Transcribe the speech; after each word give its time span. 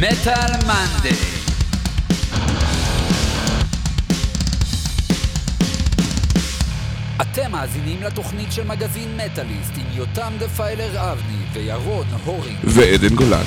מטאל 0.00 0.52
מנדי. 0.66 1.16
אתם 7.22 7.52
מאזינים 7.52 8.02
לתוכנית 8.02 8.52
של 8.52 8.66
מגזין 8.66 9.16
מטאליסט 9.16 9.72
עם 9.76 9.86
יותם 9.92 10.32
דפיילר 10.38 11.12
אבני 11.12 11.36
וירון 11.52 12.06
הורי. 12.24 12.54
ועדן 12.64 13.14
גולן. 13.14 13.44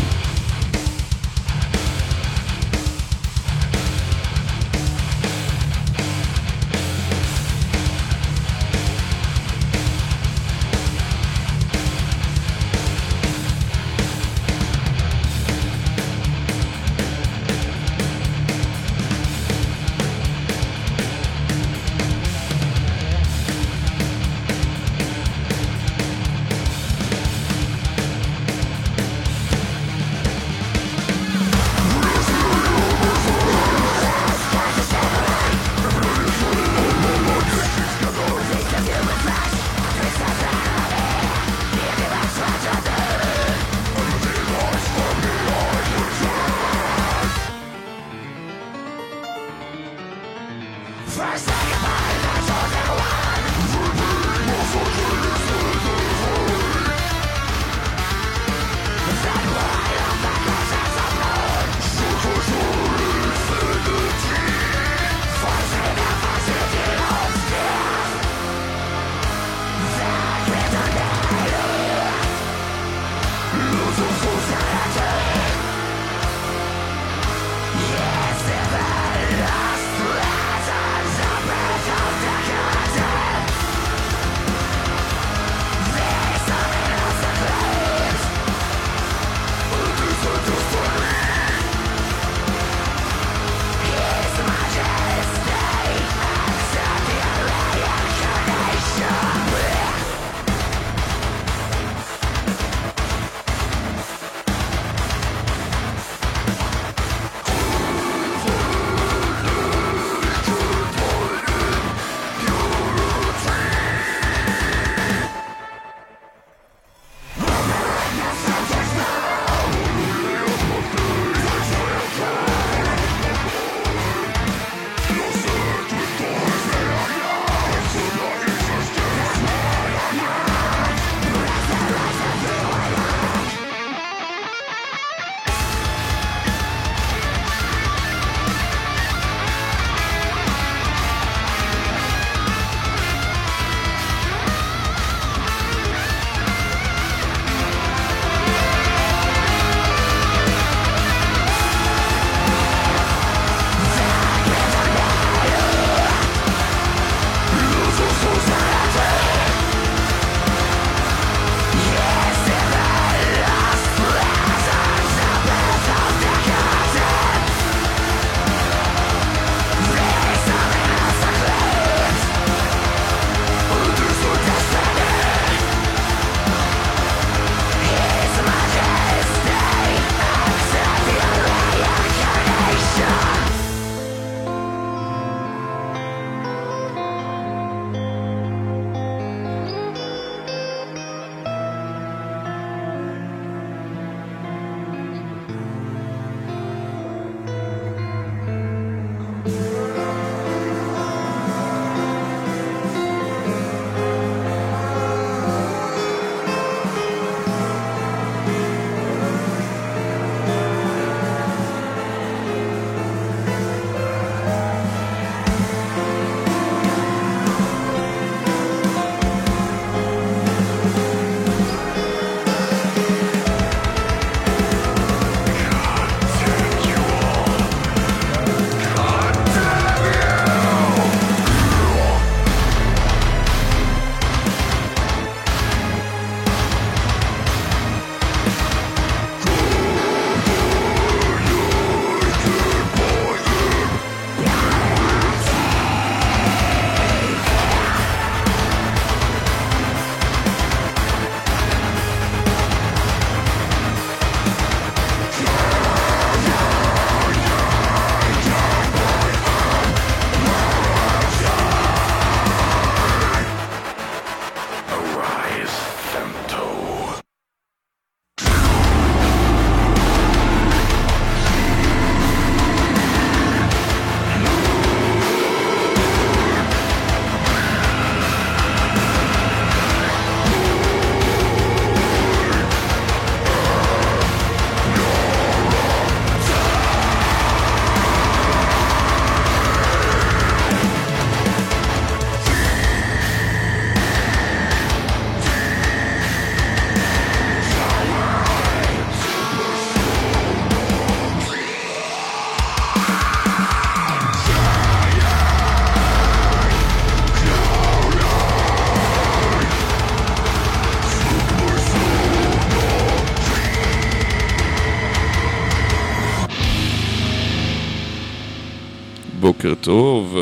טוב. 319.92 320.38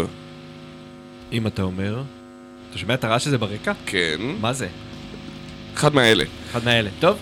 אם 1.31 1.47
אתה 1.47 1.61
אומר. 1.61 2.01
אתה 2.69 2.77
שומע 2.77 2.93
את 2.93 3.03
הרעש 3.03 3.27
הזה 3.27 3.37
ברקע? 3.37 3.71
כן. 3.85 4.17
מה 4.41 4.53
זה? 4.53 4.67
אחד 5.73 5.95
מהאלה. 5.95 6.23
אחד 6.51 6.65
מהאלה. 6.65 6.89
טוב, 6.99 7.17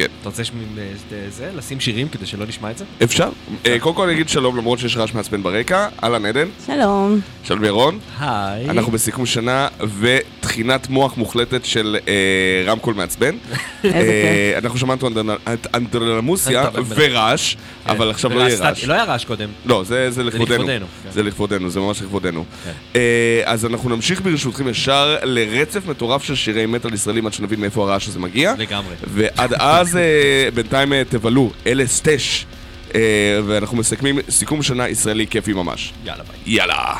כן. 0.00 0.06
אתה 0.20 0.28
רוצה 0.28 0.42
אה, 0.42 0.92
זה, 1.28 1.50
לשים 1.56 1.80
שירים 1.80 2.08
כדי 2.08 2.26
שלא 2.26 2.46
נשמע 2.46 2.70
את 2.70 2.78
זה? 2.78 2.84
אפשר? 3.04 3.28
אה, 3.66 3.76
קודם 3.80 3.94
כל 3.94 4.04
אני 4.04 4.12
אגיד 4.12 4.28
שלום 4.28 4.56
למרות 4.56 4.78
שיש 4.78 4.96
רעש 4.96 5.14
מעצבן 5.14 5.42
ברקע. 5.42 5.88
אהלן 6.02 6.26
עדן. 6.26 6.48
שלום. 6.66 7.20
שלום 7.44 7.64
ירון. 7.64 7.98
היי. 8.20 8.70
אנחנו 8.70 8.92
בסיכום 8.92 9.26
שנה 9.26 9.68
וטחינת 10.00 10.88
מוח 10.88 11.16
מוחלטת 11.16 11.64
של 11.64 11.96
אה, 12.08 12.72
רמקול 12.72 12.94
מעצבן. 12.94 13.34
איזה 13.84 13.98
אה, 13.98 14.58
אנחנו 14.58 14.78
שמענו 14.78 15.08
את 15.54 15.66
אנדרלמוסיה. 15.74 16.64
ורעש, 16.88 17.54
כן. 17.54 17.90
אבל 17.90 18.10
עכשיו 18.10 18.34
לא 18.34 18.40
יהיה. 18.40 18.58
רעש. 18.58 18.84
לא 18.84 18.94
היה 18.94 19.04
רעש 19.04 19.24
קודם. 19.24 19.48
לא, 19.66 19.84
זה 19.84 20.10
זה 20.10 20.24
לכבודנו. 20.24 20.66
כן. 20.66 21.10
זה 21.10 21.22
לכבודנו, 21.22 21.70
זה 21.70 21.80
ממש 21.80 22.02
לכבודנו. 22.02 22.44
כן. 22.64 23.00
אז 23.44 23.66
אנחנו 23.66 23.88
נמשיך 23.88 24.20
ברשותכם 24.22 24.68
ישר 24.68 25.16
לרצף 25.22 25.86
מטורף 25.86 26.22
של 26.22 26.34
שירי 26.34 26.66
מטאל 26.66 26.94
ישראלים 26.94 27.26
עד 27.26 27.32
שנבין 27.32 27.60
מאיפה 27.60 27.82
הרעש 27.82 28.08
הזה 28.08 28.18
מגיע. 28.18 28.54
לגמרי. 28.58 28.94
ועד 29.06 29.54
אז 29.54 29.89
אה, 29.96 30.48
בינתיים 30.54 30.92
אה, 30.92 31.02
תבלו, 31.08 31.50
אלה 31.66 31.86
סטש. 31.86 32.44
אה, 32.94 33.40
ואנחנו 33.46 33.76
מסכמים 33.76 34.18
סיכום 34.30 34.62
שנה 34.62 34.88
ישראלי 34.88 35.26
כיפי 35.26 35.52
ממש. 35.52 35.92
יאללה 36.04 36.22
ביי. 36.22 36.54
יאללה. 36.54 36.94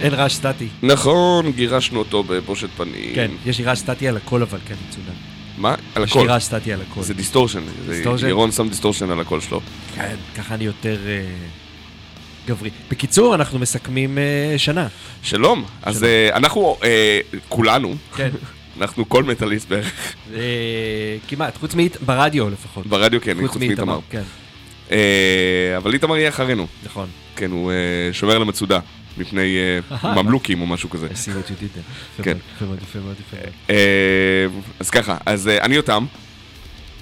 אין 0.00 0.14
רעש 0.14 0.34
סטטי. 0.34 0.68
נכון, 0.82 1.52
גירשנו 1.52 1.98
אותו 1.98 2.22
בבושת 2.22 2.68
פנים. 2.76 3.14
כן, 3.14 3.30
יש 3.46 3.58
לי 3.58 3.64
רעש 3.64 3.78
סטטי 3.78 4.08
על 4.08 4.16
הכל, 4.16 4.42
אבל 4.42 4.58
כן, 4.68 4.74
מצוין. 4.88 5.16
מה? 5.58 5.74
על 5.94 6.04
יש 6.04 6.14
לי 6.14 6.20
הכל. 6.20 6.30
רעש 6.30 6.44
סטטי 6.44 6.72
על 6.72 6.80
הכל. 6.90 7.02
זה 7.02 7.14
distortion. 7.14 7.60
distortion? 7.88 8.28
ירון 8.28 8.52
שם 8.52 8.68
distortion 8.68 9.10
על 9.10 9.20
הקול 9.20 9.40
שלו. 9.40 9.60
כן, 9.94 10.16
ככה 10.36 10.54
אני 10.54 10.64
יותר 10.64 10.96
אה, 11.06 11.22
גברי. 12.46 12.70
בקיצור, 12.90 13.34
אנחנו 13.34 13.58
מסכמים 13.58 14.18
אה, 14.18 14.54
שנה. 14.58 14.88
שלום. 15.22 15.64
אז. 15.82 16.04
אה, 16.04 16.36
אנחנו, 16.36 16.76
אה, 16.84 17.20
כולנו, 17.48 17.94
כן. 18.16 18.30
אנחנו 18.80 19.08
כל 19.08 19.24
מטאליסט 19.24 19.68
בערך, 19.68 20.14
אה, 20.34 20.40
כמעט, 21.28 21.56
חוץ 21.56 21.74
מאית, 21.74 21.96
ברדיו 22.02 22.50
לפחות. 22.50 22.86
ברדיו 22.86 23.20
כן, 23.20 23.46
חוץ 23.46 23.56
מאיתמר. 23.56 23.98
כן, 24.10 24.22
אה, 24.90 24.96
אבל 25.76 25.92
איתמר 25.94 26.16
יהיה 26.16 26.28
אחרינו. 26.28 26.66
נכון. 26.84 27.08
כן, 27.36 27.50
הוא 27.50 27.72
שומר 28.12 28.36
על 28.36 28.42
המצודה. 28.42 28.78
מפני 29.20 29.56
אה, 30.02 30.14
ממלוכים 30.14 30.60
או 30.60 30.66
משהו 30.66 30.90
כזה. 30.90 31.06
I 31.06 31.10
see 31.10 31.28
what 31.28 31.48
you 31.48 31.62
did 31.62 32.22
כן. 32.22 32.36
יפה 32.56 32.64
מאוד, 32.64 32.78
יפה 32.82 32.98
מאוד, 32.98 33.16
יפה 33.20 33.36
מאוד. 33.36 34.64
אז 34.80 34.90
ככה, 34.90 35.16
אז 35.26 35.48
אה, 35.48 35.58
אני 35.62 35.74
יותם, 35.74 36.06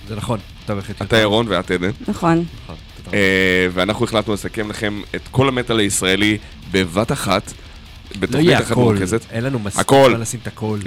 זה 0.09 0.17
נכון, 0.17 0.39
אתה 0.65 0.75
בהחלט... 0.75 1.03
אתה 1.03 1.19
ירון 1.19 1.47
ואת 1.49 1.71
עדן. 1.71 1.91
נכון. 2.09 2.45
נכון. 2.63 2.77
אה, 3.15 3.67
ואנחנו 3.73 4.05
החלטנו 4.05 4.35
לסכם 4.35 4.71
לכם 4.71 5.01
את 5.15 5.21
כל 5.31 5.49
המטאל 5.49 5.79
הישראלי 5.79 6.39
בבת 6.71 7.13
אחת, 7.13 7.53
לא 8.15 8.21
בתוכנית 8.21 8.47
יהיה 8.47 8.59
אחת 8.59 8.71
הכל. 8.71 8.97
אין 9.31 9.45
לנו 9.45 9.59
מספיק. 9.59 9.93
מה 9.93 10.09
לשים 10.09 10.41
את 10.43 10.47
הכל. 10.47 10.79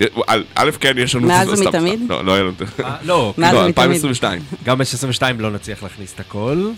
א', 0.55 0.69
כן, 0.79 0.93
יש 0.97 1.15
לנו... 1.15 1.27
מאז 1.27 1.49
ומתמיד? 1.49 1.99
לא, 2.09 2.25
לא 2.25 2.33
היה 2.33 2.43
לנו... 2.43 2.53
לא, 3.03 3.33
מאז 3.37 3.53
לא, 3.53 3.59
ומתמיד. 3.59 3.77
2022. 3.77 4.41
גם 4.63 4.77
ב-22 4.77 5.21
לא 5.39 5.51
נצליח 5.51 5.83
להכניס 5.83 6.13
את 6.13 6.19
הכל. 6.19 6.71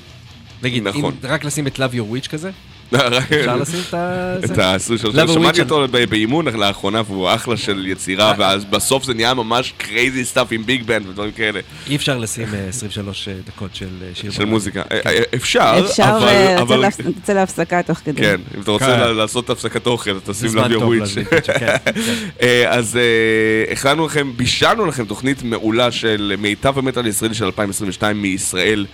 נגיד, 0.64 0.88
נכון. 0.88 1.16
רק 1.24 1.44
לשים 1.44 1.68
את 1.68 1.76
Love 1.76 1.94
Your 1.94 2.16
Witch 2.16 2.30
כזה, 2.30 2.52
אפשר 2.96 3.56
לשים 3.56 3.80
את 3.90 3.94
ה... 3.94 4.36
את 4.44 4.48
זה? 4.56 4.66
ה-23. 4.66 5.06
Love 5.16 5.34
שמעתי 5.34 5.62
אותו 5.62 5.86
באימון 6.10 6.48
לאחרונה 6.48 7.02
והוא 7.08 7.30
אחלה 7.30 7.58
של 7.58 7.88
יצירה, 7.88 8.30
אה. 8.32 8.36
ואז 8.38 8.66
בסוף 8.66 9.04
זה 9.04 9.14
נהיה 9.14 9.34
ממש 9.34 9.74
crazy 9.78 10.26
stuff 10.26 10.48
עם 10.52 10.66
ביג 10.66 10.84
בנד 10.84 11.08
ודברים 11.08 11.32
כאלה, 11.32 11.60
אי 11.90 11.96
אפשר 11.96 12.18
לשים 12.18 12.48
אה, 12.54 12.68
23 12.70 13.28
דקות 13.48 13.76
של 13.76 13.88
אה, 14.02 14.08
שיר. 14.14 14.32
של. 14.32 14.46
מוזיקה. 14.46 14.82
אה, 14.92 15.00
אה, 15.06 15.22
אפשר, 15.36 15.82
אפשר 15.86 16.04
אבל... 16.18 16.28
אה, 16.28 16.90
להפס- 16.90 17.00
לצאת 17.00 17.36
להפסקה 17.36 17.84
תוך 17.84 17.98
כדי. 18.06 18.22
כן, 18.22 18.36
אם 18.58 18.62
אתה 18.62 18.72
רוצה 18.72 18.86
כן. 18.86 19.16
לעשות 19.16 19.50
הפסקת 19.50 19.88
אוכל, 19.88 20.20
תשים 20.20 20.48
זמן 20.50 20.72
Love 20.72 20.80
Your 20.80 20.84
Witch. 20.84 21.16
כן, 21.30 21.40
כן. 21.60 21.76
אה, 22.42 22.70
אז 22.70 22.98
אה, 22.98 23.72
הכנו 23.74 24.06
לכם, 24.06 24.32
בישלנו 24.36 24.86
לכם 24.86 25.06
תוכנית 25.06 25.44
מעולה 25.44 25.92
של 25.92 26.34
מיטב 26.40 26.78
המטאל 26.78 27.06
הישראלי 27.06 27.34
של 27.34 27.46
2022 27.46 28.22
מישראל. 28.22 28.86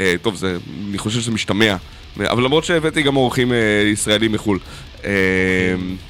אה, 0.00 0.14
טוב, 0.22 0.34
זה, 0.36 0.56
אני 0.88 0.98
חושב 0.98 1.20
שזה 1.20 1.30
משתמע, 1.30 1.76
אבל 2.20 2.42
למרות 2.44 2.64
שהבאתי 2.64 3.02
גם 3.02 3.16
אורחים 3.16 3.52
אה, 3.52 3.56
ישראלים 3.92 4.32
מחו"ל. 4.32 4.58
אה, 5.04 5.10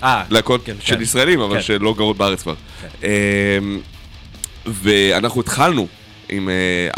אה, 0.03 0.23
להקות 0.31 0.61
כן, 0.65 0.75
של 0.81 0.97
כן. 0.97 1.03
ישראלים, 1.03 1.41
אבל 1.41 1.57
כן. 1.57 1.63
שלא 1.63 1.95
גרות 1.95 2.17
בארץ 2.17 2.43
כבר. 2.43 2.55
ואנחנו 4.67 5.41
התחלנו 5.41 5.87
עם 6.29 6.49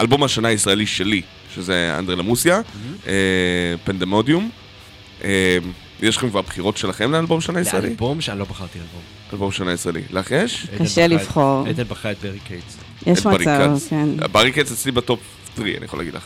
אלבום 0.00 0.22
השנה 0.24 0.48
הישראלי 0.48 0.86
שלי, 0.86 1.22
שזה 1.54 1.94
אנדרלמוסיה, 1.98 2.60
Mm-hmm. 2.60 3.08
אה, 3.08 3.74
פנדמודיום. 3.84 4.50
יש 6.02 6.16
לכם 6.16 6.30
כבר 6.30 6.42
בחירות 6.42 6.76
שלכם 6.76 7.12
לאלבום 7.12 7.40
שנה 7.40 7.60
ישראלי? 7.60 7.86
לאלבום 7.88 8.20
שאני 8.20 8.38
לא 8.38 8.44
בחרתי 8.44 8.78
אלבום. 8.78 9.00
אלבום 9.32 9.52
שנה 9.52 9.72
ישראלי. 9.72 10.02
לך 10.10 10.30
יש? 10.30 10.66
קשה 10.78 11.06
לבחור. 11.06 11.64
עדן 11.68 11.84
בחרה 11.84 12.12
את 12.12 12.16
Barricades. 12.22 12.78
יש 13.06 13.26
מצב. 13.26 13.72
כן. 13.90 14.08
Barricades 14.32 14.72
אצלי 14.72 14.92
ב 14.92 14.99
top 14.99 15.20
3, 15.56 15.68
אני 15.76 15.84
יכול 15.84 15.98
להגיד 15.98 16.14
לך. 16.14 16.22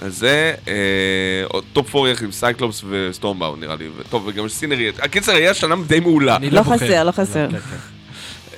אז 0.00 0.18
זה, 0.18 0.54
אה, 0.68 1.60
top 1.72 1.96
4 1.96 2.08
יחד 2.10 2.24
עם 2.24 2.32
Cyclops 2.32 2.84
ו 2.88 2.94
Stormbound 2.94 3.60
נראה 3.60 3.76
לי, 3.76 3.88
וטוב, 3.98 4.26
וגם 4.26 4.48
Sinnery, 4.48 4.88
הקיצר 4.98 5.32
היה 5.32 5.54
שנה 5.54 5.74
די 5.86 6.00
מעולה, 6.00 6.36
אני 6.36 6.50
לא 6.50 6.62
בוחר. 6.62 6.76
חסר, 6.76 7.04
לא 7.04 7.10
חסר. 7.10 7.48
כן, 7.50 7.58
כן. 7.58 7.76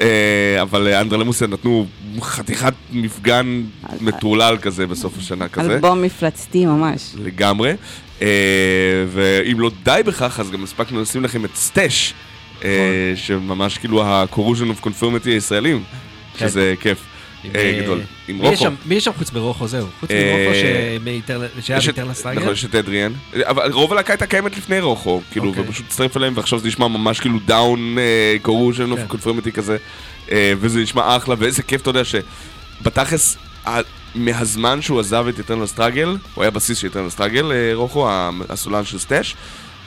אה, 0.01 0.63
אבל 0.63 0.89
אנדרלמוסיה 0.95 1.47
נתנו 1.47 1.87
חתיכת 2.21 2.73
מפגן 2.93 3.63
מטורלל 4.01 4.57
כזה 4.63 4.87
בסוף 4.87 5.19
השנה 5.19 5.49
כזה, 5.49 5.75
אלבום 5.75 6.03
מפלצתי 6.03 6.67
ממש. 6.67 7.13
לגמרי, 7.25 7.75
אה, 8.23 8.29
ואם 9.09 9.61
לא 9.61 9.71
די 9.83 10.01
בכך, 10.07 10.41
אז 10.41 10.51
גם 10.51 10.65
הספקנו 10.65 11.03
לשים 11.03 11.25
לכם 11.25 11.45
את 11.45 11.57
Stash, 11.57 12.15
אה, 12.65 13.13
שממש 13.15 13.79
כאילו 13.79 14.03
ה-Corrosion 14.03 14.81
of 14.81 14.87
Conformity 14.87 15.27
הישראלים, 15.29 15.85
כן. 16.37 16.49
שזה 16.49 16.75
כיף. 16.81 16.99
אה, 17.45 17.61
אה, 17.61 17.81
גדול. 17.83 18.01
עם 18.29 18.39
רוחו. 18.39 18.65
מי 18.87 18.95
יש 18.95 19.05
שם 19.05 19.13
חוץ 19.19 19.33
מרוחו? 19.33 19.69
זהו. 19.69 19.87
חוץ 20.01 20.11
אה, 20.11 20.33
מרוחו 20.37 20.59
שמ 20.59 20.87
Eternal- 20.87 21.61
שהיה 21.63 21.79
יש 21.79 21.89
את- 21.89 21.95
ב 21.95 21.97
Eternal 21.97 22.15
Struggle? 22.15 22.41
נכון, 22.41 22.53
יש 22.53 22.65
את 22.65 22.75
אדריאן. 22.75 23.13
אבל 23.43 23.73
רוב 23.73 23.93
הלהקה 23.93 24.13
הייתה 24.13 24.27
קיימת 24.27 24.57
לפני 24.57 24.81
רוחו, 24.81 25.21
כאילו, 25.31 25.49
אוקיי. 25.49 25.63
ופשוט 25.69 25.87
הצטרף 25.87 26.17
אליהם, 26.17 26.33
ועכשיו 26.37 26.59
זה 26.59 26.69
נשמע 26.69 26.89
ממש 26.89 27.21
כאילו 27.21 27.39
Down 27.47 27.97
Corrosion 28.43 28.85
כן. 28.85 28.91
of 28.93 29.01
Conformity 29.09 29.53
כזה, 29.53 29.77
אה, 30.33 30.53
וזה 30.61 30.81
נשמע 30.81 31.17
אחלה, 31.17 31.35
ואיזה 31.39 31.63
כיף, 31.63 31.81
אתה 31.83 31.91
יודע, 31.91 32.03
שבתכלס, 32.05 33.37
מהזמן 34.15 34.83
שהוא 34.83 35.01
עזב 35.01 35.25
את 35.29 35.39
Eternal 35.39 35.67
Struggle, 35.67 36.17
הוא 36.35 36.43
היה 36.45 36.51
בסיסט 36.51 36.79
של 36.79 36.87
Eternal 36.87 37.11
Struggle, 37.11 37.53
אה, 37.53 37.71
רוחו, 37.75 38.09
הסולן 38.49 38.85
של 38.85 38.99
Stash, 38.99 39.37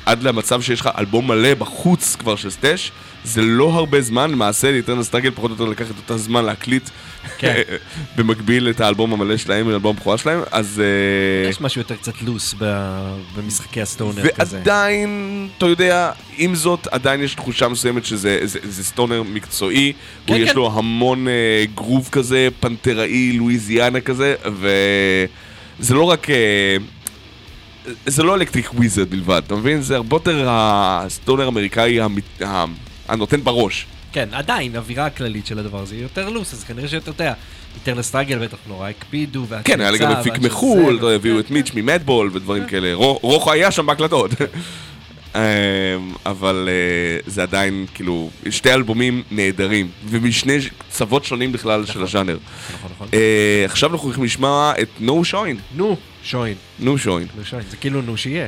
עד 0.06 0.24
למצב 0.24 0.62
שיש 0.62 0.82
לך 0.82 0.90
אלבום 0.98 1.28
מלא 1.28 1.54
בחוץ 1.54 2.16
כבר 2.16 2.36
של 2.36 2.50
Stash, 2.50 2.92
זה 3.24 3.42
לא 3.42 3.74
הרבה 3.74 4.02
זמן, 4.02 4.32
למעשה 4.32 4.72
ל 4.72 4.76
Eternal 4.76 5.04
Struggle 5.04 5.32
פחות 5.32 5.52
או 5.52 5.56
יותר 5.56 5.66
לקח 5.66 5.86
את 5.92 5.98
אותו 5.98 6.18
זמן 6.18 6.46
להקליט 6.46 6.90
כן. 7.38 7.62
במקביל 8.16 8.70
את 8.70 8.82
האלבום 8.82 9.14
המלא 9.14 9.38
שלהם, 9.38 9.70
אלבום 9.70 9.96
הבכורה 9.96 10.18
שלהם, 10.18 10.40
אז... 10.52 10.82
אה, 11.46 11.50
יש 11.50 11.62
משהו 11.62 11.82
יותר 11.82 11.96
קצת 11.96 12.22
loose 12.22 12.56
ב- 12.60 13.18
במשחקי 13.36 13.82
ה 13.82 13.88
stoner 13.88 14.28
כזה. 14.30 14.58
ועדיין, 14.58 15.48
אתה 15.58 15.66
יודע, 15.66 16.12
עם 16.38 16.56
זאת, 16.56 16.88
עדיין 16.88 17.24
יש 17.24 17.36
תחושה 17.36 17.68
מסוימת 17.68 18.06
שזה 18.06 18.40
זה, 18.44 18.60
זה 18.64 18.84
stoner 18.84 19.24
מקצועי, 19.24 19.94
כן, 20.26 20.34
הוא 20.34 20.42
יש 20.42 20.50
כן. 20.50 20.56
לו 20.56 20.72
המון 20.74 21.28
אה, 21.28 21.66
גרוב 21.76 22.10
כזה, 22.12 22.48
פנתראי, 22.60 23.32
לואיזיאנה 23.32 24.02
כזה, 24.02 24.36
וזה 24.46 25.94
לא 25.94 26.04
רק... 26.04 26.30
אה, 26.30 26.78
זה 28.06 28.24
לא 28.24 28.36
Electric 28.36 28.74
Wizard 28.74 29.10
בלבד, 29.10 29.42
אתה 29.48 29.56
מבין? 29.56 29.82
זה 29.82 29.96
הרבה 29.96 30.16
יותר 30.16 30.46
ה 30.50 30.63
stoner 30.63 31.46
האמריקאי 31.46 32.02
המת- 32.02 32.42
הנותן 33.08 33.44
בראש. 33.44 33.86
כן, 34.12 34.30
עדיין, 34.32 34.76
האווירה 34.76 35.06
הכללית 35.06 35.46
של 35.46 35.60
הדבר 35.60 35.82
הזה 35.82 35.96
היא 35.96 36.04
יותר 36.04 36.30
loose, 36.30 36.54
אז 36.54 36.64
כנראה 36.64 36.88
שאתה 36.88 37.10
יודע, 37.10 37.34
Eternal 37.76 38.02
Struggle 38.02 38.40
בטח 38.48 38.58
נורא 38.68 38.90
הקפידו, 38.90 39.46
והקליצה, 39.50 39.64
כן, 39.78 39.82
היה 39.82 39.92
לי 39.92 39.98
גם 39.98 40.12
מפיק 40.20 40.38
מחו"ל. 40.40 41.14
הביאו 41.16 41.40
את 41.40 41.52
Mitts 41.52 41.72
מ 41.76 41.82
Madball 41.83 42.30
ודברים 42.34 42.66
כאלה. 42.66 42.94
רו- 42.94 43.20
רוחו 43.22 43.52
היה 43.52 43.72
שם 43.72 43.86
בהקלטות. 43.86 44.32
אמ, 45.36 45.42
אבל 46.26 46.70
אה, 46.72 47.20
זה 47.32 47.44
עדיין, 47.44 47.86
כאילו, 47.94 48.30
שתי 48.50 48.74
אלבומים 48.74 49.24
נהדרים, 49.32 49.88
ומשני 50.06 50.58
קצוות 50.78 51.26
שונים 51.26 51.52
בכלל 51.52 51.86
של 51.86 52.04
הז'אנר. 52.04 52.38
נכון, 52.74 52.92
נכון. 52.96 53.08
אה, 53.14 53.66
עכשיו 53.66 53.92
אנחנו 53.92 54.06
הולכים 54.06 54.24
לשמוע 54.24 54.74
את 54.82 54.90
נו 55.00 55.26
שוין. 55.26 55.58
נו, 55.76 55.98
שוין, 56.24 56.56
נו 56.80 56.98
שוין. 56.98 57.28
נו 57.38 57.46
שוין, 57.46 57.64
זה 57.70 57.78
כאילו 57.78 58.02
נו 58.02 58.18
שיהיה. 58.18 58.48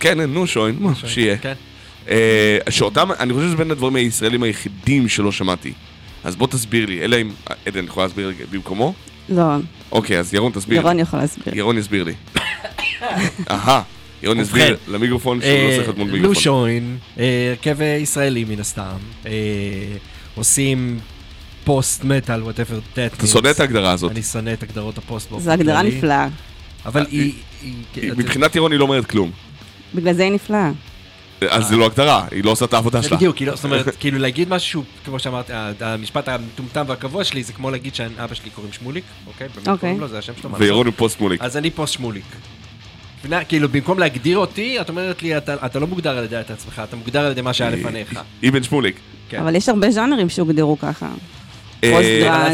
כן, 0.00 0.20
נו 0.20 0.46
שוין, 0.46 0.76
מה, 0.80 0.94
שיהיה. 1.06 1.36
כן. 1.36 1.54
אה, 2.08 2.58
שאותם, 2.70 3.08
אני 3.20 3.34
חושב 3.34 3.46
שזה 3.46 3.56
בין 3.56 3.70
הדברים 3.70 3.96
הישראלים 3.96 4.42
היחידים 4.42 5.08
שלא 5.08 5.32
שמעתי. 5.32 5.72
אז 6.24 6.36
בוא 6.36 6.46
תסביר 6.46 6.86
לי, 6.86 7.04
אלא 7.04 7.16
אם... 7.20 7.30
עדן, 7.66 7.84
יכולה 7.84 8.06
להסביר 8.06 8.32
במקומו? 8.50 8.94
לא, 9.28 9.42
אוקיי, 9.92 10.18
אז 10.18 10.34
ירון 10.34 10.52
תסביר. 10.52 10.76
ירון 10.78 10.98
יכול 10.98 11.18
להסביר. 11.18 11.58
ירון 11.58 11.78
יסביר 11.78 12.04
לי. 12.04 12.12
אהה, 13.50 13.82
ירון 14.22 14.40
יסביר 14.40 14.76
למיקרופון 14.88 15.40
שהוא 15.40 15.50
לא 15.52 15.56
אה, 15.58 15.70
צריך 15.70 15.82
להיות 15.82 15.98
מול 15.98 16.06
נו 16.06 16.12
מיקרופון. 16.12 16.42
שוין, 16.42 16.98
אה, 17.18 17.48
הרכב 17.50 17.76
ישראלי 17.82 18.44
מן 18.44 18.60
הסתם, 18.60 18.96
אה, 19.26 19.32
עושים 20.34 20.98
פוסט 21.64 22.04
מטאל, 22.04 22.42
whatever 22.42 22.96
that 22.96 23.16
אתה 23.16 23.26
שונא 23.26 23.50
את 23.50 23.60
ההגדרה 23.60 23.92
הזאת. 23.92 24.10
אני 24.10 24.22
שונא 24.22 24.52
את 24.52 24.62
הגדרות 24.62 24.98
הפוסט 24.98 25.30
באופן 25.30 25.44
זו 25.44 25.50
הגדרה 25.50 25.82
נפלאה. 25.82 26.28
אבל 26.86 27.06
היא... 27.10 27.32
מבחינת 28.16 28.56
ירון 28.56 28.72
היא 28.72 28.78
לא 28.78 28.84
אומרת 28.84 29.04
כלום. 29.06 29.30
בגלל 29.94 30.12
זה 30.12 30.22
היא 30.22 30.32
נפלאה. 30.32 30.70
אז 31.50 31.66
זה 31.66 31.76
לא 31.76 31.86
הגדרה, 31.86 32.26
היא 32.30 32.44
לא 32.44 32.50
עושה 32.50 32.64
את 32.64 32.74
העבודה 32.74 33.02
שלה. 33.02 33.16
בדיוק, 33.16 33.36
כאילו, 33.36 33.56
זאת 33.56 33.64
אומרת, 33.64 33.88
כאילו 34.00 34.18
להגיד 34.18 34.48
משהו, 34.48 34.84
כמו 35.04 35.18
שאמרתי, 35.18 35.52
ה- 35.52 35.72
המשפט 35.80 36.28
המטומטם 36.28 36.84
והקבוע 36.88 37.24
שלי 37.24 37.42
זה 37.42 37.52
כמו 37.52 37.70
להגיד 37.70 37.94
שאבא 37.94 38.34
שלי 38.34 38.50
קוראים 38.50 38.72
שמוליק, 38.72 39.04
אוקיי? 39.26 39.48
באמת 39.48 39.68
אוקיי. 39.68 39.80
קוראים 39.80 40.00
לו, 40.00 40.08
זה 40.08 40.18
השם 40.18 40.32
שלו. 40.42 40.50
וירון? 40.58 40.86
הוא 40.86 40.94
פוסט 40.96 41.20
שמוליק. 41.20 41.40
אז 41.42 41.56
אני 41.56 41.70
פוסט 41.70 41.92
שמוליק. 41.94 42.24
מבינה? 43.24 43.44
כאילו, 43.44 43.68
במקום 43.68 43.98
להגדיר 43.98 44.38
אותי, 44.38 44.80
את 44.80 44.88
אומרת 44.88 45.22
לי, 45.22 45.36
אתה 45.36 45.66
אתה 45.66 45.78
לא 45.78 45.86
מוגדר 45.86 46.18
על 46.18 46.24
ידי 46.24 46.40
את 46.40 46.50
עצמך, 46.50 46.82
אתה 46.88 46.96
מוגדר 46.96 47.20
על 47.24 47.30
ידי 47.32 47.40
מה 47.42 47.52
שהיה 47.52 47.70
לפניך. 47.70 48.20
אבן 48.48 48.62
שמוליק. 48.62 48.96
כן. 49.28 49.40
אבל 49.40 49.56
יש 49.56 49.68
הרבה 49.68 49.90
ז'אנרים 49.90 50.28
שהוגדרו 50.28 50.78
ככה. 50.78 51.08
אה, 51.84 51.92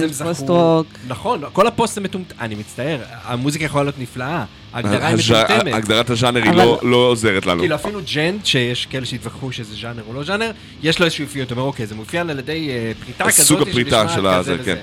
פוסט 0.00 0.14
זכו- 0.14 0.24
פוסט 0.24 0.48
רוק. 0.48 0.86
נכון, 1.08 1.42
כל 1.52 1.66
הפוסט 1.66 1.98
הם 1.98 2.04
מטומטם, 2.04 2.34
אני 2.40 2.54
מצטער, 2.54 2.98
המוזיקה 3.24 3.64
יכולה 3.64 3.84
להיות 3.84 3.98
נפלאה, 3.98 4.44
ההגדרה 4.72 5.06
היא 5.08 5.16
מטומטמת. 5.16 5.74
הגדרת 5.74 6.10
הז'אנר 6.10 6.42
היא 6.42 6.52
לא- 6.52 6.80
לא 6.82 6.96
עוזרת 6.96 7.46
לנו. 7.46 7.60
כאילו 7.60 7.74
אפילו 7.74 8.00
djent, 8.14 8.46
שיש 8.46 8.86
כאלה 8.86 9.06
שהתווכחו 9.06 9.52
שזה 9.52 9.74
ז'אנר 9.74 10.02
או 10.08 10.14
לא 10.14 10.24
ז'אנר, 10.24 10.50
יש 10.82 10.98
לו 10.98 11.04
איזשהו 11.04 11.24
אפיון, 11.24 11.46
אתה 11.46 11.54
אומר, 11.54 11.64
אוקיי, 11.66 11.86
זה 11.86 11.94
מאופיין 11.94 12.30
על 12.30 12.38
ידי 12.38 12.68
אה, 12.70 12.92
פריטה 13.04 13.24
כזאת, 13.24 13.46
סוג 13.46 13.68
הפריטה 13.68 14.08
של 14.08 14.26
הזה. 14.26 14.56
כן. 14.64 14.76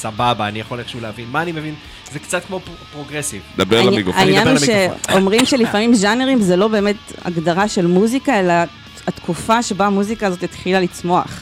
סבבה, 0.00 0.48
אני 0.48 0.60
יכול 0.60 0.78
איכשהו 0.78 1.00
להבין. 1.00 1.26
מה 1.32 1.42
אני 1.42 1.52
מבין? 1.52 1.74
זה 2.12 2.18
קצת 2.18 2.44
כמו 2.44 2.60
פר- 2.60 2.72
progressive. 2.92 3.42
דבר 3.56 3.82
למיקרופון. 3.82 4.20
העניין 4.22 4.48
אני 4.48 4.56
הוא. 4.86 4.94
שאומרים 5.10 5.46
שלפעמים 5.46 5.94
ז'אנרים 5.94 6.40
זה 6.42 6.56
לא 6.56 6.68
באמת 6.68 6.96
הגדרה 7.24 7.68
של 7.68 7.86
מוזיקה, 7.86 8.40
אלא 8.40 8.52
התקופה 9.06 9.62
שבה 9.62 9.86
המוזיקה 9.86 10.26
הזאת 10.26 10.42
התחילה 10.42 10.80
לצמוח. 10.80 11.40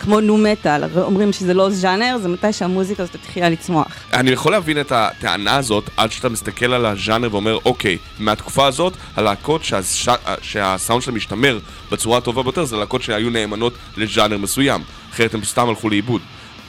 כמו 0.00 0.20
nu 0.20 0.38
metal, 0.38 0.84
אומרים 0.96 1.32
שזה 1.32 1.54
לא 1.54 1.70
ז'אנר, 1.70 2.18
זה 2.22 2.28
מתי 2.28 2.52
שהמוזיקה 2.52 3.02
הזאת 3.02 3.14
התחילה 3.14 3.48
לצמוח. 3.48 3.86
אני 4.12 4.30
יכול 4.30 4.52
להבין 4.52 4.80
את 4.80 4.92
הטענה 4.92 5.56
הזאת 5.56 5.90
עד 5.96 6.12
שאתה 6.12 6.28
מסתכל 6.28 6.72
על 6.72 6.86
הז'אנר 6.86 7.28
ואומר, 7.32 7.58
אוקיי, 7.64 7.98
מהתקופה 8.18 8.66
הזאת, 8.66 8.92
הלהקות 9.16 9.64
שהש... 9.64 10.08
שהסאונד 10.42 11.02
שלהם 11.02 11.16
משתמר 11.16 11.58
בצורה 11.92 12.18
הטובה 12.18 12.42
ביותר 12.42 12.64
זה 12.64 12.76
להקות 12.76 13.02
שהיו 13.02 13.30
נאמנות 13.30 13.72
לז'אנר 13.96 14.38
מסוים, 14.38 14.82
אחרת 15.12 15.34
הם 15.34 15.44
סתם 15.44 15.68
הלכו 15.68 15.88
לאיבוד. 15.88 16.20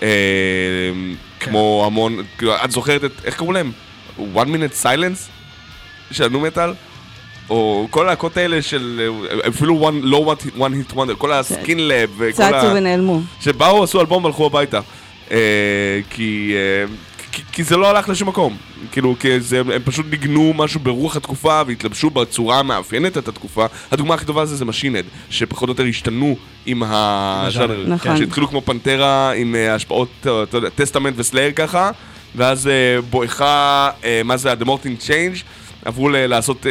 אה, 0.01 0.07
כמו 1.39 1.83
המון, 1.85 2.23
כאילו, 2.37 2.55
את 2.63 2.71
זוכרת 2.71 3.03
את, 3.03 3.11
איך 3.25 3.35
קראו 3.37 3.51
להם? 3.51 3.71
one 4.17 4.47
minute 4.47 4.83
silence? 4.83 5.29
של 6.11 6.23
הנו 6.23 6.39
מטאל? 6.39 6.73
או 7.49 7.87
כל 7.89 8.05
הלהקות 8.05 8.37
האלה 8.37 8.61
של 8.61 9.09
אפילו 9.47 9.89
one, 9.89 9.95
לא 10.01 10.33
one, 10.33 10.57
one 10.57 10.91
hit 10.91 10.95
wonder, 10.95 11.15
כל 11.17 11.31
הסקין 11.31 11.87
לב 11.87 12.09
וכל 12.17 12.43
ה... 12.43 12.61
צצו 12.61 12.75
ונעלמו. 12.75 13.21
שבאו, 13.39 13.83
עשו 13.83 14.01
אלבום 14.01 14.23
והלכו 14.23 14.45
הביתה. 14.45 14.79
אה, 15.31 15.99
כי, 16.09 16.53
אה, 16.55 16.93
כי, 17.31 17.41
כי 17.51 17.63
זה 17.63 17.77
לא 17.77 17.89
הלך 17.89 18.09
לשום 18.09 18.29
מקום. 18.29 18.57
כאילו, 18.91 19.15
כי 19.19 19.39
זה, 19.39 19.59
הם 19.59 19.81
פשוט 19.85 20.05
ניגנו 20.09 20.53
משהו 20.55 20.79
ברוח 20.79 21.15
התקופה 21.15 21.61
והתלבשו 21.67 22.09
בצורה 22.09 22.59
המאפיינת 22.59 23.17
את 23.17 23.27
התקופה. 23.27 23.65
הדוגמה 23.91 24.13
הכי 24.13 24.25
טובה 24.25 24.43
לזה 24.43 24.55
זה 24.55 24.65
Machine 24.65 24.88
Head, 24.88 25.05
שפחות 25.29 25.69
או 25.69 25.71
יותר 25.71 25.83
השתנו 25.83 26.35
עם 26.65 26.83
הז'אנר. 26.85 27.85
נכון. 27.87 28.17
שהתחילו 28.17 28.47
כמו 28.47 28.61
פנטרה 28.61 29.31
עם 29.31 29.55
אה, 29.55 29.75
השפעות, 29.75 30.09
אה, 30.27 30.43
אתה 30.43 30.57
יודע, 30.57 30.69
טסטמנט 30.69 31.13
וסלייר 31.17 31.51
ככה, 31.51 31.91
ואז 32.35 32.67
אה, 32.67 33.01
בואכה, 33.09 33.89
מה 34.25 34.37
זה, 34.37 34.53
The 34.53 34.65
More 34.65 34.82
Things 34.82 35.07
Change, 35.07 35.43
עברו 35.85 36.09
לעשות 36.09 36.65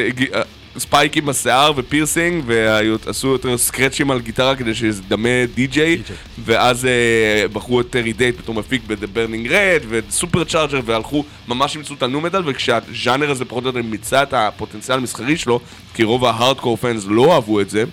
אה, 0.79 0.83
ספייקים 0.83 1.27
בשיער 1.27 1.73
ופירסינג, 1.77 2.45
ועשו 2.47 3.29
יותר 3.29 3.59
סקרצ'ים 3.59 4.11
על 4.11 4.21
גיטרה 4.21 4.57
כדי 4.57 4.75
שזה 4.75 5.03
דמה 5.09 5.47
די-ג'יי, 5.55 6.03
ואז 6.45 6.85
אה, 6.85 7.49
בחרו 7.53 7.81
את 7.81 7.91
טרי 7.91 8.13
דייט 8.13 8.39
בתור 8.39 8.55
מפיק 8.55 8.83
Burning 8.89 9.49
Red 9.49 9.85
ו 9.89 10.45
Supercharger, 10.45 10.81
והלכו, 10.85 11.25
ממש 11.49 11.75
אימצו 11.75 11.95
את 11.95 12.03
הנו 12.03 12.21
מטאל, 12.21 12.43
וכשהז'אנר 12.47 13.31
הזה 13.31 13.45
פחות 13.45 13.65
או 13.65 13.69
יותר 13.69 13.83
מיצה 13.83 14.23
את 14.23 14.33
הפוטנציאל 14.33 14.99
המסחרי 14.99 15.37
שלו, 15.37 15.61
כי 15.95 16.05
רוב 16.05 16.25
ההארדקור 16.25 16.77
פאנס 16.77 17.05
לא 17.09 17.35
אהבו 17.35 17.61
את 17.61 17.71
זה, 17.71 17.85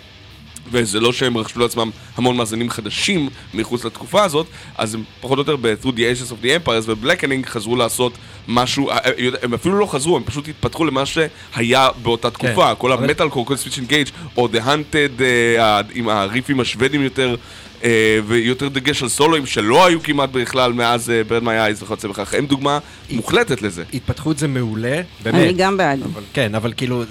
וזה 0.71 0.99
לא 0.99 1.13
שהם 1.13 1.37
רכשו 1.37 1.59
לעצמם 1.59 1.89
המון 2.15 2.37
מאזינים 2.37 2.69
חדשים 2.69 3.29
מחוץ 3.53 3.85
לתקופה 3.85 4.23
הזאת, 4.23 4.45
אז 4.77 4.95
הם 4.95 5.03
פחות 5.21 5.37
או 5.37 5.41
יותר 5.41 5.55
ב-Through 5.55 5.87
the 5.95 5.99
Ages 5.99 6.31
of 6.31 6.45
the 6.45 6.67
Empires 6.67 6.83
ו-Blackening 6.85 7.45
חזרו 7.47 7.75
לעשות 7.75 8.13
משהו, 8.47 8.89
אה, 8.89 8.97
אה, 8.97 9.11
הם 9.43 9.53
אפילו 9.53 9.79
לא 9.79 9.85
חזרו, 9.85 10.17
הם 10.17 10.23
פשוט 10.23 10.47
התפתחו 10.47 10.85
למה 10.85 11.03
שהיה 11.05 11.89
באותה 12.03 12.31
תקופה, 12.31 12.75
כל 12.75 12.91
אבל- 12.91 13.03
המטאל 13.03 13.29
קור, 13.29 13.45
כל 13.45 13.55
סוויץ' 13.57 13.77
אינגייג' 13.77 14.07
או 14.37 14.47
The 14.53 14.67
Hunted 14.67 15.21
אה, 15.57 15.81
עם 15.93 16.09
הריפים 16.09 16.59
השוודים 16.59 17.01
יותר. 17.03 17.35
אה, 17.83 18.19
ויותר 18.27 18.67
דגש 18.67 19.03
על 19.03 19.09
סולואים 19.09 19.45
שלא 19.45 19.85
היו 19.85 20.03
כמעט 20.03 20.29
בכלל 20.29 20.73
מאז 20.73 21.09
אה, 21.09 21.21
Burn 21.29 21.43
My 21.43 21.47
Eyes 21.47 21.83
וכיוצא 21.83 22.07
בכך, 22.07 22.33
הם 22.33 22.45
דוגמה 22.45 22.79
מוחלטת 23.11 23.61
לזה. 23.61 23.83
התפתחות 23.93 24.37
זה 24.37 24.47
מעולה, 24.47 25.01
באמת. 25.23 25.43
אני 25.43 25.53
גם 25.53 25.77
בעד. 25.77 25.99
אבל, 26.03 26.21
כן, 26.33 26.55
אבל 26.55 26.73
כאילו, 26.77 27.03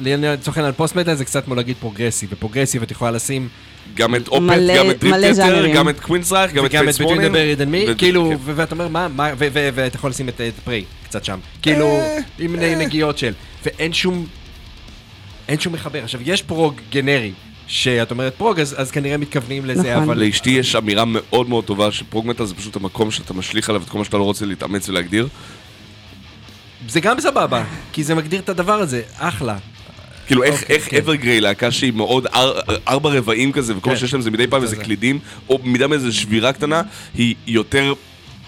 לצורך 0.00 0.56
העניין 0.56 0.72
על 0.72 0.72
פוסט 0.72 0.96
מטאל 0.96 1.14
זה 1.14 1.24
קצת 1.24 1.44
כמו 1.44 1.54
להגיד 1.54 1.76
פרוגרסיב, 1.80 2.28
ופרוגרסיב 2.32 2.82
את 2.82 2.90
יכולה 2.90 3.10
לשים 3.10 3.48
גם 3.94 4.14
את 4.14 4.28
Opeth, 4.28 4.42
גם 4.76 4.90
את 4.90 5.34
ז'אנרים. 5.34 5.74
גם 5.74 5.88
את 5.88 6.00
Queensrÿche, 6.00 6.52
גם 6.52 6.66
את 6.66 6.70
וגם 6.70 6.88
את 6.88 6.94
פייס 6.94 7.08
Between 7.10 7.20
the 7.20 7.32
Buried 7.32 7.60
and 7.60 7.72
Me, 7.72 7.90
ו- 7.90 7.98
כאילו, 7.98 8.30
כן. 8.30 8.52
ואתה 8.54 8.74
אומר, 8.74 8.88
מה, 8.88 9.32
ואתה 9.36 9.96
יכול 9.96 10.10
לשים 10.10 10.28
את 10.28 10.40
את 10.40 10.52
פריי 10.64 10.84
קצת 11.04 11.24
שם, 11.24 11.38
כאילו, 11.62 11.86
אה, 11.86 12.18
עם 12.38 12.56
נגיעות 12.56 13.18
של, 13.18 13.32
ואין 13.64 13.92
שום, 13.92 14.26
אין 15.48 15.60
שום 15.60 15.72
מחבר. 15.72 16.02
עכשיו, 16.04 16.20
יש 16.24 16.42
פרוג 16.42 16.74
גנרי, 16.90 17.32
שאת 17.68 18.10
אומרת 18.10 18.34
פרוג, 18.34 18.60
אז 18.60 18.74
אז 18.78 18.90
כנראה 18.90 19.16
מתכוונים 19.16 19.66
לזה, 19.66 19.90
נכון. 19.92 20.02
אבל... 20.02 20.18
לאשתי 20.24 20.50
יש 20.50 20.76
אמירה 20.76 21.04
מאוד 21.06 21.48
מאוד 21.48 21.64
טובה 21.64 21.92
שפרוגמטל 21.92 22.44
זה 22.44 22.54
פשוט 22.54 22.76
המקום 22.76 23.10
שאתה 23.10 23.34
משליך 23.34 23.68
עליו 23.68 23.82
את 23.82 23.88
כל 23.88 23.98
מה 23.98 24.04
שאתה 24.04 24.16
לא 24.16 24.22
רוצה 24.22 24.46
להתאמץ 24.46 24.88
ולהגדיר. 24.88 25.28
זה 26.88 27.00
גם 27.00 27.20
סבבה, 27.20 27.64
כי 27.92 28.04
זה 28.04 28.14
מגדיר 28.14 28.40
את 28.40 28.48
הדבר 28.48 28.72
הזה, 28.72 29.02
אחלה. 29.18 29.56
כאילו 30.26 30.42
איך, 30.42 30.62
אוקיי, 30.62 30.76
איך 30.76 30.90
כן. 30.90 30.96
אברגריי, 30.96 31.40
להקה 31.40 31.70
שהיא 31.70 31.92
מאוד 31.92 32.26
אר, 32.26 32.60
ארבע 32.88 33.10
רבעים 33.10 33.52
כזה, 33.52 33.76
וכל 33.76 33.90
מה 33.90 33.96
כן. 33.96 34.00
שיש 34.00 34.12
להם 34.12 34.22
זה 34.22 34.30
מדי 34.30 34.46
פעם 34.46 34.60
זה 34.60 34.66
איזה 34.66 34.76
זה. 34.76 34.84
קלידים, 34.84 35.18
או 35.48 35.58
מידה 35.64 35.86
מאיזה 35.86 36.12
שבירה 36.12 36.52
קטנה, 36.52 36.82
היא 37.14 37.34
יותר 37.46 37.94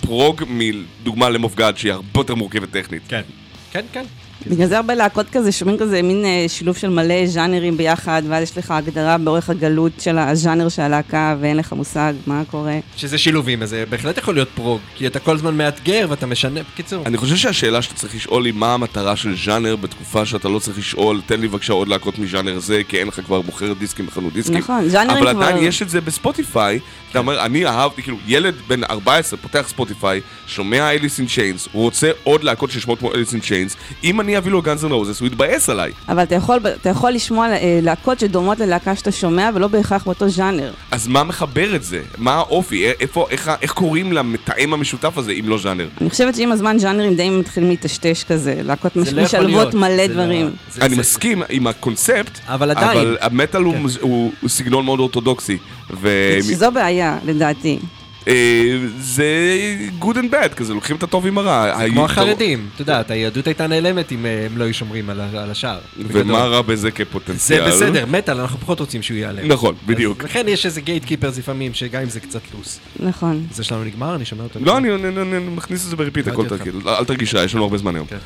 פרוג 0.00 0.42
מדוגמה 0.48 1.28
למוף 1.30 1.54
גאד 1.54 1.78
שהיא 1.78 1.92
הרבה 1.92 2.20
יותר 2.20 2.34
מורכבת 2.34 2.70
טכנית. 2.70 3.02
כן. 3.08 3.20
כן, 3.72 3.84
כן. 3.92 4.04
בגלל 4.46 4.66
זה 4.66 4.76
הרבה 4.76 4.94
להקות 4.94 5.26
כזה 5.32 5.52
שומעים 5.52 5.78
כזה 5.78 6.02
מין 6.02 6.24
אה, 6.24 6.44
שילוב 6.48 6.76
של 6.76 6.88
מלא 6.88 7.26
ז'אנרים 7.26 7.76
ביחד, 7.76 8.22
ואז 8.28 8.42
יש 8.42 8.58
לך 8.58 8.70
הגדרה 8.70 9.18
באורך 9.18 9.50
הגלות 9.50 9.92
של 9.98 10.18
הז'אנר 10.18 10.68
של 10.68 10.82
הלהקה, 10.82 11.36
ואין 11.40 11.56
לך 11.56 11.72
מושג 11.72 12.12
מה 12.26 12.42
קורה. 12.50 12.78
שזה 12.96 13.18
שילובים, 13.18 13.62
אז 13.62 13.68
זה 13.70 13.84
בהחלט 13.90 14.18
יכול 14.18 14.34
להיות 14.34 14.48
פרוג, 14.54 14.80
כי 14.96 15.06
אתה 15.06 15.18
כל 15.18 15.34
הזמן 15.34 15.56
מאתגר 15.56 16.06
ואתה 16.10 16.26
משנה, 16.26 16.60
בקיצור. 16.72 17.02
אני 17.06 17.16
חושב 17.16 17.36
שהשאלה 17.36 17.82
שאתה 17.82 17.94
צריך 17.94 18.14
לשאול 18.14 18.44
היא 18.44 18.54
מה 18.56 18.74
המטרה 18.74 19.16
של 19.16 19.36
ז'אנר 19.44 19.76
בתקופה 19.76 20.26
שאתה 20.26 20.48
לא 20.48 20.58
צריך 20.58 20.78
לשאול, 20.78 21.20
תן 21.26 21.40
לי 21.40 21.48
בבקשה 21.48 21.72
עוד 21.72 21.88
להקות 21.88 22.18
מז'אנר 22.18 22.58
זה, 22.58 22.82
כי 22.88 22.98
אין 22.98 23.08
לך 23.08 23.20
כבר 23.26 23.40
מוכרת 23.40 23.78
דיסקים 23.78 24.06
בחנות 24.06 24.32
דיסקים. 24.32 24.56
נכון, 24.58 24.88
ז'אנרים 24.88 25.16
אבל 25.22 25.32
כבר- 25.34 25.42
עדיין 25.44 25.64
יש 25.64 25.82
את 25.82 25.88
זה 25.90 26.00
בספוטיפיי, 26.00 26.78
אתה 27.10 27.18
אומר, 27.18 27.44
אני 27.44 27.66
אהבתי, 27.66 28.02
כאילו, 28.02 28.16
ילד 28.26 28.54
בן 28.68 28.84
14 28.84 29.38
פותח 29.42 29.64
ספוטיפיי, 29.68 30.20
שומע 30.46 30.90
אליס 30.90 31.18
אין 31.18 31.26
צ'יינס, 31.28 31.68
הוא 31.72 31.82
רוצה 31.82 32.10
עוד 32.24 32.44
להקות 32.44 32.70
ששמות 32.70 32.98
כמו 32.98 33.14
אליס 33.14 33.32
אין 33.32 33.40
צ'יינס, 33.40 33.76
אם 34.04 34.20
אני 34.20 34.29
אביא 34.38 34.52
לו 34.52 34.62
גאנז 34.62 34.84
אנד 34.84 34.92
רוזס, 34.92 35.20
הוא 35.20 35.26
יתבאס 35.26 35.68
עליי. 35.68 35.92
אבל 36.08 36.22
אתה 36.22 36.34
יכול, 36.34 36.56
אתה 36.80 36.88
יכול 36.88 37.10
לשמוע 37.10 37.46
אה, 37.48 37.78
להקות 37.82 38.20
שדומות 38.20 38.58
ללהקה 38.60 38.96
שאתה 38.96 39.12
שומע, 39.12 39.50
ולא 39.54 39.68
בהכרח 39.68 40.04
באותו 40.04 40.28
ז'אנר. 40.28 40.72
אז 40.90 41.08
מה 41.08 41.24
מחבר 41.24 41.76
את 41.76 41.82
זה? 41.82 42.00
מה 42.18 42.34
האופי? 42.34 42.88
א- 42.88 42.92
איפה, 43.00 43.26
איך, 43.30 43.50
איך 43.62 43.72
קוראים 43.72 44.12
למתאם 44.12 44.72
המשותף 44.72 45.18
הזה, 45.18 45.32
אם 45.32 45.48
לא 45.48 45.58
ז'אנר? 45.58 45.88
אני 46.00 46.10
חושבת 46.10 46.34
שעם 46.36 46.52
הזמן 46.52 46.78
ז'אנרים 46.78 47.14
די 47.14 47.30
מתחילים 47.30 47.68
להיטשטש 47.68 48.24
כזה, 48.24 48.60
להקות 48.62 48.96
מש- 48.96 49.08
לא 49.12 49.22
משלבות 49.24 49.46
להיות, 49.50 49.74
מלא 49.74 49.88
זה 49.96 50.14
לא- 50.14 50.14
דברים. 50.24 50.50
זה- 50.74 50.82
אני 50.82 50.94
זה- 50.94 51.00
מסכים 51.00 51.42
עם 51.48 51.66
הקונספט, 51.66 52.38
אבל 52.46 52.70
עדיין. 52.70 52.98
אבל 52.98 53.16
המטאל 53.20 53.62
הוא, 53.62 53.74
כן. 53.74 53.80
הוא, 54.00 54.32
הוא 54.40 54.50
סגנון 54.50 54.84
מאוד 54.84 54.98
אורתודוקסי. 55.00 55.58
ו... 56.00 56.08
שזו 56.42 56.70
בעיה, 56.72 57.18
לדעתי. 57.26 57.78
אה, 58.28 58.32
זה 58.98 59.26
good 60.00 60.14
and 60.14 60.32
bad, 60.34 60.48
כזה 60.56 60.74
לוקחים 60.74 60.96
את 60.96 61.02
הטוב 61.02 61.26
עם 61.26 61.38
הרע. 61.38 61.86
כמו 61.90 62.02
ה- 62.02 62.04
החרדים, 62.04 62.68
אתה 62.74 62.82
יודע, 62.82 63.02
היהדות 63.08 63.46
הייתה 63.46 63.66
נעלמת 63.66 64.12
אם 64.12 64.26
אה, 64.26 64.46
הם 64.46 64.58
לא 64.58 64.64
היו 64.64 64.74
שומרים 64.74 65.10
על 65.10 65.20
השער. 65.50 65.78
ומה. 65.98 66.38
רע 66.44 66.62
בזה 66.62 66.76
זה 66.82 66.90
כפוטנציאל? 66.90 67.68
בסדר, 67.70 68.06
מטאל, 68.06 68.40
אנחנו 68.40 68.58
פחות 68.58 68.80
רוצים 68.80 69.02
שהוא 69.02 69.16
ייעלם. 69.16 69.48
נכון, 69.48 69.74
בדיוק. 69.86 70.24
לכן 70.24 70.44
יש 70.48 70.66
איזה 70.66 70.80
גייט 70.80 71.04
קיפרס 71.04 71.38
לפעמים, 71.38 71.74
שגם 71.74 72.02
אם 72.02 72.08
זה 72.08 72.20
קצת 72.20 72.40
לוס. 72.58 72.80
נכון. 73.00 73.46
זה 73.52 73.64
שלנו 73.64 73.84
נגמר, 73.84 74.14
אני 74.14 74.24
שומע 74.24 74.44
אותו. 74.44 74.60
לא, 74.62 74.76
אני 74.78 74.94
אני- 74.94 75.08
אני- 75.08 75.36
אני 75.36 75.48
מכניס 75.56 75.84
את 75.84 75.90
זה 75.90 75.96
ב-repeat, 75.96 76.28
הכל 76.28 76.40
הבנתי 76.46 76.54
אותך. 76.54 76.64
תרגיל. 76.64 76.88
אל 76.88 77.04
תרגיש 77.04 77.34
רע, 77.34 77.42
יש 77.44 77.54
לנו 77.54 77.64
הרבה 77.64 77.78
זמן 77.78 77.94
היום. 77.94 78.06
כן. 78.06 78.18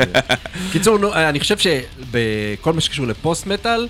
קיצור, 0.72 0.98
נו, 0.98 1.14
אני 1.14 1.40
חושב 1.40 1.56
שבכל 1.58 2.72
מה 2.72 2.80
שקשור 2.80 3.06
לפוסט 3.06 3.46
מטאל, 3.46 3.86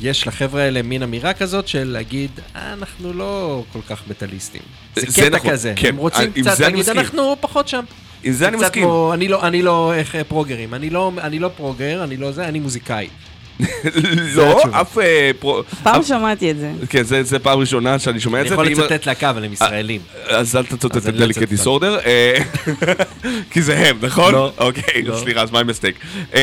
יש 0.00 0.26
לחבר'ה 0.26 0.62
האלה 0.62 0.82
מין 0.82 1.02
אמירה 1.02 1.32
כזאת 1.32 1.68
של 1.68 1.84
להגיד, 1.88 2.30
"אה, 2.56 2.72
אנחנו 2.72 3.12
לא 3.12 3.62
כל 3.72 3.78
כך 3.88 4.02
מטאליסטים. 4.10 4.62
זה 4.96 5.02
זה 5.08 5.22
קטע 5.22 5.36
נכון, 5.36 5.50
כזה, 5.50 5.72
כן. 5.76 5.88
הם 5.88 5.96
רוצים 5.96 6.32
עם 6.36 6.42
קצת 6.44 6.56
זה 6.56 6.66
אני 6.66 6.76
להגיד. 6.76 6.88
אנחנו 6.90 7.36
פחות 7.40 7.68
שם. 7.68 7.84
עם 8.24 8.32
זה 8.32 8.48
אני 8.48 8.56
קצת 8.56 8.66
מסכים. 8.66 8.82
כמו, 8.82 9.14
אני 9.14 9.28
לא, 9.28 9.46
אני 9.46 9.62
לא, 9.62 9.94
איך 9.94 10.14
אה, 10.14 10.24
פרוגרים, 10.24 10.74
אני 10.74 10.90
לא, 10.90 11.12
אני 11.20 11.38
לא 11.38 11.50
פרוגר, 11.56 12.04
אני 12.04 12.16
לא 12.16 12.32
זה, 12.32 12.44
אני 12.48 12.60
מוזיקאי. 12.60 13.08
לא. 14.36 14.62
אף 14.80 14.98
אה, 14.98 15.30
פרו... 15.40 15.62
פעם 15.82 16.02
שמעתי 16.02 16.50
את 16.50 16.56
זה. 16.58 16.72
כן, 16.88 17.02
זה 17.02 17.22
זה 17.22 17.38
פעם 17.38 17.58
ראשונה 17.58 17.98
שאני 17.98 18.20
שומע 18.20 18.38
את 18.38 18.42
אני 18.42 18.48
זה. 18.48 18.54
יכול 18.54 18.66
ואם- 18.66 18.80
לצטט 18.80 19.06
להקה, 19.06 19.30
אבל 19.30 19.44
הם 19.44 19.52
ישראלים. 19.52 20.00
אז 20.28 20.56
אל 20.56 20.64
תצטט 20.66 20.96
את 20.96 21.06
אני 21.06 21.18
לא 21.18 21.24
דליקט. 21.24 21.42
דיסורדר, 21.42 21.98
כי 23.50 23.62
זה 23.62 23.78
הם, 23.88 23.98
נכון? 24.02 24.32
לא. 24.34 24.52
אוקיי, 24.58 25.02
לא. 25.02 25.16
סליחה, 25.18 25.40
אז 25.42 25.50
my 25.50 25.54
mistake. 25.54 26.06
אמ, 26.34 26.38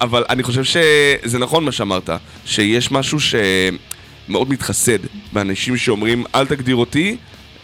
אבל 0.00 0.24
אני 0.28 0.42
חושב 0.42 0.64
שזה 0.64 1.38
נכון 1.38 1.64
מה 1.64 1.72
שאמרת, 1.72 2.10
שיש 2.44 2.90
משהו 2.92 3.18
שמאוד 3.20 4.50
מתחסד 4.50 4.98
באנשים 5.32 5.76
שאומרים, 5.76 6.24
אל 6.34 6.46
תגדיר 6.46 6.76
אותי, 6.76 7.16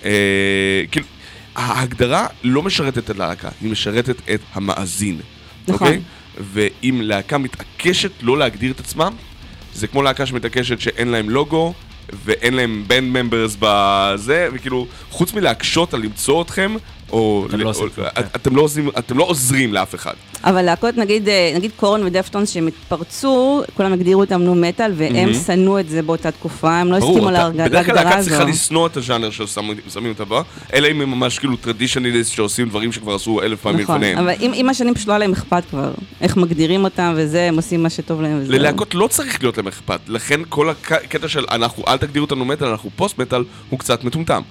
אה, 0.04 0.10
כאילו, 0.90 1.06
ההגדרה 1.56 2.26
לא 2.44 2.62
משרתת 2.62 2.98
את 2.98 3.10
הלהקה, 3.10 3.48
היא 3.60 3.70
משרתת 3.70 4.16
את 4.34 4.40
המאזין. 4.54 5.18
נכון. 5.68 5.86
אוקיי? 5.88 6.00
ואם 6.38 7.00
להקה 7.04 7.38
מתעקשת 7.38 8.10
לא 8.22 8.38
להגדיר 8.38 8.72
את 8.72 8.80
עצמם, 8.80 9.12
זה 9.74 9.86
כמו 9.86 10.02
להקה 10.02 10.26
שמתעקשת 10.26 10.80
שאין 10.80 11.08
להם 11.08 11.30
לוגו, 11.30 11.74
ואין 12.24 12.54
להם 12.54 12.84
בנד 12.86 13.22
ממברס 13.22 13.56
בזה, 13.60 14.48
וכאילו, 14.52 14.86
חוץ 15.10 15.34
מלהקשות 15.34 15.94
על 15.94 16.00
למצוא 16.00 16.42
אתכם, 16.42 16.74
או... 17.12 17.46
אתם 17.48 17.60
לא 17.60 17.68
או- 17.70 17.74
כלום, 17.74 18.06
את- 18.18 18.36
אתם 18.36 18.56
לא 18.56 18.68
אתם 18.98 19.18
לא 19.18 19.24
עוזרים 19.24 19.72
לאף 19.74 19.94
אחד. 19.94 20.14
אבל 20.44 20.62
להקות, 20.62 20.96
נגיד, 20.96 21.28
אה, 21.28 21.52
נגיד 21.56 21.70
קורן 21.76 22.02
ודפטונס, 22.04 22.50
שהם 22.50 22.66
התפרצו, 22.66 23.62
כולם 23.74 23.92
הגדירו 23.92 24.20
אותם 24.20 24.42
נו 24.42 24.54
מטאל, 24.54 24.92
והם 24.96 25.14
שנאו 25.46 25.78
את 25.80 25.88
זה 25.88 26.02
באותה 26.02 26.30
תקופה, 26.30 26.76
הם 26.76 26.90
לא 26.90 26.96
הסכימו 26.96 27.18
אתה- 27.28 27.30
להרג- 27.30 27.54
בדרך 27.54 27.86
כלל 27.86 27.94
להגדרה 27.94 28.04
להקה 28.04 28.16
הזו. 28.18 28.28
צריכה 28.30 28.44
לשנוא 28.44 28.86
את 28.86 28.96
הז'אנר 28.96 29.30
ששמים 29.30 29.76
שמים 29.92 30.08
אותה 30.12 30.24
בה, 30.24 30.42
אלא 30.74 30.88
אם 30.90 31.00
הם 31.00 31.10
ממש 31.10 31.38
כאילו 31.38 31.56
טרדישנליסט 31.56 32.32
שעושים 32.32 32.68
דברים 32.68 32.92
שכבר 32.92 33.14
עשו 33.14 33.42
אלף 33.42 33.60
פעמים 33.60 33.80
נכון, 33.80 33.94
לפניהם. 33.96 34.18
אבל 34.18 34.32
עם, 34.40 34.52
עם 34.54 34.68
השנים 34.68 34.94
פשוט 34.94 35.08
לא 35.08 35.12
היה 35.12 35.18
להם 35.18 35.32
אכפת 35.32 35.62
כבר, 35.70 35.90
איך 36.20 36.36
מגדירים 36.36 36.84
אותם 36.84 37.14
וזה, 37.16 37.42
הם 37.42 37.56
עושים 37.56 37.82
מה 37.82 37.90
שטוב 37.90 38.20
להם 38.20 38.38
וזהו. 38.42 38.52
ללהקות 38.52 38.94
לא 38.94 39.06
צריך 39.06 39.42
להיות 39.42 39.56
להם 39.56 39.66
אכפת, 39.68 40.00
לכן 40.08 40.40
כל 40.48 40.70
הקטע 40.70 41.28
של 41.28 41.44
אנחנו, 41.50 41.84
אל 41.88 41.96
תגדירו 41.96 42.24
אותנו 42.24 42.44
מטאל, 42.44 42.68
אנחנו 42.68 42.90
פוסט 42.96 43.18
מטאל, 43.18 43.44
הוא 43.70 43.78
קצת 43.78 44.04
מטומטם. 44.04 44.42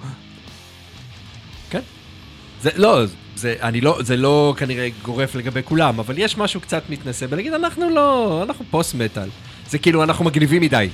זה 2.62 2.70
לא, 2.76 3.04
זה, 3.36 3.54
אני 3.62 3.80
לא, 3.80 3.98
זה 4.00 4.16
לא 4.16 4.54
כנראה 4.56 4.88
גורף 5.02 5.34
לגבי 5.34 5.60
כולם, 5.64 5.98
אבל 5.98 6.14
יש 6.18 6.38
משהו 6.38 6.60
קצת 6.60 6.82
מתנשא 6.88 7.26
בלהגיד, 7.26 7.52
אנחנו 7.52 7.90
לא, 7.90 8.40
אנחנו 8.48 8.64
פוסט 8.70 8.94
מטאל. 8.94 9.28
זה 9.70 9.78
כאילו, 9.78 10.02
אנחנו 10.02 10.24
מגניבים 10.24 10.62
מדי 10.62 10.88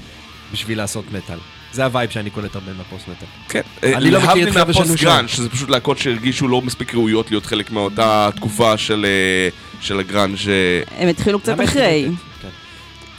בשביל 0.53 0.79
לעשות 0.79 1.05
מטאל. 1.13 1.39
זה 1.73 1.85
ה-vibe 1.85 2.11
שאני 2.11 2.31
קולט 2.31 2.55
הרבה 2.55 2.73
מהפוסט 2.73 3.09
מטאל. 3.09 3.29
כן. 3.49 3.61
אני 3.83 4.11
לא 4.11 4.21
מכיר 4.21 4.49
את 4.49 4.55
חבר'ה 4.55 4.75
שלנו 4.75 4.99
שם. 4.99 5.25
שזה 5.29 5.49
פשוט 5.51 5.71
להקות 5.71 5.99
שהרגישו 5.99 6.49
לא 6.49 6.63
מספיק 6.63 6.95
ראויות 6.95 7.31
להיות 7.31 7.47
חלק 7.47 7.71
מאותה 7.71 8.31
תקופה 8.37 8.79
של, 8.79 9.07
אה, 9.09 9.49
של 9.81 10.01
הגראנג' 10.01 10.37
אה, 10.49 10.83
הם 11.03 11.09
התחילו 11.09 11.41
קצת 11.41 11.61
אחרי. 11.65 12.09
כן. 12.43 12.49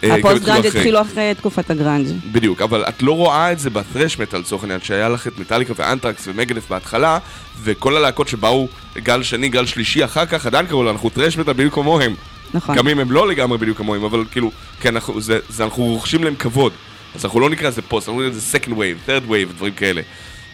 אה, 0.04 0.16
הפוסט 0.16 0.44
גראנג'. 0.44 0.66
התחילו 0.66 1.02
אחרי 1.02 1.34
תקופת 1.38 1.70
הגראנג'. 1.70 2.08
בדיוק, 2.32 2.62
אבל 2.62 2.84
את 2.90 3.04
לא 3.04 3.12
רואה 3.12 3.52
את 3.52 3.60
זה 3.60 3.70
בטרש 3.70 4.20
מטאל 4.20 4.40
לצורך 4.40 4.64
העניין, 4.64 4.82
שהיה 4.82 5.10
לך 5.10 5.28
את 5.28 5.40
מטאליקה 5.40 5.74
ואנטרקס 5.76 6.28
ו-Megadeth 6.28 6.70
בהתחלה, 6.70 7.18
וכל 7.64 7.98
הלהקות 7.98 8.28
שבאו 8.28 8.68
גל 8.98 9.24
שני, 9.24 9.50
גל 9.50 9.66
שלישי 9.66 10.06
אחר 10.06 10.26
כך, 10.26 10.46
עדיין 10.46 10.66
קראו 10.66 10.92
אנחנו 10.92 11.10
טרש 11.10 11.38
מטאל 11.38 11.54
בדיוק 11.54 11.74
כמוהם. 11.74 12.16
נכון. 12.54 12.76
גם 12.76 12.88
אם 12.88 13.00
הם 13.00 13.12
לא 13.12 13.28
לגמרי 13.28 13.58
בדיוק 13.58 13.78
כמוהם, 13.78 14.04
אבל 14.04 14.24
כאילו, 14.32 14.52
כן, 14.82 14.96
אנחנו, 14.96 15.22
זה, 15.22 15.40
זה, 15.50 15.64
אנחנו 15.64 15.84
רוכשים 15.84 16.24
להם 16.24 16.36
כבוד. 16.36 16.74
אז 17.16 17.26
אנחנו 17.26 17.40
לא 17.40 17.50
נקרא 17.50 17.68
לזה 17.68 17.82
פוסט, 17.82 18.08
אנחנו 18.08 18.22
נקרא 18.22 18.38
לזה 18.38 18.58
second 18.58 18.72
wave, 18.72 19.10
third 19.10 19.30
wave, 19.30 19.54
דברים 19.56 19.74
כאלה. 19.74 20.02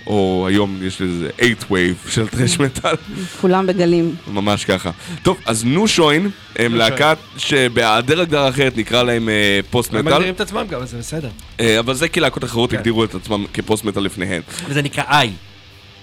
או 0.10 0.46
היום 0.48 0.80
יש 0.82 1.02
לזה 1.02 1.30
8 1.40 1.56
wave 1.70 2.12
של 2.12 2.28
טרש 2.28 2.60
מטאל, 2.60 2.96
כולם 3.42 3.68
בגלים. 3.68 4.16
ממש 4.28 4.66
ככה. 4.66 4.92
טוב, 5.24 5.38
אז 5.46 5.66
נו 5.66 5.88
שוין, 5.88 6.30
הם 6.56 6.76
להקה 6.76 7.14
שבהיעדר 7.38 8.22
הגדרה 8.22 8.50
אחרת 8.50 8.78
נקרא 8.78 9.04
להם 9.04 9.30
אה, 9.30 9.60
פוסט 9.70 9.94
הם 9.94 10.00
מטאל, 10.00 10.14
מגדירים 10.14 10.34
את 10.34 10.42
עצמם 10.42 10.66
גם, 10.70 10.82
אז 10.82 10.90
זה 10.90 10.98
בסדר. 10.98 11.30
אה, 11.60 11.80
אבל 11.80 11.94
זה 11.94 12.08
כי 12.08 12.20
להקות 12.20 12.44
אחרות 12.44 12.72
כן. 12.72 12.78
הגדירו 12.78 13.04
את 13.04 13.16
עצמם 13.16 13.46
כפוסט 13.54 13.86
מטאל 13.86 14.04
לפניהן. 14.04 14.42
וזה 14.68 14.82
נקרא 14.82 15.04
איי, 15.10 15.32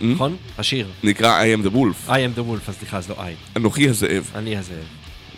נכון? 0.00 0.36
השיר. 0.58 0.88
נקרא 1.04 1.42
I 1.42 1.60
am 1.60 1.66
the 1.66 1.74
wolf, 1.74 2.10
I 2.10 2.12
am 2.12 2.38
the 2.38 2.42
wolf, 2.42 2.68
אז 2.68 2.74
סליחה, 2.78 2.98
אז 2.98 3.08
לא 3.08 3.14
איי. 3.18 3.34
אנוכי 3.56 3.88
הזאב, 3.88 4.30
אני 4.34 4.56
הזאב. 4.56 4.84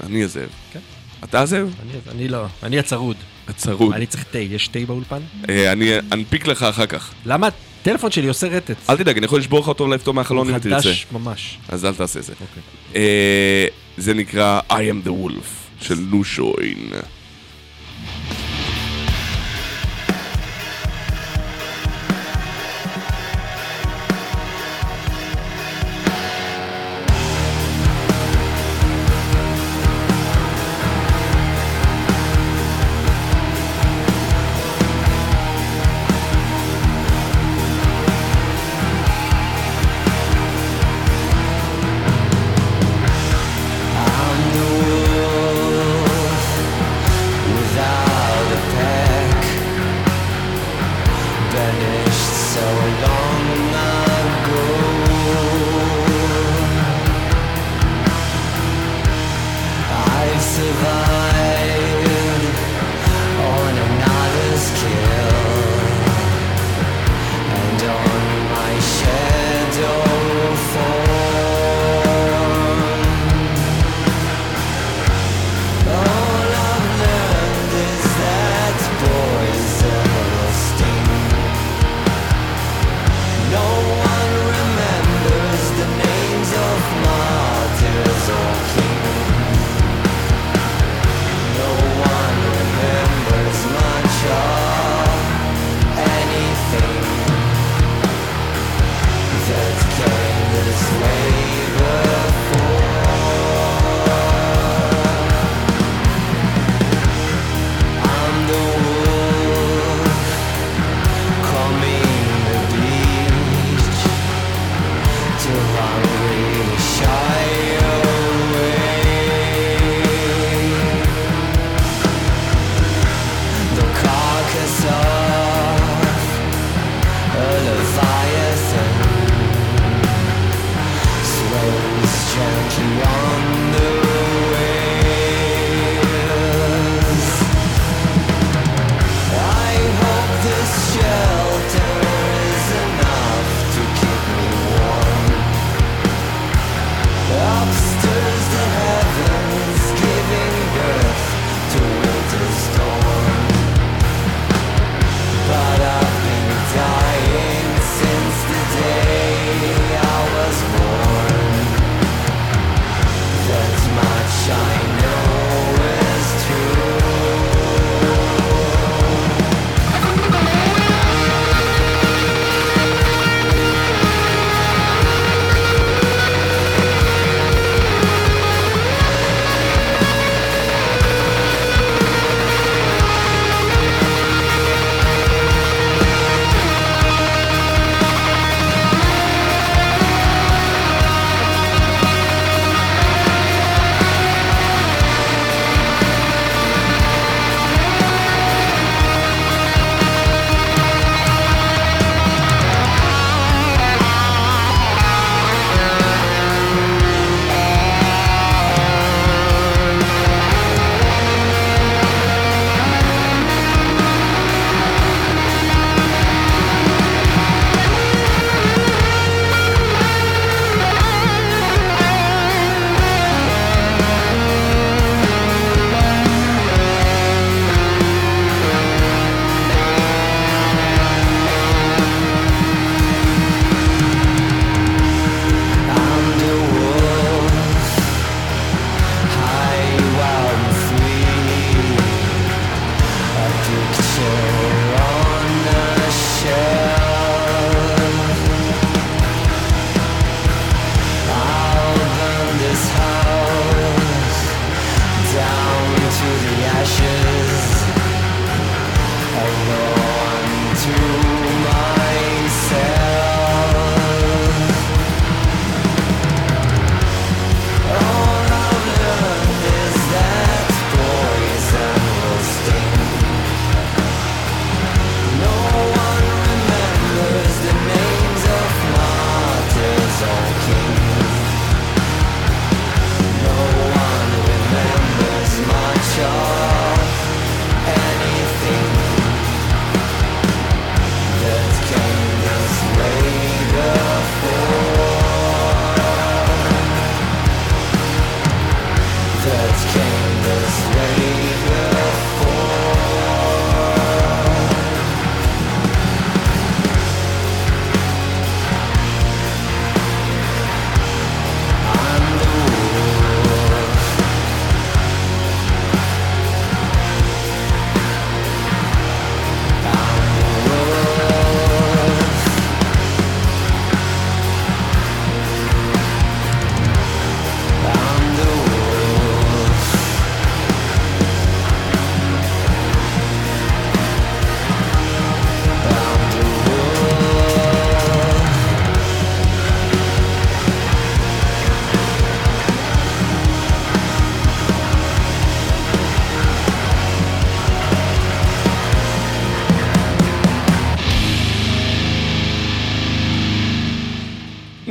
אני 0.02 0.24
הזאב. 0.24 0.48
כן. 0.72 0.80
אתה 1.24 1.40
הזאב? 1.40 1.74
אני, 1.82 1.92
אני 2.14 2.28
לא, 2.28 2.44
אני 2.62 2.78
הצרוד. 2.78 3.16
הצרוד. 3.48 3.94
אני 3.94 4.06
צריך 4.06 4.24
תה, 4.24 4.38
יש 4.38 4.68
תה 4.68 4.78
באולפן? 4.86 5.20
אה, 5.48 5.72
אני 5.72 5.92
אנפיק 6.12 6.46
לך 6.46 6.62
אחר 6.62 6.86
כך. 6.86 7.10
למה 7.26 7.48
הטלפון 7.80 8.10
שלי 8.10 8.28
עושה 8.28 8.46
רטט? 8.46 8.76
אל 8.90 8.96
תדאג, 8.96 9.16
אני 9.16 9.26
יכול 9.26 9.38
לשבור 9.38 9.60
לך 9.60 9.68
אותו 9.68 9.84
ולהפתור 9.84 10.14
מהחלון 10.14 10.50
אם 10.50 10.58
תרצה. 10.58 10.88
חדש 10.88 11.06
ממש. 11.12 11.58
אז 11.68 11.84
אל 11.84 11.94
תעשה 11.94 12.20
זה. 12.20 12.32
אוקיי. 12.32 12.62
אה, 12.96 13.66
זה 13.96 14.14
נקרא 14.14 14.60
I 14.70 14.74
am 14.74 15.08
the 15.08 15.10
wolf 15.10 15.82
של 15.84 15.94
נו 16.10 16.22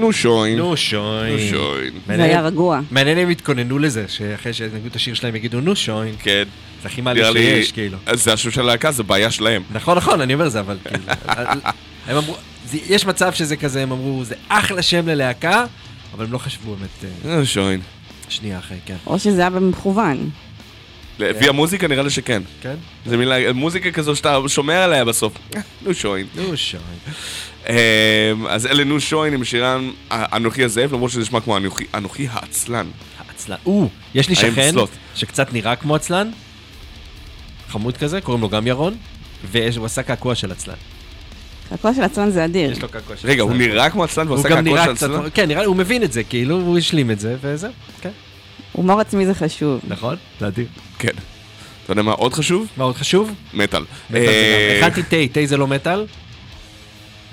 נו 0.07 0.13
שוין. 0.13 0.57
נו 0.57 0.77
שוין. 0.77 1.33
נו 1.33 1.39
שוין. 1.49 1.93
זה 2.07 2.23
היה 2.23 2.41
רגוע. 2.41 2.79
מעניין 2.91 3.17
אם 3.17 3.29
התכוננו 3.29 3.79
לזה, 3.79 4.05
שאחרי 4.07 4.53
שנגעו 4.53 4.87
את 4.87 4.95
השיר 4.95 5.13
שלהם 5.13 5.35
יגידו 5.35 5.61
נו 5.61 5.75
שוין. 5.75 6.15
כן. 6.19 6.43
זה 6.81 6.87
הכי 6.87 7.01
מעלה. 7.01 7.31
שיש, 7.33 7.71
כאילו. 7.71 7.97
זה 8.13 8.33
השם 8.33 8.51
של 8.51 8.61
הלהקה, 8.61 8.91
זה 8.91 9.03
בעיה 9.03 9.31
שלהם. 9.31 9.63
נכון, 9.71 9.97
נכון, 9.97 10.21
אני 10.21 10.33
אומר 10.33 10.49
זה, 10.49 10.59
אבל 10.59 10.77
כאילו... 10.83 11.03
הם 12.07 12.17
אמרו, 12.17 12.35
זה- 12.65 12.77
יש 12.89 13.05
מצב 13.05 13.33
שזה 13.33 13.55
כזה, 13.55 13.83
הם 13.83 13.91
אמרו, 13.91 14.23
זה 14.23 14.35
אחלה 14.49 14.81
שם 14.81 15.07
ללהקה, 15.07 15.65
אבל 16.13 16.25
הם 16.25 16.31
לא 16.31 16.37
חשבו 16.37 16.75
באמת 16.75 16.89
אה, 17.25 17.37
נו 17.39 17.45
שוין. 17.45 17.79
שנייה 18.29 18.59
אחרי, 18.59 18.77
כן. 18.85 18.95
או 19.07 19.19
שזה 19.19 19.41
היה 19.41 19.49
במכוון. 19.49 20.29
לפי 21.19 21.49
המוזיקה 21.49 21.87
נראה 21.87 22.03
לי 22.03 22.09
שכן. 22.09 22.41
כן? 22.61 22.75
זה 23.05 23.17
מילה, 23.17 23.53
מוזיקה 23.53 23.91
כזו 23.91 24.15
שאתה 24.15 24.37
שומר 24.47 24.73
עליה 24.75 25.05
בסוף. 25.05 25.33
נו 25.81 25.93
שוין. 25.93 26.25
נו 26.35 26.57
שוין. 26.57 26.83
אמ, 27.69 27.73
אז 28.49 28.65
אלה 28.65 28.83
נו 28.83 28.99
שוין 28.99 29.33
עם 29.33 29.43
שירן 29.43 29.89
אנוכי 30.11 30.63
הזאב, 30.63 30.93
למרות 30.93 31.11
שזה 31.11 31.21
נשמע 31.21 31.39
כמו 31.41 31.57
אנוכי- 31.57 31.85
אנוכי 31.95 32.27
העצלן. 32.31 32.87
עצלן. 33.29 33.57
או, 33.65 33.89
יש 34.15 34.29
לי 34.29 34.35
שכן. 34.35 34.71
שקצת 35.15 35.53
נראה 35.53 35.75
כמו 35.75 35.95
עצלן, 35.95 36.29
חמוד 37.69 37.97
כזה, 37.97 38.21
קוראים 38.21 38.41
לו 38.41 38.49
גם 38.49 38.67
ירון, 38.67 38.95
והוא 39.51 39.85
עשה 39.85 40.03
קעקוע 40.03 40.35
של 40.35 40.51
עצלן. 40.51 40.75
הקול 41.71 41.93
של 41.93 42.03
עצלן 42.03 42.29
זה 42.31 42.45
אדיר. 42.45 42.71
יש 42.71 42.81
לו 42.81 42.89
קעקוע 42.89 43.17
של 43.17 43.27
רגע, 43.27 43.41
הוא 43.41 43.51
עצלן. 43.51 43.61
נראה 43.61 43.89
כמו 43.89 44.03
עצלן 44.03 44.27
הוא 44.27 44.35
ועושה 44.35 44.49
גם 44.49 44.63
קעקוע 44.65 44.83
של 44.85 44.91
עצלן? 44.91 45.21
כן, 45.33 45.47
נראה, 45.47 45.65
הוא 45.65 45.75
מבין 45.75 46.03
את 46.03 46.11
זה, 46.13 46.23
כאילו, 46.23 46.55
הוא 46.55 46.77
השלים 46.77 47.11
את 47.11 47.19
זה, 47.19 47.35
וזהו, 47.41 47.71
כן. 48.01 48.09
הומור 48.71 48.99
עצמי 49.01 49.25
זה 49.25 49.33
חשוב. 49.33 49.81
נכון? 49.87 50.15
זה 50.39 50.47
אדיר. 50.47 50.65
כן. 50.99 51.07
אתה 51.83 51.91
יודע 51.91 52.01
מה 52.01 52.11
עוד 52.11 52.33
חשוב? 52.33 52.67
מה 52.77 52.83
עוד 52.83 52.95
חשוב? 52.95 53.31
מטאל. 53.53 53.81
מטאל 54.09 54.21
זה 54.21 54.27
אה, 54.27 54.79
גם. 54.81 54.91
הכנתי 54.91 55.27
תה, 55.27 55.39
תה 55.41 55.45
זה 55.45 55.57
לא 55.57 55.67
מטאל. 55.67 56.05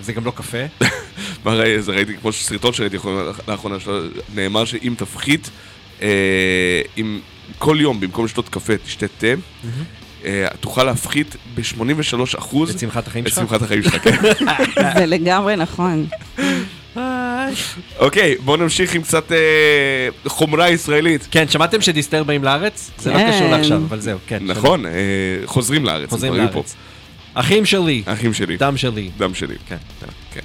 זה 0.00 0.12
גם 0.12 0.24
לא 0.24 0.30
קפה. 0.34 0.58
מה 1.44 1.52
ראי- 1.54 1.82
זה 1.82 1.92
ראיתי 1.92 2.16
כמו 2.16 2.32
סרטון 2.32 2.72
שראיתי 2.72 2.96
לאחרונה- 3.48 3.76
נאמר 4.34 4.64
שאם 4.64 4.94
תפחית, 4.98 5.50
אה, 6.02 6.08
אם 6.98 7.20
כל 7.58 7.76
יום 7.80 8.00
במקום 8.00 8.24
לשתות 8.24 8.48
קפה 8.48 8.72
תשתה 8.76 9.06
תה, 9.18 9.26
אה, 10.24 10.46
תוכל 10.60 10.84
להפחית 10.84 11.36
ב-83 11.54 11.84
אחוז 12.38 12.70
את 12.70 12.78
שמחת 12.78 13.06
החיים 13.06 13.24
את 13.26 13.30
שלך? 13.30 13.38
שמחת 13.38 13.62
החיים 13.62 13.82
שלך, 13.82 13.96
כן. 14.02 14.16
זה 14.98 15.06
לגמרי 15.06 15.56
נכון. 15.56 16.06
אוקיי, 17.98 18.34
בואו 18.44 18.56
נמשיך 18.56 18.94
עם 18.94 19.02
קצת 19.02 19.32
אה, 19.32 19.38
חומרה 20.26 20.70
ישראלית. 20.70 21.28
כן, 21.30 21.48
שמעתם 21.48 21.80
שדיסטר 21.80 22.22
באים 22.24 22.44
לארץ? 22.44 22.90
זה 22.98 23.10
לא 23.12 23.16
כן. 23.16 23.30
קשור 23.36 23.48
לעכשיו, 23.48 23.76
אבל 23.88 24.00
זהו, 24.00 24.18
כן. 24.26 24.38
נכון, 24.42 24.86
אה, 24.86 24.92
חוזרים 25.44 25.84
לארץ. 25.84 26.10
חוזרים 26.10 26.34
לארץ. 26.34 26.74
אחים 27.34 27.64
שלי. 27.64 28.02
אחים 28.06 28.34
שלי, 28.34 28.56
דם 28.56 28.76
שלי. 28.76 29.10
דם 29.16 29.34
שלי. 29.34 29.54
כן. 29.68 29.76
כן. 30.32 30.40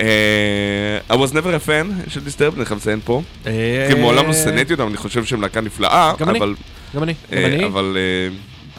אה, 0.00 0.98
I 1.10 1.12
was 1.12 1.32
never 1.32 1.64
a 1.64 1.68
fan 1.68 2.10
של 2.10 2.20
דיסטרב, 2.20 2.54
אני 2.56 2.64
חייב 2.64 2.78
לציין 2.80 3.00
פה. 3.04 3.22
אה, 3.46 3.88
כי 3.90 4.00
מעולם 4.00 4.26
לא 4.26 4.32
שנאתי 4.32 4.72
אותם, 4.72 4.88
אני 4.88 4.96
חושב 4.96 5.24
שהם 5.24 5.42
להקה 5.42 5.60
נפלאה, 5.60 6.12
גם 6.18 6.28
אני. 6.28 6.38
אבל... 6.38 6.54
גם 6.94 7.02
אני, 7.02 7.12
גם 7.32 7.38
אה, 7.38 7.46
אני. 7.46 7.64
אבל 7.66 7.96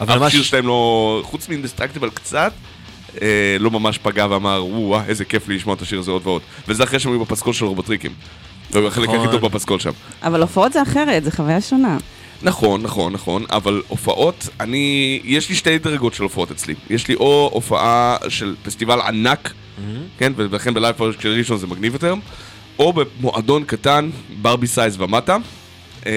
אבל 0.01 0.15
אף 0.15 0.21
ממש- 0.21 0.31
שיר 0.33 0.43
שלהם 0.43 0.67
לא... 0.67 1.21
חוץ 1.25 1.49
מאינדסטרקטיבל 1.49 2.09
קצת, 2.09 2.53
אה, 3.21 3.27
לא 3.59 3.71
ממש 3.71 3.97
פגע 3.97 4.27
ואמר, 4.29 4.65
וואו, 4.65 5.01
איזה 5.07 5.25
כיף 5.25 5.47
לי 5.47 5.55
לשמוע 5.55 5.75
את 5.75 5.81
השיר 5.81 5.99
הזה 5.99 6.11
עוד 6.11 6.21
ועוד. 6.27 6.41
וזה 6.67 6.83
אחרי 6.83 6.99
שהם 6.99 7.11
היו 7.11 7.19
בפסקול 7.25 7.53
של 7.53 7.65
רובוטריקים. 7.65 8.11
זה 8.71 8.87
החלק 8.87 9.09
הכי 9.09 9.17
נכון. 9.17 9.31
טוב 9.31 9.41
בפסקול 9.47 9.79
שם. 9.79 9.91
אבל 10.23 10.41
הופעות 10.41 10.73
זה 10.73 10.81
אחרת, 10.81 11.23
זה 11.23 11.31
חוויה 11.31 11.61
שונה. 11.61 11.97
נכון, 12.43 12.81
נכון, 12.81 13.13
נכון, 13.13 13.45
אבל 13.49 13.81
הופעות, 13.87 14.49
אני... 14.59 15.19
יש 15.23 15.49
לי 15.49 15.55
שתי 15.55 15.77
דרגות 15.77 16.13
של 16.13 16.23
הופעות 16.23 16.51
אצלי. 16.51 16.75
יש 16.89 17.07
לי 17.07 17.15
או 17.15 17.49
הופעה 17.53 18.17
של 18.29 18.55
פסטיבל 18.63 19.01
ענק, 19.01 19.53
כן, 20.17 20.33
ולכן 20.35 20.73
בלייב 20.73 20.95
פורש 20.95 21.15
של 21.19 21.29
ראשון 21.29 21.57
זה 21.57 21.67
מגניב 21.67 21.93
יותר, 21.93 22.13
או 22.79 22.93
במועדון 22.93 23.63
קטן, 23.63 24.09
ברבי 24.41 24.67
size 24.67 25.01
ומטה, 25.01 25.37
אה, 26.05 26.11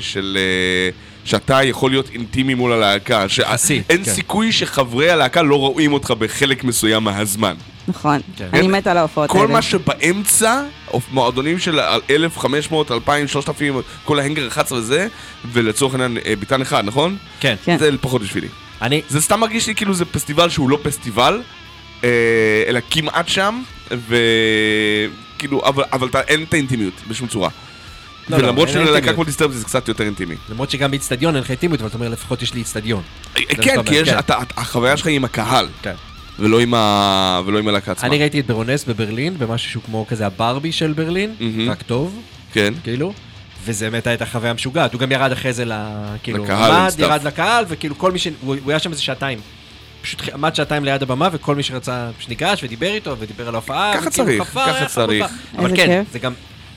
של... 0.00 0.38
אה, 0.40 0.90
שאתה 1.24 1.62
יכול 1.62 1.90
להיות 1.90 2.10
אינטימי 2.14 2.54
מול 2.54 2.72
הלהקה, 2.72 3.28
שאין 3.28 3.82
כן. 3.88 4.04
סיכוי 4.04 4.52
שחברי 4.52 5.10
הלהקה 5.10 5.42
לא 5.42 5.56
רואים 5.58 5.92
אותך 5.92 6.10
בחלק 6.10 6.64
מסוים 6.64 7.04
מהזמן. 7.04 7.54
נכון. 7.88 8.20
כן. 8.36 8.48
אני 8.52 8.68
מתה 8.68 8.90
על 8.90 8.96
ההופעות 8.96 9.30
האלה. 9.30 9.40
כל 9.40 9.52
מה 9.52 9.62
שבאמצע, 9.62 10.62
מועדונים 11.12 11.58
של 11.58 11.80
1,500, 12.10 12.90
2,000, 12.90 13.28
3,000, 13.28 13.74
כל 14.04 14.18
ההנגר 14.18 14.48
11 14.48 14.78
וזה, 14.78 15.06
ולצורך 15.52 15.94
העניין 15.94 16.18
אה, 16.26 16.36
ביטן 16.36 16.62
אחד, 16.62 16.84
נכון? 16.84 17.16
כן. 17.40 17.54
כן. 17.64 17.78
זה 17.78 17.90
פחות 18.00 18.22
בשבילי. 18.22 18.48
אני, 18.82 19.02
זה 19.08 19.20
סתם 19.20 19.40
מרגיש 19.40 19.66
לי 19.66 19.74
כאילו 19.74 19.94
זה 19.94 20.04
פסטיבל 20.04 20.48
שהוא 20.48 20.70
לא 20.70 20.78
פסטיבל, 20.82 21.42
אה, 22.04 22.08
אלא 22.66 22.80
כמעט 22.90 23.28
שם, 23.28 23.62
וכאילו, 25.36 25.62
אבל, 25.66 25.84
אבל 25.92 26.08
אין 26.28 26.42
את 26.42 26.54
האינטימיות 26.54 26.94
בשום 27.08 27.28
צורה. 27.28 27.48
לא, 28.28 28.38
לא, 28.38 28.44
ולמרות 28.44 28.68
אין 28.68 28.86
שללהקה. 28.86 29.12
כמו 29.12 29.24
דיסטרב 29.24 29.52
זה 29.52 29.64
קצת 29.64 29.88
יותר 29.88 30.04
אינטימי. 30.04 30.34
למרות 30.50 30.70
שגם 30.70 30.90
באיצטדיון 30.90 31.34
אין 31.34 31.42
לך 31.44 31.50
אינטימיות, 31.50 31.80
אבל 31.80 31.88
אתה 31.88 31.98
אומר 31.98 32.08
לפחות 32.08 32.42
יש 32.42 32.54
לי 32.54 32.60
איצטדיון. 32.60 33.02
אה, 33.36 33.42
כן, 33.62 33.82
כי 33.82 33.94
יש, 33.94 34.08
כן. 34.08 34.18
אתה, 34.18 34.42
אתה- 34.42 34.60
החוויה 34.60 34.96
שלך 34.96 35.06
היא 35.06 35.16
עם 35.16 35.24
הקהל, 35.24 35.68
כן. 35.82 35.94
ולא 36.38 36.60
עם 36.60 36.74
ה- 36.74 37.40
ולא 37.46 37.58
עם 37.58 37.68
הלהקה 37.68 37.92
עצמה. 37.92 38.08
אני 38.08 38.18
ראיתי 38.18 38.40
את 38.40 38.46
ברונס 38.46 38.84
בברלין, 38.84 39.38
במשהו 39.38 39.70
שהוא 39.70 39.82
כמו 39.86 40.06
כזה 40.08 40.26
הברבי 40.26 40.72
של 40.72 40.92
ברלין, 40.92 41.34
מהמם. 41.40 41.70
רק 41.70 41.82
טוב, 41.82 42.20
כן. 42.52 42.74
כאילו. 42.84 43.12
וזה 43.64 43.90
באמת 43.90 44.06
הייתה 44.06 44.26
חוויה 44.26 44.52
משוגעת, 44.52 44.92
הוא 44.92 45.00
גם 45.00 45.12
ירד 45.12 45.32
אחרי 45.32 45.52
זה 45.52 45.64
ל... 45.64 45.72
כאילו, 46.22 46.44
לקהל, 46.44 46.72
עמד. 46.72 46.92
ירד 46.98 47.22
לקהל, 47.24 47.64
וכאילו 47.68 47.98
כל 47.98 48.12
מי 48.12 48.18
ש... 48.18 48.26
הוא 48.26 48.56
הוא 48.64 48.70
היה 48.70 48.78
שם 48.78 48.90
איזה 48.90 49.02
שעתיים. 49.02 49.38
פשוט 50.02 50.28
עמד 50.34 50.54
שעתיים 50.54 50.84
ליד 50.84 51.02
הבמה, 51.02 51.28
וכל 51.32 51.54
מי 51.56 51.62
שרצה, 51.62 52.10
פשוט 52.18 52.28
ניגש 52.28 52.64
ודיבר 52.64 52.94
איתו, 52.94 53.16
ודיבר 53.18 53.48
על 53.48 53.54
ההופעה. 53.54 53.92
ככה 53.94 54.08
וכאילו 54.08 54.26
צריך, 54.26 54.42
חפר, 54.42 54.66
ככה 54.66 54.86
צריך. 54.86 55.26
אבל 55.58 55.64
איזה 55.64 55.76
כן, 55.76 55.86
כיף. 56.04 56.12
זה 56.12 56.18
גם, 56.18 56.32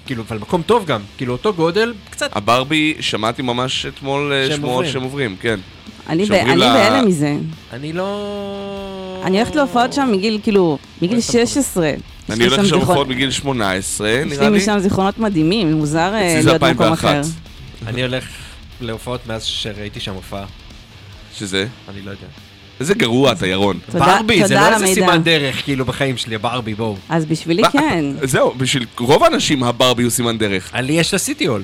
כאילו, 0.05 0.23
אבל 0.27 0.37
מקום 0.37 0.61
טוב 0.61 0.85
גם, 0.85 1.01
כאילו 1.17 1.33
אותו 1.33 1.53
גודל, 1.53 1.93
קצת. 2.09 2.29
הברבי, 2.35 2.93
שמעתי 2.99 3.41
ממש 3.41 3.85
אתמול 3.85 4.33
אה, 4.33 4.55
שמועות. 4.55 4.85
שהם 4.85 5.03
עוברים, 5.03 5.35
כן. 5.41 5.59
אני 6.09 6.25
בהלם 6.25 7.07
מזה. 7.07 7.35
אני 7.73 7.93
לא... 7.93 9.21
אני 9.25 9.37
הולכת 9.37 9.55
להופעות 9.55 9.93
שם 9.93 10.09
מגיל, 10.11 10.39
כאילו, 10.43 10.77
מגיל 11.01 11.11
אוהבת 11.17 11.29
את 11.29 11.33
16. 11.33 11.87
יש 11.89 11.95
אני 12.29 12.43
הולך 12.43 12.55
שם 12.55 12.63
לשם 12.63 12.75
הופעות 12.75 13.07
בגיל 13.07 13.31
18, 13.31 14.09
יש 14.09 14.25
נראה 14.25 14.49
לי 14.49 14.57
לי. 14.57 14.57
משם 14.63 14.79
זיכרונות 14.79 15.19
מדהימים, 15.19 15.73
מוזר 15.73 16.13
אה, 16.13 16.41
להיות 16.45 16.61
במקום 16.61 16.85
2001. 16.87 17.09
אחר. 17.09 17.21
אני 17.87 18.01
הולך 18.01 18.25
להופעות 18.81 19.27
מאז 19.27 19.43
שראיתי 19.43 19.99
שם 19.99 20.13
הופעה, 20.13 20.45
שזה? 21.37 21.67
אני 21.89 22.01
לא 22.01 22.11
יודע. 22.11 22.27
איזה 22.79 22.93
גרוע 22.93 23.31
אתה, 23.31 23.47
ירון. 23.47 23.79
תודה- 23.91 24.05
ברבי, 24.05 24.47
זה 24.47 24.55
לא 24.55 24.73
איזה. 24.73 24.93
סימן 24.93 25.23
דרך, 25.23 25.63
כאילו, 25.63 25.85
בחיים 25.85 26.17
שלי, 26.17 26.37
ברבי, 26.37 26.73
בואו. 26.73 26.97
אז 27.09 27.25
בשבילי? 27.25 27.63
כן. 27.71 28.05
זהו, 28.23 28.53
בשביל 28.57 28.85
רוב 28.99 29.23
האנשים 29.23 29.63
הברבי 29.63 30.03
הוא 30.03 30.11
סימן 30.11 30.37
דרך. 30.37 30.71
לי 30.75 30.93
יש 30.93 31.13
לסיטי 31.13 31.45
הול. 31.45 31.63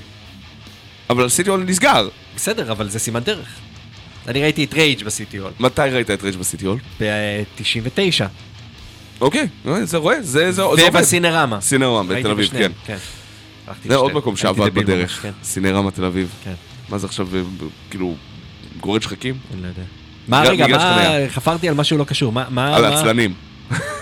אבל 1.10 1.26
הסיטי 1.26 1.50
הול 1.50 1.64
נסגר. 1.68 2.08
בסדר, 2.36 2.72
אבל 2.72 2.90
זה 2.90 3.00
סימן 3.00 3.20
דרך. 3.20 3.48
אני 4.28 4.42
ראיתי 4.42 4.64
את 4.64 4.74
רייג' 4.74 5.04
בסיטי 5.04 5.38
הול, 5.38 5.52
מתי 5.60 5.82
ראית 5.82 6.12
את 6.12 6.24
רייג' 6.24 6.36
בסיטי 6.36 6.66
הול? 6.66 6.78
ב-99. 7.02 8.26
אוקיי, 9.22 9.48
זה 9.84 9.98
רואה, 9.98 10.22
זה 10.22 10.52
זה 10.52 10.62
עובד. 10.62 10.84
ובסינרמה. 10.90 11.62
סינרמה 11.62 12.04
בתל 12.16 12.32
אביב, 12.32 12.50
כן. 12.50 12.98
הלכתי 13.68 13.90
זה 13.90 13.96
עוד. 13.96 14.12
מקום 14.14 14.36
שעבד 14.36 14.74
בדרך. 14.74 15.22
כן, 15.22 15.32
סינרמה 15.44 15.92
תל 15.92 16.06
אביב. 16.06 16.30
כן, 16.44 16.54
מה 16.90 16.98
זה 16.98 17.08
עכשיו, 17.08 17.28
אה, 17.36 17.42
כאילו, 17.90 18.16
גורד 18.80 19.02
שחקים? 19.02 19.38
אני 19.54 19.62
לא 19.62 19.68
יודע. 19.68 19.82
מה, 20.28 20.42
רגע, 20.42 20.68
מה. 20.68 21.06
חפרתי 21.30 21.70
על 21.70 21.76
משהו 21.76 21.98
לא 21.98 22.04
קשור, 22.04 22.32
מה, 22.32 22.46
מה, 22.50 22.76
על 22.76 22.82
מה- 22.82 22.88
העצלנים. 22.88 23.34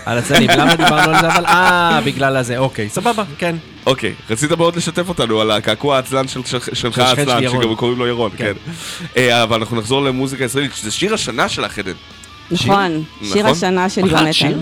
על 0.06 0.18
הצלנים, 0.18 0.50
למה 0.50 0.76
דיברנו 0.76 1.14
על 1.14 1.20
זה, 1.20 1.28
אבל, 1.34 1.46
אה, 1.46 2.00
בגלל 2.04 2.36
הזה, 2.36 2.58
אוקיי, 2.58 2.88
סבבה, 2.88 3.24
כן. 3.38 3.56
אוקיי, 3.86 4.14
רצית 4.30 4.52
מאוד 4.52 4.76
לשתף 4.76 5.08
אותנו 5.08 5.40
על 5.40 5.50
הקעקוע 5.50 5.96
העצלן 5.96 6.28
של- 6.28 6.44
של- 6.44 6.74
שלך 6.74 6.94
של 6.94 7.00
העצלן. 7.00 7.42
שגם 7.50 7.74
קוראים 7.76 7.98
לו 7.98 8.06
ירון, 8.06 8.30
כן. 8.36 8.52
כן. 8.66 8.72
אה, 9.16 9.42
אבל 9.42 9.58
אנחנו 9.58 9.76
נחזור 9.76 10.02
למוזיקה 10.04 10.44
ישראלית, 10.44 10.74
שזה 10.74 10.90
שיר 10.90 11.14
השנה 11.14 11.48
שלך, 11.48 11.78
עדן. 11.78 11.92
נכון, 12.50 13.02
שיר 13.22 13.38
נכון? 13.42 13.50
השנה 13.52 13.88
שלי 13.88 14.02
בחרת. 14.10 14.34
שיר? 14.34 14.58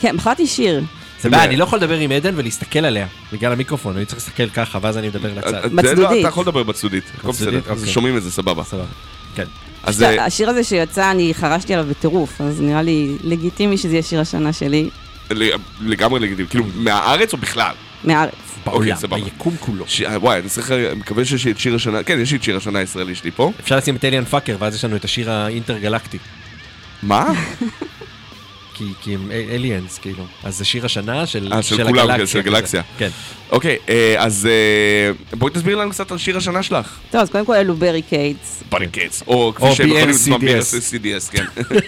כן, 0.00 0.16
בחרתי 0.16 0.46
שיר. 0.46 0.82
זה 1.20 1.30
בעיה, 1.30 1.44
אני 1.44 1.56
לא 1.56 1.64
יכול 1.64 1.78
לדבר 1.78 1.98
עם 1.98 2.12
עדן 2.12 2.32
ולהסתכל 2.36 2.78
עליה, 2.78 3.06
בגלל 3.32 3.52
המיקרופון, 3.52 3.96
אני 3.96 4.04
צריך 4.06 4.18
להסתכל 4.18 4.48
ככה, 4.48 4.78
ואז 4.82 4.98
אני 4.98 5.08
מדבר 5.08 5.28
לצד. 5.36 5.54
אה, 5.54 5.62
אה, 5.62 5.68
בצדודית. 5.68 5.98
לא, 5.98 6.20
אתה 6.20 6.28
יכול 6.28 6.42
לדבר 6.42 6.62
בצדודית, 6.62 7.04
הכל 7.18 7.28
בצדודית, 7.28 7.60
בסדר, 7.62 7.72
אז 7.72 7.78
אוקיי. 7.80 7.92
שומעים 7.92 8.16
את 8.16 8.22
זה, 8.22 8.30
סבבה. 8.32 8.64
סבבה. 8.64 8.84
כן. 9.36 9.44
אז 9.82 10.02
אה, 10.02 10.24
השיר 10.24 10.50
הזה 10.50 10.64
שיצא, 10.64 11.10
אני 11.10 11.34
חרשתי 11.34 11.74
עליו 11.74 11.86
בטירוף, 11.90 12.40
אז 12.40 12.60
נראה 12.60 12.82
לי 12.82 13.16
לגיטימי 13.24 13.78
שזה 13.78 13.92
יהיה 13.94 14.02
שיר 14.02 14.20
השנה 14.20 14.52
שלי, 14.52 14.88
ל- 15.30 15.50
לגמרי 15.80 16.20
לגיטימי, 16.20 16.48
כאילו, 16.48 16.64
מהארץ 16.74 17.32
או 17.32 17.38
בכלל? 17.38 17.72
מהארץ. 18.04 18.32
בעולם, 18.66 18.96
סבבה. 18.96 19.16
ביקום 19.24 19.56
כולו. 19.60 19.84
אה, 20.06 20.18
וואי, 20.20 20.38
אני 20.40 20.48
צריך, 20.48 20.70
אני 20.70 20.94
מקווה 20.94 21.24
שיש 21.24 21.44
לי 21.44 21.50
את 21.50 21.58
שיר 21.58 21.74
השנה, 21.74 22.02
כן, 22.02 22.20
יש 22.20 22.30
לי 22.32 22.38
את 22.38 22.42
שיר 22.42 22.56
השנה 22.56 22.78
הישראלי 22.78 23.14
שלי 23.14 23.30
פה. 23.30 23.52
אפשר 23.60 23.76
לשים 23.76 23.96
את 23.96 24.04
אליאן 24.04 24.24
פאקר, 24.24 24.56
ואז 24.58 24.74
יש 24.74 24.84
לנו 24.84 24.96
את 24.96 25.04
השיר 25.04 25.30
האינטרגלקטי. 25.30 26.18
מה? 27.02 27.32
כי, 28.76 28.84
כי 29.02 29.14
הם 29.14 29.30
אליאנס, 29.30 29.98
כאילו. 29.98 30.24
אז 30.44 30.56
זה 30.58 30.64
שיר 30.64 30.84
השנה 30.84 31.26
של, 31.26 31.52
אה, 31.52 31.62
של 31.62 31.84
כולם, 31.84 32.10
הגלקסיה. 32.10 32.26
של. 32.26 32.40
גלקסיה. 32.40 32.82
כן. 32.98 33.08
אוקיי, 33.50 33.76
אה, 33.88 34.14
אז 34.18 34.48
אה, 34.50 35.36
בואי 35.36 35.52
תסביר 35.52 35.76
לנו 35.76 35.90
קצת 35.90 36.12
על 36.12 36.18
שיר 36.18 36.36
השנה 36.36 36.62
שלך. 36.62 36.98
טוב, 37.10 37.20
אז 37.20 37.30
קודם 37.30 37.46
כל 37.46 37.54
אלו 37.54 37.74
ברי 37.74 38.02
קייטס. 38.02 38.62
בריקייטס, 38.70 39.22
או 39.26 39.52
כפי 39.56 39.66
או 39.66 39.74
שהם 39.74 39.88
יכולים. 39.88 40.08
לצמוח 40.08 40.40
ב-CDS, 40.42 41.30
כן. 41.32 41.44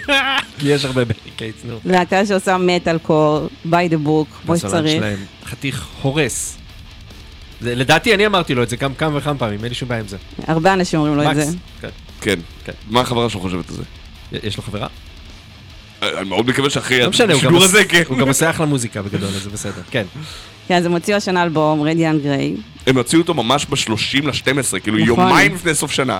כי 0.59 0.67
יש 0.67 0.85
הרבה 0.85 1.05
Barricades, 1.05 1.59
נו. 1.63 1.79
להקה 1.85 2.25
שעושה 2.25 2.57
מטאל 2.57 2.97
קור, 2.97 3.47
by 3.65 3.91
the 3.91 4.07
book, 4.07 4.45
כמו 4.45 4.57
שצריך. 4.57 5.03
חתיך 5.45 5.87
הורס. 6.01 6.57
זה, 7.61 7.75
לדעתי 7.75 8.13
אני 8.13 8.25
אמרתי 8.25 8.55
לו 8.55 8.63
את 8.63 8.69
זה 8.69 8.75
גם 8.75 8.95
כמה 8.95 9.17
וכמה 9.17 9.37
פעמים, 9.37 9.59
אין 9.59 9.69
לי 9.69 9.75
שום 9.75 9.89
בעיה 9.89 10.01
עם 10.01 10.07
זה. 10.07 10.17
הרבה 10.47 10.73
אנשים 10.73 10.99
אומרים 10.99 11.17
לו 11.17 11.31
את 11.31 11.35
זה. 11.35 11.45
כן. 11.81 11.89
כן. 12.21 12.39
כן. 12.65 12.73
מה 12.89 13.01
החברה 13.01 13.29
שלך 13.29 13.41
חושבת 13.41 13.69
על 13.69 13.75
זה? 13.75 13.83
יש 14.31 14.57
לו 14.57 14.63
חברה? 14.63 14.87
אני 16.01 16.29
מאוד 16.29 16.47
מקווה 16.47 16.69
שאחרי 16.69 16.99
לא 16.99 17.09
השידור 17.09 17.63
הזה, 17.63 17.85
כן. 17.85 18.03
הוא 18.07 18.17
גם 18.17 18.27
עושה 18.27 18.49
אחלה 18.49 18.65
מוזיקה 18.65 19.01
בגדול, 19.01 19.29
אז 19.35 19.43
זה 19.43 19.49
בסדר. 19.49 19.81
כן. 19.91 20.05
כן, 20.67 20.75
אז 20.75 20.85
הם 20.85 20.91
הוציאו 20.91 21.17
השנה 21.17 21.43
אלבום, 21.43 21.81
Radiant 21.81 22.19
Gray. 22.19 22.55
הם 22.87 22.97
הוציאו 22.97 23.21
אותו 23.21 23.33
ממש 23.33 23.65
ב-30 23.65 24.25
ל-12, 24.25 24.79
כאילו 24.79 24.97
נכון. 24.97 25.07
יומיים 25.07 25.55
לפני 25.55 25.75
סוף 25.75 25.91
שנה. 25.91 26.19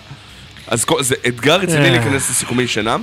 אז 0.67 0.85
זה 0.99 1.15
אתגר 1.27 1.55
רציני 1.55 1.85
אה. 1.85 1.89
להיכנס 1.89 2.29
לסיכומי 2.29 2.67
שנה, 2.67 2.97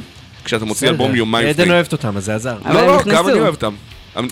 כשאתה 0.45 0.65
מוציא 0.65 0.89
אלבום. 0.89 1.15
יומיים 1.15 1.49
עדן 1.49 1.62
לפני. 1.62 1.75
אוהבת 1.75 1.93
אותם, 1.93 2.17
אז 2.17 2.25
זה 2.25 2.35
עזר. 2.35 2.57
לא, 2.65 2.87
לא. 2.87 3.03
גם 3.03 3.29
אני 3.29 3.41
אוהב 3.41 3.55
אותם. 3.55 3.75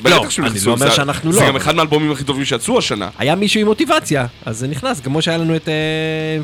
בטח 0.03 0.31
שהם 0.31 0.45
אני 0.45 0.51
נכנסו, 0.55 0.69
לא 0.71 0.75
אומר 0.75 0.89
זה- 0.91 0.97
שאנחנו 0.97 1.33
זה 1.33 1.41
לא. 1.41 1.49
גם 1.49 1.57
אחד 1.57 1.75
מהאלבומים 1.77 2.13
הכי 2.13 2.25
טובים 2.25 2.45
שיצאו 2.45 2.79
השנה. 2.79 3.09
היה 3.19 3.35
מישהו 3.35 3.61
עם 3.61 3.67
מוטיבציה, 3.67 4.27
אז 4.47 4.59
זה 4.59 4.69
נכנס, 4.69 5.01
כמו 5.01 5.23
שהיה 5.23 5.39
לנו 5.39 5.57
את 5.57 5.69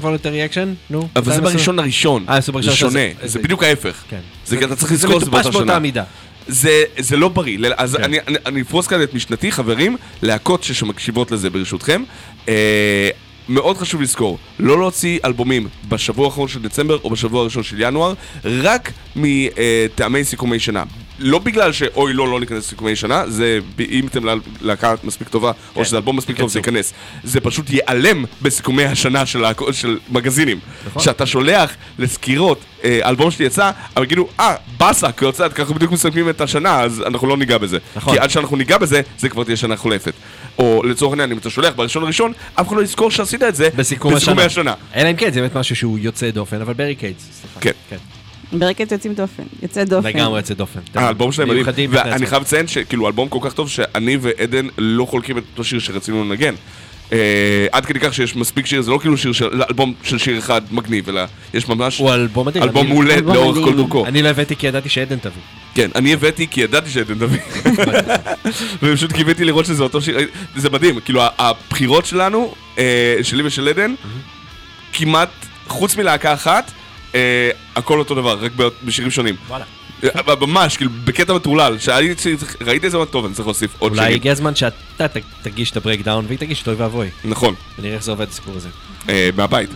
Involuntary 0.02 0.52
Action, 0.54 0.68
נו. 0.90 1.08
אבל 1.16 1.34
זה? 1.34 1.40
בראשון 1.40 1.76
לראשון. 1.76 2.24
אה, 2.28 2.36
עשו 2.36 2.52
בראשון 2.52 2.70
זה 2.72 2.76
שונה. 2.76 3.00
זה 3.24 3.38
בדיוק 3.38 3.62
ההפך. 3.62 4.02
כן. 4.10 4.20
זה 4.46 4.58
אתה 4.64 4.76
צריך 4.76 4.92
לזכור 4.92 5.14
את 5.14 5.20
זה 5.20 5.24
זה 5.24 5.30
באותה 5.30 5.40
מטופש 5.48 5.56
באותה 5.56 5.72
שנה. 5.72 5.78
מידה. 5.78 6.04
זה, 6.48 6.70
זה 6.98 7.16
לא 7.16 7.28
בריא, 7.28 7.58
אז 7.76 7.96
כן. 7.96 8.02
אני, 8.04 8.18
אני, 8.28 8.36
אני 8.46 8.60
אפרוס 8.62 8.86
כאן 8.86 9.02
את 9.02 9.14
משנתי, 9.14 9.52
חברים, 9.52 9.96
להקות 10.22 10.62
שמקשיבות 10.64 11.30
לזה 11.30 11.50
ברשותכם. 11.50 12.02
אה, 12.48 13.08
מאוד 13.48 13.76
חשוב 13.78 14.02
לזכור, 14.02 14.38
לא 14.58 14.78
להוציא 14.78 15.18
אלבומים 15.24 15.68
בשבוע 15.88 16.26
האחרון 16.26 16.48
של 16.48 16.62
דצמבר 16.62 16.98
או 17.04 17.10
בשבוע 17.10 17.40
הראשון 17.40 17.62
של 17.62 17.76
ינואר, 17.80 18.14
רק 18.44 18.92
מטעמי 19.16 20.24
סיכומי 20.24 20.58
שנה. 20.60 20.84
לא 21.22 21.38
בגלל 21.38 21.72
שאוי 21.72 22.12
לא, 22.12 22.28
לא 22.28 22.40
ניכנס 22.40 22.58
לסיכומי 22.58 22.96
שנה, 22.96 23.22
זה 23.28 23.58
אם 23.90 24.06
אתם 24.06 24.24
לה- 24.24 24.34
להקה 24.60 24.94
מספיק 25.04 25.28
טובה, 25.28 25.48
או 25.48 25.74
כן, 25.74 25.84
שזה 25.84 25.96
אלבום 25.96 26.16
מספיק 26.16 26.36
טוב, 26.38 26.50
זה. 26.50 26.58
ייכנס. 26.58 26.92
זה 27.24 27.40
פשוט 27.40 27.70
ייעלם 27.70 28.24
בסיכומי 28.42 28.84
השנה 28.84 29.26
של, 29.26 29.42
של 29.72 29.98
מגזינים. 30.10 30.58
נכון. 30.86 31.02
שאתה 31.02 31.26
שולח 31.26 31.70
לסקירות, 31.98 32.60
אה, 32.84 33.00
אלבום 33.08 33.30
שלי 33.30 33.44
יצא, 33.46 33.70
אבל 33.96 34.06
כאילו, 34.06 34.28
אה, 34.40 34.54
באסה, 34.78 35.12
כי 35.12 35.24
יוצא, 35.24 35.48
ככה 35.48 35.74
בדיוק 35.74 35.92
מסכמים 35.92 36.28
את 36.28 36.40
השנה, 36.40 36.80
אז 36.80 37.02
אנחנו 37.06 37.26
לא 37.28 37.36
ניגע 37.36 37.58
בזה. 37.58 37.78
נכון. 37.96 38.14
כי 38.14 38.20
עד 38.20 38.30
שאנחנו 38.30 38.56
ניגע 38.56 38.78
בזה, 38.78 39.00
זה 39.18 39.28
כבר 39.28 39.44
תהיה 39.44 39.56
שנה 39.56 39.76
חולפת. 39.76 40.12
או 40.58 40.82
לצורך 40.84 41.12
העניין, 41.12 41.32
אם 41.32 41.38
אתה 41.38 41.50
שולח 41.50 41.72
בראשון 41.76 42.02
לראשון, 42.02 42.32
אף 42.54 42.68
אחד 42.68 42.76
לא 42.76 42.82
יזכור 42.82 43.10
שעשית 43.10 43.42
את 43.42 43.54
זה 43.54 43.68
בסיכום 43.76 44.14
בסיכומי 44.14 44.42
השנה. 44.42 44.72
השנה. 44.72 45.00
אלא 45.02 45.10
אם 45.10 45.16
כן, 45.16 45.32
זה 45.32 45.40
באמת 45.40 45.56
משהו 45.56 45.76
שהוא 45.76 45.98
יוצא 45.98 46.30
דופן, 46.30 46.60
אבל 46.60 46.72
Barricades, 46.72 47.22
סליחה. 47.40 47.60
כן. 47.60 47.70
כן. 47.90 47.96
Barricades 48.52 48.92
יוצאים 48.92 49.14
דופן, 49.14 49.42
יוצא 49.62 49.84
דופן. 49.84 50.08
לגמרי 50.08 50.38
יוצא 50.38 50.54
דופן. 50.54 50.80
האלבום 50.94 51.32
שלהם 51.32 51.60
מדהים, 51.66 51.90
ואני. 51.92 52.26
חייב 52.26 52.42
לציין 52.42 52.66
שכאילו 52.66 53.06
אלבום 53.06 53.28
כל 53.28 53.38
כך 53.42 53.52
טוב 53.52 53.68
שאני 53.70 54.18
ועדן 54.20 54.66
לא 54.78 55.04
חולקים 55.04 55.38
את 55.38 55.42
אותו 55.52 55.64
שיר 55.64 55.78
שרצינו 55.78 56.24
לנגן. 56.24 56.54
אה, 57.12 57.66
עד 57.72 57.86
כדי 57.86 58.00
כך 58.00 58.14
שיש 58.14 58.36
מספיק 58.36 58.66
שיר, 58.66 58.82
זה 58.82 58.90
לא 58.90 58.98
כאילו 58.98 59.16
שיר 59.16 59.32
של 59.32 59.62
אלבום 59.70 59.94
של 60.02 60.18
שיר 60.18 60.38
אחד 60.38 60.62
מגניב, 60.70 61.08
אלא 61.08 61.22
יש 61.54 61.68
ממש 61.68 61.98
הוא 61.98 62.14
אלבום 62.14 62.46
מדהים. 62.46 62.62
אלבום 62.62 62.88
מעולה 62.88 63.20
לאורך 63.20 63.58
כל. 63.64 63.76
דרכו. 63.76 64.06
אני 64.06 64.22
לא 64.22 64.28
הבאתי 64.28 64.56
כי 64.56 64.66
ידעתי 64.66 64.88
שעדן 64.88 65.18
תביא. 65.18 65.42
כן, 65.74 65.90
אני 65.94 66.12
הבאתי 66.12 66.46
כי 66.50 66.60
ידעתי 66.60 66.90
שעדן 66.90 67.14
תביא. 67.14 67.40
ופשוט 68.82 69.12
קיוויתי 69.12 69.44
לראות 69.44 69.66
שזה 69.66 69.82
אותו 69.82 70.02
שיר, 70.02 70.18
זה 70.56 70.70
מדהים, 70.70 71.00
כאילו 71.00 71.22
הבחירות 71.38 72.06
שלנו, 72.06 72.54
אה, 72.78 73.16
שלי 73.22 73.42
ושל 73.42 73.68
עדן, 73.68 73.94
כמעט, 74.92 75.30
חוץ 75.68 75.96
מלהקה 75.96 76.32
אחת, 76.34 76.70
אה, 77.14 77.50
הכל 77.76 77.98
אותו 77.98 78.14
דבר, 78.14 78.38
רק 78.44 78.52
בשירים 78.84 79.10
שונים. 79.10 79.34
וואלה. 79.48 79.64
אה, 80.04 80.10
ממש, 80.40 80.76
כאילו, 80.76 80.90
בקטע 81.04 81.32
מטורלל, 81.34 81.78
שהייתי 81.78 82.14
צריך- 82.14 82.56
ראיתי 82.66 82.86
את 82.86 82.90
זה, 82.90 82.96
אמרתי, 82.96 83.12
טוב, 83.12 83.24
אני 83.24 83.34
צריך 83.34 83.46
להוסיף 83.46 83.70
עוד 83.78 83.92
אולי 83.92 84.02
שירים. 84.02 84.16
הגיע 84.16 84.32
הזמן 84.32 84.54
שאתה 84.54 85.08
ת- 85.08 85.16
תגיש 85.42 85.70
את 85.70 85.76
הברייקדאון 85.76 86.24
והיא 86.26 86.38
תגיש 86.38 86.62
את 86.62 86.68
אוי 86.68 86.76
ואבוי. 86.76 87.08
נכון, 87.24 87.54
ונראה 87.78 87.94
איך 87.94 88.02
זה 88.04 88.10
עובד 88.10 88.28
הסיפור 88.28 88.56
הזה. 88.56 88.68
אה, 89.08 89.30
מהבית. 89.36 89.70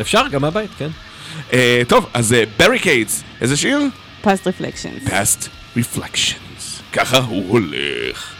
אפשר, 0.00 0.22
גם 0.30 0.42
מהבית, 0.42 0.70
כן. 0.78 0.88
אה, 1.52 1.82
טוב, 1.88 2.06
אז 2.14 2.34
Barricades, 2.56 3.22
איזה 3.40 3.56
שיר? 3.56 3.80
Past 4.22 4.46
Reflections. 4.46 5.02
Past 5.06 5.48
Reflections. 5.78 6.62
ככה 6.92 7.18
הוא 7.18 7.48
הולך. 7.48 8.32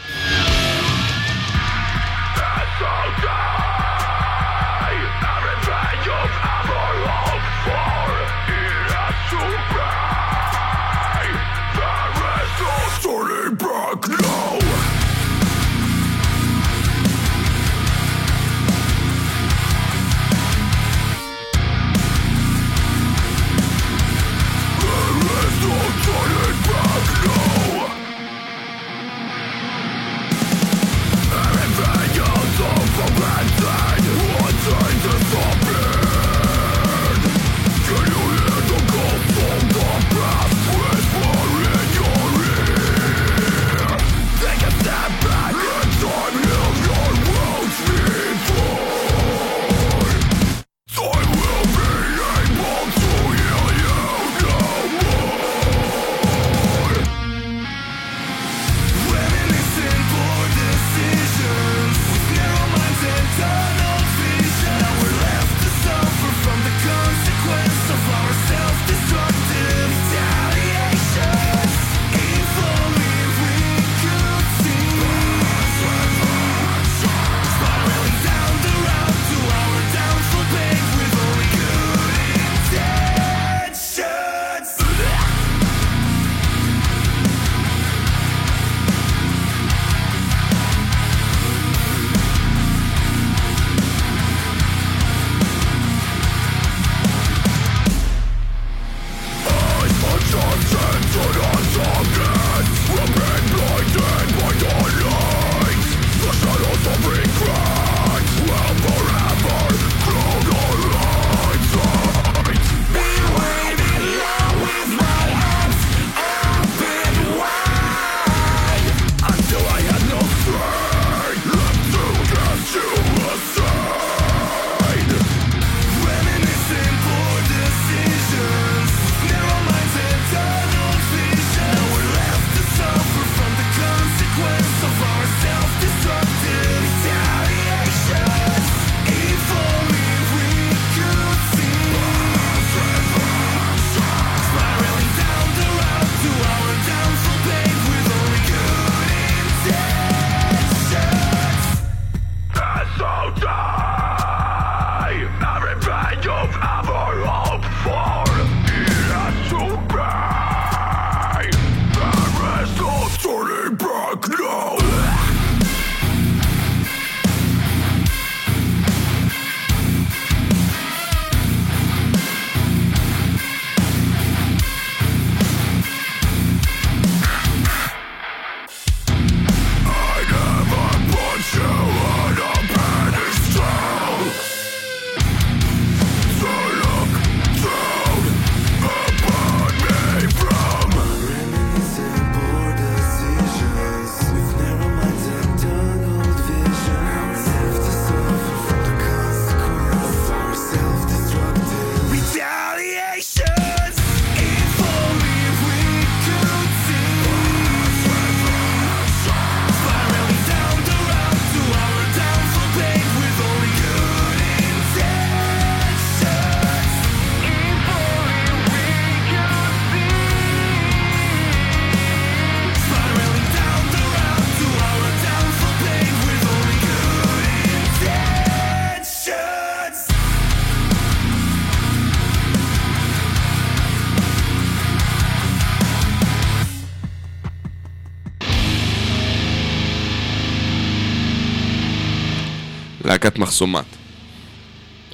להקת 243.23 243.39
מחסומת. 243.39 243.85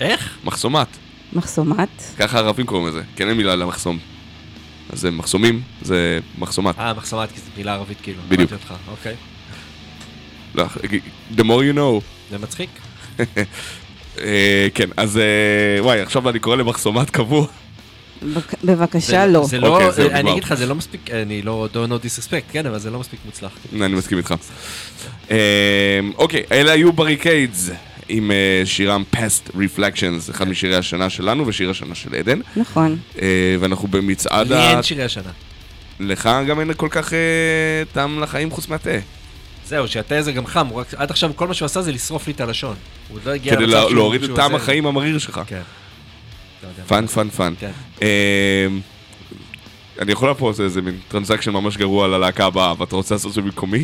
איך? 0.01 0.37
מחסומת. 0.43 0.87
מחסומת. 1.33 1.89
ככה 2.17 2.37
הערבים 2.37 2.65
קוראים 2.65 2.87
לזה, 2.87 3.01
כן 3.15 3.27
אין 3.29 3.37
מילה 3.37 3.55
למחסום. 3.55 3.97
אז 4.93 4.99
זה 4.99 5.11
מחסומים, 5.11 5.61
זה 5.81 6.19
מחסומת. 6.37 6.79
אה, 6.79 6.93
מחסומת, 6.93 7.31
כי 7.31 7.39
זו 7.39 7.45
מילה 7.57 7.73
ערבית 7.73 7.97
כאילו. 8.03 8.21
בדיוק. 8.27 8.51
אותך, 8.53 8.73
אוקיי. 8.91 9.15
לא, 10.55 10.65
the 11.37 11.41
more 11.41 11.73
you 11.73 11.77
know. 11.77 12.01
זה 12.31 12.37
מצחיק. 12.37 12.69
אה, 14.19 14.67
כן, 14.73 14.89
אז 14.97 15.17
אה, 15.17 15.83
וואי, 15.83 16.01
עכשיו 16.01 16.29
אני 16.29 16.39
קורא 16.39 16.55
למחסומט 16.55 17.09
קבוע. 17.09 17.47
בק- 18.35 18.63
בבקשה, 18.63 19.25
לא. 19.25 19.45
זה 19.45 19.57
לא, 19.59 19.67
אוקיי, 19.67 19.91
זהו, 19.91 20.09
אני 20.09 20.17
נגמר. 20.19 20.31
אגיד 20.31 20.43
לך, 20.43 20.53
זה 20.53 20.65
לא 20.65 20.75
מספיק, 20.75 21.11
אני 21.11 21.41
לא 21.41 21.67
don't 21.73 21.89
know 21.89 22.05
disrespect, 22.05 22.51
כן, 22.51 22.65
אבל 22.65 22.79
זה 22.79 22.89
לא 22.89 22.99
מספיק 22.99 23.19
מוצלח. 23.25 23.51
אני 23.81 23.87
מסכים 23.95 24.17
איתך. 24.17 24.33
אה, 25.31 25.37
אוקיי, 26.17 26.43
אלה 26.51 26.71
היו 26.71 26.93
בריקיידס 26.93 27.69
עם 28.09 28.31
אה, 28.31 28.61
שירם 28.65 29.03
past 29.15 29.49
reflections, 29.55 30.31
אחד 30.31 30.47
משירי 30.47 30.75
השנה 30.75 31.09
שלנו 31.09 31.47
ושיר 31.47 31.69
השנה 31.69 31.95
של 31.95 32.15
עדן. 32.15 32.39
נכון. 32.55 32.97
אה, 33.21 33.27
ואנחנו 33.59 33.87
במצעד 33.87 34.47
לי 34.47 34.55
ה... 34.55 34.71
אין 34.71 34.83
שירי 34.83 35.03
השנה. 35.03 35.31
לך 35.99 36.29
גם 36.47 36.59
אין 36.59 36.73
כל 36.73 36.87
כך 36.91 37.13
אה, 37.13 37.19
טעם 37.93 38.19
לחיים 38.19 38.51
חוץ 38.51 38.67
מהתה. 38.67 38.89
זהו, 39.67 39.87
שהתה 39.87 40.21
זה 40.21 40.31
גם 40.31 40.45
חם, 40.45 40.67
רק- 40.73 40.93
עד 40.97 41.11
עכשיו 41.11 41.31
כל 41.35 41.47
מה 41.47 41.53
שהוא 41.53 41.65
עשה 41.65 41.81
זה 41.81 41.91
לשרוף 41.91 42.27
לי 42.27 42.33
את 42.33 42.41
הלשון. 42.41 42.75
הוא 43.09 43.17
עוד 43.17 43.25
לא 43.25 43.31
הגיע 43.31 43.55
כדי 43.55 43.63
למצב 43.63 43.75
לה- 43.75 43.81
שהוא- 43.81 43.93
להוריד 43.95 44.23
את 44.23 44.29
טעם. 44.35 44.55
החיים 44.55 44.85
המריר 44.85 45.17
שלך. 45.17 45.41
כן. 45.47 45.61
לא. 46.63 46.69
fun, 46.87 47.07
fun, 47.07 47.29
fun. 47.29 47.53
כן. 47.59 47.71
אה, 48.01 48.67
אני 50.01 50.11
יכול 50.11 50.29
לעשות 50.29 50.59
איזה 50.59 50.81
מין 50.81 50.97
transition 51.07 51.51
ממש 51.51 51.77
גרוע 51.77 52.07
ללהקה 52.07 52.45
הבאה, 52.45 52.73
ואתה 52.81 52.95
רוצה 52.95 53.15
לעשות 53.15 53.29
את 53.29 53.35
זה 53.35 53.41
במקומי? 53.41 53.83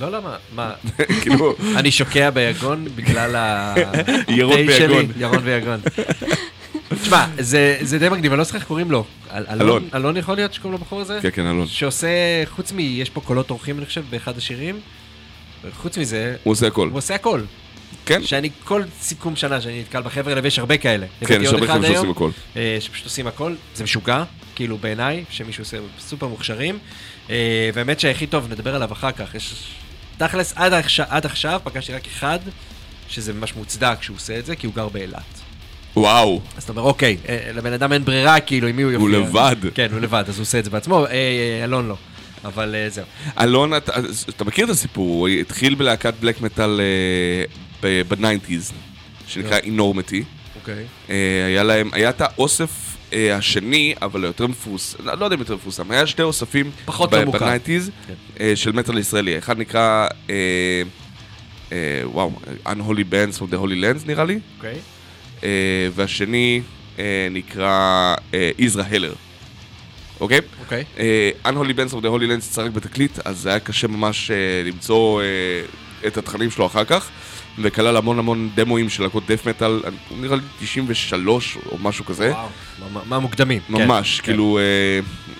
לא, 0.00 0.10
למה? 0.10 0.36
מה? 0.54 0.72
כאילו, 1.22 1.54
אני 1.76 1.90
שוקע 1.90 2.30
ביגון 2.30 2.84
בגלל 2.94 3.36
ה... 3.36 3.74
ירון 4.28 4.66
ביגון. 4.66 5.06
ירון 5.16 5.38
ויגון. 5.42 5.80
תשמע, 7.02 7.26
זה 7.38 7.98
די 7.98 8.08
מגניב, 8.08 8.32
אני 8.32 8.38
לא 8.38 8.44
זוכר 8.44 8.58
איך 8.58 8.66
קוראים 8.66 8.90
לו. 8.90 9.04
אל- 9.32 9.46
אלון. 9.50 9.88
אלון 9.94 10.16
יכול 10.16 10.34
להיות 10.36 10.54
שקוראים 10.54 10.72
לו 10.80 10.86
בחור 10.86 11.00
הזה? 11.00 11.18
כן, 11.22 11.28
כן, 11.32 11.46
אלון. 11.46 11.66
שעושה, 11.66 12.08
חוץ 12.46 12.72
מ... 12.72 12.78
יש 12.78 13.10
פה 13.10 13.20
קולות 13.20 13.50
אורחים, 13.50 13.78
אני 13.78 13.86
חושב, 13.86 14.04
באחד 14.10 14.38
השירים. 14.38 14.80
חוץ 15.76 15.98
מזה, 15.98 16.36
הוא 16.42 16.52
עושה 16.52 16.66
הכל. 16.66 16.88
הוא 16.88 16.98
עושה 16.98 17.14
הכל. 17.14 17.40
כן, 18.06 18.22
שאני, 18.22 18.50
כל 18.64 18.82
סיכום 19.00 19.36
שנה 19.36 19.60
שאני 19.60 19.80
נתקל 19.80 20.02
בחבר'ה 20.02 20.30
האלה, 20.32 20.40
ויש 20.44 20.58
הרבה 20.58 20.76
כאלה. 20.76 21.06
כן, 21.26 21.42
יש 21.42 21.48
הרבה 21.52 21.66
חבר'ה 21.66 21.86
שעושים 21.86 22.10
הכל. 22.10 22.30
אה, 22.56 22.76
שפשוט 22.80 23.04
עושים 23.04 23.26
הכל, 23.26 23.54
זה 23.74 23.84
משוגע, 23.84 24.24
כאילו 24.54 24.78
בעיניי, 24.78 25.24
שמישהו 25.30 25.62
עושה 25.62 25.76
סופר 25.98 26.26
מוכשרים. 26.28 26.78
אה, 27.30 27.70
והאמת 27.74 28.00
שהכי 28.00 28.26
טוב, 28.26 28.52
נדבר 28.52 28.74
עליו 28.74 28.92
אחר 28.92 29.12
כך. 29.12 29.34
יש... 29.34 29.70
תכלס, 30.18 30.52
עד 30.56 30.72
עכשיו, 30.72 31.06
עד 31.08 31.26
עכשיו 31.26 31.60
פגשתי 31.64 31.92
רק 31.92 32.06
אחד, 32.06 32.38
שזה 33.08 33.32
ממש 33.32 33.54
מוצדק 33.56 34.02
שהוא 34.02 34.16
עושה 34.16 34.38
את 34.38 34.46
זה, 34.46 34.56
כי 34.56 34.66
הוא 34.66 34.74
גר 34.74 34.88
באילת. 34.88 35.20
וואו. 35.96 36.40
אז 36.56 36.62
אתה 36.62 36.72
אומר, 36.72 36.82
אוקיי, 36.82 37.16
אה, 37.28 37.50
לבן 37.54 37.72
אדם 37.72 37.92
אין 37.92 38.04
ברירה, 38.04 38.40
כאילו, 38.40 38.68
עם 38.68 38.76
מי 38.76 38.82
הוא 38.82 38.92
הוא 38.92 39.10
יופיע. 39.10 39.28
לבד. 39.50 39.56
כן, 39.74 39.88
הוא 39.92 40.00
לבד, 40.00 40.24
אז 40.28 40.36
הוא 40.36 40.42
עושה 40.42 40.58
את 40.58 40.64
זה 40.64 40.70
בעצמו, 40.70 41.06
אה, 41.06 41.10
אה, 41.10 41.64
אלון 41.64 41.88
לא. 41.88 41.96
אבל 42.44 42.74
זהו. 42.88 43.04
אלון, 43.40 43.76
אתה, 43.76 43.92
אתה 44.28 44.44
מכיר 44.44 44.64
את 44.64 44.70
הסיפור, 44.70 45.20
הוא 45.20 45.28
התחיל 45.28 45.74
בלהקת 45.74 46.14
בלק 46.20 46.40
מטאל 46.40 46.80
בניינטיז, 48.08 48.72
שנקרא 49.26 49.56
אינורמטי. 49.56 50.24
אוקיי. 50.64 50.84
אה, 51.10 51.46
היה 51.46 51.62
להם, 51.62 51.90
היה 51.92 52.10
את 52.10 52.20
האוסף 52.20 52.93
אה, 53.14 53.36
השני, 53.36 53.94
אבל 54.02 54.24
היותר 54.24 54.46
מפורסם, 54.46 54.98
לא, 55.06 55.14
לא 55.18 55.24
יודע 55.24 55.34
אם 55.34 55.40
יותר 55.40 55.54
מפורסם, 55.54 55.90
היה 55.90 56.06
שתי 56.06 56.22
אוספים 56.22 56.70
פחות 56.84 57.10
ב- 57.10 57.14
לא 57.14 57.24
מוכר. 57.24 57.38
בניינטיז 57.38 57.90
כן. 58.06 58.14
אה, 58.40 58.52
של 58.56 58.72
מטאל 58.72 58.98
ישראלי. 58.98 59.38
אחד 59.38 59.58
נקרא, 59.58 60.06
אה, 60.30 60.34
אה, 61.72 61.76
וואו, 62.04 62.32
Unholy 62.66 63.04
Bands 63.12 63.38
from 63.38 63.52
the 63.52 63.56
Holy 63.56 63.80
Lands 63.82 64.06
נראה 64.06 64.24
לי, 64.24 64.38
אוקיי. 64.56 64.78
אה, 65.44 65.48
והשני 65.94 66.60
אה, 66.98 67.28
נקרא 67.30 67.70
אה, 68.34 68.50
Isra 68.60 68.92
Heller. 68.92 69.14
אוקיי? 70.20 70.40
אוקיי. 70.60 70.84
אה, 70.98 71.30
Unholy 71.46 71.72
Bands 71.78 71.92
of 71.92 72.00
the 72.02 72.18
Holy 72.18 72.28
Lands 72.30 72.44
יצא 72.46 72.62
רק 72.62 72.70
בתקליט, 72.70 73.18
אז 73.24 73.38
זה 73.38 73.48
היה 73.50 73.60
קשה 73.60 73.88
ממש 73.88 74.30
אה, 74.30 74.36
למצוא 74.64 75.22
אה, 75.22 75.26
את 76.06 76.16
התכנים 76.16 76.50
שלו 76.50 76.66
אחר 76.66 76.84
כך, 76.84 77.10
וכלל 77.58 77.96
המון 77.96 78.18
המון 78.18 78.50
דמואים 78.54 78.88
של 78.88 79.02
להקות 79.02 79.26
דף 79.26 79.46
מטאל, 79.46 79.80
נראה 80.10 80.36
לי 80.36 80.42
93 80.60 81.58
או 81.70 81.78
משהו 81.82 82.04
כזה. 82.04 82.30
וואו. 82.30 82.48
מה- 83.06 83.18
מוקדמים. 83.18 83.60
כן, 83.66 83.72
ממש, 83.72 84.20
כן. 84.20 84.26
כאילו, 84.26 84.58
אה, 84.58 84.64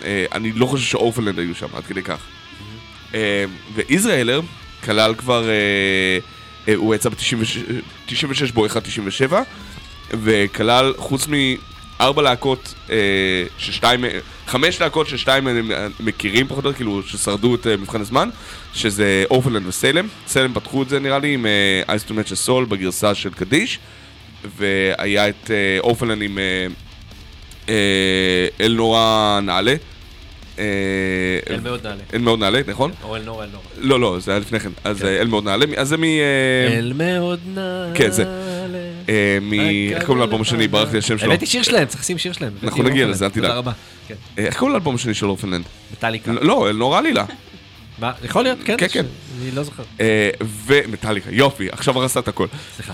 אה, 0.09 0.25
אני 0.33 0.53
לא 0.53 0.67
חושב 0.67 0.85
שאורפנלנד 0.85 1.39
היו 1.39 1.55
שם, 1.55 1.67
עד 1.75 1.85
כדי 1.85 2.03
כך. 2.03 2.19
אה, 3.15 3.45
ויזראלר 3.75 4.41
כלל 4.85 5.15
כבר, 5.15 5.49
אה, 5.49 5.55
אה, 6.69 6.75
הוא 6.75 6.95
יצא 6.95 7.09
ב-96 7.09 8.17
בואכה 8.55 8.81
97, 8.81 9.43
וכלל, 10.11 10.95
חוץ 10.97 11.27
מארבע 11.99 12.23
להקות, 12.23 12.75
אה, 12.91 12.97
ששתיים, 13.59 14.05
אה, 14.05 14.19
חמש 14.47 14.81
להקות 14.81 15.07
ששתיים 15.07 15.47
הם 15.47 15.71
מכירים 16.01 16.49
פחות 16.49 16.65
או 16.65 16.69
יותר, 16.71 16.77
כאילו, 16.77 17.03
ששרדו 17.03 17.55
את 17.55 17.67
אה, 17.67 17.77
מבחן 17.77 18.01
הזמן, 18.01 18.29
שזה 18.75 19.25
אורפנלנד 19.31 19.67
וסיילם. 19.67 20.09
סיילם 20.27 20.55
פתחו 20.55 20.83
את 20.83 20.89
זה 20.89 21.01
נראה 21.01 21.19
לי 21.19 21.35
עם 21.35 21.47
to 22.09 22.11
Match 22.11 22.31
a 22.31 22.49
Soul 22.49 22.67
בגרסה 22.69 23.15
של 23.15 23.31
קדיש, 23.31 23.79
והיה 24.57 25.29
את 25.29 25.51
אה, 25.51 25.79
אורפנלנד 25.81 26.23
עם... 26.23 26.39
אה, 27.69 27.75
אל 28.61 28.75
נורא 28.77 29.41
נעלה. 29.43 29.75
אל 30.59 31.61
מאוד 31.63 31.87
נעלה. 31.87 32.03
אל 32.15 32.19
מאוד 32.19 32.39
נעלה, 32.39 32.61
נכון? 32.67 32.91
או 33.03 33.17
אל 33.17 33.23
נור, 33.23 33.43
אל 33.43 33.49
נור. 33.53 33.63
לא, 33.79 34.01
לא, 34.01 34.17
זה 34.21 34.31
היה 34.31 34.41
לפני 34.41 34.61
כן. 34.61 34.71
אז 34.85 34.99
כן. 34.99 35.07
אל 35.07 35.27
מאוד 35.27 35.45
נעלה. 35.45 35.67
אז 35.77 35.89
זה 35.89 35.97
מ... 35.97 36.05
אל 36.79 36.93
מאוד 36.97 37.41
נעלה. 37.47 37.95
כן, 37.95 38.11
זה. 38.11 38.25
אה, 39.09 39.39
מ... 39.43 39.53
איך 39.95 40.05
קוראים 40.05 40.21
לאלבום 40.21 40.41
השני? 40.41 40.69
ברח 40.69 40.93
לי 40.93 40.99
השם 40.99 41.19
שלו. 41.19 41.29
הבאתי 41.33 41.47
שיר 41.47 41.63
שלהם, 41.63 41.87
צריך 41.87 42.01
לשים 42.01 42.19
שיר 42.19 42.33
שלהם. 42.33 42.53
אנחנו 42.63 42.81
הבאתי 42.81 42.91
נגיע. 42.95 43.07
לזה, 43.07 43.25
אל 43.25 43.31
תדאג. 43.31 43.43
תודה 43.43 43.55
רבה. 43.59 43.73
כן. 44.09 44.15
אה, 44.39 44.45
איך 44.47 44.57
קוראים 44.59 44.73
לאלבום 44.73 44.95
השני 44.95 45.15
של 45.15 45.27
אורפנלנד? 45.27 45.65
מטאליקה. 45.93 46.33
לא, 46.33 46.69
נורא 46.75 46.99
עלילה. 46.99 47.25
מה? 47.99 48.13
יכול 48.25 48.43
להיות, 48.43 48.59
כן. 48.65 48.75
כן, 48.79 48.87
כן. 48.93 49.05
אני 49.43 49.51
לא 49.51 49.63
זוכר. 49.63 49.83
אה, 50.01 50.31
ומטאליקה, 50.67 51.31
יופי, 51.33 51.69
עכשיו 51.73 51.99
הרסת 51.99 52.17
את 52.23 52.29
הכל. 52.29 52.47
סליחה. 52.77 52.93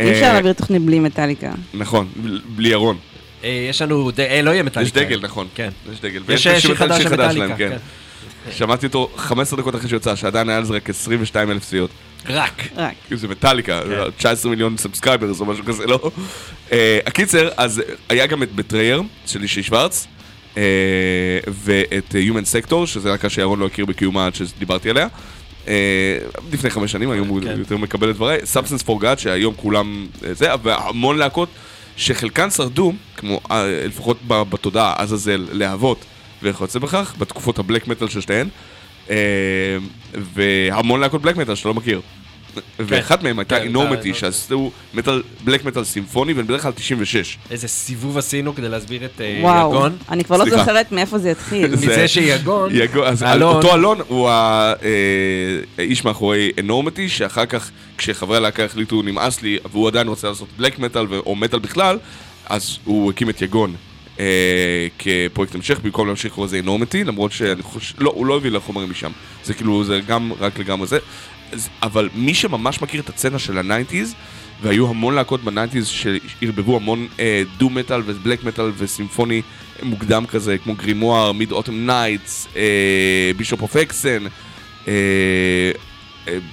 אי 0.00 0.10
אפשר 0.12 0.24
אה, 0.26 0.32
להעביר 0.32 0.52
תוכנית 0.52 0.82
בלי 0.82 0.98
מטאליקה. 0.98 1.52
נכון, 1.74 2.08
בל- 2.16 2.40
בלי 2.48 2.68
ירון. 2.68 2.96
אה, 3.44 3.66
יש 3.70 3.82
לנו, 3.82 4.10
אה, 4.18 4.42
לא 4.42 4.50
יהיה 4.50 4.62
מטאליקה. 4.62 5.00
יש 5.00 5.06
דגל, 5.06 5.20
נכון. 5.22 5.46
כן. 5.54 5.68
יש 5.92 6.00
דגל. 6.00 6.22
יש 6.28 6.46
ויש 6.46 6.62
שיר 6.62 6.74
חדש 6.74 7.02
של 7.02 7.12
מטאליקה. 7.12 7.56
כן. 7.56 7.76
שמעתי 8.50 8.86
אותו 8.86 9.10
15 9.16 9.58
דקות 9.60 9.74
אחרי 9.74 9.88
שיוצא, 9.88 10.16
שעדיין 10.16 10.48
היה 10.48 10.58
על 10.58 10.64
זה 10.64 10.74
רק 10.74 10.90
22 10.90 11.50
אלף 11.50 11.62
צפיות. 11.64 11.90
רק. 12.26 12.68
רק. 12.76 12.94
כאילו 13.06 13.20
זה 13.20 13.28
מטאליקה, 13.28 13.80
כן. 13.80 14.10
19 14.16 14.50
מיליון 14.50 14.76
subscribers 14.76 15.40
או 15.40 15.46
משהו 15.46 15.64
כזה, 15.64 15.86
לא? 15.86 16.10
אה, 16.72 16.98
הקיצר, 17.06 17.48
אז 17.56 17.82
היה 18.08 18.26
גם 18.26 18.42
את 18.42 18.52
Betrayer 18.52 19.02
של 19.26 19.42
אישי 19.42 19.62
שוורץ, 19.62 20.06
אה, 20.56 20.62
ואת 21.48 22.14
אה, 22.14 22.20
Human 22.28 22.70
Sector, 22.70 22.86
שזה 22.86 23.08
להקה 23.08 23.30
שירון 23.30 23.58
לא 23.58 23.66
הכיר 23.66 23.84
בקיומה 23.84 24.26
עד 24.26 24.34
שדיברתי 24.34 24.90
עליה. 24.90 25.08
לפני 26.52 26.70
חמש 26.70 26.92
שנים, 26.92 27.10
היום 27.10 27.28
הוא 27.28 27.40
כן. 27.42 27.58
יותר 27.58 27.76
מקבל 27.76 28.10
את 28.10 28.14
דבריי. 28.14 28.38
Substance 28.38 28.86
for 28.86 29.02
God, 29.02 29.18
שהיום 29.18 29.54
כולם 29.56 30.06
זה, 30.32 30.48
והמון 30.62 31.18
להקות 31.18 31.48
שחלקן 31.96 32.50
שרדו, 32.50 32.92
כמו 33.16 33.40
לפחות 33.86 34.18
בתודעה, 34.28 34.94
עזאזל, 34.98 35.46
להבות 35.52 36.04
וכיוצא 36.42 36.78
בכך, 36.78 37.14
בתקופות 37.18 37.58
ה 37.58 37.63
black 37.63 37.88
metal 37.88 38.08
של 38.08 38.20
שתיהן. 38.20 38.48
אה, 39.10 39.16
והמון 40.14 41.00
להקות 41.00 41.22
בלק 41.22 41.36
מטאל 41.36 41.54
שאתה 41.54 41.68
לא 41.68 41.74
מכיר. 41.74 42.00
ואחת 42.78 43.22
מהם 43.22 43.38
הייתה 43.38 43.56
כן, 43.56 43.62
אינורמטי, 43.62 44.10
אתה- 44.10 44.18
שעשו 44.18 44.70
מטאל, 44.94 45.22
בלק 45.44 45.64
מטאל 45.64 45.84
סימפוני, 45.84 46.32
ובדרך 46.36 46.62
כלל 46.62 46.72
96. 46.72 47.38
איזה 47.50 47.68
סיבוב 47.68 48.18
עשינו 48.18 48.54
כדי 48.54 48.68
להסביר 48.68 49.04
את 49.04 49.20
אה, 49.20 49.38
וואו. 49.42 49.70
יגון. 49.74 49.96
אני 50.10 50.24
כבר 50.24 50.36
לא. 50.36 50.44
זוכרת 50.56 50.92
מאיפה 50.92 51.18
זה 51.18 51.30
התחיל. 51.30 51.76
זה- 51.76 51.86
מזה 51.86 52.08
שיגון, 52.08 52.70
אלון- 53.26 53.42
אותו 53.56 53.74
אלון 53.74 53.98
הוא 54.08 54.28
אה, 54.28 54.72
האיש 55.78 56.04
מאחורי 56.04 56.50
אנורמטי, 56.60 57.08
שאחר 57.08 57.46
כך, 57.46 57.70
כשחברי 57.98 58.36
הלהקה 58.36 58.64
החליטו 58.64 59.02
נמאס 59.02 59.42
לי, 59.42 59.58
והוא 59.72 59.88
עדיין 59.88 60.08
רוצה 60.08 60.28
לעשות 60.28 60.48
בלק 60.56 60.78
מטאל 60.78 61.06
או 61.26 61.34
מטאל 61.34 61.58
בכלל, 61.58 61.98
אז 62.46 62.78
הוא 62.84 63.10
הקים 63.10 63.30
את 63.30 63.42
יגון. 63.42 63.74
אה, 64.18 64.86
כפרויקט 64.98 65.54
המשך, 65.54 65.80
במקום 65.80 66.06
להמשיך 66.06 66.32
לקרוא 66.32 66.46
לזה 66.46 66.58
אנורמטי, 66.58 67.04
למרות 67.04 67.32
שאני 67.32 67.62
חושב, 67.62 68.02
לא, 68.02 68.12
הוא 68.14 68.26
לא 68.26 68.36
הביא 68.36 68.50
לחומרים 68.50 68.90
משם. 68.90 69.10
זה 69.44 69.54
כאילו, 69.54 69.84
זה 69.84 70.00
גם 70.06 70.32
רק 70.40 70.58
לגמרי 70.58 70.86
זה. 70.86 70.98
אבל 71.82 72.08
מי 72.14 72.34
שממש 72.34 72.82
מכיר 72.82 73.00
את 73.00 73.08
הסצנה 73.08 73.38
של 73.38 73.58
הניינטיז, 73.58 74.14
והיו 74.62 74.88
המון 74.88 75.14
להקות 75.14 75.44
בניינטיז 75.44 75.86
שערבבו 75.86 76.76
המון 76.76 77.06
אה, 77.20 77.42
doom 77.58 77.70
metal 77.70 78.02
ו 78.06 78.12
black 78.12 78.44
metal 78.44 78.72
וסימפוני 78.76 79.42
מוקדם 79.82 80.26
כזה, 80.26 80.58
כמו 80.58 80.74
Grimoire, 80.74 81.32
Midautumn 81.32 81.86
Nights, 81.86 82.48
Bishop 83.36 83.62
of 83.62 83.76
Hexen, 83.76 84.24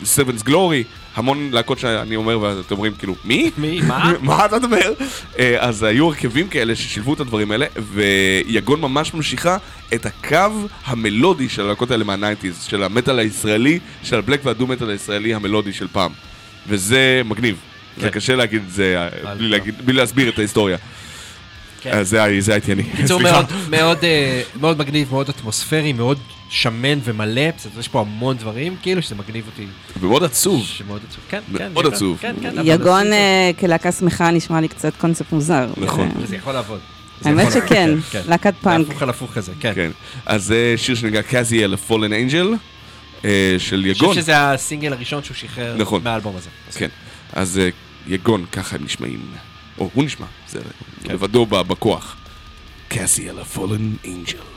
סרבנס 0.03 0.43
גלורי, 0.43 0.83
המון 1.15 1.49
להקות 1.51 1.79
שאני 1.79 2.15
אומר 2.15 2.39
ואתם 2.39 2.75
אומרים 2.75 2.93
כאילו, 2.99 3.15
מי? 3.25 3.51
מי? 3.57 3.81
מה? 3.81 4.13
מה 4.21 4.45
אתה 4.45 4.59
מדבר? 4.59 4.93
אה, 5.39 5.55
אז 5.59 5.83
היו 5.83 6.07
הרכבים 6.07 6.47
כאלה 6.47 6.75
ששילבו 6.75 7.13
את 7.13 7.19
הדברים 7.19 7.51
האלה, 7.51 7.65
ויגון 7.93 8.81
ממש 8.81 9.13
ממשיכה 9.13 9.57
את 9.93 10.05
הקו 10.05 10.67
המלודי 10.85 11.49
של 11.49 11.61
הלהקות 11.61 11.91
האלה 11.91 12.03
מהניינטיז, 12.03 12.63
של 12.63 12.83
המטאל 12.83 13.19
הישראלי, 13.19 13.79
של 14.03 14.19
ה 14.19 14.23
black 14.23 14.39
וה 14.43 14.51
doom 14.51 14.67
metal 14.67 14.89
הישראלי 14.89 15.33
המלודי 15.33 15.73
של 15.73 15.87
פעם. 15.91 16.11
וזה 16.67 17.21
מגניב. 17.25 17.55
זה 17.97 18.09
כן. 18.09 18.09
קשה 18.09 18.35
להגיד 18.35 18.61
את 18.67 18.71
זה 18.71 18.95
אה, 18.97 19.35
לא. 19.39 19.57
בלי 19.85 19.93
להסביר 19.93 20.29
את 20.29 20.39
ההיסטוריה. 20.39 20.77
כן. 21.91 21.97
אז 21.97 22.09
זה 22.09 22.23
ה- 22.23 22.41
זה 22.41 22.51
הייתי 22.53 22.71
אני. 22.73 22.83
סליחה. 23.07 23.17
מאוד, 23.31 23.45
מאוד, 23.69 23.97
אה, 24.03 24.41
מאוד 24.61 24.79
מגניב, 24.79 25.07
מאוד 25.11 25.29
אטמוספרי, 25.29 25.93
מאוד 25.93 26.19
שמן 26.49 26.99
ומלא, 27.03 27.41
בסדר, 27.57 27.79
יש 27.79 27.87
פה 27.87 28.01
המון 28.01 28.37
דברים, 28.37 28.75
כאילו, 28.81 29.01
שזה 29.01 29.15
מגניב 29.15 29.45
אותי. 29.45 29.65
ומאוד 30.01 30.23
עצוב. 30.23 30.65
שמאוד 30.65 31.01
עצוב. 31.09 31.23
כן, 31.29 31.41
כן. 31.57 31.69
מאוד 31.73 31.85
יגון, 31.85 31.93
עצוב. 31.93 32.17
כן, 32.21 32.35
כן. 32.41 32.51
יגון 32.63 33.13
אה, 33.13 33.51
כלהקה 33.59 33.91
שמחה 33.91 34.31
נשמע 34.31 34.61
לי 34.61 34.67
קצת 34.67 34.93
קונספט 34.97 35.31
מוזר. 35.31 35.67
נכון. 35.77 36.11
אה, 36.21 36.25
זה 36.25 36.35
יכול 36.35 36.53
לעבוד. 36.53 36.79
האמת 37.25 37.47
שכן, 37.51 37.65
כן, 37.69 37.95
כן. 38.11 38.21
להקת 38.29 38.53
זה 38.53 38.61
פאנק. 38.63 38.87
הפוך 38.89 39.01
על 39.03 39.09
הפוך 39.09 39.31
כזה, 39.33 39.51
כן. 39.59 39.71
כן. 39.75 39.91
אז 40.25 40.43
זה 40.43 40.73
שיר 40.77 40.95
שנקרא 40.95 41.21
קזיאל 41.21 41.75
פולן 41.75 42.13
אנג'ל 42.13 42.53
של 43.57 43.79
אני 43.79 43.89
יגון. 43.89 44.09
חושב 44.09 44.21
שזה 44.21 44.51
הסינגל 44.51 44.93
הראשון 44.93 45.23
שהוא 45.23 45.35
שחרר 45.37 45.75
נכון. 45.77 46.03
מהאלבום 46.03 46.35
הזה. 46.37 46.49
כן. 46.75 46.87
אז 47.33 47.57
אה, 47.59 47.69
יגון, 48.07 48.45
ככה 48.51 48.75
הם 48.75 48.83
נשמעים. 48.85 49.19
או 49.79 49.89
הוא 49.93 50.03
נשמע, 50.03 50.25
זה 50.49 50.59
כן. 51.03 51.13
לבדו 51.13 51.45
בכוח. 51.45 52.17
קזיאל 52.87 53.43
פולן 53.43 53.93
אנג'ל. 54.05 54.37
Thank 54.37 54.54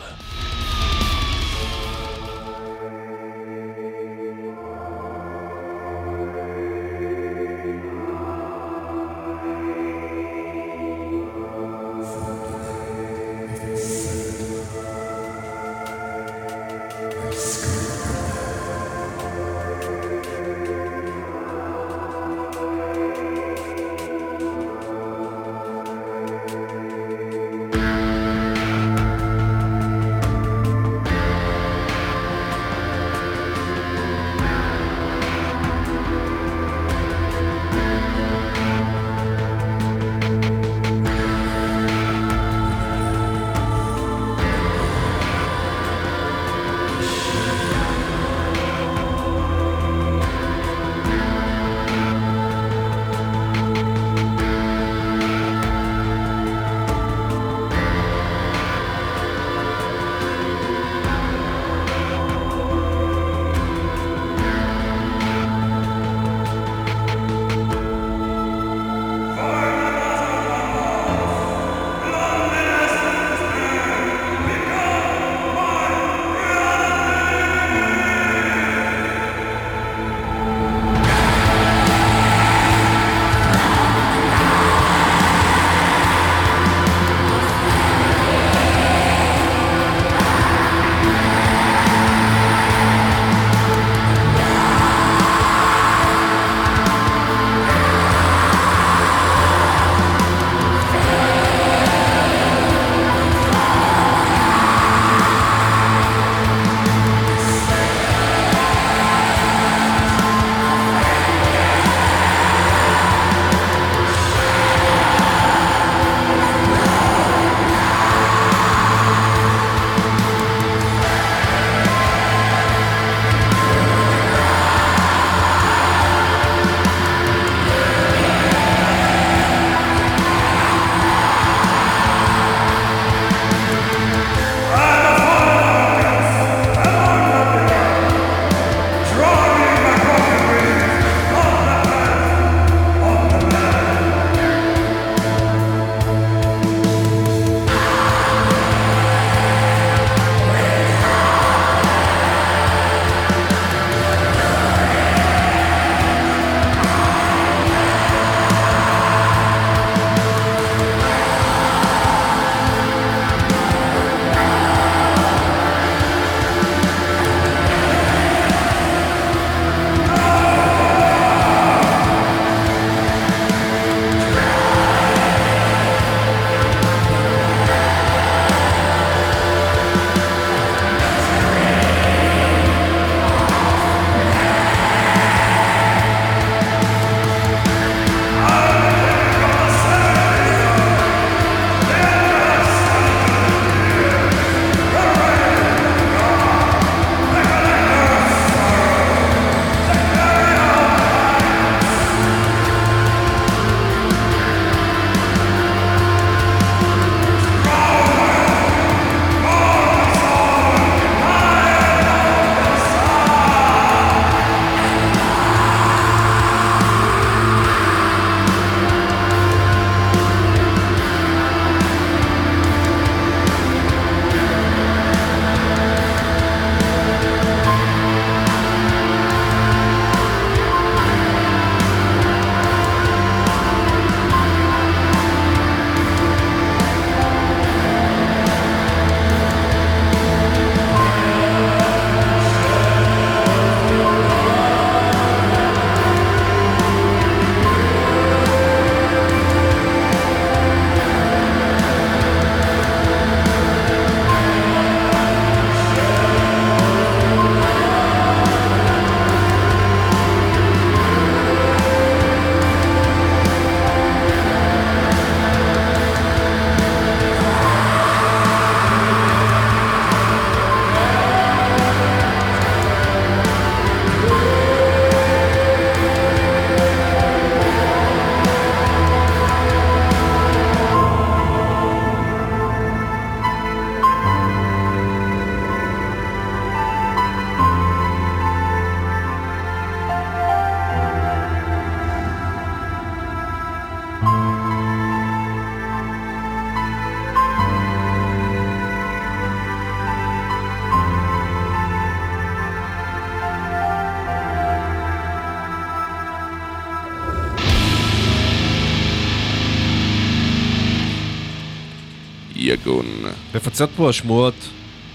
מפצות 313.83 313.97
פה 313.97 314.13
שמועות 314.13 314.55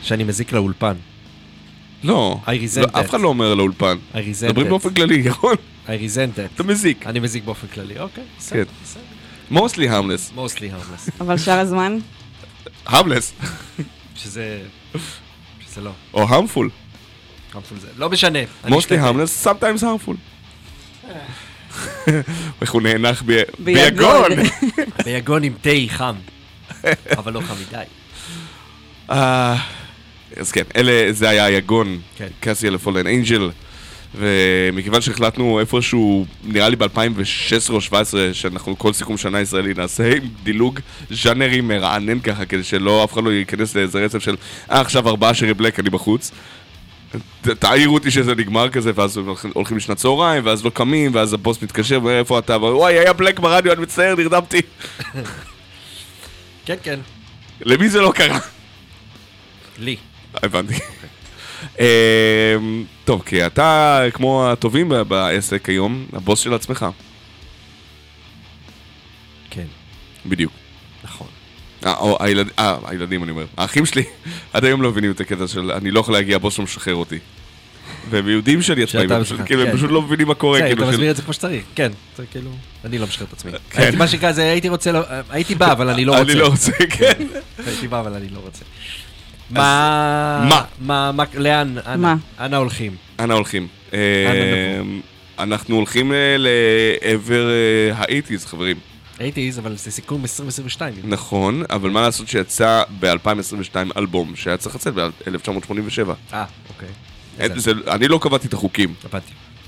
שאני 0.02 0.24
מזיק 0.24 0.52
לאולפן. 0.52 0.94
לא, 2.04 2.38
לא, 2.78 2.86
אף. 2.92 3.10
אחד 3.10 3.22
לא 3.22 3.28
אומר 3.28 3.54
לאולפן. 3.56 3.98
I 4.14 4.16
resent 4.16 4.46
מדברים 4.46 4.66
it. 4.66 4.70
באופן 4.70 4.94
כללי, 4.94 5.16
ירון, 5.16 5.56
I 5.88 5.90
resent 5.90 6.38
it. 6.38 6.56
אתה 6.56 6.64
מזיק. 6.64 7.08
אני 7.08 7.20
מזיק 7.20 7.44
באופן 7.44 7.68
כללי, 7.68 8.00
אוקיי, 8.00 8.24
כן. 8.24 8.30
בסדר, 8.38 8.64
בסדר. 8.84 9.04
mostly 9.52 9.90
harmless. 9.90 10.38
mostly 10.38 10.62
harmless. 10.62 11.12
אבל 11.22 11.38
שאר 11.38 11.60
הזמן, 11.60 11.98
harmless, 12.88 13.44
שזה... 14.16 14.62
שזה 15.66 15.82
לא. 15.82 15.92
או 16.14 16.28
harmful. 16.28 16.70
harmful 17.54 17.80
זה. 17.82 17.88
לא 17.98 18.10
משנה. 18.10 18.40
mostly 18.66 18.98
harmless, 19.04 19.46
sometimes 19.48 19.82
harmful. 19.84 20.16
איך 22.62 22.72
הוא 22.72 22.82
נאנח. 22.82 23.24
ביגון. 23.60 24.32
ביגון 25.06 25.44
עם 25.44 25.54
תה 25.62 25.70
חם. 25.88 26.16
אבל 27.18 27.34
לא 27.34 27.42
חם 27.42 27.54
מדי. 27.68 27.84
אה, 29.14 29.56
אז 30.38 30.52
כן, 30.52 30.64
אלה, 30.76 31.14
זה 31.14 31.30
היה 31.30 31.46
היגון, 31.46 32.00
כן. 32.18 32.28
קאסי 32.40 32.68
אלפולן 32.68 33.08
אנג'ל, 33.08 33.50
ומכיוון 34.16 35.02
שהחלטנו 35.02 35.60
איפשהו, 35.60 36.26
נראה 36.44 36.70
לי 36.70 36.76
ב-2016 36.76 36.90
או 37.70 37.76
2017, 37.76 38.30
שאנחנו 38.34 38.78
כל 38.78 38.94
סיכום 38.94 39.18
שנה 39.18 39.42
ישראלי 39.42 39.74
נעשה 39.74 40.12
עם 40.16 40.24
דילוג 40.44 40.80
ז'אנרי 41.12 41.62
מרענן 41.62 42.20
ככה, 42.20 42.46
כדי 42.46 42.64
שלא, 42.64 43.04
אף 43.04 43.14
אחד 43.14 43.24
לא 43.24 43.30
ייכנס 43.30 43.76
לאיזה 43.76 44.00
רצף 44.06 44.20
של, 44.20 44.36
אה, 44.72 44.82
עכשיו 44.82 45.10
ארבעה 45.10 45.34
שרי 45.34 45.54
בלק, 45.54 45.80
אני 45.80 45.90
בחוץ. 45.90 46.32
תעירו 47.60 47.94
אותי 47.94 48.12
שזה 48.12 48.36
נגמר 48.36 48.70
כזה, 48.70 48.92
ואז 48.96 49.18
הולכים- 49.18 49.52
הולכים 49.54 49.78
לשנת 49.78 49.98
צהריים, 49.98 50.46
ואז 50.46 50.66
לא 50.66 50.70
קמים, 50.70 51.16
ואז 51.16 51.34
הבוס 51.34 51.62
מתקשר, 51.62 51.96
ואומר, 52.04 52.20
איפה 52.20 52.40
אתה? 52.40 52.58
וואי, 52.58 53.00
היה 53.00 53.14
בלק 53.14 53.40
ברדיו, 53.40 53.74
אני 53.74 53.82
מצטער, 53.82 54.16
נרדמתי. 54.16 54.62
כן, 56.66 56.76
כן. 56.84 57.00
למי 57.62 57.90
זה 57.90 58.02
לא 58.02 58.12
קרה? 58.16 58.40
לי. 59.80 59.96
הבנתי. 60.44 60.74
אמ, 61.80 61.86
טוב, 63.06 63.24
כי 63.26 63.46
אתה 63.46 64.02
כמו 64.14 64.48
הטובים 64.50 64.92
בעסק 65.08 65.70
היום, 65.70 66.06
הבוס 66.14 66.40
של 66.40 66.54
עצמך. 66.54 66.86
כן, 69.50 69.66
בדיוק. 70.26 70.52
נכון. 71.04 71.28
אה, 71.86 71.94
או 71.98 72.18
אה, 72.60 72.76
הילדים 72.86 73.24
אני 73.24 73.32
אומר. 73.32 73.46
האחים 73.58 73.86
שלי 73.86 74.04
עד 74.54 74.66
היום 74.66 74.82
לא 74.82 74.90
מבינים 74.92 75.12
את 75.12 75.20
הקטע 75.22 75.48
של 75.48 75.72
אני 75.72 75.92
לא 75.92 76.00
יכול 76.00 76.14
להגיע, 76.14 76.36
הבוס 76.36 76.58
לא 76.58 76.64
משחרר 76.64 76.96
אותי. 76.96 77.20
והם 78.10 78.28
יודעים 78.28 78.62
שאני 78.62 78.84
עצמאי, 78.84 79.04
שאתה 79.04 79.14
והם 79.14 79.24
פשוט- 79.24 79.34
משחרר, 79.34 79.48
כאילו, 79.48 79.62
הם 79.62 79.68
כן. 79.72 79.78
פשוט 79.78 79.92
לא 79.92 80.02
מבינים 80.02 80.28
מה 80.28 80.34
קורה. 80.36 80.60
בסדר, 80.60 80.68
כאילו, 80.70 80.84
אתה 80.84 80.92
מסביר 80.92 81.12
את 81.12 81.16
זה 81.16 81.22
כמו 81.22 81.34
שצריך. 81.34 81.64
כן, 81.76 81.92
זה 82.18 82.24
כאילו... 82.32 82.52
אני 82.86 82.98
לא 82.98 83.08
משחרר 83.08 83.28
את 83.28 83.34
עצמי. 83.34 83.52
כן. 83.70 83.98
מה 83.98 84.08
שנקרא, 84.08 84.32
הייתי 84.38 84.70
רוצה... 84.70 84.92
לא- 84.92 85.02
הייתי 85.30 85.56
בא, 85.56 85.72
אבל 85.72 85.90
אני 85.90 86.06
לא 86.06 86.12
רוצה. 86.20 86.32
אני 86.32 86.40
לא 86.40 86.48
רוצה, 86.48 86.72
כן. 86.90 87.24
הייתי 87.66 87.88
בא, 87.88 88.00
אבל 88.00 88.14
אני 88.14 88.30
לא 88.30 88.40
רוצה. 88.40 88.64
מה... 89.54 90.46
מה? 90.50 90.64
מה? 90.80 91.12
מה? 91.12 91.24
לאן? 91.34 91.76
מה? 91.98 92.16
אנה 92.40 92.58
הולכים? 92.58 92.96
אנה 93.20 93.34
הולכים? 93.34 93.68
אמ, 93.94 93.98
אנחנו 95.40 95.76
הולכים 95.76 96.12
אה, 96.14 96.36
לעבר 96.38 97.50
אה, 97.50 97.96
האיטיז, 97.98 98.46
חברים. 98.46 98.78
הייתי 99.20 99.48
איז, 99.48 99.60
אבל 99.60 99.76
זה 99.78 99.92
סיכום 99.92 100.22
2022. 100.22 100.94
נכון, 101.04 101.64
אבל 101.70 101.90
מה 101.90 102.02
לעשות 102.02 102.28
שיצא 102.28 102.84
ב-2022 103.00 103.76
אלבום 103.98 104.36
שהיה 104.36 104.58
צריך 104.58 104.76
לצאת 104.76 104.94
ב-1987. 104.94 106.10
אה, 106.34 106.46
אוקיי. 106.70 106.88
איזה- 107.40 107.72
אני 107.92 108.08
לא 108.08 108.20
קבעתי 108.22 108.48
את 108.48 108.54
החוקים. 108.54 108.94
אתה- 109.06 109.18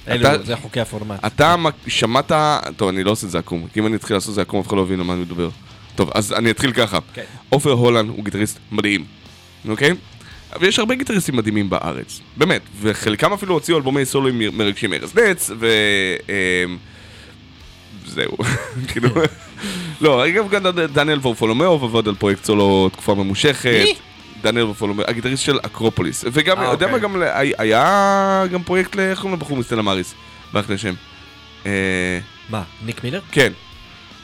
אלו, 0.07 0.29
זה 0.45 0.55
חוקי 0.55 0.79
הפורמט. 0.79 1.25
אתה 1.25 1.55
שמעת... 1.87 2.31
טוב, 2.77 2.89
אני 2.89 3.03
לא 3.03 3.11
עושה 3.11 3.25
את 3.27 3.31
זה 3.31 3.39
עקום, 3.39 3.67
כי 3.73 3.79
אם 3.79 3.87
אני 3.87 3.95
אתחיל 3.95 4.15
לעשות 4.15 4.29
את 4.29 4.35
זה 4.35 4.41
עקום, 4.41 4.59
אף 4.59 4.67
אחד 4.67 4.77
לא 4.77 4.81
יבין 4.81 4.99
על 4.99 5.05
מה 5.05 5.13
אני 5.13 5.21
מדבר. 5.21 5.49
טוב, 5.95 6.09
אז 6.15 6.33
אני 6.33 6.51
אתחיל 6.51 6.71
ככה. 6.71 6.99
כן. 7.13 7.21
עופר 7.49 7.71
הולנד 7.71 8.09
הוא 8.09 8.25
גיטריסט 8.25 8.59
מדהים, 8.71 9.05
אוקיי? 9.67 9.91
אבל 10.53 10.67
יש 10.67 10.79
הרבה 10.79 10.95
גיטריסטים 10.95 11.35
מדהימים 11.35 11.69
בארץ, 11.69 12.19
באמת, 12.37 12.61
וחלקם 12.81 13.33
אפילו 13.33 13.53
הוציאו 13.53 13.77
אלבומי 13.77 14.05
סולוים 14.05 14.39
מ- 14.39 14.57
מרגשים 14.57 14.93
ארז 14.93 15.15
נץ, 15.15 15.51
ו... 15.59 15.67
אמ, 16.29 16.77
זהו, 18.07 18.37
כאילו... 18.87 19.09
לא, 20.01 20.27
אגב, 20.27 20.49
גם 20.49 20.63
דניאל 20.93 21.19
וורפולומיאוב 21.19 21.83
עבד 21.83 22.07
על 22.07 22.15
פרויקט 22.15 22.43
סולו 22.45 22.89
תקופה 22.91 23.13
ממושכת. 23.15 23.69
מי? 23.83 23.95
דניאל 24.41 24.65
וורפולומיאוב, 24.65 25.09
הגיטריסט 25.09 25.43
של 25.43 25.59
אקרופוליס. 25.61 26.25
וגם, 26.33 26.59
אה, 26.59 26.71
יודע 26.71 26.87
מה, 26.87 26.93
אוקיי. 26.93 27.09
גם 27.09 27.21
היה 27.57 28.43
גם 28.51 28.63
פרויקט 28.63 28.95
ל... 28.95 28.99
איך 28.99 29.19
קוראים 29.19 29.37
לבחור 29.39 29.57
מסטלה 29.57 29.81
מאריס? 29.81 30.13
ברח 30.53 30.69
לי 30.69 30.75
השם. 30.75 30.93
אה, 31.65 32.19
מה, 32.49 32.63
ניק 32.85 33.03
מילר? 33.03 33.21
כן. 33.31 33.51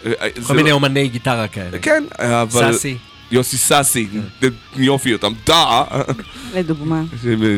אה, 0.06 0.12
כל 0.48 0.56
מיני 0.56 0.70
לא- 0.70 0.76
אומני 0.76 1.08
גיטרה 1.08 1.48
כאלה. 1.48 1.80
כן, 1.80 2.04
אבל... 2.20 2.74
סאסי. 2.74 2.98
יוסי 3.32 3.58
סאסי. 3.58 4.08
יופי 4.76 5.14
אותם, 5.14 5.34
דא! 5.46 5.84
לדוגמה. 6.56 7.02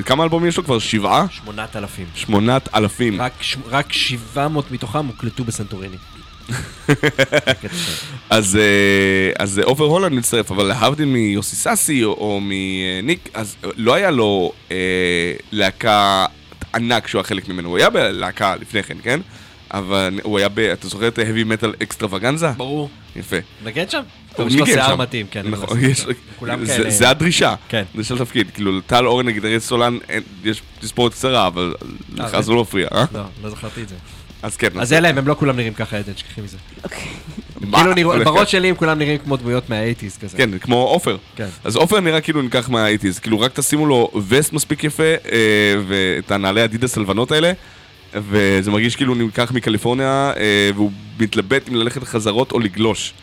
כמה 0.06 0.24
אלבומים 0.24 0.50
יש 0.50 0.58
לו 0.58 0.64
כבר? 0.64 0.80
שבעה? 0.80 1.26
8,000. 1.32 2.08
שמונת 2.16 2.70
אלפים. 2.76 3.22
רק 3.22 3.34
ש- 3.42 3.58
רק 3.68 3.94
700 3.94 4.72
מתוכם 4.72 5.06
הוקלטו 5.06 5.44
בסנטוריני. 5.44 5.96
אז 8.30 8.56
אה, 8.56 9.32
אז 9.40 9.60
עופר 9.60 9.84
הולנד 9.84 10.14
מצטרף, 10.14 10.52
אבל 10.52 10.64
להבדיל 10.66 11.06
מיוסי 11.06 11.56
סאסי 11.56 12.04
או- 12.04 12.40
מניק, 12.42 13.30
אז 13.34 13.56
לא 13.78 13.94
היה 13.94 14.12
לו 14.12 14.52
אה, 14.72 14.76
להקה 15.52 16.26
ענק 16.76 17.08
שהוא 17.08 17.20
היה 17.20 17.24
חלק 17.28 17.50
ממנו, 17.50 17.70
הוא 17.70 17.78
היה 17.78 17.90
בלהקה 17.90 18.56
לפני 18.56 18.84
כן, 18.84 18.98
כן? 19.04 19.20
אבל 19.74 20.20
הוא 20.24 20.38
היה 20.40 20.50
ב... 20.50 20.60
אתה 20.60 20.88
זוכר 20.88 21.08
את 21.08 21.20
heavy 21.20 21.22
metal 21.64 21.84
אקסטרווגנזה? 21.84 22.48
ברור. 22.58 22.90
יפה. 23.16 23.36
נגד 23.64 23.90
שם? 23.90 24.02
יש 24.48 24.56
לו 24.56 24.66
שיער 24.66 24.88
שם. 24.88 25.02
מתאים, 25.02 25.26
כן. 25.32 25.42
נכון, 25.50 25.78
יש-. 25.82 26.06
כולם 26.40 26.66
זה- 26.66 26.78
כאלה. 26.78 26.90
זה 26.90 27.10
הדרישה. 27.10 27.56
כן. 27.70 27.84
דרישה 27.96 28.14
לתפקיד. 28.16 28.48
כאילו, 28.54 28.82
טל 28.82 29.06
אורן 29.08 29.28
הגיטריסט 29.28 29.68
סולן, 29.68 29.98
אין- 30.10 30.24
יש 30.44 30.62
תספורת 30.80 31.12
קצרה, 31.14 31.48
אבל 31.48 31.74
לך 32.14 32.32
באמת? 32.32 32.44
זה 32.44 32.52
לא 32.52 32.62
מפריע, 32.62 32.88
אה? 32.94 33.06
לא, 33.14 33.22
לא 33.44 33.50
זכרתי 33.50 33.82
את 33.84 33.90
זה. 33.90 33.96
אז 34.44 34.58
כן. 34.58 34.68
אז 34.80 34.94
אלה 34.94 35.10
הם, 35.10 35.18
הם 35.18 35.28
לא 35.28 35.36
כולם 35.40 35.56
נראים 35.56 35.74
ככה, 35.74 35.98
עדן, 35.98 36.12
שכחי 36.16 36.42
מזה. 36.42 36.58
מה? 37.62 37.78
כאילו, 37.94 37.94
נראה- 38.14 38.24
בראש 38.26 38.52
שלי 38.52 38.70
הם 38.70 38.76
כולם 38.76 39.00
נראים 39.00 39.18
כמו 39.18 39.38
דמויות 39.38 39.70
מהאייטיז 39.70 40.18
כזה. 40.18 40.38
כן, 40.38 40.58
כמו 40.58 40.76
עופר. 40.76 41.18
כן. 41.36 41.48
אז 41.64 41.76
עופר 41.76 42.00
נראה 42.00 42.22
כאילו 42.22 42.42
נלקח 42.42 42.70
מהאייטיז, 42.70 43.20
כאילו 43.20 43.40
רק 43.40 43.52
תשימו 43.54 43.86
לו 43.86 44.12
וסט 44.28 44.54
מספיק 44.54 44.84
יפה, 44.84 45.04
אה, 45.04 45.16
ואת 45.88 46.32
הנעלי 46.32 46.64
אדידס 46.64 46.98
הלבנות 46.98 47.32
האלה, 47.32 47.52
וזה 48.14 48.72
מרגיש 48.72 48.96
כאילו 48.96 49.16
נלקח 49.16 49.52
מקליפורניה, 49.56 50.32
אה, 50.38 50.70
והוא 50.76 50.92
מתלבט 51.20 51.70
אם 51.70 51.76
ללכת 51.76 52.02
לחזרות 52.02 52.52
או 52.52 52.60
לגלוש. 52.60 53.14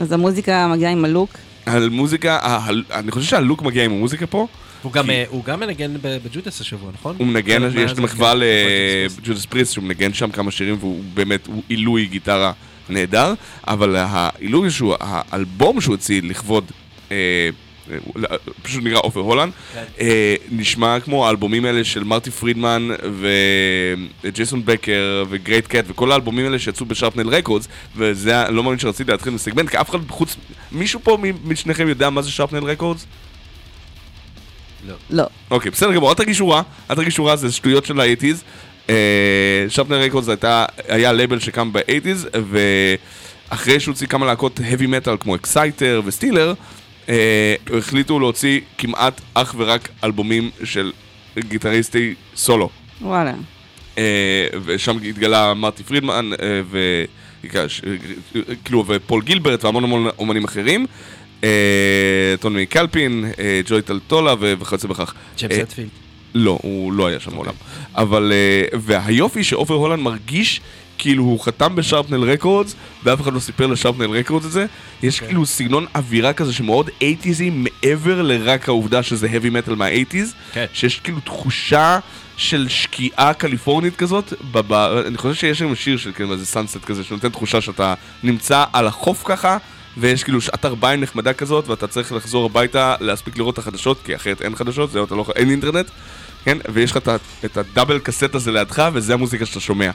אז 0.00 0.12
המוזיקה 0.12 0.68
מגיעה 0.68 0.92
עם 0.92 1.04
הלוק. 1.04 1.30
על 1.66 1.88
מוזיקה, 1.88 2.36
ה- 2.36 2.56
ה- 2.56 2.98
אני 2.98 3.10
חושב 3.10 3.26
שהלוק 3.30 3.62
מגיע 3.62 3.84
עם 3.84 3.92
המוזיקה 3.92 4.26
פה, 4.26 4.46
הוא 4.82 4.92
גם, 4.92 5.10
אה, 5.10 5.24
הוא 5.28 5.44
גם 5.44 5.60
מנגן 5.60 5.90
ב 6.02 6.12
Judas 6.12 6.60
השבוע, 6.60 6.90
נכון? 6.94 7.16
הוא 7.18 7.26
מנגן, 7.26 7.62
יש 7.78 7.92
מחווה 7.92 8.34
ל 8.34 8.53
Judas 8.53 9.46
Priest, 9.46 9.72
שהוא 9.72 9.84
מנגן 9.84 10.12
שם 10.14 10.30
כמה 10.30 10.50
שירים, 10.50 10.76
והוא 10.80 11.02
באמת, 11.14 11.46
הוא 11.46 11.62
עילוי 11.68 12.06
גיטרה 12.06 12.52
נהדר, 12.88 13.34
אבל 13.68 13.96
העילוי 13.96 14.70
שהוא, 14.70 14.94
האלבום 15.00 15.80
שהוא 15.80 15.94
הוציא 15.94 16.22
לכבוד, 16.24 16.64
אה, 17.10 17.16
אה, 17.16 17.48
פשוט 18.62 18.84
נקרא 18.84 18.98
עופר 19.02 19.20
הולנד, 19.20 19.52
כן. 19.74 19.84
אה, 20.00 20.34
נשמע 20.50 21.00
כמו 21.00 21.26
האלבומים 21.26 21.64
האלה 21.64 21.84
של 21.84 22.04
מרטי 22.04 22.30
פרידמן 22.30 22.88
וג'ייסון 24.24 24.62
בקר 24.64 25.24
ו 25.28 25.34
Great 25.34 25.66
Kat 25.66 25.84
וכל 25.88 26.12
האלבומים 26.12 26.44
האלה 26.46 26.58
שיצאו 26.58 26.86
ב 26.86 26.91
Shrapnel 26.91 27.28
Records 27.28 27.68
וזה, 27.96 28.44
לא 28.48 28.62
מאמין 28.62 28.78
שרציתי 28.78 29.10
להתחיל 29.10 29.32
מסגמנט 29.32 29.68
כי 29.68 29.80
אף 29.80 29.90
אחד 29.90 29.98
חוץ, 30.08 30.36
מישהו 30.72 31.00
פה 31.02 31.18
משניכם 31.44 31.88
יודע 31.88 32.10
מה 32.10 32.22
זה 32.22 32.30
Shrapnel 32.30 32.64
Records? 32.64 33.06
לא. 35.10 35.24
אוקיי, 35.50 35.70
בסדר 35.70 35.92
גמור, 35.92 36.10
אל 36.10 36.14
תרגישו 36.14 36.48
רע, 36.48 36.62
אל 36.90 36.96
תרגישו 36.96 37.24
רע, 37.24 37.36
זה 37.36 37.52
שטויות 37.52 37.86
של 37.86 38.00
האייטיז. 38.00 38.44
Shrapnel 39.68 40.00
Records 40.00 40.28
היה 40.88 41.12
לייבל 41.12 41.38
שקם 41.38 41.72
באייטיז, 41.72 42.28
ואחרי 43.50 43.80
שהוא 43.80 43.92
הוציא 43.92 44.06
כמה 44.06 44.26
להקות 44.26 44.60
heavy 44.60 44.82
metal 44.84 45.16
כמו 45.20 45.34
Exciter 45.34 46.02
ו 46.04 46.09
Steeler, 46.09 46.48
אה, 46.48 46.54
החליטו 47.78 48.18
להוציא 48.18 48.60
כמעט 48.78 49.20
אך 49.34 49.54
ורק 49.58 49.88
אלבומים 50.04 50.50
של 50.64 50.92
גיטריסטי 51.38 52.14
סולו. 52.36 52.68
וואלה. 53.00 53.34
אה, 53.98 54.46
ושם 54.64 54.96
התגלה 54.96 55.54
מרטי 55.54 55.82
פרידמן, 55.82 56.30
אה, 56.42 56.60
ו... 56.70 57.04
כאילו, 58.64 58.84
ופול 58.86 59.22
גילברט 59.22 59.64
והמון 59.64 59.84
המון 59.84 60.08
אומנים 60.18 60.44
אחרים. 60.44 60.86
אה, 61.44 62.34
טוני 62.40 62.66
מקלפין, 62.66 63.24
אה, 63.38 63.60
ג'ואי 63.66 63.82
טפולה 63.82 64.34
וכיוצא 64.38 64.88
בכך. 64.88 65.14
ג'יימס 65.36 65.56
אה, 65.56 65.62
הטפילד. 65.62 65.88
לא, 66.34 66.58
הוא 66.62 66.92
לא 66.92 67.06
היה 67.06 67.20
שם 67.20 67.34
מעולם. 67.34 67.54
אבל, 67.94 68.32
אה, 68.32 68.78
והיופי 68.78 69.44
שעופר 69.44 69.74
הולנד 69.74 70.02
מרגיש 70.02 70.60
כאילו 71.00 71.24
הוא 71.24 71.40
חתם 71.40 71.76
ב 71.76 71.82
Shrapnel 71.82 72.30
Records, 72.32 72.74
ואף 73.04 73.20
אחד 73.20 73.32
לא 73.32 73.40
סיפר 73.40 73.66
ל 73.66 73.71
Shrapnel 73.71 74.10
Records 74.18 74.46
את 74.46 74.52
זה. 74.52 74.66
יש 75.02 75.20
כאילו 75.20 75.46
סגנון 75.46 75.86
אווירה 75.94 76.32
כזה 76.32 76.52
שמאוד 76.52 76.90
אייטיזי, 77.00 77.50
מעבר 77.50 78.22
לרק 78.22 78.68
העובדה 78.68 79.02
שזה 79.02 79.26
heavy 79.28 79.68
metal 79.68 79.74
מהאייטיז, 79.74 80.34
כן. 80.52 80.66
שיש 80.72 81.00
כאילו 81.00 81.20
תחושה 81.20 81.98
של 82.36 82.68
שקיעה 82.68 83.34
קליפורנית 83.34 83.96
כזאת. 83.96 84.32
ב- 84.52 84.60
ב- 84.68 85.02
אני 85.06 85.18
חושב 85.18 85.34
שיש 85.34 85.58
שם 85.58 85.74
שיר 85.74 85.96
של 85.96 86.12
כאילו 86.12 86.32
איזה 86.32 86.46
sunset 86.46 86.84
כזה, 86.84 87.04
שנותן 87.04 87.28
תחושה 87.28 87.60
שאתה 87.60 87.94
נמצא 88.22 88.64
על 88.72 88.86
החוף 88.86 89.22
ככה, 89.24 89.56
ויש 89.96 90.24
כאילו 90.24 90.40
שעת 90.40 90.64
ערביים 90.64 91.00
נחמדה 91.00 91.32
כזאת, 91.32 91.68
ואתה 91.68 91.86
צריך 91.86 92.12
לחזור 92.12 92.46
הביתה, 92.46 92.94
להספיק 93.00 93.38
לראות 93.38 93.54
את 93.54 93.58
החדשות, 93.58 93.98
כי 94.04 94.14
אחרת 94.16 94.42
אין 94.42 94.56
חדשות, 94.56 94.90
זהו, 94.90 95.04
אתה 95.04 95.14
לא 95.14 95.24
אין 95.36 95.50
אינטרנט, 95.50 95.90
כן? 96.44 96.58
ויש 96.72 96.90
לך 96.90 96.98
את 97.44 97.56
ה 97.56 97.62
double 97.62 97.98
cassette 97.98 98.34
הזה 98.34 98.52
לידך, 98.52 98.88
וזה 98.92 99.14
המוזיקה 99.14 99.46
שאתה 99.46 99.60
שומע. 99.60 99.90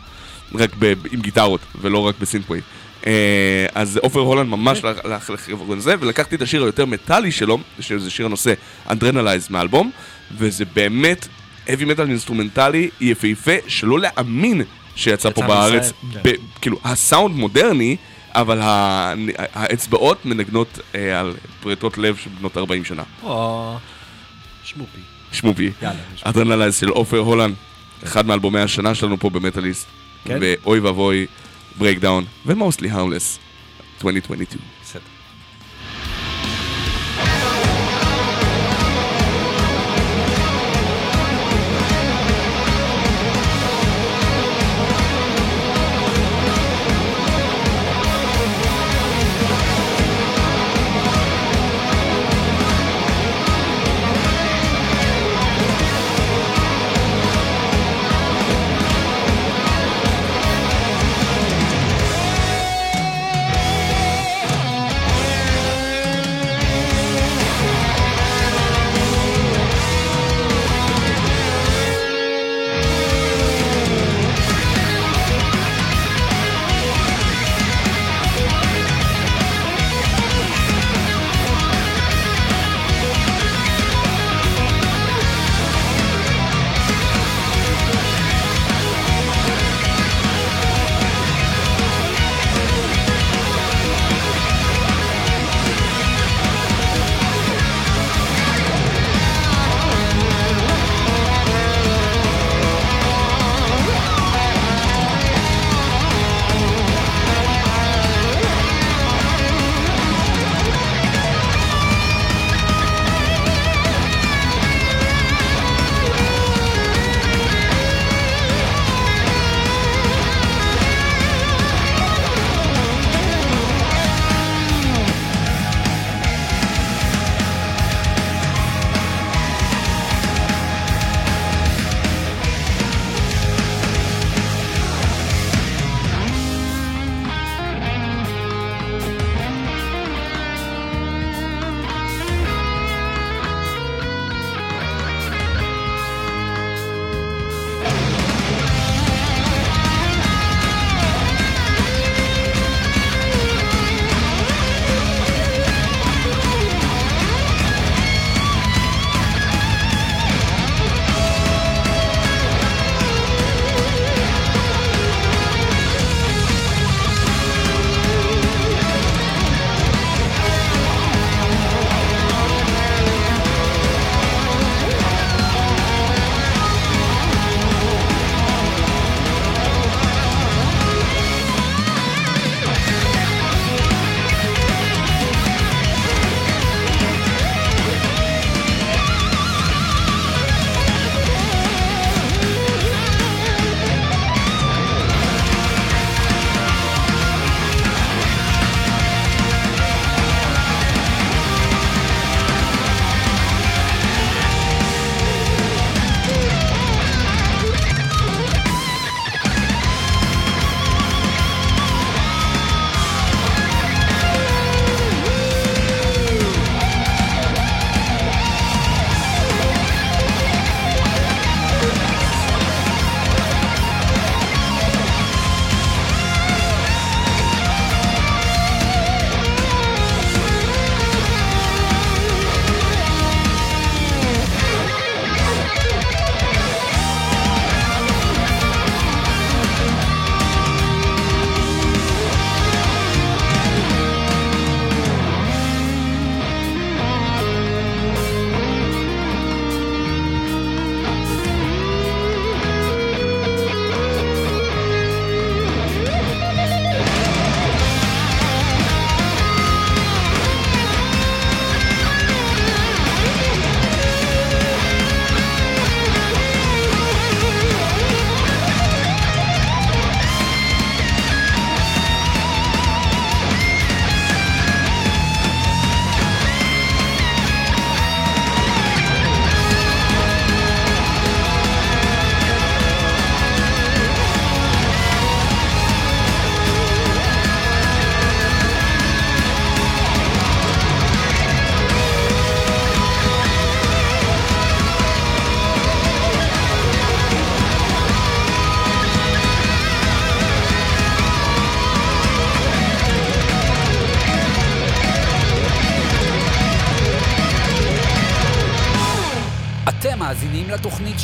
רק 0.53 0.71
עם 1.11 1.21
גיטרות, 1.21 1.61
ולא 1.81 1.99
רק 1.99 2.15
ב 2.19 2.23
synthwave. 2.23 2.61
אה, 3.07 3.65
אז 3.75 3.97
עופר 3.97 4.19
הולנד 4.19 4.49
ממש 4.49 4.81
הלך 5.03 5.29
לכיוון 5.29 5.77
הזה, 5.77 5.95
ולקחתי 5.99 6.35
את 6.35 6.41
השיר 6.41 6.63
היותר 6.63 6.85
מטאלי 6.85 7.31
שלו, 7.31 7.57
שזה 7.79 8.09
שיר 8.09 8.25
הנושא 8.25 8.53
Adrenalize 8.89 9.47
מהאלבום, 9.49 9.91
וזה 10.37 10.65
באמת 10.65 11.27
heavy 11.67 11.81
metal 11.81 12.01
אינסטרומנטלי 12.01 12.89
יפהפה, 13.01 13.51
שלא 13.67 13.99
להאמין 13.99 14.61
שיצא 14.95 15.29
פה 15.29 15.41
בארץ. 15.41 15.91
בישראל, 16.03 16.23
ב, 16.23 16.37
כאילו, 16.61 16.79
הסאונד 16.83 17.35
מודרני, 17.35 17.95
אבל 18.31 18.59
האצבעות 19.53 20.25
מנגנות 20.25 20.79
אה, 20.95 21.19
על 21.19 21.33
פריטות 21.61 21.97
לב 21.97 22.15
של 22.15 22.29
בנות 22.39 22.57
40 22.57 22.85
שנה. 22.85 23.03
או... 23.23 23.77
שמופי. 24.63 24.99
שמופי. 25.31 25.71
Adrenalize 26.21 26.76
של 26.75 26.89
עופר 26.89 27.17
הולנד, 27.17 27.55
אחד 28.03 28.25
מאלבומי 28.25 28.59
השנה 28.59 28.95
שלנו 28.95 29.19
פה 29.19 29.29
במטאליסט. 29.29 29.87
כן. 30.26 30.38
ואוי 30.41 30.80
ואבוי, 30.80 31.26
Breakdown, 31.78 32.26
ו 32.45 32.52
Mostly 32.52 32.89
Harmless, 32.89 33.39
2022. 33.97 34.74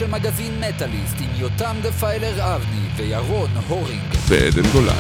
של 0.02 0.08
מגזין 0.08 0.60
מטאליסט 0.60 1.16
עם 1.20 1.30
יותם 1.36 1.76
דפיילר 1.84 2.56
אבני 2.56 2.88
וירון 2.96 3.50
הורינג. 3.68 4.04
ועדן 4.28 4.70
גולן. 4.74 4.96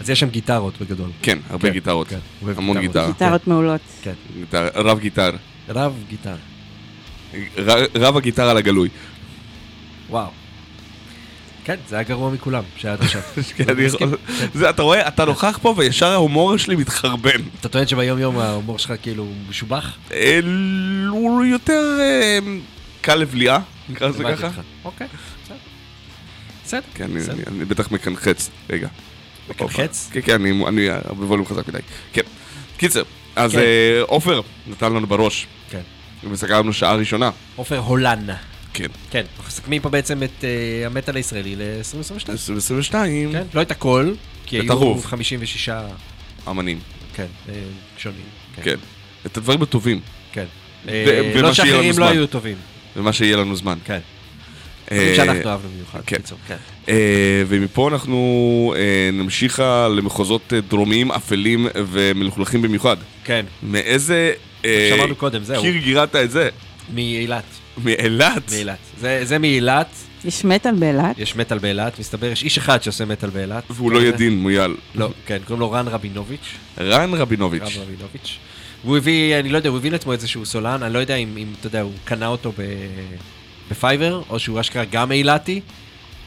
אז 0.00 0.10
יש 0.10 0.20
שם 0.20 0.28
גיטרות 0.28 0.80
בגדול. 0.80 1.10
כן, 1.22 1.38
הרבה 1.50 1.68
כן, 1.68 1.72
גיטרות. 1.74 2.08
כן, 2.08 2.18
המון 2.56 2.80
גיטרות. 2.80 3.06
גיטרות 3.06 3.46
מעולות. 3.46 3.80
כן. 4.02 4.12
גיטר- 4.38 4.68
רב 4.74 4.98
גיטר. 4.98 5.30
רב 5.68 5.94
גיטר. 6.08 6.34
ר- 7.58 7.86
רב 7.98 8.16
הגיטר 8.16 8.48
על 8.48 8.56
הגלוי. 8.56 8.88
וואו. 10.10 10.30
כן, 11.66 11.76
זה 11.88 11.94
היה 11.96 12.02
גרוע 12.02 12.30
מכולם 12.30 12.62
שהיה 12.76 12.94
עד 12.94 13.00
עכשיו. 13.02 13.20
כן, 13.56 13.64
אתה 14.70 14.82
רואה, 14.82 15.08
אתה 15.08 15.24
נוכח 15.24 15.58
פה 15.62 15.74
וישר 15.76 16.06
ההומור 16.06 16.56
שלי 16.56 16.76
מתחרבן. 16.76 17.40
אתה 17.60 17.68
טוען 17.68 17.86
שביום 17.86 18.18
יום 18.18 18.38
ההומור 18.38 18.78
שלך 18.78 18.92
כאילו 19.02 19.26
משובח? 19.48 19.96
אה, 20.12 20.40
הוא 21.08 21.44
יותר 21.44 21.98
אה, 22.00 22.38
קל 23.00 23.14
לבליעה, 23.14 23.58
נקרא 23.88 24.08
לזה 24.08 24.24
ככה. 24.38 24.60
אוקיי, 24.84 25.06
בסדר. 25.44 25.56
בסדר. 26.64 26.80
כן, 26.94 27.06
אני- 27.46 27.64
בטח 27.64 27.90
מקנחץ. 27.90 28.50
רגע. 28.70 28.88
מקנחץ? 29.50 30.08
כן, 30.12 30.20
כן, 30.24 30.34
אני- 30.34 30.66
אני 30.66 30.88
בווליום 31.16 31.46
חזק 31.46 31.68
מדי. 31.68 31.78
כן. 32.12 32.22
קיצר, 32.76 33.02
אז 33.36 33.52
כן. 33.52 33.58
אה, 33.58 34.00
עופר 34.02 34.40
נתן 34.66 34.92
לנו 34.92 35.06
בראש, 35.06 35.46
כן. 35.70 35.80
וסגרנו 36.30 36.72
שעה 36.72 36.94
ראשונה. 36.94 37.30
עופר 37.56 37.78
הולן. 37.78 38.26
כן. 38.76 38.86
כן, 39.10 39.24
אנחנו 39.36 39.48
מסכמים 39.48 39.82
פה 39.82 39.88
בעצם 39.88 40.22
את 40.22 40.44
אה, 40.44 40.86
המטאל 40.86 41.16
הישראלי 41.16 41.56
ל-2022. 41.56 42.30
2022, 42.30 43.32
כן, 43.32 43.42
לא 43.54 43.62
את 43.62 43.70
הכל, 43.70 44.12
כי 44.46 44.58
את 44.58 44.62
היו 44.62 44.72
הרוב. 44.72 45.06
56, 45.06 45.68
אמנים. 46.48 46.78
כן, 47.14 47.26
אה, 47.48 47.54
שונים. 47.98 48.20
כן. 48.62 48.76
את 49.26 49.36
הדברים 49.36 49.62
הטובים, 49.62 50.00
כן. 50.32 50.44
אה, 50.88 51.32
לא 51.34 51.54
שאחרים. 51.54 51.98
לא 51.98 52.08
היו 52.08 52.26
טובים. 52.26 52.56
ומה 52.96 53.12
שיהיה 53.12 53.36
לנו 53.36 53.56
זמן. 53.56 53.78
כן. 53.84 53.98
שאנחנו 55.16 55.50
אהבנו 55.50 55.68
במיוחד. 55.68 56.00
כן. 56.06 56.16
בקיצור, 56.16 56.38
כן. 56.48 56.56
ומפה 57.48 57.88
אנחנו 57.88 58.74
נמשיכה 59.12 59.88
למחוזות 59.88 60.52
דרומיים, 60.68 61.12
אפלים 61.12 61.66
ומלוכלכים 61.74 62.62
במיוחד. 62.62 62.96
כן, 63.24 63.46
מאיזה... 63.62 64.32
שאמרנו 64.62 65.16
קודם, 65.16 65.44
זהו. 65.44 65.62
קיר 65.62 65.76
גירת 65.76 66.16
את 66.16 66.30
זה? 66.30 66.48
מאילת. 66.94 67.44
מאילת? 67.84 68.50
מאילת. 68.50 68.78
זה 69.00 69.20
זה 69.24 69.38
מאילת, 69.38 69.88
יש 70.24 70.44
מטאל 70.44 70.74
באילת? 70.74 71.18
יש 71.18 71.36
מטאל 71.36 71.58
באילת, 71.58 71.98
מסתבר, 71.98 72.26
יש 72.26 72.42
איש 72.42 72.58
אחד 72.58 72.82
שעושה 72.82 73.04
מטאל 73.04 73.30
באילת. 73.30 73.64
והוא 73.70 73.92
לא 73.92 74.02
ידין, 74.02 74.38
מויאל. 74.38 74.74
לא, 74.94 75.08
כן, 75.26 75.38
קוראים 75.44 75.60
לו 75.60 75.70
רן 75.70 75.88
רבינוביץ'. 75.88 76.54
רן 76.78 77.14
רבינוביץ'. 77.14 77.62
רב 77.62 77.82
רבינוביץ'. 77.82 78.38
והוא 78.84 78.96
הביא, 78.96 79.38
אני 79.38 79.48
לא 79.48 79.56
יודע, 79.56 79.68
הוא 79.68 79.78
הביא 79.78 79.90
לעצמו 79.90 80.12
איזשהו 80.12 80.46
סולן, 80.46 80.82
אני 80.82 80.94
לא 80.94 80.98
יודע 80.98 81.14
אם, 81.14 81.36
אם 81.36 81.46
אתה 81.60 81.66
יודע, 81.66 81.80
הוא 81.80 81.92
קנה 82.04 82.26
אותו 82.26 82.52
ב... 82.58 82.62
בפייבר, 83.70 84.22
או 84.30 84.38
שהוא 84.38 84.60
אשכרה 84.60 84.84
גם 84.84 85.12
אילתי. 85.12 85.60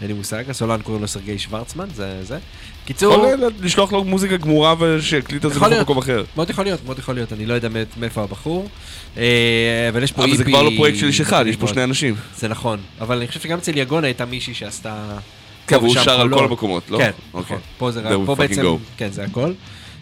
אין 0.01 0.07
לי 0.07 0.13
מושג, 0.13 0.49
הסולן 0.49 0.81
קוראים 0.81 1.01
לו 1.01 1.07
סרגי 1.07 1.39
שוורצמן, 1.39 1.87
זה 1.95 2.23
זה. 2.23 2.37
קיצור, 2.85 3.13
יכול 3.13 3.43
אה, 3.43 3.49
לשלוח 3.61 3.91
לו 3.93 4.03
מוזיקה 4.03 4.37
גמורה 4.37 4.75
ושיקליט 4.79 5.45
את 5.45 5.51
זה 5.51 5.59
בכל 5.59 5.67
להיות. 5.67 5.81
מקום 5.81 5.97
אחר. 5.97 6.23
מאוד 6.35 6.49
יכול 6.49 6.63
להיות, 6.65 6.85
מאוד 6.85 6.99
יכול 6.99 7.15
להיות, 7.15 7.33
אני 7.33 7.45
לא 7.45 7.53
יודע 7.53 7.69
מאיפה- 7.97 8.23
הבחור. 8.23 8.69
אה, 9.17 9.23
אבל 9.89 10.03
יש 10.03 10.11
פה 10.11 10.23
אבל 10.23 10.33
זה 10.35 10.39
איפי- 10.39 10.51
כבר 10.51 10.61
לא 10.61 10.71
פרויקט 10.75 10.97
של 10.97 11.07
איש 11.07 11.21
אחד, 11.21 11.45
יש 11.47 11.55
פה. 11.55 11.67
שני 11.67 11.83
אנשים. 11.83 12.15
זה 12.37 12.47
נכון, 12.47 12.79
אבל 13.01 13.17
אני 13.17 13.27
חושב 13.27 13.39
שגם 13.39 13.57
אצל 13.57 13.77
יגונה 13.77 14.07
הייתה 14.07 14.25
מישהי 14.25 14.53
שעשתה... 14.53 15.17
כן, 15.67 15.75
והוא 15.75 15.93
שר 15.93 16.11
על 16.11 16.27
קולות. 16.27 16.39
כל 16.39 16.45
המקומות, 16.45 16.89
לא? 16.89 16.97
כן, 16.97 17.11
אוקיי. 17.33 17.55
נכון. 17.55 17.59
פה 17.77 17.91
זה 17.91 18.01
we 18.09 18.25
פה 18.25 18.35
בעצם. 18.35 18.75
כן, 18.97 19.09
זה 19.11 19.23
הכל. 19.23 19.51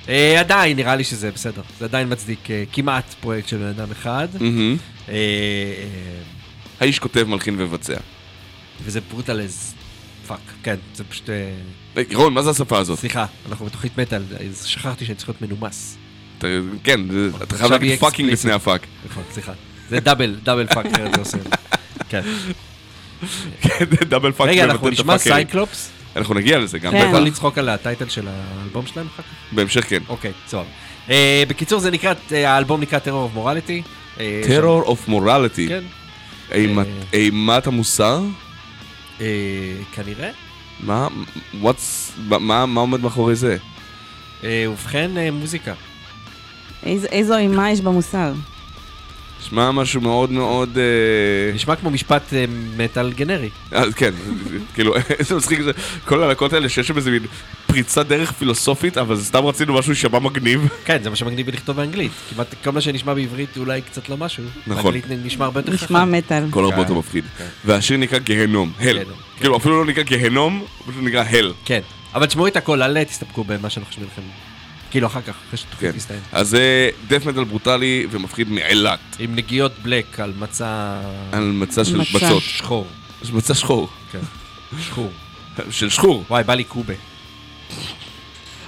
אה, 0.09 0.39
עדיין, 0.39 0.77
נראה 0.77 0.95
לי 0.95 1.03
שזה 1.03 1.31
בסדר. 1.31 1.61
זה 1.79 1.85
עדיין 1.85 2.07
מצדיק 2.11 2.51
אה, 2.51 2.63
כמעט 2.73 3.13
פרויקט 3.21 3.47
של 3.47 3.57
בן 3.57 3.65
אדם 3.65 3.87
אחד. 3.91 4.27
האיש 6.79 6.99
כותב, 6.99 7.23
מלחין 7.27 7.55
ומבצע. 7.61 7.97
וזה 8.85 8.99
brutal 9.11 9.41
as 9.41 9.73
fuck. 10.27 10.39
כן, 10.63 10.75
זה 10.95 11.03
פשוט... 11.03 11.29
אה, 11.29 11.35
אה, 11.97 12.03
רון, 12.13 12.33
מה 12.33 12.41
זה 12.41 12.49
השפה 12.49 12.77
הזאת? 12.79 12.99
סליחה, 12.99 13.25
אנחנו 13.49 13.65
בתוכנית 13.65 13.97
מטאל, 13.97 14.23
אז 14.49 14.65
שכחתי 14.65 15.05
שאני 15.05 15.15
צריך 15.15 15.29
להיות 15.29 15.41
מנומס. 15.41 15.97
אתה- 16.37 16.47
כן, 16.83 17.01
אתה 17.43 17.57
חייב 17.57 17.71
להגיד 17.71 17.99
fucking. 17.99 18.29
לפני 18.31 18.51
ה 18.51 18.56
fuck. 18.56 18.81
נכון, 19.09 19.23
סליחה. 19.31 19.51
זה 19.89 19.99
double, 19.99 20.35
double 20.43 20.67
fuck, 20.67 20.85
זה 21.15 21.19
עושה... 21.19 21.37
כן. 22.09 22.21
כן, 23.61 23.85
double 24.09 24.31
fuck. 24.31 24.47
רגע, 24.49 24.63
אנחנו 24.63 24.89
נשמע. 24.89 25.17
Cyclops? 25.17 25.89
אנחנו 26.15 26.33
נגיע 26.33 26.59
לזה 26.59 26.79
גם. 26.79 26.91
כן. 26.91 26.99
בטח. 26.99 27.07
יכול 27.09 27.21
לצחוק 27.21 27.57
על 27.57 27.69
ה 27.69 27.76
title 27.76 28.09
של 28.09 28.27
האלבום 28.27 28.85
שלהם 28.87 29.07
אחר 29.15 29.23
כך? 29.23 29.29
בהמשך 29.55 29.89
כן. 29.89 29.99
אוקיי, 30.09 30.31
סבבה. 30.47 30.63
אה, 31.09 31.43
בקיצור, 31.47 31.79
זה 31.79 31.91
נקרא, 31.91 32.13
האלבום 32.31 32.81
נקרא 32.81 32.99
Terror 32.99 33.23
of 33.23 33.33
Morality. 33.33 33.81
טרור 34.47 34.81
אוף 34.81 35.07
מורליטי. 35.07 35.67
כן. 35.67 35.83
אימת 37.13 37.67
המוסר? 37.67 38.21
אה, 39.21 39.25
כנראה. 39.95 40.29
מה? 40.79 41.07
what's- 41.63 42.11
מה 42.39 42.65
מה 42.65 42.81
עומד 42.81 42.99
מאחורי 43.01 43.35
זה? 43.35 43.57
אה, 44.43 44.65
ובכן, 44.69 45.11
אה, 45.17 45.31
מוזיקה. 45.31 45.73
איז- 46.83 47.05
איזו 47.05 47.37
אימה 47.37 47.71
יש 47.71 47.81
במוסר? 47.81 48.33
נשמע 49.41 49.71
משהו 49.71 50.01
מאוד 50.01 50.31
מאוד... 50.31 50.77
אה, 50.77 51.53
נשמע 51.55 51.75
כמו 51.75 51.89
משפט 51.91 52.33
אה, 52.33 52.45
מטאל 52.77 53.13
גנרי. 53.13 53.49
אז 53.71 53.93
כן, 53.93 54.11
כאילו, 54.75 54.93
איזה 55.19 55.35
מצחיק 55.35 55.61
זה, 55.61 55.71
כל 56.05 56.23
הלהקות 56.23 56.53
האלה 56.53 56.69
שיש 56.69 56.87
שם 56.87 56.97
איזה 56.97 57.11
מין 57.11 57.23
פריצת 57.77 58.07
דרך 58.07 58.31
פילוסופית, 58.31 58.97
אבל 58.97 59.21
סתם 59.21 59.45
רצינו 59.45 59.73
משהו 59.73 59.95
שיישמע 59.95 60.19
מגניב. 60.19 60.67
כן, 60.85 61.03
זה 61.03 61.09
מה 61.09 61.15
שמגניב 61.15 61.49
לכתוב 61.49 61.75
באנגלית. 61.75 62.11
כמעט 62.29 62.55
כל 62.63 62.71
מה 62.71 62.81
שנשמע 62.81 63.13
בעברית 63.13 63.57
אולי 63.57 63.81
קצת 63.81 64.09
לא 64.09 64.17
משהו. 64.17 64.43
נכון. 64.67 64.93
באנגלית 64.93 65.25
נשמע 65.25 65.45
הרבה 65.45 65.59
יותר 65.59 65.73
נשמע. 65.73 66.05
מטאל. 66.05 66.43
כל 66.49 66.63
הרבה 66.63 66.75
כן, 66.75 66.81
יותר 66.81 66.93
מפחיד. 66.93 67.23
כן. 67.37 67.45
והשיר 67.65 67.97
נקרא 67.97 68.19
גהנום, 68.19 68.71
הל. 68.79 68.97
גהנום, 68.97 69.17
כאילו, 69.37 69.57
אפילו 69.57 69.79
לא 69.79 69.85
נקרא 69.85 70.03
גהנום, 70.03 70.59
הוא 70.77 70.91
פשוט 70.91 71.03
נקרא 71.03 71.23
הל. 71.29 71.53
כן. 71.65 71.79
אבל 72.13 72.25
תשמעו 72.25 72.47
את 72.47 72.55
הכל, 72.57 72.81
אל 72.81 73.03
תסתפקו 73.03 73.43
במה 73.43 73.69
שאנחנו 73.69 73.89
חושבים 73.89 74.07
לכם. 74.13 74.21
כאילו, 74.91 75.07
אחר 75.07 75.21
כך, 75.21 75.33
אחרי 75.47 75.57
שהתוכנית 75.57 75.91
כן. 75.91 75.97
תסתיים. 75.97 76.19
אז 76.31 76.49
זה 76.49 76.89
דף 77.07 77.25
מטל 77.25 77.43
ברוטלי 77.43 78.07
ומפחיד 78.11 78.49
מאילת. 78.49 78.99
עם 79.19 79.35
נגיעות 79.35 79.71
בלק 79.83 80.19
על 80.19 80.33
מצע... 80.39 80.99
על 81.31 81.43
מצע 81.43 81.85
של 81.85 81.97
מצע. 81.97 82.17
בצות. 82.17 82.43
שחור. 82.43 82.87
מצע 83.33 83.53
שחור. 83.53 83.89
כן. 84.11 84.19
שחור. 84.81 85.11
של 85.69 85.89
שחור. 85.89 86.23
וואי, 86.29 86.43
בא 86.43 86.53
לי 86.53 86.63
קובה. 86.63 86.93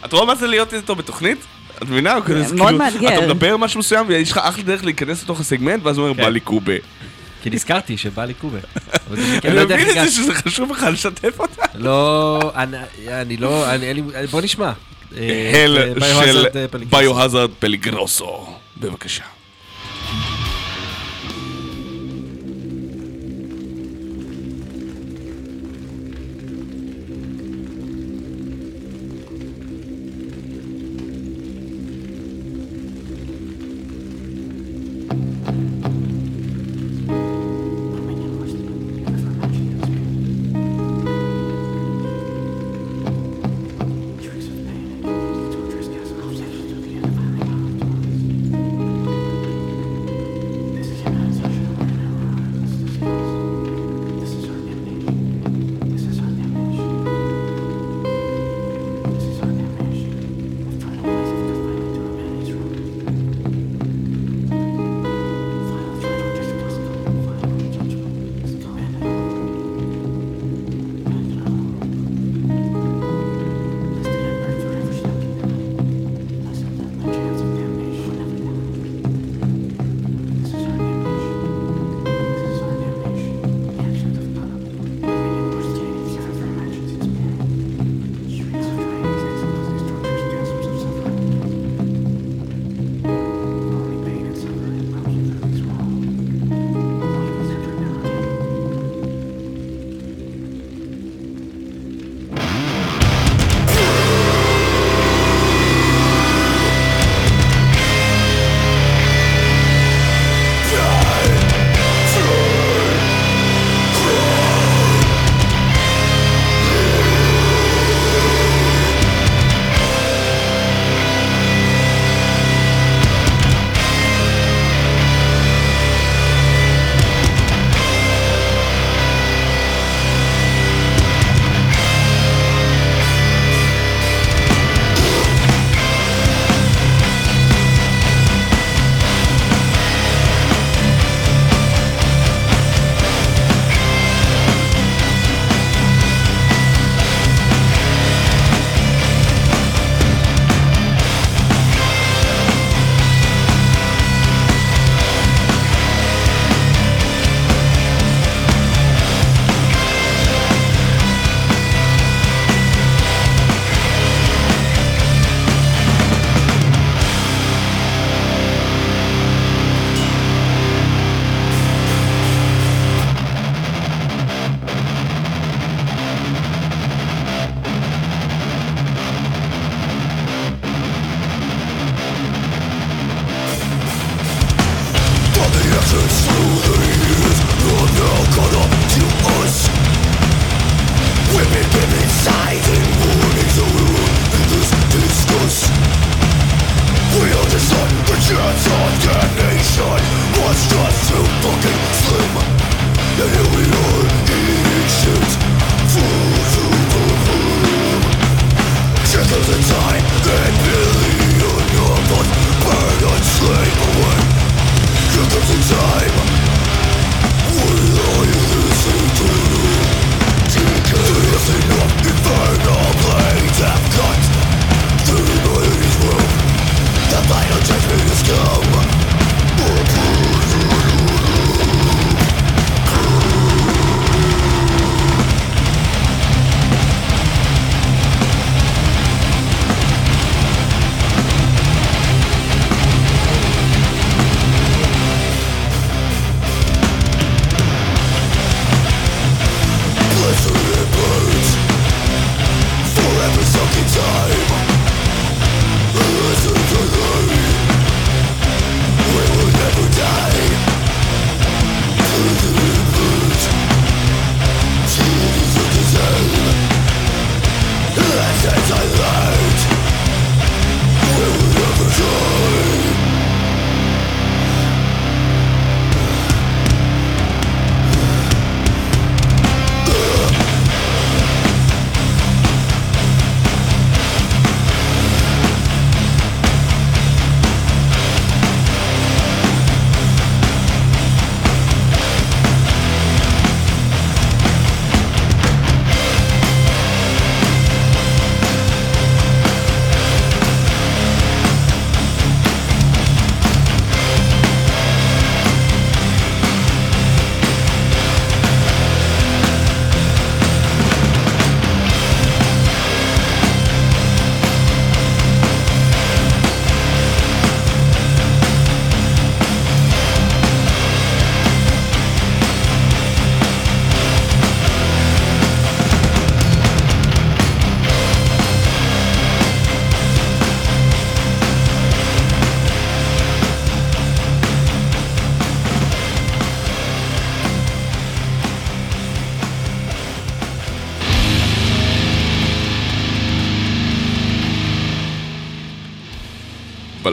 את 0.05 0.13
רואה 0.13 0.25
מה 0.25 0.35
זה 0.35 0.47
להיות 0.47 0.73
איתו 0.73 0.95
בתוכנית? 0.95 1.37
את 1.77 1.89
מבינה? 1.89 2.13
הוא 2.13 2.23
כזה, 2.25 2.55
מאוד 2.55 2.67
כאילו, 2.67 2.77
מאתגר. 2.77 3.17
אתה 3.17 3.27
מדבר 3.27 3.57
משהו 3.57 3.79
מסוים 3.79 4.05
ויש 4.09 4.31
לך 4.31 4.37
אחלה 4.37 4.63
דרך 4.63 4.83
להיכנס 4.83 5.23
לתוך 5.23 5.39
הסגמנט 5.39 5.85
ואז 5.85 5.97
הוא 5.97 6.05
אומר 6.07 6.17
כן. 6.17 6.23
בא 6.23 6.29
לי 6.29 6.39
קובה. 6.39 6.73
כי 7.43 7.49
נזכרתי 7.49 7.97
שבא 7.97 8.25
לי 8.25 8.33
קובה. 8.33 8.59
אני 9.45 9.55
לא 9.55 9.63
מבין 9.65 9.89
את. 9.89 9.93
זה 9.93 10.11
שזה 10.11 10.33
חשוב 10.33 10.71
לך 10.71 10.85
לשתף 10.91 11.39
אותה. 11.39 11.61
לא, 11.75 12.39
אני- 12.55 12.77
אני 13.07 13.37
לא, 13.37 13.73
אני- 13.73 13.85
אין 13.85 13.95
לי, 13.95 14.27
בוא 14.31 14.41
נשמע. 14.41 14.71
אה, 15.17 15.63
הל 15.65 15.77
אה, 16.03 16.23
של. 16.25 16.45
ביו-הזארד 16.89 17.49
פליגרוסו. 17.59 18.47
בבקשה. 18.77 19.23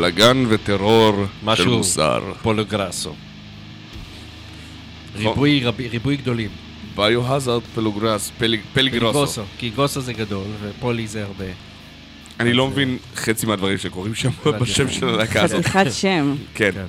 בלאגן 0.06 0.44
וטרור 0.48 1.12
של 1.16 1.46
משהו. 1.46 1.76
מוסר. 1.76 2.32
פולוגרסו. 2.42 3.14
נכון. 5.14 5.26
ריבוי, 5.26 5.64
רבי- 5.64 5.88
ריבוי 5.88 6.16
גדולים. 6.16 6.50
ביו-הזארד 6.96 7.62
פלוגרס. 7.74 8.32
גוסו, 9.12 9.42
כי 9.58 9.70
גוסו 9.70 10.00
זה 10.00 10.12
גדול, 10.12 10.44
ופולי 10.62 11.06
זה 11.06 11.24
הרבה. 11.24 11.44
אני 12.40 12.52
לא 12.52 12.68
מבין 12.68 12.98
חצי 13.16 13.46
מהדברים 13.46 13.78
שקורים 13.78 14.14
שם. 14.14 14.30
בשם 14.60 14.90
של 14.90 15.08
הלהקה 15.08 15.42
הזאת. 15.42 15.66
חתיכת 15.66 15.92
שם. 15.92 16.34
כן. 16.54 16.70
כן. 16.74 16.86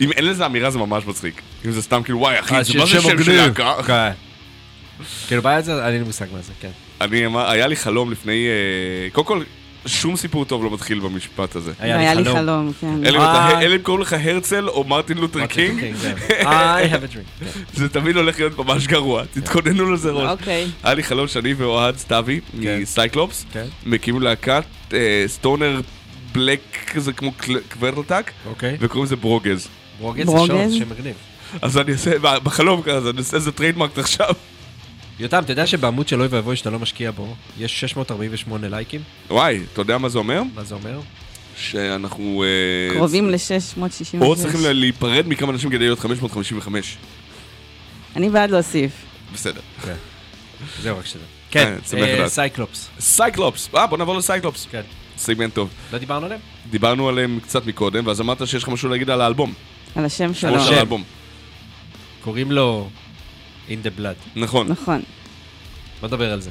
אם 0.00 0.12
אין 0.12 0.24
לזה 0.26 0.46
אמירה 0.46 0.70
זה 0.70 0.78
ממש 0.78 1.06
מצחיק. 1.06 1.42
אם 1.66 1.70
זה 1.70 1.82
סתם 1.82 2.02
כאילו 2.02 2.18
וואי 2.18 2.40
אחי, 2.40 2.54
אה, 2.54 2.62
זה 2.62 2.78
מה 2.78 2.86
זה 2.86 2.90
שם 3.02 3.22
של. 3.24 3.32
להקה? 3.32 3.74
כן. 3.86 4.10
כאילו, 5.28 5.42
בעיה 5.42 5.62
זה, 5.62 5.86
אין 5.86 5.94
לי 5.98 6.02
מושג 6.04 6.26
מה 6.32 6.42
זה, 6.42 6.52
כן. 6.60 6.70
אני 7.00 7.26
אמר, 7.26 7.50
היה 7.50 7.66
לי 7.66 7.76
חלום 7.76 8.12
לפני... 8.12 8.46
אה, 8.46 9.10
קודם 9.12 9.26
כל, 9.26 9.42
שום 9.86 10.16
סיפור 10.16 10.44
טוב 10.44 10.64
לא 10.64 10.70
מתחיל 10.70 11.00
במשפט 11.00 11.56
הזה. 11.56 11.72
היה 11.78 12.14
לי 12.14 12.24
חלום, 12.24 12.72
כן. 12.80 12.86
אם 13.06 13.20
אה. 13.20 13.78
קוראים 13.82 14.02
לך 14.02 14.16
הרצל 14.24 14.68
או 14.68 14.84
מרטין 14.84 15.18
לותר 15.18 15.46
קינג, 15.46 15.80
קינג, 15.80 15.96
זהו. 15.96 16.16
I 16.28 16.84
have 16.92 17.12
a 17.12 17.14
dream. 17.14 17.44
כן. 17.44 17.60
זה 17.74 17.88
תמיד 17.88 18.16
הולך 18.16 18.38
להיות 18.38 18.58
ממש 18.58 18.86
גרוע. 18.86 19.24
תתכוננו 19.24 19.92
לזה 19.92 20.10
ראש. 20.10 20.30
אוקיי. 20.30 20.66
היה 20.82 20.94
לי 20.94 21.02
חלום 21.02 21.28
שאני 21.28 21.54
ואוהד 21.54 21.96
סתיוי 21.96 22.40
כן. 22.62 22.78
מ 22.82 22.90
Cyclops 22.90 23.44
כן. 23.52 23.66
מקימים 23.86 24.22
להקת 24.22 24.64
stoner 25.26 25.80
black 26.32 26.60
כזה 26.86 27.12
כמו 27.12 27.32
Kvelertak 27.68 28.30
אוקיי. 28.46 28.76
וקוראים 28.80 29.04
לזה 29.04 29.16
ברוגז. 29.16 29.68
ברוגז 30.00 30.26
זה 30.26 30.78
שם 30.78 30.90
מגניב. 30.90 31.14
אז 31.62 31.78
אני 31.78 31.92
אעשה, 31.92 32.18
בחלום 32.18 32.82
כזה, 32.82 33.10
אני 33.10 33.18
עושה 33.18 33.36
איזה 33.36 33.52
trademark 33.52 33.98
עכשיו. 33.98 34.34
יותם, 35.20 35.42
אתה 35.44 35.52
יודע 35.52 35.66
שבעמוד 35.66 36.08
של 36.08 36.20
אוי 36.20 36.28
ואבוי 36.30 36.56
שאתה 36.56 36.70
לא 36.70 36.78
משקיע 36.78 37.10
בו, 37.10 37.34
יש 37.58 37.80
648 37.80 38.68
לייקים? 38.68 39.00
וואי, 39.30 39.60
אתה 39.72 39.80
יודע 39.80 39.98
מה 39.98 40.08
זה 40.08 40.18
אומר? 40.18 40.42
מה 40.54 40.64
זה 40.64 40.74
אומר? 40.74 41.00
שאנחנו... 41.56 42.44
אה, 42.46 42.94
קרובים 42.96 43.30
ל-666. 43.30 44.20
או 44.20 44.36
צריכים 44.36 44.60
לה- 44.62 44.72
להיפרד 44.72 45.24
מכמה 45.28 45.52
אנשים 45.52 45.70
כדי 45.70 45.78
להיות 45.78 45.98
555. 45.98 46.96
אני 48.16 48.30
בעד 48.30 48.50
להוסיף. 48.50 48.92
בסדר. 49.34 49.60
זהו, 50.82 50.98
רק 50.98 51.06
שתדע. 51.06 51.22
כן, 51.50 51.72
אה, 51.82 51.88
שמח 51.90 52.02
אה. 52.20 52.28
Cyclops. 52.28 52.88
Cyclops, 53.00 53.68
אה 53.76 53.86
בוא 53.86 53.98
נעבור 53.98 54.16
ל 54.16 54.22
Cyclops. 54.22 54.66
כן. 54.70 54.80
סגמנט 55.18 55.54
טוב. 55.54 55.68
לא 55.92 55.98
דיברנו 55.98 56.26
עליהם? 56.26 56.40
דיברנו 56.70 57.08
עליהם 57.08 57.38
קצת 57.42 57.66
מקודם, 57.66 58.06
ואז 58.06 58.20
אמרת 58.20 58.46
שיש 58.48 58.62
לך 58.62 58.68
משהו 58.68 58.88
להגיד 58.88 59.10
על 59.10 59.20
האלבום. 59.20 59.52
על 59.96 60.04
השם 60.04 60.34
שלו. 60.34 60.54
על. 60.54 60.74
האלבום. 60.74 61.04
קוראים 62.24 62.52
לו 62.52 62.88
In 63.68 63.72
the 63.72 64.00
Blood. 64.00 64.38
נכון. 64.40 64.68
נכון. 64.68 65.02
בוא 66.00 66.08
נדבר 66.08 66.32
על 66.32 66.40
זה. 66.40 66.50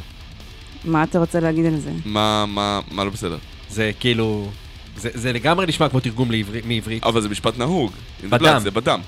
מה 0.86 1.04
אתה 1.04 1.20
רוצה 1.20 1.40
להגיד 1.40 1.66
על 1.66 1.80
זה? 1.80 1.92
מה, 2.06 2.46
מה, 2.46 2.80
מה 2.92 3.04
לא 3.04 3.10
בסדר? 3.10 3.38
זה 3.70 3.92
כאילו... 4.00 4.50
זה, 4.98 5.10
זה 5.14 5.34
לגמרי 5.34 5.66
נשמע 5.66 5.90
כמו 5.90 6.00
תרגום 6.00 6.32
לעברי, 6.32 6.62
מעברית. 6.66 7.04
אבל 7.04 7.22
זה 7.22 7.30
משפט 7.30 7.58
נהוג. 7.58 7.92
In 7.92 8.26
the 8.26 8.28
בדם. 8.28 8.46
blood, 8.56 8.60
זה 8.60 8.72
בדם. 8.72 9.00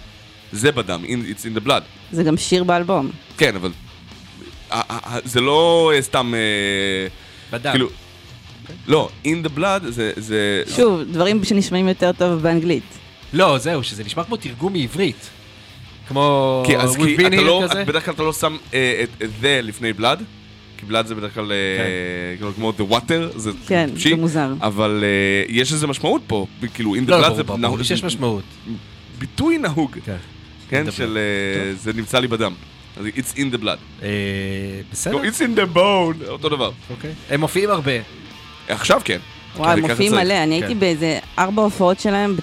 זה 0.52 0.72
בדם, 0.72 1.04
in- 1.06 1.08
it's 1.38 1.42
in 1.42 1.64
the 1.64 1.68
blood. 1.68 1.82
זה 2.12 2.24
גם 2.24 2.38
שיר 2.38 2.64
באלבום. 2.64 3.10
כן, 3.38 3.56
אבל... 3.56 3.72
ה- 4.72 4.76
ה- 4.94 5.16
ה- 5.16 5.20
זה 5.26 5.42
לא 5.42 5.92
אה, 5.96 6.02
סתם... 6.02 6.34
אה, 6.36 7.08
בדם. 7.52 7.72
כאילו... 7.72 7.88
לא, 8.88 9.10
in 9.26 9.46
the 9.46 9.60
blood 9.60 9.90
זה... 9.90 10.12
זה... 10.16 10.64
שוב, 10.76 11.02
דברים 11.12 11.44
שנשמעים 11.44 11.88
יותר 11.88 12.12
טוב 12.18 12.42
באנגלית. 12.42 12.84
לא, 13.34 13.58
זהו, 13.58 13.84
שזה 13.84 14.04
נשמע 14.04 14.24
כמו 14.24 14.38
תרגום 14.38 14.74
מעברית. 14.74 15.30
כמו... 16.08 16.64
כי 16.68 16.78
אז 16.78 16.96
כי 16.96 17.16
אתה 17.28 17.36
לא, 17.42 17.64
כזה. 17.70 17.86
בדרך 17.86 18.06
כלל 18.06 18.14
אתה 18.14 18.24
לא 18.24 18.34
שם 18.34 18.58
אה, 18.74 19.04
את 19.04 19.22
את 19.24 19.30
זה 19.42 19.60
לפני 19.64 19.94
בלאד, 19.94 20.24
כי 20.78 20.86
בלאד 20.86 21.08
זה 21.08 21.16
בדרך 21.16 21.34
כלל 21.34 21.52
אה, 21.52 21.58
כאילו 22.38 22.54
כמו 22.54 22.74
the 22.78 22.94
water, 22.94 23.38
זה 23.38 23.52
כן, 23.68 23.90
טיפשי, 23.90 24.10
זה 24.10 24.16
מוזר. 24.16 24.54
אבל 24.62 25.04
אה, 25.04 25.54
יש 25.56 25.74
איזה 25.74 25.88
משמעות 25.88 26.22
פה, 26.28 26.46
כאילו 26.74 26.96
in 26.96 27.08
the 27.08 27.10
לא, 27.12 27.18
blood 27.18 27.22
ברור, 27.30 27.36
זה 27.36 27.44
נהוג- 27.44 27.62
ברור 27.62 27.84
שיש 27.84 28.04
משמעות. 28.04 28.44
ביטוי 29.20 29.58
נהוג, 29.58 29.92
כן. 30.06 30.16
כן, 30.70 30.92
של 30.92 31.18
אה, 31.18 31.74
זה 31.76 31.94
נמצא 31.94 32.20
לי 32.20 32.28
בדם, 32.28 32.54
אז 32.98 33.06
it's 33.06 33.36
in 33.38 33.56
the 33.56 33.64
blood, 33.64 34.04
אה, 34.04 34.08
בסדר, 34.92 35.14
לא, 35.16 35.22
it's 35.24 35.40
in 35.40 35.60
the 35.60 35.76
bone, 35.78 36.28
אותו 36.30 36.50
דבר, 36.50 36.72
אוקיי. 36.90 37.12
הם 37.30 37.40
מופיעים 37.40 37.70
הרבה. 37.70 37.92
עכשיו 38.68 39.02
כן, 39.06 39.18
וואי, 39.58 39.82
מופיעים. 39.82 40.12
מלא. 40.12 40.34
אני 40.44 40.58
כן. 40.60 40.64
הייתי 40.66 40.80
באיזה 40.80 41.20
ארבע 41.40 41.62
הופעות 41.64 42.00
שלהם 42.00 42.36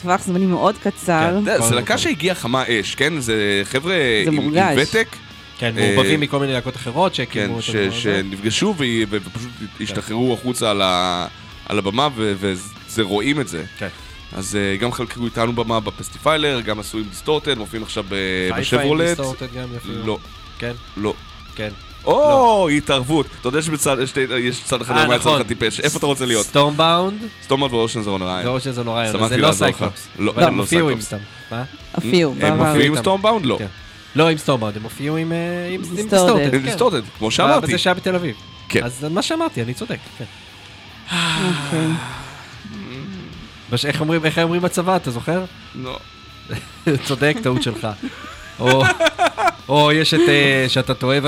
בטווח 0.00 0.22
זמנים 0.24 0.50
מאוד 0.50 0.78
קצר. 0.78 0.90
כן. 1.06 1.28
אתה 1.28 1.36
יודע, 1.38 1.58
כל 1.58 1.68
זה 1.68 1.74
להקה. 1.74 1.98
שהגיעה 1.98 2.34
חמה 2.34 2.64
אש, 2.68 2.94
כן, 2.94 3.20
זה 3.20 3.34
חבר'ה 3.64 3.94
עם. 4.26 4.50
ותק, 4.76 5.08
כן, 5.58 5.78
אה, 5.78 5.90
מעורבבים 5.92 6.20
מכל 6.20 6.38
מיני 6.40 6.52
להקות 6.52 6.76
אחרות 6.76 7.12
כן, 7.12 7.16
שהקימו 7.16 7.62
ש- 7.62 7.70
את 7.70 7.74
הדבר 7.74 7.86
הזה. 7.86 7.96
שנפגשו 8.00 8.74
ופשוט 9.10 9.50
השתחררו 9.80 10.34
החוצה 10.34 10.70
על 11.68 11.78
הבמה, 11.78 12.08
וזה 12.16 13.02
רואים 13.02 13.40
את 13.40 13.48
זה. 13.48 13.64
כן. 13.78 13.88
אז 14.32 14.56
אה, 14.56 14.76
גם 14.76 14.92
חלקו 14.92 15.24
איתנו 15.24 15.52
במה 15.52 15.80
בפסטיפיילר, 15.80 16.60
גם 16.60 16.80
עשו 16.80 16.98
עם 16.98 17.04
Distorted, 17.04 17.58
מופיעים 17.58 17.82
עכשיו 17.82 18.04
ב- 18.08 18.14
חיפה 18.54 18.56
עם 18.56 18.60
בשברולט. 18.82 19.06
Distorted 19.08 19.46
גם 19.54 19.68
יופיעו. 19.74 20.06
לא, 20.06 20.18
כן, 20.58 20.72
לא. 20.96 21.14
כן. 21.56 21.68
או, 22.04 22.68
התערבות. 22.68 23.26
אתה 23.40 23.48
יודע 23.48 23.62
שבצד, 23.62 23.96
יש- 24.02 24.12
יש 24.40 24.62
צד 24.64 24.82
אחד 24.82 24.96
אה, 24.96 25.04
למה 25.04 25.16
יצא. 25.16 25.36
לך 25.36 25.46
טיפש. 25.46 25.80
איפה 25.80 25.98
אתה 25.98 26.06
רוצה 26.06 26.26
להיות? 26.26 26.46
סטורמבאונד, 26.46 27.18
סטומארד 27.42 27.72
ואושן 27.72 28.02
זה 28.02 28.10
רונריין. 28.10 28.42
זה 28.42 28.48
או 28.48 28.60
שזה 28.60 28.82
נורא, 28.82 29.12
זה 29.28 29.36
לא. 29.36 29.52
סייקלופס. 29.52 30.06
לא, 30.18 30.32
הם 30.36 30.56
לא 30.56 30.62
הופיעו 30.62 30.88
עם. 30.90 31.00
סתם. 31.00 31.16
מה? 31.50 31.62
הופיעו, 31.94 32.34
הם. 32.40 32.56
מופיעים 32.58 32.92
עם. 32.94 32.98
סטורמבאונד? 33.00 33.46
לא. 33.46 33.56
כן. 33.58 33.66
לא 34.16 34.28
עם 34.28 34.38
סטורמבאונד, 34.38 34.76
הם 34.76 34.82
הופיעו 34.82 35.16
עם 35.16 35.32
אה, 35.32 35.36
עם-. 35.74 35.82
דיסטורטד. 35.96 36.50
כן. 36.50 36.58
דיסטורטד, 36.58 37.00
כמו 37.18 37.30
שאמרתי. 37.30 37.66
בזה 37.66 37.78
שהיה 37.78 37.94
בתל 37.94 38.14
אביב. 38.14 38.36
כן. 38.68 38.84
אז 38.84 39.06
מה 39.10 39.22
שאמרתי, 39.22 39.62
אני 39.62 39.74
צודק. 39.74 39.98
כן. 40.18 40.24
אוקיי. 41.10 41.88
איך 43.84 44.00
אומרים, 44.00 44.24
איך 44.24 44.38
אומרים 44.38 44.62
בצבא, 44.62 44.96
אתה 44.96 45.10
זוכר? 45.10 45.44
לא. 45.74 45.98
צודק, 47.06 47.36
טעות 47.42 47.62
שלך. 47.62 47.88
או, 49.68 49.92
יש 49.92 50.14
את, 50.14 50.20
אה, 50.28 50.64
שאתה 50.68 50.94
טועה, 50.94 51.18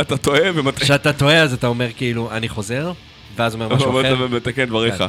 אתה 0.00 0.16
טועה 0.16 0.50
ומתקן. 0.54 0.84
כשאתה 0.84 1.12
טועה 1.12 1.42
אז 1.42 1.52
אתה 1.52 1.66
אומר 1.66 1.88
כאילו, 1.96 2.30
אני 2.30 2.48
חוזר, 2.48 2.92
ואז 3.36 3.54
אומר 3.54 3.68
משהו 3.68 4.00
אחר. 4.00 4.16
ומתקן 4.18 4.64
דבריך. 4.64 4.94
כן, 4.94 5.06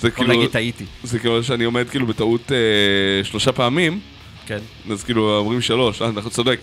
זה 0.00 0.08
יכול 0.08 0.24
כאילו, 0.24 0.38
להגיד 0.38 0.50
טעיתי. 0.50 0.84
זה 1.02 1.18
כאילו 1.18 1.42
שאני 1.44 1.64
עומד 1.64 1.88
כאילו 1.90 2.06
בטעות 2.06 2.52
אה, 2.52 3.24
שלושה 3.24 3.52
פעמים, 3.52 4.00
כן. 4.46 4.58
אז 4.92 5.04
כאילו 5.04 5.36
אומרים 5.36 5.60
שלוש, 5.60 6.02
אה, 6.02 6.08
אנחנו 6.08 6.30
צודק, 6.30 6.60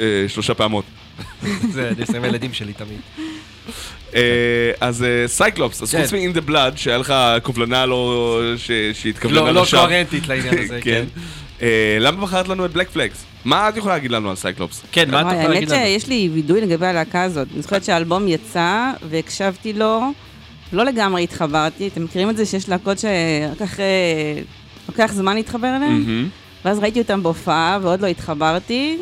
אה, 0.00 0.04
שלושה 0.28 0.54
פעמות. 0.54 0.84
זה, 1.74 1.88
אני 1.88 2.00
עושה 2.00 2.16
עם 2.16 2.24
הילדים 2.24 2.52
שלי 2.52 2.72
תמיד. 2.72 3.00
אה, 4.14 4.20
אז 4.80 5.04
סייקלופס, 5.26 5.82
אז 5.82 5.90
כן. 5.90 6.02
חוץ 6.02 6.12
מ-In 6.12 6.36
the 6.36 6.50
Blood, 6.50 6.76
שהיה 6.76 6.98
לך 6.98 7.14
קובלנה 7.42 7.86
לא... 7.86 8.40
שהתכווננה 8.92 9.40
לא, 9.40 9.50
לא 9.50 9.62
לשווא. 9.62 9.86
קוהרנטית 9.86 10.28
לעניין 10.28 10.58
הזה, 10.58 10.80
כן. 10.86 11.04
למה 12.00 12.22
בחרת 12.26 12.48
לנו 12.48 12.64
את 12.64 12.72
Black 12.72 12.90
Flags? 12.90 13.24
מה 13.48 13.68
את 13.68 13.76
יכולה 13.76 13.94
להגיד 13.94 14.10
לנו 14.10 14.30
על 14.30 14.36
Cyclops? 14.36 14.82
כן, 14.92 15.10
מה 15.10 15.20
אתה 15.20 15.28
וואי, 15.28 15.38
יכול 15.38 15.54
להגיד 15.54 15.72
האמת 15.72 15.82
לנו? 15.82 15.90
שיש 15.90 16.08
לי 16.08 16.30
וידוי 16.32 16.60
לגבי 16.60 16.86
הלהקה 16.86 17.22
הזאת. 17.22 17.48
אני 17.54 17.62
זוכרת 17.62 17.84
שהאלבום 17.84 18.28
יצא, 18.28 18.92
והקשבתי 19.10 19.72
לו, 19.72 20.12
לא 20.72 20.84
לגמרי 20.84 21.22
התחברתי. 21.22 21.88
אתם 21.88 22.04
מכירים 22.04 22.30
את 22.30 22.36
זה 22.36 22.46
שיש 22.46 22.68
להקות 22.68 22.98
שרק 22.98 23.62
אחרי... 23.62 23.84
לוקח 24.88 25.12
זמן 25.12 25.34
להתחבר 25.34 25.76
אליהן? 25.76 26.28
ואז 26.64 26.78
ראיתי 26.78 27.00
אותם 27.00 27.22
בהופעה, 27.22 27.78
ועוד 27.82 28.00
לא 28.00 28.06
התחברתי. 28.06 28.98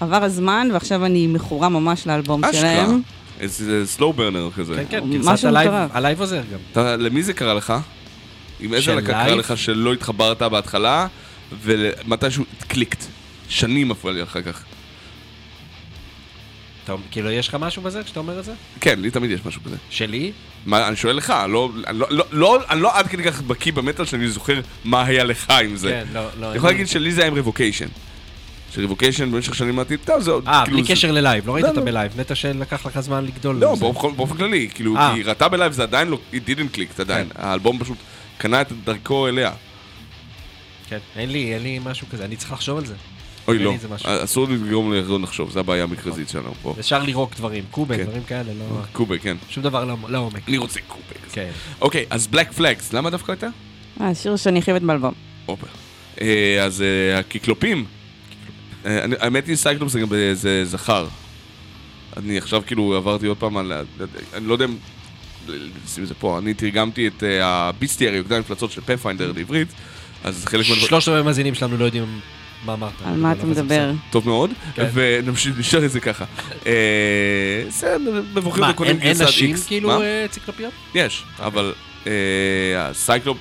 עבר 0.00 0.24
הזמן, 0.24 0.68
ועכשיו 0.72 1.04
אני 1.04 1.26
מכורה 1.26 1.68
ממש 1.68 2.06
לאלבום 2.06 2.44
אשכרה. 2.44 2.60
שלהם. 2.60 3.00
איזה 3.40 3.86
slow 3.86 4.12
burner 4.12 4.48
כזה. 4.56 4.74
כן, 4.74 4.84
כן, 4.88 5.04
משהו 5.04 5.22
גרסת 5.26 5.44
הלייב, 5.44 5.70
מטורף. 5.70 5.90
הלייב 5.94 6.20
עוזר 6.20 6.42
גם. 6.74 6.84
למי 7.00 7.22
זה 7.22 7.32
קרה 7.32 7.54
לך? 7.54 7.74
עם 8.60 8.74
איזה 8.74 8.94
להקה 8.94 9.06
קרה? 9.06 9.34
לך 9.34 9.56
שלא 9.56 9.92
התחברת 9.92 10.42
בהתחלה, 10.42 11.06
ומתישהו 11.62 12.44
clicked. 12.68 13.04
שנים 13.54 13.90
הפריע 13.90 14.14
לי 14.14 14.22
אחר 14.22 14.42
כך. 14.42 14.62
אתה, 16.84 16.94
כאילו, 17.10 17.30
יש 17.30 17.48
לך 17.48 17.54
משהו 17.54 17.82
בזה 17.82 18.02
כשאתה 18.04 18.20
אומר 18.20 18.38
את 18.38 18.44
זה? 18.44 18.52
כן, 18.80 19.00
לי 19.00 19.10
תמיד 19.10 19.30
יש 19.30 19.40
משהו 19.46 19.60
כזה. 19.64 19.76
שלי? 19.90 20.32
מה, 20.66 20.88
אני 20.88 20.96
שואל 20.96 21.16
לך, 21.16 21.32
לא, 21.48 21.70
אני 21.86 21.98
לא, 21.98 22.06
לא, 22.10 22.24
לא, 22.32 22.58
אני 22.70 22.80
לא 22.80 22.98
עד 22.98 23.06
כדי 23.08 23.22
כך 23.24 23.40
בקיא 23.42 23.72
במטאל 23.72 24.04
שאני 24.04 24.28
זוכר 24.28 24.60
מה 24.84 25.04
היה 25.04 25.24
לך 25.24 25.50
עם 25.50 25.76
זה. 25.76 25.88
כן, 25.90 26.12
לא, 26.14 26.26
לא. 26.40 26.48
אני 26.48 26.56
יכול 26.56 26.70
להגיד 26.70 26.88
שלי 26.88 27.12
זה 27.12 27.20
היה 27.20 27.28
עם 27.28 27.34
Revocation. 27.34 27.86
ש 28.74 28.83
Revocation 28.83 29.30
במשך 29.32 29.54
שנים 29.54 29.70
אמרתי, 29.74 29.96
טוב, 29.96 30.20
זה 30.20 30.30
עוד... 30.30 30.48
אה, 30.48 30.62
כאילו, 30.64 30.76
בלי 30.78 30.86
זה- 30.86 30.92
קשר 30.92 31.12
ללייב, 31.12 31.46
לא 31.46 31.52
ראית 31.54 31.64
לא, 31.64 31.68
אותה 31.68 31.80
לא. 31.80 31.86
בלייב, 31.86 32.20
נטע 32.20 32.34
שלקח 32.34 32.86
לך 32.86 33.00
זמן 33.00 33.24
לגדול. 33.24 33.56
לא, 33.56 33.74
זה. 33.74 33.80
באופן 33.80 34.16
באופן 34.16 34.36
כללי, 34.36 34.68
כאילו, 34.74 34.96
אה. 34.96 35.12
כי 35.14 35.22
ראתה 35.22 35.48
בלייב 35.48 35.72
זה 35.72 35.82
עדיין 35.82 36.08
לא, 36.08 36.18
it 36.32 36.48
didn't 36.48 36.76
click 36.76 37.00
עדיין. 37.00 37.28
כן. 37.28 37.42
האלבום 37.42 37.78
פשוט 37.78 37.98
קנה 38.38 38.60
את 38.60 38.72
דרכו 38.84 39.28
אליה. 39.28 39.52
כן, 40.88 40.98
אין 41.16 41.30
לי, 41.30 41.54
אין 41.54 41.62
לי 41.62 41.78
משהו 41.84 42.06
כזה, 42.12 42.24
אני 42.24 42.36
צריך 42.36 42.52
לחשוב 42.52 42.78
על 42.78 42.86
זה. 42.86 42.94
אוי, 43.48 43.58
לא. 43.58 43.74
אסור 44.04 44.48
לגרום 44.48 44.92
לחזור 44.92 45.20
לחשוב, 45.20 45.50
זה 45.50 45.60
הבעיה 45.60 45.82
המרכזית 45.82 46.28
שלנו 46.28 46.54
פה. 46.62 46.74
אפשר 46.80 47.02
לירוק 47.02 47.36
דברים, 47.36 47.64
קובה, 47.70 47.96
כן. 47.96 48.04
דברים 48.04 48.22
כאלה, 48.22 48.52
לא... 48.58 48.80
קובה, 48.92 49.18
כן. 49.18 49.36
שום 49.48 49.62
דבר 49.62 49.84
לא- 49.84 49.96
לעומק. 50.08 50.48
אני 50.48 50.58
רוצה 50.58 50.80
קובה. 50.88 51.04
כן. 51.32 51.50
אוקיי, 51.80 52.04
אז 52.10 52.26
Black 52.26 52.52
Flags, 52.52 52.92
למה 52.92 53.10
דווקא 53.10 53.32
הייתה? 53.32 53.48
אה, 54.00 54.14
שיר 54.14 54.36
שאני 54.36 54.62
חייבת 54.62 54.82
באלבום. 54.82 55.12
אה, 56.20 56.64
אז 56.64 56.82
אה, 56.82 57.18
הקיקלופים. 57.18 57.84
האמת 58.84 59.46
היא 59.46 59.56
cyclop 59.56 59.92
זה 59.92 60.00
גם 60.00 60.08
זה 60.32 60.64
זכר. 60.64 61.06
אני 62.16 62.38
עכשיו 62.38 62.62
כאילו 62.66 62.94
עברתי 62.96 63.26
עוד 63.26 63.36
פעם 63.36 63.56
על... 63.56 63.72
אני 64.34 64.46
לא 64.46 64.52
יודע 64.52 64.64
אם 64.64 64.76
נשים 65.84 66.02
את 66.02 66.08
זה 66.08 66.14
פה, 66.14 66.38
אני 66.38 66.54
תרגמתי 66.54 67.06
את 67.06 67.22
אה, 67.22 67.46
הביסטיארי, 67.46 68.16
יוקדם 68.16 68.40
מפלצות 68.40 68.70
של 68.70 68.80
פאת'פיינדר 68.80 69.32
לעברית, 69.36 69.68
אז 70.24 70.44
חלק 70.44 70.68
מהדברים... 70.68 70.88
שלושת 70.88 71.12
המאזינים 71.12 71.54
שלנו 71.54 71.76
לא 71.76 71.84
יודעים 71.84 72.20
מה 72.64 72.72
אמרת. 72.74 72.92
על 73.04 73.14
מה 73.16 73.32
אתה 73.32 73.42
אבל 73.42 73.54
זה 73.54 73.62
מדבר? 73.62 73.90
טוב 74.10 74.28
מאוד, 74.28 74.50
כן. 74.74 74.88
ונמשיך, 74.92 75.58
נשאר 75.58 75.84
את 75.84 75.90
זה 75.90 76.00
ככה. 76.00 76.24
אה, 76.66 76.72
בסדר, 77.68 77.98
מבוכים 78.34 78.64
וקונים 78.70 78.92
אין 78.96 79.02
אין 79.02 79.18
גרסת 79.18 79.28
נשים 79.28 79.54
X. 79.54 79.58
כאילו 79.66 79.88
מה? 79.88 80.00
אה, 80.00 80.24
אציקלופיות? 80.24 80.72
יש, 80.94 81.24
אבל 81.38 81.72
אה, 82.06 82.12
הסייקלופ 82.76 83.38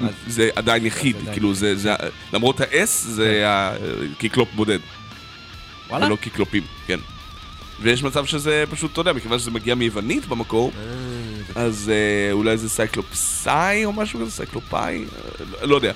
אז- 0.00 0.06
זה 0.26 0.50
עדיין 0.56 0.86
יחיד, 0.86 1.16
כאילו 1.32 1.54
זה, 1.54 1.76
זה- 1.76 1.94
למרות 2.32 2.60
ה-S 2.60 2.66
זה 2.90 3.44
הקיקלופ 3.46 4.48
בודד, 4.54 4.78
וואלה? 5.88 6.06
ולא 6.06 6.16
קיקלופים, 6.16 6.62
כן. 6.86 6.98
ויש 7.80 8.02
מצב 8.02 8.26
שזה 8.26 8.64
פשוט, 8.70 8.92
אתה 8.92 9.00
יודע, 9.00 9.12
מכיוון 9.12 9.38
שזה 9.38 9.50
מגיע 9.50 9.74
מיוונית 9.74 10.26
במקור, 10.26 10.72
אה, 11.56 11.62
אז 11.62 11.90
אה, 11.94 12.32
אולי 12.32 12.56
זה 12.58 12.68
סייקלופסאי 12.68 13.84
או 13.84 13.92
משהו 13.92 14.20
כזה, 14.20 14.30
סייקלופאי, 14.30 15.04
אה, 15.04 15.44
לא- 15.60 15.68
לא 15.68 15.74
יודע. 15.74 15.92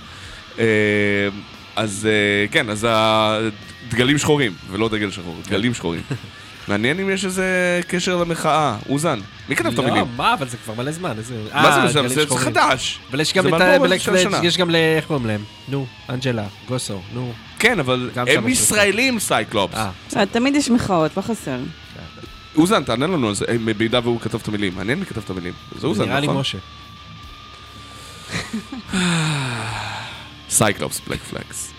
אז 1.77 2.09
אה, 2.11 2.49
כן, 2.49 2.71
אז 2.71 2.87
הדגלים 2.91 4.19
שחורים, 4.19 4.53
ולא 4.71 4.89
דגל 4.89 5.11
שחור, 5.11 5.37
דגלים 5.47 5.75
שחורים. 5.75 6.03
מעניין 6.69 7.01
אם 7.01 7.11
יש 7.11 7.25
איזה 7.25 7.81
קשר 7.89 8.17
למחאה. 8.17 8.77
אוזן, 8.89 9.21
מי 9.49 9.57
כתב 9.57 9.73
את 9.73 9.79
המילים? 9.79 9.97
לא, 9.97 10.07
מה, 10.17 10.35
אבל 10.35 10.49
זה 10.49 10.57
כבר 10.57 10.75
מלא 10.75 10.93
זמן. 10.93 11.19
איזה... 11.19 11.35
מה 11.55 11.73
זה 11.73 11.81
אה, 11.81 11.87
משנה? 11.87 12.09
זה. 12.09 12.37
חדש. 12.37 12.99
אבל 13.11 13.21
יש 13.21 13.35
גם 13.35 13.49
את 13.49 13.61
ה... 13.61 13.77
יש 14.43 14.59
גם 14.59 14.71
ל... 14.71 14.77
איך 14.77 15.07
קוראים 15.07 15.27
להם? 15.27 15.45
נו, 15.69 15.87
אנג'לה, 16.11 16.47
גוסוב, 16.69 17.01
נו. 17.15 17.33
כן, 17.59 17.81
אבל 17.81 18.11
הם 18.17 18.49
יש 18.49 18.59
ישראלים 18.59 19.19
Cyclops. 19.19 19.79
אה, 20.17 20.27
תמיד 20.27 20.55
יש 20.55 20.71
מחאות, 20.71 21.17
לא 21.17 21.23
חסר. 21.23 21.59
אוזן, 22.57 22.85
תענה 22.85 23.07
לנו 23.07 23.29
על 23.29 23.35
זה, 23.35 23.45
במידה 23.65 24.01
והוא 24.03 24.21
כתב 24.21 24.39
את 24.43 24.49
המילים. 24.49 24.73
מעניין 24.77 24.99
מי 24.99 25.07
כתב 25.07 25.21
את 25.25 25.31
המילים. 25.31 25.53
זה 25.79 25.87
אוזן, 25.87 26.05
נראה 26.05 26.21
לי 26.21 26.27
נכון? 26.27 26.41
משה. 26.41 26.59
Cyclops, 30.57 31.01
Black 31.09 31.21
Flags. 31.21 31.76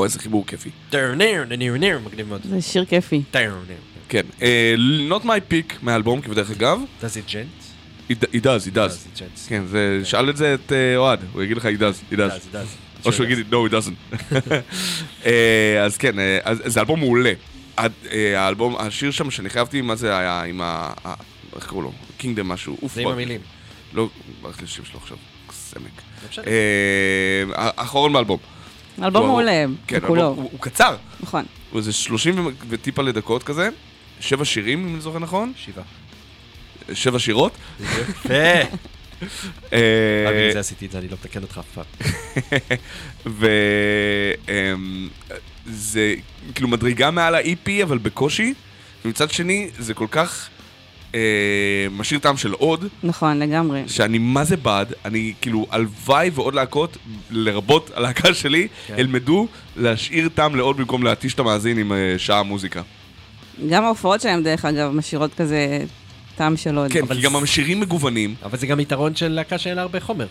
וואו, 0.00 0.06
איזה 0.08 0.18
חיבור 0.18 0.46
כיפי. 0.46 0.70
טרנר, 0.90 1.44
ניר, 1.58 1.76
ניר, 1.76 1.98
מגניב 2.04 2.28
מאוד. 2.28 2.40
זה 2.44 2.62
שיר 2.62 2.84
כיפי. 2.84 3.22
טרנר. 3.30 3.76
כן. 4.08 4.22
אה, 4.42 4.74
Not 5.10 5.24
my 5.24 5.52
pick 5.52 5.74
מהאלבום, 5.82 6.20
כבדרך 6.20 6.50
אגב. 6.50 6.78
does 7.00 7.04
it 7.04 7.30
gent? 7.30 8.10
He 8.10 8.38
does, 8.40 8.66
he 8.66 8.74
does. 8.74 9.22
כן, 9.48 9.66
זה, 9.66 10.00
שאל 10.04 10.30
את 10.30 10.36
זה 10.36 10.54
את 10.54 10.72
אה, 10.72 10.96
אוהד, 10.96 11.20
הוא 11.32 11.42
יגיד 11.42 11.56
לך 11.56 11.64
he 11.64 11.80
does, 11.80 12.12
he 12.12 12.16
does. 12.16 12.16
does, 12.16 12.54
it 12.54 12.54
does. 12.54 13.06
או 13.06 13.12
שהוא 13.12 13.26
יגיד 13.26 13.46
no, 13.50 13.54
he 13.70 13.72
doesn't. 13.72 14.16
אה, 15.26 15.82
אז 15.84 15.96
כן, 15.96 16.14
זה 16.64 16.80
אלבום 16.80 17.00
מעולה. 17.00 17.32
האלבום, 18.36 18.76
השיר 18.78 19.10
שם 19.10 19.30
שאני 19.30 19.50
חייבתי, 19.50 19.80
מה 19.80 19.96
זה 19.96 20.18
היה 20.18 20.42
עם 20.42 20.60
ה... 20.60 20.92
איך 21.56 21.66
קראו 21.66 21.82
לו? 21.82 21.92
קינגדם 22.18 22.48
משהו. 22.48 22.76
אוף, 22.82 22.94
זה 22.94 23.00
עם. 23.00 23.08
המילים. 23.08 23.40
לא, 23.94 24.08
ברח 24.42 24.58
לי 24.58 24.64
השם 24.64 24.84
שלו 24.84 25.00
עכשיו. 25.02 25.16
סמק. 25.52 26.02
לא 26.36 26.42
האחרון 27.54 28.12
באלבום. 28.12 28.38
אלבום 29.02 29.22
הוא- 29.22 29.28
מעולה, 29.28 29.64
כן. 29.86 29.96
אלבום- 29.96 30.18
הוא 30.18 30.34
הוא 30.52 30.60
קצר. 30.60 30.96
נכון. 31.20 31.44
הוא 31.70 31.78
איזה 31.78 31.92
30 31.92 32.46
ו- 32.46 32.50
וטיפה 32.68 33.02
לדקות 33.02 33.42
כזה. 33.42 33.68
שבע 34.20 34.44
שירים, 34.44 34.86
אם 34.86 34.94
אני 34.94 35.00
זוכר 35.00 35.18
נכון. 35.18 35.52
שבעה. 35.56 35.84
שבע 36.94 37.18
שירות. 37.18 37.52
יפה. 37.80 38.28
אה, 39.72 40.26
בגלל 40.28 40.52
זה 40.52 40.60
עשיתי 40.60 40.86
את 40.86 40.90
זה, 40.90 40.98
אני 40.98 41.08
לא 41.08 41.16
מתקן 41.20 41.42
אותך 41.42 41.58
אף 41.60 41.66
פעם. 41.74 41.84
וזה 45.66 46.14
כאילו 46.54 46.68
מדרגה 46.68 47.10
מעל 47.10 47.34
ה-EP, 47.34 47.70
אבל 47.82 47.98
בקושי. 47.98 48.54
ומצד 49.04 49.30
שני, 49.30 49.70
זה 49.78 49.94
כל 49.94 50.06
כך 50.10 50.48
אה, 51.14 51.20
משאיר 51.90 52.20
טעם 52.20 52.36
של 52.36 52.52
עוד, 52.52 52.84
נכון, 53.02 53.38
לגמרי. 53.38 53.82
שאני 53.86 54.18
מה 54.18 54.44
זה 54.44 54.56
בעד, 54.56 54.92
אני 55.04 55.32
כאילו, 55.40 55.66
הלוואי 55.70 56.30
ועוד 56.34 56.54
להקות, 56.54 56.96
לרבות 57.30 57.90
הלהקה 57.94 58.34
שלי, 58.34 58.68
כן. 58.86 58.94
ילמדו 58.98 59.46
להשאיר 59.76 60.28
טעם 60.28 60.56
לעוד 60.56 60.76
במקום 60.76 61.02
להתיש 61.02 61.34
את 61.34 61.38
המאזין 61.38 61.78
עם 61.78 61.92
אה, 61.92 62.14
שעה 62.18 62.42
מוזיקה. 62.42 62.82
גם 63.68 63.84
ההופעות 63.84 64.20
שלהם, 64.20 64.42
דרך 64.42 64.64
אגב, 64.64 64.90
משאירות 64.90 65.34
כזה 65.34 65.84
טעם 66.36 66.56
של 66.56 66.76
עוד. 66.76 66.92
כן, 66.92 67.02
אבל 67.02 67.16
כי 67.16 67.22
גם 67.22 67.36
השירים 67.36 67.80
מגוונים. 67.80 68.34
אבל 68.42 68.58
זה 68.58 68.66
גם 68.66 68.80
יתרון 68.80 69.16
של 69.16 69.28
להקה 69.28 69.58
שאין 69.58 69.76
לה 69.76 69.82
הרבה 69.82 70.00
חומר. 70.00 70.26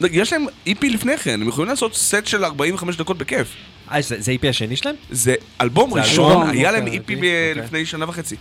לא, 0.00 0.08
יש 0.12 0.32
להם 0.32 0.46
EP 0.66 0.86
לפני 0.90 1.18
כן, 1.18 1.42
הם 1.42 1.48
יכולים 1.48 1.70
לעשות 1.70 1.94
סט 1.94 2.26
של 2.26 2.44
45 2.44 2.96
דקות 2.96 3.18
בכיף. 3.18 3.48
אה, 3.92 4.02
זה 4.02 4.16
זה 4.20 4.32
EP 4.32 4.48
השני 4.48 4.76
שלהם? 4.76 4.94
זה 5.10 5.34
אלבום 5.60 5.94
ראשון, 5.94 6.50
היה 6.50 6.72
להם 6.72 6.82
אוקיי, 6.84 6.98
EP 6.98 7.02
אוקיי, 7.02 7.16
אוקיי. 7.16 7.54
לפני 7.64 7.86
שנה 7.86 8.08
וחצי. 8.08 8.36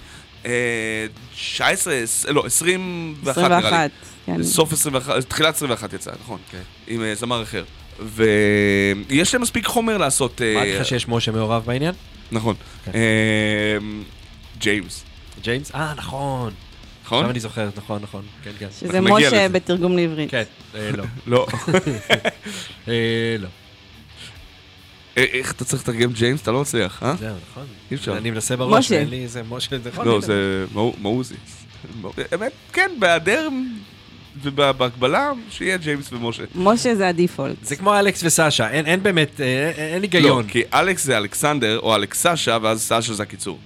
אה, 0.45 0.51
19, 1.35 1.93
עש- 1.93 2.25
לא, 2.25 2.43
21 2.45 3.37
נראה 3.37 3.49
לי. 3.59 3.67
21, 3.67 3.89
כן. 4.25 4.43
סוף 4.43 4.73
21, 4.73 5.23
תחילת 5.27 5.55
21 5.55 5.93
יצא, 5.93 6.11
נכון. 6.21 6.39
אוקיי. 6.47 6.59
עם 6.87 7.03
אה, 7.03 7.15
זמר 7.15 7.43
אחר. 7.43 7.63
ויש 7.99 9.33
להם 9.33 9.41
מספיק 9.41 9.65
חומר 9.65 9.97
לעשות... 9.97 10.41
אה, 10.41 10.53
אמרתי 10.55 10.79
לך 10.79 10.85
שיש 10.85 11.07
משה 11.07 11.31
מעורב 11.31 11.63
בעניין? 11.65 11.93
נכון. 12.31 12.55
כן. 12.85 12.91
אה, 12.95 13.77
ג'יימס, 14.59 15.03
ג'יימס? 15.41 15.71
אה, 15.75 15.93
נכון. 15.97 16.53
נכון? 17.05 17.17
עכשיו 17.19 17.31
אני 17.31 17.39
זוכר, 17.39 17.69
נכון, 17.77 18.01
נכון. 18.01 18.21
כן, 18.43 18.51
כן. 18.59 18.67
שזה 18.79 19.01
משה. 19.01 19.49
בתרגום 19.49 19.95
לעברית. 19.95 20.31
כן, 20.31 20.43
אה, 20.75 20.89
לא. 20.97 21.03
לא. 21.27 21.47
אה, 22.87 22.93
לא. 23.39 23.47
אה, 25.17 25.23
איך 25.33 25.51
אתה 25.51 25.65
צריך 25.65 25.83
לתרגם 25.83 26.11
ג'יימס? 26.13 26.41
אתה 26.41 26.51
לא 26.51 26.61
מצליח, 26.61 27.03
אה? 27.03 27.15
זהו, 27.19 27.35
נכון. 27.51 27.63
אי 27.91 27.95
אפשר. 27.95 28.17
אני 28.17 28.31
מנסה 28.31 28.55
בראש, 28.55 28.85
משה. 28.85 28.95
ואין 28.95 29.09
לי 29.09 29.23
איזה 29.23 29.41
משה. 29.49 29.75
לא. 30.05 30.21
זה 30.21 30.65
מעוזי. 31.01 31.35
באמת, 32.31 32.51
כן, 32.73 32.91
בהיעדר 32.99 33.49
ובהקבלה, 34.43 35.31
שיהיה 35.49 35.77
ג'יימס 35.77 36.13
ומשה. 36.13 36.43
משה 36.55 36.95
זה 36.95 37.07
הדיפולט. 37.07 37.55
זה 37.63 37.75
כמו 37.75 37.99
אלכס 37.99 38.23
וסשה, 38.23 38.69
אין 38.69 38.85
אין 38.85 39.03
באמת, 39.03 39.41
אה, 39.41 39.45
אין 39.75 39.93
אין 39.93 40.01
היגיון. 40.01 40.43
לא, 40.45 40.51
כי 40.51 40.61
אלכס 40.73 41.03
זה 41.03 41.17
אלכסנדר, 41.17 41.79
או 41.79 41.95
אלכסשה, 41.95 42.57
ואז 42.61 42.81
סשה 42.81 43.13
זה 43.13 43.23
הקיצור. 43.23 43.59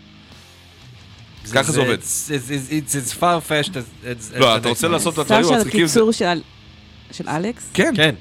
ככה 1.53 1.71
זה 1.71 1.79
עובד. 1.81 1.97
It's 1.99 2.91
as 2.95 3.13
far 3.19 3.49
fetched 3.49 3.73
as... 3.73 4.37
לא, 4.39 4.57
אתה 4.57 4.69
רוצה 4.69 4.87
לעשות 4.87 5.19
את 5.19 5.25
סשה 5.25 5.35
הדברים 5.37 5.57
זה. 5.57 5.63
זה- 5.63 5.71
קיצור 5.71 6.11
של 6.11 6.41
של 7.11 7.29
אלכס? 7.29 7.69
כן. 7.73 7.93
כן. 7.95 8.15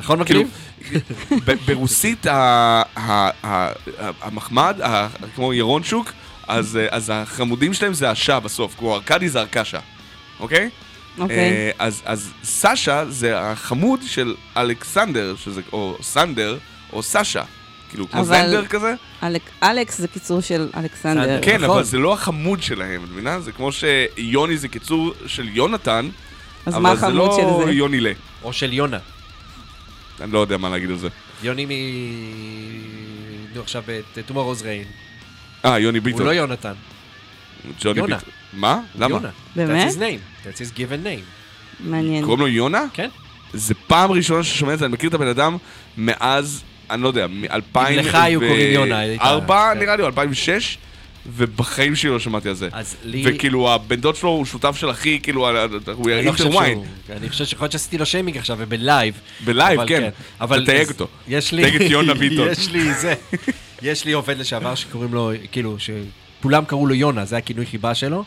נכון 0.00 0.24
כאילו, 0.24 0.40
מקליב? 0.42 1.02
ב- 1.44 1.66
ברוסית 1.66 2.26
ה- 2.26 2.32
ה- 2.32 2.82
ה- 2.96 3.30
ה- 3.46 3.70
המחמד, 4.22 4.80
כמו 5.34 5.54
ירון 5.54 5.82
שוק, 5.84 6.12
אז 6.48 6.76
אה, 6.76 6.86
אז 6.90 7.10
החמודים 7.14 7.74
שלהם 7.74 7.94
זה 7.94 8.10
השע 8.10 8.38
בסוף, 8.38 8.74
כמו 8.78 8.94
ארכדי 8.94 9.28
זה 9.28 9.40
ארקשה, 9.40 9.78
אוקיי? 10.40 10.70
אוקיי. 11.18 11.36
אה, 11.38 11.70
אז 11.78 12.02
אז 12.04 12.30
סשה 12.44 13.04
זה 13.08 13.40
החמוד 13.40 14.00
של 14.06 14.34
אלכסנדר, 14.56 15.34
או 15.72 15.96
סנדר, 16.02 16.58
או 16.92 17.02
סשה. 17.02 17.42
כאילו, 17.90 18.10
כמו 18.10 18.20
אבל- 18.20 18.28
זנדר 18.28 18.66
כזה? 18.66 18.94
אלכס 19.62 19.98
זה 19.98 20.08
קיצור 20.08 20.40
של 20.40 20.68
אלכסנדר. 20.76 21.22
סנדר. 21.24 21.38
כן, 21.42 21.56
נכון. 21.60 21.70
אבל 21.76 21.84
זה 21.84 21.98
לא 21.98 22.12
החמוד 22.14 22.62
שלהם, 22.62 23.04
את 23.04 23.08
מבינה? 23.10 23.40
זה 23.40 23.52
כמו 23.52 23.70
שיוני 23.72 24.56
זה 24.56 24.68
קיצור 24.68 25.14
של 25.26 25.48
יונתן, 25.48 26.08
אז 26.66 26.74
מה 26.74 26.90
אבל 26.90 26.98
זה 27.00 27.06
החמוד 27.06 27.30
של 27.36 27.42
לא 27.46 27.62
זה? 27.66 27.72
יוני 27.72 28.00
לה. 28.00 28.12
או 28.42 28.52
של 28.52 28.72
יונה. 28.72 28.98
אני 30.20 30.32
לא 30.32 30.38
יודע 30.38 30.56
מה 30.56 30.68
להגיד 30.68 30.90
על 30.90 30.96
זה. 30.96 31.08
יוני 31.42 31.66
מ... 31.66 31.70
נו, 33.54 33.60
עכשיו 33.62 33.82
את 34.18 34.26
טומורוז 34.26 34.62
ריין. 34.62 34.84
אה, 35.64 35.78
יוני 35.78 35.98
הוא 35.98 36.04
ביטון. 36.04 36.26
לא 36.26 36.30
יונתן. 36.30 36.72
ג'וני 37.80 37.98
יונה. 38.00 38.16
ביטון. 38.16 38.30
מה? 38.52 38.80
למה? 38.98 39.14
יונה. 39.14 39.28
באמת? 39.56 39.88
That's 39.88 39.94
his 39.94 39.98
name. 39.98 40.46
That's 40.46 40.58
his 40.58 40.76
given 40.78 41.04
name. 41.06 41.24
מעניין. 41.80 42.24
קוראים 42.24 42.40
לו 42.40 42.48
יונה? 42.48 42.84
כן. 42.92 43.08
זה 43.52 43.74
פעם 43.86 44.10
ראשונה 44.10 44.42
ששומע 44.44 44.74
את 44.74 44.78
זה, 44.78 44.84
אני 44.84 44.92
מכיר 44.94 45.08
את 45.08 45.14
הבן 45.14 45.26
אדם 45.26 45.56
מאז, 45.98 46.62
אני 46.90 47.02
לא 47.02 47.08
יודע, 47.08 47.26
מ-2004 47.26 47.78
לך 47.90 48.14
היו 48.14 48.40
קוראים 48.40 48.72
יונה, 48.72 48.98
היית- 48.98 49.20
כן. 49.22 49.78
נראה 49.78 49.96
לי, 49.96 50.02
או 50.02 50.06
2006, 50.06 50.78
ובחיים 51.26 51.96
שלי 51.96 52.10
לא 52.10 52.18
שמעתי 52.18 52.48
על 52.48 52.54
זה. 52.54 52.68
אז 52.72 52.96
לי... 53.04 53.22
וכאילו 53.26 53.72
הבן 53.72 53.96
דוד 54.00 54.16
שלו 54.16 54.28
הוא 54.28 54.44
שותף 54.46 54.76
של 54.76 54.90
אחי, 54.90 55.18
כאילו, 55.22 55.48
הוא 55.48 55.52
לא 55.52 55.66
חושב 56.32 56.44
intervene. 56.44 56.78
שהוא- 57.06 57.16
אני 57.16 57.28
חושב 57.28 57.44
שיכול 57.44 57.64
להיות 57.64 57.72
שעשיתי 57.72 57.98
לו 57.98 58.06
שיימינג 58.06 58.38
עכשיו 58.38 58.56
ובלייב. 58.60 59.14
בלייב, 59.44 59.80
אבל 59.80 59.88
כן. 59.88 60.08
אבל 60.40 60.62
תתייג 60.62 60.88
אותו. 60.88 61.08
יש 61.28 61.52
לי... 61.52 61.62
תייג 61.62 61.82
את 61.82 61.90
יונה 61.90 62.14
ביטון. 62.14 62.48
יש 62.52 62.68
לי 62.70 62.94
זה. 62.94 63.14
יש 63.82 64.04
לי 64.04 64.12
עובד 64.12 64.38
לשעבר 64.38 64.74
שקוראים 64.74 65.14
לו, 65.14 65.30
כאילו, 65.52 65.76
שכולם 65.78 66.64
קראו 66.64 66.86
לו 66.86 66.94
יונה, 66.94 67.24
זה 67.24 67.36
הכינוי 67.36 67.66
חיבה 67.66 67.94
שלו. 67.94 68.24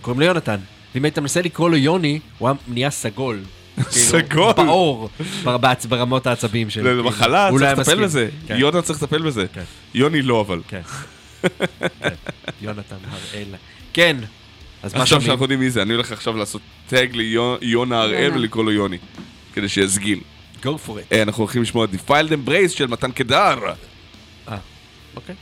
קוראים 0.00 0.20
לו 0.20 0.26
יונתן. 0.26 0.56
ואם 0.94 1.04
היית 1.04 1.18
מנסה 1.18 1.42
לקרוא 1.42 1.70
לו 1.70 1.76
יוני, 1.76 2.18
הוא 2.38 2.48
היה 2.48 2.56
נהיה 2.68 2.90
סגול. 2.90 3.38
כאילו, 3.76 3.90
סגול? 3.92 4.52
בעור, 4.52 5.08
ברמות 5.88 6.26
העצבים 6.26 6.70
שלו. 6.70 6.82
זה 6.84 6.88
כאילו. 6.90 7.04
מחלה, 7.04 7.48
צריך 7.58 7.78
לטפל. 7.78 8.04
בזה. 8.04 8.28
כן, 8.46 8.56
יונה 8.56 8.82
צריך 8.82 9.02
לטפל 9.02 9.22
בזה. 9.22 9.46
כן. 9.54 9.62
יוני 9.94 10.22
לא, 10.22 10.40
אבל. 10.40 10.60
כן. 12.00 12.14
יונתן 12.60 12.96
הראל. 13.10 13.54
כן. 13.92 14.16
אז 14.82 14.94
מה 14.94 15.02
עכשיו? 15.02 15.20
שאנחנו 15.20 15.44
יודעים 15.44 15.60
מי 15.60 15.70
זה, 15.70 15.82
אני 15.82 15.94
הולך 15.94 16.12
עכשיו 16.12 16.36
לעשות 16.36 16.62
טאג 16.88 17.16
ליונה 17.16 18.02
הראל. 18.02 18.30
ולקרוא 18.34 18.64
לו 18.64 18.72
יוני. 18.72 18.98
כדי 19.52 19.68
שיסגיל. 19.68 20.20
Go 20.62 20.66
for 20.66 20.90
it. 20.90 21.12
אה, 21.12 21.22
אנחנו 21.22 21.42
הולכים 21.42 21.62
לשמוע 21.62 21.86
Defiled 21.92 22.48
Embrace 22.48 22.68
של 22.68 22.86
מתן 22.86 23.12
קדר. 23.12 23.58
אה, 24.48 24.56
אוקיי. 25.16 25.34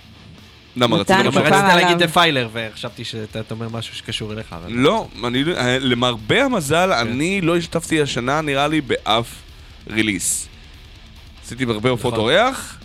למה 0.77 0.97
רצית 0.97 1.17
להגיד. 1.47 1.99
דפיילר, 1.99 2.49
וחשבתי 2.53 3.05
שאתה 3.05 3.41
אתה 3.41 3.55
אומר 3.55 3.69
משהו 3.69 3.95
שקשור 3.95 4.33
אליך. 4.33 4.57
לא, 4.69 5.09
אני, 5.25 5.45
למרבה 5.81 6.45
המזל, 6.45 6.91
כן. 6.93 7.09
אני 7.09 7.41
לא 7.41 7.57
השתתפתי 7.57 8.03
השנה, 8.03 8.41
נראה 8.41 8.69
לי, 8.69 8.81
באף 8.81 9.35
release. 9.91 10.49
עשיתי 11.45 11.67
בהרבה 11.67 11.91
הופעות 11.91 12.15
נכון. 12.15 12.31
אורח, 12.31 12.79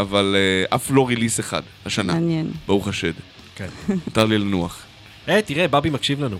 אבל 0.00 0.36
אה, 0.38 0.76
אף 0.76 0.90
לא 0.90 1.08
release 1.08 1.40
אחד 1.40 1.62
השנה, 1.86 2.12
מעניין. 2.14 2.50
ברוך 2.66 2.88
השד. 2.88 3.12
כן. 3.56 3.68
מותר 3.88 4.24
לי 4.24 4.38
לנוח. 4.38 4.82
אה, 5.28 5.42
תראה, 5.42 5.68
בבי 5.68 5.90
מקשיב 5.90 6.24
לנו. 6.24 6.38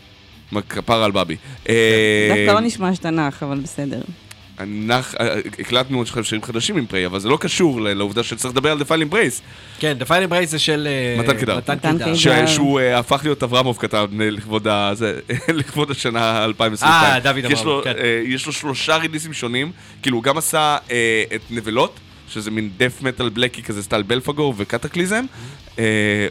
מה, 0.53 0.63
כפרה 0.63 1.05
על 1.05 1.11
בבי. 1.11 1.37
אה, 1.69 2.29
דווקא 2.29 2.61
לא 2.61 2.61
נשמע 2.61 2.95
שאתה 2.95 3.11
נח, 3.11 3.43
אבל 3.43 3.61
בסדר. 3.61 4.01
אה, 4.61 5.35
הקלטנו 5.59 6.03
עכשיו 6.03 6.25
שירים 6.25 6.43
חדשים 6.43 6.77
עם 6.77 6.87
פריי, 6.87 7.07
אבל 7.07 7.19
זה 7.19 7.29
לא 7.29 7.37
קשור 7.41 7.81
לעובדה 7.81 8.23
שצריך 8.23 8.55
לדבר 8.55 8.71
על 8.71 8.79
The 8.79 8.89
Pale 8.89 9.03
Embrace, 9.03 9.43
כן, 9.79 9.97
The 10.01 10.05
Embrace 10.05 10.45
זה 10.47 10.59
של... 10.59 10.89
אה, 10.91 11.23
מתן 11.23 11.39
קידר. 11.39 11.59
מתן. 11.59 12.47
שהוא 12.47 12.81
אה, 12.81 12.99
הפך 12.99 13.21
להיות 13.25 13.43
אברמוב 13.43 13.79
כתב 13.81 14.09
אה, 14.21 14.31
לכבוד 15.49 15.91
השנה 15.91 16.45
2022. 16.45 17.13
אה, 17.13 17.21
דוד 17.21 17.47
כי 17.47 17.53
יש 17.53 17.65
לו, 17.65 17.81
אברמוב, 17.81 17.85
כן. 17.85 18.05
אה, 18.05 18.23
יש 18.27 18.47
לו 18.47 18.53
שלושה 18.53 18.97
ריליסים 18.97 19.33
שונים, 19.33 19.73
כאילו 20.03 20.17
הוא 20.17 20.25
גם 20.25 20.39
עשה 20.39 20.77
אה, 20.91 21.25
את 21.35 21.41
נבלות, 21.51 22.01
שזה 22.29 22.51
מין 22.51 22.71
death 22.77 23.03
metal 23.03 23.29
בלקי 23.29 23.63
כזה 23.63 23.83
סטייל 23.83 24.03
Belphegor 24.03 24.55
ו 24.57 24.63
Kataklysm. 24.63 25.25
אה, 25.79 25.85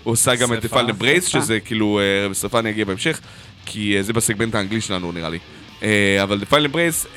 הוא 0.03 0.13
עשה 0.13 0.35
גם 0.35 0.53
את. 0.53 0.65
The 0.65 0.76
Vile 0.76 0.91
Embrace. 0.91 1.25
שזה 1.25 1.59
כאילו, 1.59 1.99
אה, 1.99 2.29
בשרפה 2.29 2.59
אני 2.59 2.69
אגיע 2.69 2.85
בהמשך, 2.85 3.19
כי 3.65 3.97
אה, 3.97 4.03
זה 4.03 4.13
בסגמנט 4.13 4.55
האנגלי 4.55 4.81
שלנו 4.81 5.11
נראה 5.11 5.29
לי. 5.29 5.39
אה, 5.83 6.23
אבל 6.23 6.39
The 6.39 6.51
Vile 6.51 6.67
Embrace, 6.67 7.07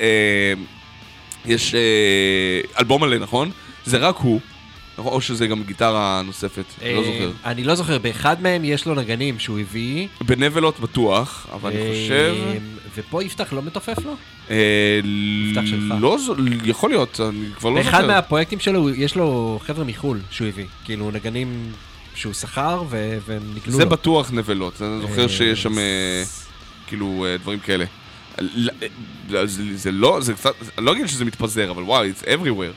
יש 1.45 1.75
אה, 1.75 1.79
אלבום 2.79 3.03
מלא, 3.03 3.17
נכון? 3.17 3.51
זה 3.85 3.97
רק 3.97 4.15
הוא. 4.15 4.39
או 5.05 5.21
שזה 5.21 5.47
גם 5.47 5.63
גיטרה 5.63 6.21
נוספת, 6.25 6.65
אה, 6.81 6.93
לא 6.93 7.03
זוכר. 7.03 7.31
אני 7.45 7.63
לא 7.63 7.75
זוכר, 7.75 7.97
באחד 7.97 8.41
מהם 8.41 8.65
יש 8.65 8.85
לו 8.85 8.95
נגנים 8.95 9.39
שהוא 9.39 9.59
הביא. 9.59 10.07
בנבלות 10.21 10.79
בטוח, 10.79 11.47
אבל 11.53 11.69
אני 11.71 11.81
אה, 11.81 11.89
חושב... 11.89 12.35
ופה 12.95 13.23
יפתח 13.23 13.53
לא 13.53 13.61
מתופף 13.61 14.05
לו? 14.05 14.15
אה, 14.49 14.99
מבטח 15.03 15.65
שלך. 15.65 15.93
לא, 15.99 16.17
יכול 16.63 16.89
להיות, 16.89 17.19
אני 17.29 17.45
כבר 17.57 17.69
לא 17.69 17.83
זוכר. 17.83 17.91
באחד 17.91 18.07
מהפרויקטים 18.07 18.59
שלו 18.59 18.89
יש 18.89 19.15
לו 19.15 19.59
חבר'ה 19.65 19.83
מחו"ל 19.83 20.19
שהוא 20.31 20.47
הביא. 20.47 20.65
כאילו 20.85 21.11
נגנים 21.11 21.71
שהוא 22.15 22.33
שכר 22.33 22.83
והם 22.89 23.41
ניגנו 23.53 23.71
לו. 23.71 23.77
זה 23.77 23.85
בטוח 23.85 24.31
נבלות, 24.31 24.81
אני 24.81 25.01
זוכר 25.01 25.23
אה, 25.23 25.29
שיש 25.29 25.63
שם 25.63 25.77
אה, 25.77 26.23
כאילו 26.87 27.25
אה, 27.25 27.37
דברים 27.37 27.59
כאלה. 27.59 27.85
אה, 28.39 28.45
זה 29.73 29.91
לא, 29.91 30.17
זה 30.21 30.33
קצת, 30.33 30.53
אני 30.77 30.85
לא 30.85 30.91
אגיד 30.91 31.07
שזה 31.07 31.25
מתפזר, 31.25 31.71
אבל 31.71 31.83
וואי, 31.83 32.11
it's 32.11 32.23
everywhere. 32.23 32.73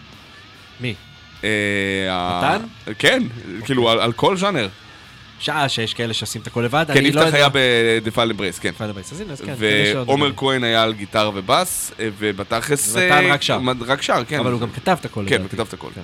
מי? 0.81 0.95
אה, 1.45 1.49
ה- 2.11 2.57
מתן? 2.57 2.67
כן, 2.99 3.23
כאילו 3.65 3.91
על 3.91 4.13
כל 4.13 4.37
ז'אנר. 4.37 4.69
שעה 5.39 5.69
שיש 5.69 5.95
כאלה 5.95 6.15
שעושים 6.15 6.43
את 6.43 6.47
הכל 6.47 6.61
לבד, 6.61 6.85
כן, 6.89 6.99
אני 6.99 7.13
לא 7.13 7.21
יפתח 7.21 7.27
יודע. 7.27 7.39
היה 7.39 7.49
ב-The 7.49 8.11
כן. 8.61 8.73
Vile 8.73 8.93
Embrace, 8.93 9.13
אז 9.13 9.21
הנה, 9.21 9.33
אז 9.33 9.41
כן, 9.41 9.55
ועומר. 10.07 10.31
כהן 10.37 10.65
היה 10.65 10.83
על 10.83 10.93
גיטרה 10.93 11.31
ובאס, 11.35 11.93
אה, 12.01 12.09
ובתכלס... 12.19 12.93
ומתן 12.95 13.13
אה, 13.25 13.33
רק 13.33 13.43
שר. 13.43 13.59
רק 13.87 14.03
שר, 14.03 14.23
כן. 14.29 14.39
אבל 14.39 14.53
הוא 14.53 14.61
גם 14.61 14.71
כתב 14.71 14.97
את 15.01 15.05
הכל. 15.05 15.25
כן. 15.29 15.41
הוא 15.41 15.49
כתב 15.49 15.65
את 15.69 15.73
הכל. 15.73 15.89
כן. 15.95 16.01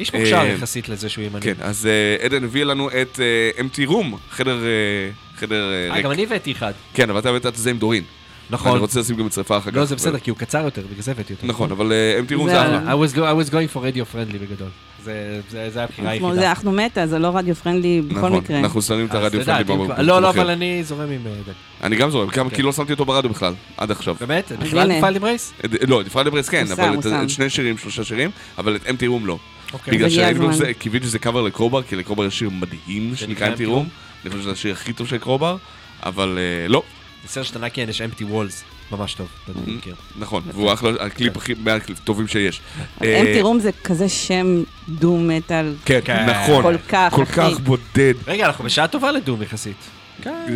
איש 0.00 0.14
מוכשר 0.14 0.36
אה, 0.36 0.46
יחסית 0.46 0.88
לזה 0.88 1.08
שהוא 1.08 1.24
ימני. 1.24 1.40
כן, 1.42 1.54
אז 1.60 1.86
אה, 1.86 2.24
עדן 2.24 2.44
הביא 2.44 2.64
לנו 2.64 2.90
את 2.90 3.20
אה, 3.20 3.64
empty 3.64 3.88
room, 3.90 4.16
חדר 4.30 4.56
אה, 4.64 5.10
חדר 5.36 5.72
אה, 5.72 5.88
אה, 5.88 5.94
ריק. 5.94 6.04
גם 6.04 6.10
אני 6.10 6.22
הבאתי 6.22 6.52
אחד. 6.52 6.72
כן, 6.94 7.10
אבל 7.10 7.18
אתה 7.18 7.28
הבאת 7.28 7.46
את 7.46 7.56
זה 7.56 7.70
עם 7.70 7.78
דורין. 7.78 8.02
נכון. 8.50 8.70
אני 8.72 8.80
רוצה 8.80 9.00
לשים 9.00 9.16
גם 9.16 9.26
את 9.26 9.32
שרפה 9.32 9.56
אחר 9.58 9.70
כך. 9.70 9.76
לא, 9.76 9.84
זה 9.84 9.96
בסדר, 9.96 10.18
כי 10.18 10.30
הוא 10.30 10.38
קצר 10.38 10.64
יותר, 10.64 10.82
בגלל 10.90 11.02
זה 11.02 11.10
הבאתי 11.10 11.32
אותו. 11.32 11.46
נכון, 11.46 11.70
אבל 11.72 11.92
אה, 11.92 12.20
empty 12.20 12.40
room 12.40 12.44
זה 12.50 12.62
אחלה. 12.62 12.92
I 12.92 13.08
was, 13.08 13.12
go- 13.14 13.18
I 13.18 13.48
was 13.48 13.52
going 13.52 13.74
for 13.74 13.78
radio 13.78 14.14
friendly 14.14 14.38
בגדול. 14.40 14.68
זה, 15.04 15.40
זה, 15.50 15.70
זה 15.70 15.84
הבחירה 15.84 16.10
היחידה. 16.10 16.48
אנחנו 16.50 16.72
מטאל, 16.72 17.06
זה 17.06 17.18
לא 17.18 17.36
radio 17.36 17.54
friendly 17.54 18.00
בכל 18.08 18.16
נכון, 18.18 18.32
מקרה. 18.32 18.58
אנחנו 18.58 18.82
שמים 18.82 19.06
את 19.06 19.14
ה 19.14 19.19
radio 19.19 19.44
friendly 19.44 19.62
אם 19.74 19.80
במקום 19.80 19.90
לא, 20.06 20.22
לא. 20.22 20.28
אבל 20.30 20.50
אני 20.50 20.84
זורם 20.84 21.10
עם 21.10 21.26
אה, 21.26 21.32
עדן. 21.46 21.52
אני 21.82 21.96
גם 21.96 22.10
זורם, 22.10 22.30
כן. 22.30 22.48
כי 22.48 22.62
לא 22.62 22.72
שמתי 22.72 22.92
אותו 22.92 23.04
ברדיו 23.04 23.30
בכלל, 23.30 23.54
עד 23.76 23.90
עכשיו. 23.90 24.16
באמת? 24.20 24.52
אז 24.52 24.58
בכלל 24.58 24.90
הנה. 24.90 24.98
The 24.98 25.16
Vile 25.16 25.24
Embrace? 25.24 25.52
אה, 25.64 25.68
לא, 25.88 26.02
The 26.02 26.12
Vile 26.12 26.26
Embrace 26.26 26.48
כן, 26.48 26.64
הוא 26.66 26.72
אבל 26.72 26.98
את-. 26.98 27.06
את 27.24 27.30
שני 27.30 27.50
שירים, 27.50 27.78
שלושה 27.78 28.04
שירים, 28.04 28.30
אבל 28.58 28.76
את 28.76 28.86
empty 28.86 29.02
room 29.02 29.24
לא. 29.26 29.38
אוקיי. 29.72 29.94
בגלל 29.94 30.06
אז 30.06 30.12
הגיע 30.12 30.24
שהיינו 30.24 30.50
הזמן. 30.50 30.66
זה- 30.66 30.74
קיוויתי 30.74 31.06
שזה 31.06 31.18
קאבר 31.18 31.42
ל 31.42 31.46
Crowbar, 31.46 31.82
כי 31.82 31.96
ל 31.96 31.99
Crowbar 31.99 32.24
יש 32.24 32.38
שיר 32.38 32.50
מדהים 32.50 33.12
שנקרא 33.16 33.48
Empty 33.54 33.68
room. 33.68 33.84
אני 34.24 34.30
חושב 34.30 34.42
שזה 34.42 34.50
השיר 34.52 34.72
הכי 34.72 34.92
טוב 34.92 35.06
של 35.06 35.18
Crowbar, 35.18 35.56
אבל 36.02 36.38
לא, 36.68 36.82
לסרג' 37.26 37.54
טנקיאן 37.54 37.88
יש 37.88 38.00
Empty 38.00 38.24
Walls, 38.24 38.64
ממש 38.92 39.14
טוב, 39.14 39.28
אתה 39.44 39.52
Mm-hmm. 39.52 39.70
מכיר. 39.70 39.94
נכון, 40.18 40.42
והוא 40.52 40.72
אחלה, 40.72 40.90
הקליפ 41.00 41.36
הכי 41.36 41.54
מהטובים 41.58 42.28
שיש. 42.28 42.60
אבל 43.00 43.06
אה, 43.08 43.20
Empty 43.20 43.40
Room 43.42 43.60
זה 43.60 43.70
כזה 43.84 44.08
שם 44.08 44.62
doom 44.88 45.28
metal. 45.28 45.74
כן, 45.84 46.00
כן. 46.04 46.26
נכון, 46.30 46.62
כל 46.62 46.76
כך, 46.88 47.12
כל. 47.14 47.24
כך 47.24 47.60
בודד. 47.60 48.14
רגע, 48.26 48.46
אנחנו 48.46 48.64
בשעה 48.64 48.88
טובה 48.88 49.12
ל 49.12 49.18
doom 49.18 49.42
יחסית. 49.42 49.76
כן. 50.22 50.46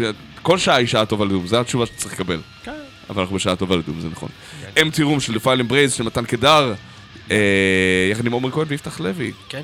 כל 0.42 0.58
שעה 0.58 0.76
היא 0.76 0.86
שעה 0.86 1.06
טובה 1.06 1.24
ל 1.24 1.28
doom, 1.28 1.46
זו 1.46 1.60
התשובה 1.60 1.86
שצריך 1.86 2.12
לקבל. 2.14 2.40
כן. 2.64 2.72
אבל 3.10 3.20
אנחנו 3.22 3.36
בשעה 3.36 3.56
טובה 3.56 3.76
ל 3.76 3.80
doom, 3.80 4.00
זה 4.00 4.08
נכון. 4.08 4.28
Empty 4.82 5.02
Room 5.02 5.20
של 5.20 5.34
The 5.34 5.45
Vile 5.45 5.60
Embrace 5.60 5.92
של 5.92 6.02
מתן 6.04 6.24
קדר, 6.24 6.74
אה, 7.30 7.36
יחד 8.10 8.26
עם 8.26 8.32
עומר 8.32 8.50
כהן 8.50 8.66
ויפתח 8.68 9.00
לוי. 9.00 9.32
כן. 9.48 9.62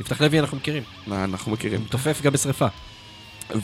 יפתח 0.00 0.20
לוי 0.20 0.40
אנחנו 0.40 0.56
מכירים. 0.56 0.82
אנחנו 1.12 1.52
מכירים. 1.52 1.78
הוא 1.78 1.86
מתופף 1.86 2.22
גם 2.22 2.32
בשריפה. 2.32 2.66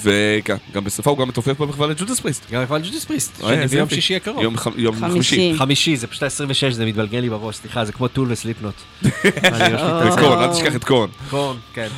וכן, 0.02 0.56
גם 0.73 0.85
בשרפה 0.85 1.11
הוא 1.10 1.19
גם 1.19 1.28
מתופף 1.28 1.60
במחווה 1.60 1.86
ל 1.86 1.92
Judas 1.92 2.20
Priest. 2.20 2.51
גם 2.51 2.62
בפעל 2.62 2.82
Judas 2.82 3.05
Priest, 3.05 3.40
איזה 3.51 3.77
ביום. 3.77 3.89
שישי 3.89 4.16
הקרוב. 4.16 4.43
יום 4.77 4.97
חמישי. 4.97 5.55
חמישי. 5.56 5.97
זה 5.97 6.06
פשוט 6.06 6.23
ה-26, 6.23 6.70
זה 6.70 6.86
מתבלגן 6.86 7.20
לי 7.20 7.31
בראש, 7.31 7.56
סליחה, 7.56 7.85
זה 7.85 7.93
כמו 7.93 8.09
Tool 8.09 8.32
ו 8.32 8.37
Slipknot. 8.37 8.74
את 9.06 10.19
Korn, 10.19 10.43
אל 10.43 10.52
תשכח 10.52 10.77
את 10.77 10.85
Korn. 10.85 11.09
Korn, 11.31 11.57
כן. 11.74 11.89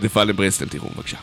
The 0.00 0.13
Vile 0.13 0.30
Embrace, 0.30 0.54
אתם 0.54 0.66
תראו, 0.66 0.88
בבקשה. 0.96 1.16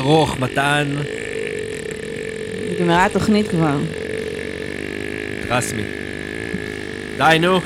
ארוך, 0.00 0.38
מתן, 0.38 0.88
נגמרה 2.72 3.04
התוכנית 3.06 3.48
כבר. 3.48 3.76
רסמי. 5.50 5.82
די, 7.18 7.36
נו. 7.40 7.60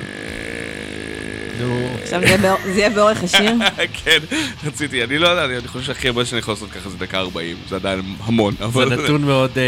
נו. 1.61 1.89
עכשיו 2.03 2.21
זה 2.21 2.27
יהיה 2.27 2.39
באור- 2.39 2.59
זה 2.73 2.79
יהיה 2.81 2.91
באורך 2.91 3.23
השיר? 3.25 3.51
כן, 4.05 4.19
רציתי, 4.67 5.05
אני 5.05 5.19
לא 5.19 5.29
יודע, 5.29 5.59
אני 5.59 5.69
חושב 5.69 5.85
שהכי 5.87 6.09
הרבה 6.09 6.25
שאני 6.25 6.39
יכול 6.39 6.55
לעשות 6.55 6.71
ככה 6.71 6.89
זה 6.91 6.97
דקה 6.99 7.19
40, 7.19 7.57
זה 7.69 7.77
עדיין 7.77 8.01
המון, 8.25 8.55
זה 8.59 8.65
אבל... 8.65 9.03
נתון 9.03 9.23
מאוד... 9.25 9.51
אה, 9.59 9.63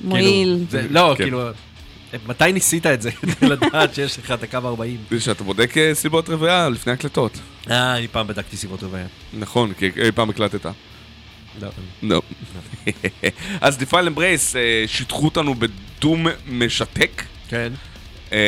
מועיל. 0.00 0.24
כאילו, 0.68 0.82
זה- 0.82 0.86
לא, 0.90 1.14
כן. 1.18 1.24
כאילו... 1.24 1.42
מתי 2.26 2.52
ניסית 2.52 2.86
את 2.86 3.02
זה 3.02 3.10
לדעת 3.42 3.94
שיש 3.94 4.18
לך 4.18 4.34
דקה 4.40 4.58
ו-40? 4.66 5.20
שאתה 5.20 5.44
בודק 5.44 5.78
אה, 5.78 5.94
סיבות 5.94 6.28
רבייה 6.28 6.68
לפני 6.68 6.92
הקלטות. 6.92 7.38
אה, 7.70 7.96
אני 7.98 8.08
פעם 8.08 8.26
בדקתי 8.26 8.56
סיבות 8.56 8.82
רבייה. 8.82 9.06
נכון, 9.32 9.72
כי 9.78 9.90
אי 10.02 10.12
פעם 10.12 10.30
הקלטת. 10.30 10.66
לא. 11.62 11.68
לא. 12.02 12.22
אז 13.60 13.78
דיפייל 13.78 14.06
אמברייס 14.06 14.56
שיטחו 14.86 15.24
אותנו 15.24 15.54
בדום 15.54 16.26
משתק, 16.48 17.22
כן. 17.48 17.72
אה, 18.32 18.38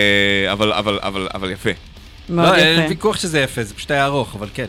אבל- 0.52 0.72
אבל- 0.72 0.98
אבל 1.02 1.28
אבל 1.34 1.50
יפה. 1.50 1.70
מאוד 2.28 2.48
לא, 2.48 2.54
אין 2.56 2.78
יפה. 2.80 2.88
ויכוח 2.88 3.16
שזה 3.16 3.40
יפה, 3.40 3.62
זה 3.64 3.74
פשוט 3.74 3.90
היה 3.90 4.04
ארוך, 4.06 4.34
אבל 4.34 4.48
כן. 4.54 4.66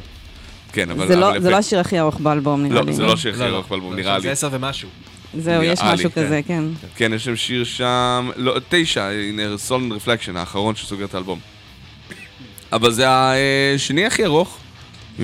כן, 0.71 0.91
אבל 0.91 1.07
זה 1.07 1.15
לא- 1.15 1.37
לא 1.37 1.57
השיר 1.57 1.79
הכי 1.79 1.99
ארוך 1.99 2.19
באלבום, 2.19 2.63
נראה 2.63 2.75
לא, 2.75 2.85
לי. 2.85 2.93
זה 2.93 3.03
לא 3.03 3.15
שיר 3.17 3.31
הכי 3.31 3.39
לא, 3.41 3.49
לא. 3.49 3.55
ארוך 3.55 3.67
באלבום, 3.69 3.91
לא, 3.91 3.97
נראה 3.97 4.15
לי. 4.17 4.21
זה 4.23 4.31
עשר 4.31 4.49
ומשהו. 4.51 4.89
זהו, 5.39 5.63
יש 5.63 5.79
משהו 5.83 6.11
כן. 6.11 6.25
כזה, 6.25 6.41
כן. 6.47 6.63
כן, 6.95 7.13
יש 7.13 7.25
שם 7.25 7.35
שיר 7.35 7.63
שם, 7.63 8.29
לא, 8.35 8.55
תשע, 8.69 9.03
הנה, 9.09 9.57
סולן 9.57 9.91
רפלקשן, 9.91 10.37
האחרון 10.37 10.75
שסוגר 10.75 11.05
את 11.05 11.13
האלבום. 11.13 11.39
אבל 12.71 12.91
זה 12.91 13.05
השני 13.09 14.05
הכי 14.05 14.25
ארוך. 14.25 14.57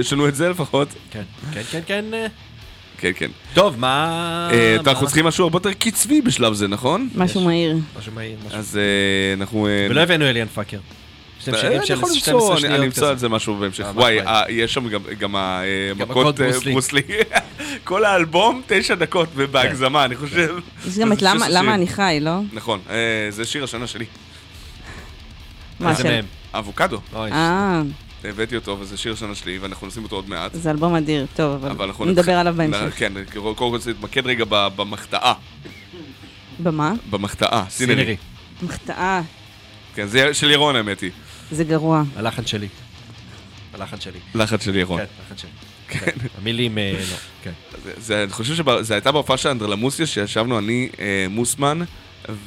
יש 0.00 0.12
לנו 0.12 0.28
את 0.28 0.34
זה 0.34 0.48
לפחות. 0.48 0.88
כן, 1.10 1.22
כן, 1.54 1.62
כן, 1.70 1.80
כן. 1.86 2.04
אה. 2.14 2.26
כן, 2.98 3.10
כן. 3.16 3.30
טוב, 3.54 3.78
מה... 3.78 4.48
אה, 4.52 4.76
מה- 4.84 4.90
אנחנו 4.90 5.06
צריכים 5.06 5.24
משהו 5.26 5.44
הרבה 5.44 5.56
יותר 5.56 5.72
קצבי 5.72 6.20
בשלב 6.22 6.52
זה, 6.54 6.68
נכון? 6.68 7.08
משהו 7.14 7.40
מהיר. 7.40 7.76
משהו 7.98 8.12
מהיר, 8.12 8.36
משהו. 8.46 8.58
אז 8.58 8.76
אה, 8.76 8.82
אנחנו... 9.40 9.68
ולא 9.90 10.00
הבאנו 10.00 10.24
אליאן 10.24 10.46
פאקר. 10.48 10.78
אני 11.48 11.54
יכול 11.88 12.10
12 12.14 12.34
למצוא, 12.34 12.56
אני- 12.68 12.86
אמצא. 12.86 13.08
על 13.08 13.18
זה 13.18 13.28
משהו 13.28 13.56
בהמשך. 13.56 13.84
וואי, 13.94 14.18
יש 14.48 14.74
שם 14.74 14.88
גם- 15.18 15.36
המכות 15.36 16.10
מכות 16.10 16.40
ברוסלי. 16.64 17.02
כל 17.84 18.04
האלבום, 18.04 18.62
תשע 18.66 18.94
דקות, 18.94 19.28
ובהגזמה, 19.34 20.04
אני 20.04 20.16
חושב. 20.16 20.56
יש 20.88 20.98
גם 20.98 21.12
את 21.12 21.22
למה-. 21.50 21.74
אני 21.74 21.86
חי, 21.86 22.18
לא? 22.20 22.38
נכון, 22.52 22.80
זה 23.30 23.44
שיר 23.44 23.64
השנה 23.64 23.86
שלי. 23.86 24.04
מה, 25.80 25.96
של-? 25.96 26.20
אבוקדו. 26.58 27.00
אה, 27.16 27.82
הבאתי 28.24 28.56
אותו, 28.56 28.76
וזה 28.80 28.96
שיר 28.96 29.12
השנה 29.12 29.34
שלי, 29.34 29.58
ואנחנו 29.58 29.86
נשים 29.86 30.02
אותו 30.02 30.16
עוד 30.16 30.28
מעט. 30.28 30.54
זה 30.54 30.70
אלבום 30.70 30.94
אדיר, 30.94 31.26
טוב, 31.36 31.52
אבל 31.54 31.70
אבל 31.70 31.84
אנחנו 31.86 32.04
נדבר 32.04 32.32
עליו 32.38 32.54
בהמשך. 32.56 32.94
כן, 32.98 33.12
קודם 33.32 33.54
כל 33.54 33.78
להתמקד 33.86 34.26
רגע 34.26 34.44
במחטאה. 34.48 35.32
במה? 36.58 36.92
במחטאה, 37.10 37.64
סינרי. 37.68 38.16
מחטאה, 38.62 39.20
כן, 39.94 40.06
זה 40.06 40.34
של 40.34 40.50
ירון 40.50 40.76
האמת 40.76 41.00
היא. 41.00 41.10
זה 41.50 41.64
גרוע. 41.64 42.02
הלחן 42.16 42.46
שלי. 42.46 42.68
הלחן 43.74 44.00
שלי. 44.00 44.18
לחץ 44.34 44.64
של 44.64 44.76
ירון. 44.76 45.00
כן, 45.00 45.06
הלחן 45.22 45.36
שלי. 45.36 45.50
כן. 45.88 46.10
המילים, 46.38 46.78
אה, 46.78 46.92
לא. 47.10 47.16
כן. 47.42 47.50
זה- 47.84 47.92
זה, 47.98 48.22
אני 48.22 48.32
חושב 48.32 48.54
שזו 48.54 48.94
הייתה 48.94 49.12
בהופעה 49.12 49.36
של 49.36 49.48
אנדרלמוסיה, 49.48 50.06
שישבנו 50.06 50.58
אני, 50.58 50.88
אה, 51.00 51.26
מוסמן 51.30 51.80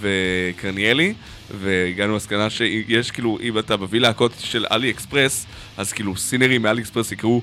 וקרניאלי, 0.01 1.13
והגענו 1.61 2.13
למסקנה 2.13 2.49
שיש 2.49 3.11
כאילו, 3.11 3.37
אם 3.41 3.59
אתה 3.59 3.77
מביא 3.77 3.99
להקות 3.99 4.31
של 4.39 4.65
אלי 4.71 4.89
אקספרס, 4.91 5.45
אז 5.77 5.93
כאילו 5.93 6.17
סינרים 6.17 6.61
מאלי 6.61 6.81
אקספרס 6.81 7.11
יקראו 7.11 7.41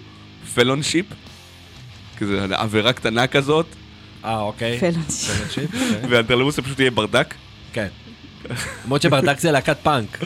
פלונשיפ, 0.54 1.06
כזה 2.18 2.44
עבירה 2.50 2.92
קטנה 2.92 3.26
כזאת, 3.26 3.66
אה, 4.24 4.40
אוקיי. 4.40 4.78
פלונשיפ. 4.78 5.36
פלונשיפ, 5.36 5.74
אוקיי. 5.94 6.10
ואנדרלמוסיה 6.10 6.64
פשוט 6.64 6.80
יהיה 6.80 6.90
ברדק. 6.90 7.34
כן. 7.72 7.86
למרות 8.84 9.02
שברדק 9.02 9.38
זה 9.38 9.50
להקת 9.52 9.76
פאנק. 9.82 10.18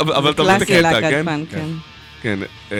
אבל 0.00 0.12
אבל 0.12 0.30
אתה 0.30 0.42
מבין 0.42 0.56
את 0.56 0.62
קלאסי 0.62 0.76
הקטע, 0.86 0.90
להקת 1.00 1.10
כן? 1.10 1.24
פאנק, 1.24 1.48
כן. 1.50 1.64
כן, 2.22 2.38
אה, 2.72 2.76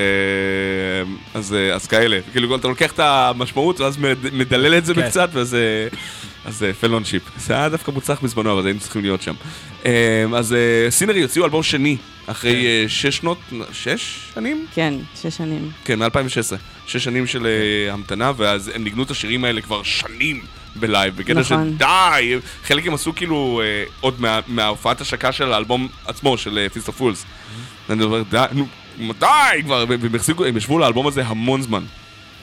אז, 1.35 1.55
אה, 1.55 1.75
אז 1.75 1.87
כאלה, 1.87 2.19
כאילו 2.33 2.57
אתה 2.57 2.69
לוקח 2.69 2.93
את 2.93 2.99
המשמעות 3.01 3.81
ואז 3.81 3.97
מד- 3.99 4.33
מדלל 4.35 4.79
את 4.79 4.85
זה 4.85 4.95
כן. 4.95 5.01
בקצת 5.01 5.29
ואז 5.33 5.55
אה, 5.55 5.89
אז 6.45 6.63
אה, 6.63 6.73
פלונשיפ. 6.73 7.23
זה 7.37 7.55
היה 7.55 7.69
דווקא 7.69 7.91
מוצלח 7.91 8.21
בזמנו, 8.21 8.53
אבל 8.53 8.67
היינו 8.67 8.81
צריכים 8.81 9.03
להיות 9.03 9.23
שם. 9.23 9.35
אה, 9.87 10.25
אז 10.37 10.53
אה, 10.53 10.91
Sinnery 10.91 11.23
הוציאו 11.23 11.45
אלבום 11.45 11.63
שני, 11.63 11.97
אחרי 12.27 12.67
אה, 12.67 12.85
שש 12.89 13.17
שנות, 13.17 13.39
שש 13.73 14.19
שנים? 14.35 14.67
כן, 14.75 14.95
שש 15.23 15.37
שנים. 15.37 15.71
כן, 15.85 15.99
מ-2016. 15.99 16.57
שש 16.87 17.05
שנים 17.05 17.27
של 17.27 17.47
אה, 17.47 17.93
המתנה, 17.93 18.33
ואז 18.37 18.71
הם 18.75 18.85
ניגנו 18.85 19.03
את 19.03 19.11
השירים 19.11 19.45
האלה 19.45 19.61
כבר 19.61 19.83
שנים 19.83 20.41
ב 20.77 20.83
live, 20.83 21.17
בקטע 21.17 21.45
של 21.45 21.55
נכון. 21.55 21.77
די, 21.79 22.35
חלק 22.65 22.87
הם 22.87 22.95
עשו 22.95 23.15
כאילו 23.15 23.61
אה, 23.65 23.85
עוד 24.01 24.21
מה- 24.21 24.41
מההופעת 24.47 25.01
השקה 25.01 25.33
של 25.33 25.53
האלבום 25.53 25.89
עצמו, 26.07 26.39
של 26.39 26.67
Feast 26.73 26.89
of 26.89 26.97
Fools. 26.97 27.25
ואני 27.89 28.03
אומר, 28.05 28.23
די, 28.31 28.45
נו, 28.53 28.67
מתי 28.99 29.63
כבר? 29.65 29.85
והם 29.89 30.15
החזיקו, 30.15 30.45
הם 30.45 30.57
ישבו 30.57 30.79
לאלבום 30.79 31.07
הזה 31.07 31.23
המון 31.27 31.63
זמן. 31.63 31.83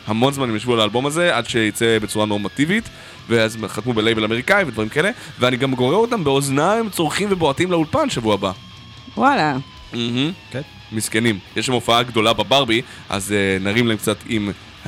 המון 0.08 0.34
זמן 0.34 0.50
הם 0.50 0.56
ישבו 0.56 0.74
על 0.74 0.80
האלבום 0.80 1.06
הזה, 1.06 1.36
עד 1.38 1.50
שיצא 1.50 1.98
בצורה 2.02 2.26
נורמטיבית, 2.26 2.90
ואז 3.32 3.58
חתמו 3.68 3.94
בלייבל 3.94 4.24
אמריקאי 4.24 4.64
ודברים 4.64 4.90
כאלה, 4.90 5.10
ואני 5.40 5.58
גם 5.58 5.76
גורר 5.76 5.96
אותם 5.96 6.24
באוזניים 6.24 6.90
צורכים 6.90 7.28
ובועטים 7.32 7.72
לאולפן 7.72 8.10
שבוע 8.10 8.34
הבא. 8.34 8.52
וואלה. 9.18 9.58
מהמם. 9.94 10.32
כן. 10.52 10.62
מסכנים. 10.92 11.40
יש 11.56 11.66
שם 11.66 11.74
הופעה 11.74 12.04
גדולה 12.04 12.34
בברבי, 12.34 12.82
אז 13.10 13.32
uh, 13.32 13.64
נרים 13.64 13.88
להם 13.88 13.98
קצת 13.98 14.18
עם 14.28 14.52
uh, 14.84 14.88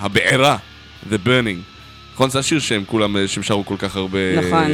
הבעירה, 0.00 0.56
The 1.10 1.26
Burning. 1.26 1.73
נכון? 2.14 2.30
זה 2.30 2.38
השיר 2.38 2.58
שהם 2.58 2.84
כולם, 2.86 3.16
שהם 3.26 3.42
שרו 3.42 3.66
כל 3.66 3.74
כך 3.78 3.96
הרבה... 3.96 4.18
נכון. 4.38 4.64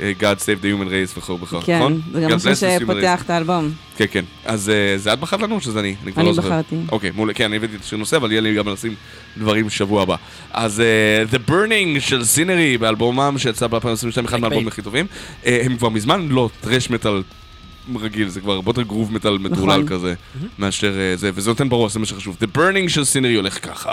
אה, 0.00 0.12
God 0.20 0.38
Save 0.38 0.62
the 0.62 0.64
Human 0.64 0.88
Race 0.88 1.18
וכו' 1.18 1.40
וכו', 1.40 1.60
כן, 1.64 1.78
נכון? 1.78 2.00
זה 2.12 2.20
גם 2.20 2.36
השיר 2.36 2.54
שפותח. 2.80 3.22
את 3.24 3.30
האלבום. 3.30 3.70
כן, 3.96 4.04
כן. 4.10 4.24
אז 4.44 4.70
אה, 4.70 4.98
זה 4.98 5.12
את 5.12 5.20
בחרת 5.20 5.40
לנו 5.40 5.54
או 5.54 5.60
שזה 5.60 5.80
אני? 5.80 5.94
כבר 6.12 6.20
אני 6.20 6.26
לא 6.26 6.34
זוכר. 6.34 6.48
בחרתי. 6.48 6.76
אוקיי, 6.92 7.10
מעולה. 7.14 7.34
כן, 7.34 7.44
אני 7.44 7.56
הבאתי 7.56 7.76
את 7.76 7.80
השיר 7.80 7.98
נושא, 7.98 8.16
אבל 8.16 8.32
יהיה 8.32 8.40
לי 8.40 8.54
גם 8.54 8.68
לשים 8.68 8.94
דברים 9.36 9.66
בשבוע 9.66 10.02
הבא. 10.02 10.16
אז 10.52 10.80
אה, 10.80 11.24
The 11.32 11.50
Burning 11.50 12.00
של 12.00 12.24
סינרי, 12.24 12.78
באלבומם 12.78 13.34
שיצא 13.38 13.66
ב-2022, 13.66 14.24
אחד 14.24 14.40
מהאלבומים 14.40 14.68
הכי 14.68 14.82
טובים. 14.82 15.06
הם 15.44 15.76
כבר 15.76 15.88
מזמן 15.88 16.28
לא 16.28 16.50
טרש 16.60 16.90
מטאל 16.90 17.22
רגיל, 17.96 18.28
זה 18.28 18.40
כבר 18.40 18.52
הרבה 18.52 18.70
יותר 18.70 18.82
גרוב 18.82 19.12
מטאל 19.12 19.38
מטורלל. 19.38 19.88
כזה, 19.88 20.14
מאשר 20.58 20.94
זה, 21.14 21.30
וזה 21.34 21.50
נותן 21.50 21.68
בראש, 21.68 21.92
זה 21.92 21.98
מה 21.98 22.06
שחשוב. 22.06 22.36
The 22.40 22.58
Burning 22.58 22.88
של 22.88 23.04
סינרי 23.04 23.34
הולך 23.34 23.66
ככה. 23.66 23.92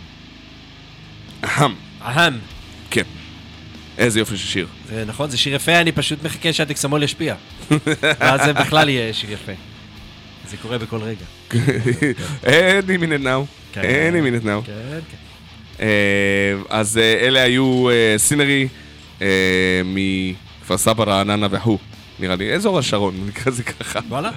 אהם, 1.43 1.75
אהם. 2.01 2.39
כן. 2.91 3.03
איזה 3.97 4.19
יופי 4.19 4.37
של 4.37 4.47
שיר. 4.47 4.67
זה 4.89 5.05
נכון, 5.05 5.29
זה 5.29 5.37
שיר 5.37 5.55
יפה, 5.55 5.81
אני 5.81 5.91
פשוט 5.91 6.23
מחכה 6.23 6.53
שהטקסמול 6.53 7.03
ישפיע. 7.03 7.35
ואז 8.01 8.41
זה 8.45 8.53
בכלל 8.53 8.89
יהיה 8.89 9.13
שיר 9.13 9.31
יפה. 9.31 9.51
זה 10.49 10.57
קורה 10.57 10.77
בכל 10.77 10.99
רגע. 11.01 11.25
Any 12.43 13.01
minute 13.01 13.23
now. 13.23 13.45
כן. 13.73 13.81
Any 13.81 14.41
minute 14.41 14.45
now. 14.45 14.65
כן, 14.65 14.99
כן. 15.11 15.17
אה, 15.81 16.53
אז 16.69 16.97
אה, 16.97 17.27
אלה 17.27 17.41
היו 17.41 17.89
אה, 17.89 18.15
סינרי 18.17 18.67
מכפר 19.85 20.77
סבא, 20.77 21.03
רעננה 21.03 21.47
והוא. 21.51 21.79
נראה 22.19 22.35
לי, 22.35 22.53
אזור 22.53 22.79
השרון, 22.79 23.13
נקרא 23.27 23.51
לזה 23.51 23.63
ככה. 23.63 23.99
וואלה. 24.09 24.31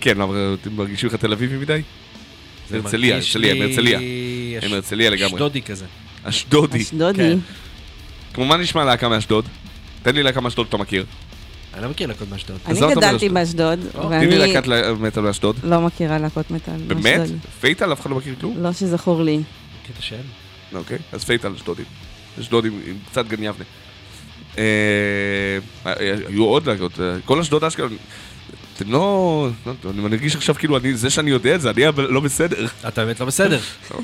כן, 0.00 0.20
אבל 0.20 0.56
אתם 0.62 0.72
מרגישים 0.72 1.08
לך 1.08 1.14
תל 1.14 1.32
אביבי 1.32 1.56
מדי? 1.56 1.82
זה 2.68 2.76
הרצליה, 2.76 3.14
הרצליה, 3.14 3.52
הם 3.52 3.60
לי 3.62 4.25
הרצליה. 4.56 4.70
הם 4.70 4.76
הרצליה 4.76 5.10
לגמרי. 5.10 5.34
אשדודי 5.34 5.62
כזה. 5.62 5.84
אשדודי. 6.22 6.82
אשדודי. 6.82 7.18
כן. 7.18 7.38
כמו 8.34 8.44
מה 8.44 8.56
נשמע 8.56 8.84
להקה 8.84 9.08
מאשדוד? 9.08 9.44
תן 10.02 10.14
לי 10.14 10.22
להקה 10.22 10.40
מאשדוד 10.40 10.66
שאתה 10.66 10.76
מכיר. 10.76 11.04
אני 11.74 11.82
לא 11.82 11.88
מכיר 11.90 12.06
להקות 12.08 12.28
מאשדוד. 12.30 12.58
אני 12.66 12.80
גדלתי 12.80 13.28
באשדוד. 13.28 13.32
באשדוד, 13.34 13.78
או, 13.94 14.08
תני 14.08 14.26
לי 14.26 14.38
ואני 14.38 14.52
להקת 14.52 14.68
מטאל 15.00 15.22
מאשדוד. 15.22 15.56
לא 15.64 15.80
מכירה 15.80 16.18
להקות 16.18 16.50
מטאל. 16.50 16.76
באמת? 16.86 17.20
באשדוד. 17.20 17.38
פייטל? 17.60 17.92
אף 17.92 18.00
אחד 18.00 18.10
לא 18.10 18.16
מכיר 18.16 18.34
כלום? 18.40 18.62
לא 18.62 18.72
שזכור 18.72 19.22
לי. 19.22 19.40
קטע 19.86 20.02
שם. 20.02 20.16
אוקיי, 20.74 20.98
אז 21.12 21.24
פייטל 21.24 21.52
אשדודים. 21.54 21.84
אשדודים 22.40 22.80
עם 22.86 22.96
קצת 23.10 23.26
גן 23.26 23.42
יבנה. 23.42 23.64
אה, 24.58 25.58
היו 26.28 26.44
עוד 26.44 26.66
להקות, 26.68 27.00
אה, 27.00 27.16
כל 27.24 27.40
אשדוד 27.40 27.64
אשקלון. 27.64 27.96
אתם 28.76 28.92
לא... 28.92 29.48
לא 29.66 29.90
אני 29.90 30.00
מרגיש 30.00 30.36
עכשיו 30.36 30.54
כאילו 30.54 30.76
אני, 30.76 30.94
זה 30.94 31.10
שאני 31.10 31.30
יודע 31.30 31.54
את 31.54 31.60
זה, 31.60 31.70
אני 31.70 31.88
אבל 31.88 32.10
לא 32.10 32.20
בסדר. 32.20 32.66
אתה 32.88 33.04
באמת 33.04 33.20
לא 33.20 33.26
בסדר. 33.26 33.60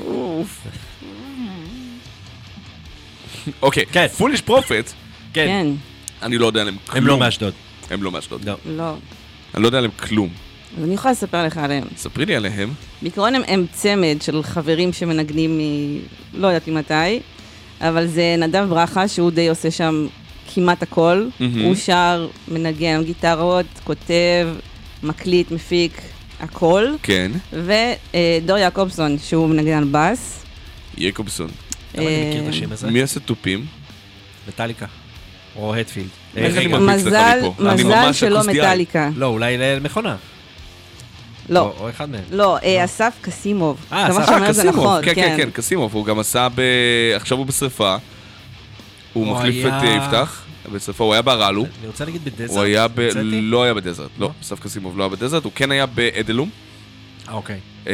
אוקיי, 3.62 3.86
כן. 3.86 4.06
פוליש 4.08 4.40
פרופט, 4.40 4.92
כן. 5.32 5.46
כן, 5.46 5.66
אני 6.22 6.38
לא 6.38 6.46
יודע 6.46 6.60
עליהם 6.60 6.76
כלום. 6.86 7.02
הם 7.02 7.06
לא 7.06 7.18
מאשדוד. 7.18 7.52
הם 7.90 8.02
לא 8.02 8.10
מאשדוד. 8.10 8.44
לא. 8.44 8.54
לא. 8.66 8.94
אני 9.54 9.62
לא 9.62 9.68
יודע 9.68 9.78
עליהם 9.78 9.92
כלום. 9.96 10.28
אז 10.78 10.84
אני 10.84 10.94
יכולה 10.94 11.12
לספר 11.12 11.46
לך 11.46 11.56
עליהם. 11.58 11.84
ספרי 11.96 12.26
לי 12.26 12.36
עליהם. 12.36 12.72
בעיקרון 13.02 13.34
הם, 13.34 13.42
הם 13.46 13.66
צמד 13.72 14.16
של 14.20 14.42
חברים 14.42 14.92
שמנגנים 14.92 15.58
מ... 15.58 15.60
לא 16.34 16.46
יודעת 16.46 16.68
ממתי, 16.68 17.20
אבל 17.80 18.06
זה 18.06 18.34
נדב 18.38 18.66
ברכה, 18.68 19.08
שהוא 19.08 19.30
די 19.30 19.48
עושה 19.48 19.70
שם 19.70 20.06
כמעט 20.54 20.82
הכל. 20.82 21.26
מהמם. 21.40 21.62
הוא 21.62 21.74
שר, 21.74 22.28
מנגן 22.48 23.02
גיטרות, 23.04 23.66
כותב, 23.84 24.48
מקליט, 25.02 25.50
מפיק, 25.50 26.00
הכל. 26.40 26.86
כן, 27.02 27.32
ודור 27.52 28.58
יעקובסון, 28.58 29.18
שהוא 29.18 29.48
מנגן 29.48 29.78
על 29.78 29.88
בס. 29.90 30.44
יקובסון. 30.98 31.50
למה 31.94 32.06
אני 32.08 32.28
מכיר 32.28 32.40
את 32.40 32.44
אה, 32.44 32.50
השם 32.50 32.72
הזה? 32.72 32.90
מי 32.90 33.02
עושה 33.02 33.20
תופים? 33.20 33.66
מטאליקה. 34.48 34.86
או 35.56 35.74
הטפילד. 35.74 36.08
לך 36.34 36.56
מזל, 36.80 37.38
מזל 37.58 37.84
ממש 37.84 38.20
שלא. 38.20 38.40
מטאליקה. 38.46 39.10
לא, 39.16 39.26
אולי 39.26 39.58
למכונה. 39.58 40.16
לא, 41.48 41.74
או- 41.80 41.90
אחד 41.90 42.10
מהם. 42.10 42.20
לא, 42.30 42.58
אה, 42.58 42.84
אסף 42.84 43.14
קסימוב. 43.20 43.76
אה, 43.92 44.10
אסף 44.10 44.28
קסימוב, 44.48 44.76
נכון, 44.76 45.04
כן, 45.04 45.14
כן, 45.14 45.34
כן, 45.36 45.50
קסימוב, 45.50 45.94
הוא 45.94 46.04
גם 46.04 46.18
עשה 46.18 46.48
ב... 46.54 46.60
עכשיו 47.14 47.38
הוא 47.38 47.46
בשריפה. 47.46 47.96
הוא 49.12 49.26
מחליף 49.26 49.66
את 49.66 49.72
אה, 49.72 49.98
יפתח, 50.04 50.42
בשריפה, 50.72 51.04
הוא 51.04 51.12
היה 51.12 51.22
ברלו. 51.22 51.62
אני 51.62 51.86
רוצה 51.86 52.04
להגיד 52.04 52.24
בדזרט. 52.24 52.50
הוא 52.50 52.62
היה 52.62 52.88
ב... 52.88 53.00
לא 53.24 53.62
היה 53.62 53.74
בדזרט, 53.74 54.10
לא, 54.18 54.26
לא? 54.26 54.32
אסף 54.42 54.60
קסימוב 54.60 54.98
לא 54.98 55.02
היה 55.02 55.08
בדזרט, 55.08 55.44
הוא 55.44 55.52
כן 55.54 55.70
היה 55.70 55.86
באדלום. 55.86 56.50
אה, 57.28 57.34
אוקיי. 57.34 57.58
אה, 57.86 57.92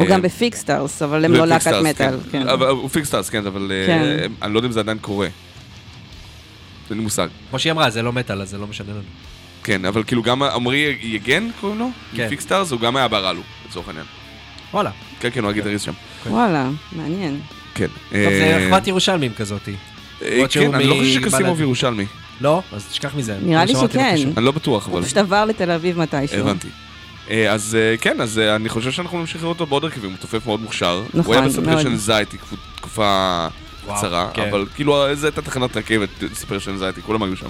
הוא 0.00 0.08
גם 0.08 0.22
בפיקסטארס, 0.22 1.02
אבל 1.02 1.24
הם 1.24 1.32
לא 1.32 1.46
להקת 1.46 1.66
ופיקסטארס, 1.66 1.86
מטאל. 1.86 2.18
כן. 2.30 2.48
אבל 2.48 2.68
הוא 2.68 2.88
פיקסטארס, 2.88 3.30
כן, 3.30 3.46
אבל 3.46 3.72
כן. 3.86 4.28
אני 4.42 4.54
לא 4.54 4.58
יודע 4.58 4.66
אם 4.66 4.72
זה 4.72 4.80
עדיין 4.80 4.98
קורה. 4.98 5.28
אין 6.90 6.98
לי 6.98 7.04
מושג. 7.04 7.28
כמו 7.50 7.58
שהיא 7.58 7.72
אמרה, 7.72 7.90
זה 7.90 8.02
לא 8.02 8.12
מטאל, 8.12 8.42
אז 8.42 8.50
זה 8.50 8.58
לא 8.58 8.66
משנה 8.66 8.92
לנו. 8.92 9.02
כן, 9.64 9.84
אבל 9.84 10.04
כאילו 10.04 10.22
גם 10.22 10.42
עמרי 10.42 10.98
יגן, 11.02 11.48
קוראים 11.60 11.78
לו? 11.78 11.90
כן. 12.16 12.28
פיקסטארס, 12.28 12.70
הוא 12.70 12.80
גם 12.80 12.96
היה 12.96 13.08
ברלו, 13.08 13.42
לצורך 13.68 13.88
העניין. 13.88 14.06
וואלה. 14.72 14.90
כן, 15.20 15.28
כן, 15.32 15.42
הוא 15.42 15.50
הגיטריסט 15.50 15.84
שם. 15.84 15.92
וואלה, 16.26 16.70
מעניין. 16.92 17.40
כן. 17.74 17.86
טוב, 17.86 18.10
זה 18.10 18.66
אחוות 18.68 18.86
ירושלמים 18.86 19.34
כזאתי. 19.34 19.74
אה, 20.22 20.42
כן, 20.50 20.74
אני 20.74 20.84
לא 20.86 20.94
חושב 20.94 21.18
מבל"ד. 21.18 21.30
שקסימוב 21.30 21.60
ירושלמי. 21.60 22.06
לא? 22.40 22.62
אז 22.72 22.84
תשכח 22.90 23.14
מזה. 23.14 23.38
נראה 23.42 23.64
לי 23.64 23.72
שכן. 23.74 24.16
אני 24.36 24.44
לא 24.44 24.50
בטוח, 24.50 24.86
אבל... 24.88 24.96
הוא 24.98 25.04
פשוט 25.04 25.16
עבר 25.16 25.44
לתל 25.44 25.70
אביב 25.70 25.98
מתישהו. 25.98 26.38
הבנתי. 26.40 26.68
אה, 27.30 27.52
אז 27.52 27.76
אה, 27.80 27.96
כן, 27.96 28.20
אז 28.20 28.38
אני 28.38 28.68
חושב 28.68 28.90
שאנחנו 28.90 29.18
נמשיך 29.20 29.42
לראות 29.42 29.60
אותו 29.60 29.66
בעוד 29.70 29.84
הרכבים, 29.84 30.10
הוא 30.10 30.18
תופף 30.18 30.46
מאוד 30.46 30.60
מוכשר. 30.60 31.02
נכון, 31.14 31.24
הוא 31.24 31.34
היה 31.34 31.48
בספרשן 31.48 31.88
מאוד. 31.88 31.98
זייטי 31.98 32.36
תקופ- 32.36 32.76
תקופה 32.76 33.46
קצרה, 33.96 34.28
כן. 34.34 34.48
אבל 34.48 34.66
כאילו 34.74 35.14
זו 35.14 35.26
הייתה 35.26 35.42
תחנת 35.42 35.76
רכבת, 35.76 36.08
ספרשן 36.34 36.76
זייטי, 36.76 37.02
כולם 37.02 37.22
היו 37.22 37.36
שם. 37.36 37.48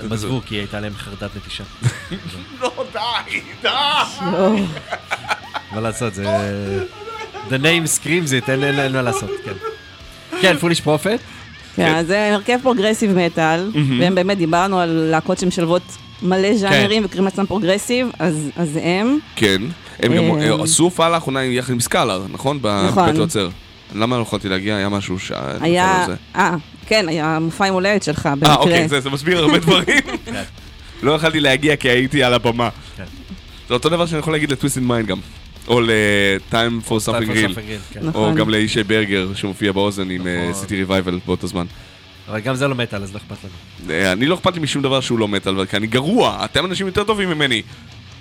הם 0.00 0.12
עזבו 0.12 0.40
כי 0.46 0.54
הייתה 0.54 0.80
להם 0.80 0.92
חרדת 0.96 1.36
נטישה. 1.36 1.64
לא, 2.60 2.84
די, 2.92 3.40
די! 3.62 3.68
מה 5.72 5.80
לעשות, 5.80 6.14
זה... 6.14 6.24
The 7.48 7.62
name 7.62 8.04
screams 8.04 8.46
it, 8.46 8.50
אין 8.50 8.92
מה 8.92 9.02
לעשות, 9.02 9.30
כן. 9.44 9.52
כן, 10.40 10.56
Foolish 10.56 10.80
Prophet. 10.80 11.20
כן, 11.76 11.94
אז 11.94 12.06
זה 12.06 12.34
הרכב 12.34 12.58
progressive 12.62 13.18
metal, 13.18 13.70
והם 14.00 14.14
באמת 14.14 14.38
דיברנו 14.38 14.80
על 14.80 14.90
להקות 14.90 15.38
שמשלבות 15.38 15.82
מלא 16.22 16.48
כן. 16.48 16.56
ז'אנרים 16.56 17.04
וקוראים 17.04 17.24
לעצמם 17.24 17.46
progressive, 17.46 18.08
אז 18.56 18.78
הם. 18.82 19.18
כן, 19.36 19.62
הם 20.02 20.14
גם 20.14 20.24
אה, 20.24 20.50
אה, 20.50 20.62
עשו 20.62 20.84
הופעה 20.84 21.10
לאחרונה 21.10 21.44
יחד 21.44 21.72
עם 21.72 21.80
סקאלר, 21.80 22.22
נכון? 22.32 22.56
נכון. 22.62 23.04
בבית 23.04 23.14
היוצר. 23.14 23.48
למה 23.94 24.16
לא 24.16 24.22
יכולתי 24.22 24.48
להגיע? 24.48 24.76
היה 24.76 24.88
משהו 24.88 25.18
ש... 25.18 25.32
היה. 25.60 26.06
אה, 26.36 26.54
כן, 26.86 27.08
היה 27.08 27.38
מופע 27.40 27.66
יום 27.66 27.74
הולדת 27.74 28.02
שלך, 28.02 28.26
אה, 28.26 28.34
במקרה. 28.34 28.56
אוקיי, 28.56 28.88
זה 28.88 29.00
זה 29.00 29.10
מסביר 29.10 29.38
הרבה 29.38 29.58
דברים. 29.58 29.98
לא 31.02 31.12
יכלתי 31.12 31.40
להגיע 31.40 31.76
כי 31.76 31.88
הייתי 31.88 32.22
על 32.22 32.34
הבמה. 32.34 32.68
כן. 32.96 33.04
זה 33.68 33.74
אותו 33.74 33.88
דבר 33.88 34.06
שאני 34.06 34.18
יכול 34.18 34.32
להגיד 34.32 34.52
ל 34.52 34.56
Twist 34.56 34.76
in 34.76 34.86
Mind 34.86 35.08
גם. 35.08 35.18
או 35.68 35.80
ל-time 35.80 36.88
for 36.88 37.08
something 37.08 37.30
real. 37.30 37.60
כן. 37.92 38.00
נכון. 38.02 38.30
או 38.30 38.34
גם 38.34 38.50
לישי 38.50 38.82
ברגר 38.82 39.28
שמופיע 39.34 39.72
באוזן 39.72 40.10
עם 40.10 40.20
נכון. 40.20 40.54
City 40.54 40.76
Revival 40.76 41.18
באותו 41.26 41.46
זמן. 41.46 41.66
אבל 42.28 42.40
גם 42.40 42.54
זה 42.54 42.68
לא 42.68 42.74
מטאל, 42.74 43.02
אז 43.02 43.12
לא 43.14 43.18
אכפת 43.18 43.36
לנו. 43.44 43.92
אה, 43.92 44.12
אני 44.12 44.26
לא 44.26 44.34
אכפת 44.34 44.54
לי 44.54 44.60
משום 44.60 44.82
דבר 44.82 45.00
שהוא 45.00 45.18
לא 45.18 45.28
מטאל, 45.28 45.66
כי 45.66 45.76
אני 45.76 45.86
גרוע, 45.86 46.44
אתם 46.44 46.64
אנשים 46.64 46.86
יותר 46.86 47.04
טובים 47.04 47.28
ממני. 47.30 47.62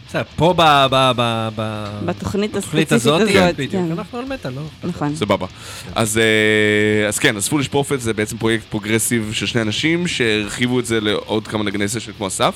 בסדר, 0.10 0.24
פה 0.36 0.54
ב... 0.58 0.62
ב- 0.92 1.12
ב- 1.18 1.50
ב- 1.56 2.00
בתוכנית 2.06 2.56
הספציפית 2.56 2.92
הזאת, 2.92 3.22
הזאת, 3.22 3.56
בדיוק, 3.56 3.72
כן. 3.72 3.92
אנחנו 3.92 4.20
על 4.20 4.26
מטאל, 4.26 4.52
לא? 4.54 4.62
נכון. 4.84 5.16
סבבה. 5.16 5.48
אז 5.96 6.18
אה, 6.18 7.08
אז 7.08 7.20
כן, 7.20 7.38
אז 7.38 7.48
Foolish 7.50 7.68
Prophet 7.68 8.00
זה 8.00 8.14
בעצם 8.14 8.38
פרויקט 8.38 8.66
progressive 8.70 9.30
של 9.34 9.46
שני 9.46 9.62
אנשים 9.62 10.08
שהרחיבו 10.08 10.80
את 10.80 10.86
זה 10.86 11.02
לעוד 11.02 11.48
כמה 11.48 11.64
נגני 11.64 11.88
סשן 11.88 12.12
כמו 12.18 12.28
אסף. 12.28 12.56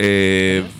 אה, 0.00 0.06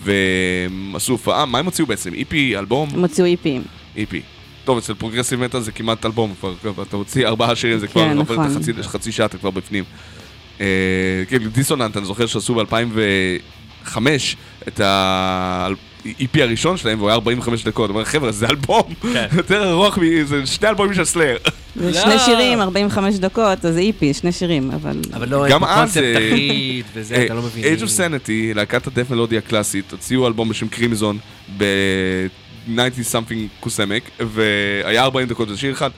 והם 0.03 0.95
עשו 0.95 1.11
הופעה, 1.11 1.45
מה 1.45 1.59
הם 1.59 1.65
הוציאו 1.65 1.87
בעצם? 1.87 2.13
EP, 2.13 2.57
אלבום? 2.57 2.89
הם 2.93 2.99
הוציאו 3.01 3.25
EPים. 3.27 3.61
EP. 3.95 4.21
טוב, 4.65 4.77
אצל 4.77 4.93
progressive 4.93 5.39
metal 5.43 5.59
זה 5.61 5.71
כמעט 5.71 6.05
אלבום, 6.05 6.33
כבר 6.39 6.53
אתה 6.83 6.97
מוציא 6.97 7.27
ארבעה 7.27 7.55
שירים, 7.55 7.79
זה 7.79 7.87
כבר 7.87 8.01
עובר 8.17 8.35
את. 8.35 8.51
החצי- 8.51 8.83
חצי 8.83 9.11
שעה, 9.11 9.25
אתה 9.25 9.37
כבר 9.37 9.49
בפנים. 9.49 9.83
כאילו, 11.27 11.49
דיסוננט, 11.51 11.97
אני 11.97 12.05
זוכר 12.05 12.25
שעשו 12.25 12.55
ב-2005 12.55 13.97
את 14.67 14.81
ה-EP 16.05 16.41
הראשון 16.41 16.77
שלהם, 16.77 16.97
והוא 16.99 17.09
היה 17.09 17.15
45 17.15 17.63
דקות. 17.63 17.89
הוא 17.89 17.95
אומר, 17.95 18.05
חבר'ה, 18.05 18.31
זה 18.31 18.47
אלבום, 18.49 18.93
כן. 19.13 19.27
יותר 19.37 19.69
ארוך, 19.71 19.97
מ- 19.97 20.23
זה 20.25 20.45
שני 20.45 20.69
אלבומים 20.69 20.93
של 20.93 21.05
סלאר. 21.05 21.37
זה 21.75 21.85
לא. 21.91 22.01
שני 22.01 22.19
שירים, 22.19 22.61
45 22.61 23.15
דקות, 23.15 23.65
אז 23.65 23.73
זה 23.73 23.79
איפי, 23.79 24.13
שני 24.13 24.31
שירים, 24.31 24.71
אבל... 24.71 24.97
אבל 25.13 25.29
לא, 25.29 25.45
גם 25.49 25.63
אז, 25.63 25.97
אה, 25.97 26.29
וזה, 26.93 27.23
אתה 27.25 27.33
לא 27.33 27.41
מבין. 27.41 27.63
Age 27.63 27.81
of 27.81 27.87
Sanity, 27.97 28.29
להקת 28.55 28.87
הדף 28.87 29.09
מלודי 29.09 29.37
הקלאסית, 29.37 29.91
הוציאו 29.91 30.27
אלבום 30.27 30.49
בשם 30.49 30.67
קרימזון 30.67 31.17
ב-90 31.57 32.77
something 33.11 33.33
קוסמק, 33.59 34.03
והיה 34.19 35.03
40 35.03 35.27
דקות, 35.27 35.49
זה 35.49 35.57
שיר 35.57 35.71
אחד. 35.73 35.89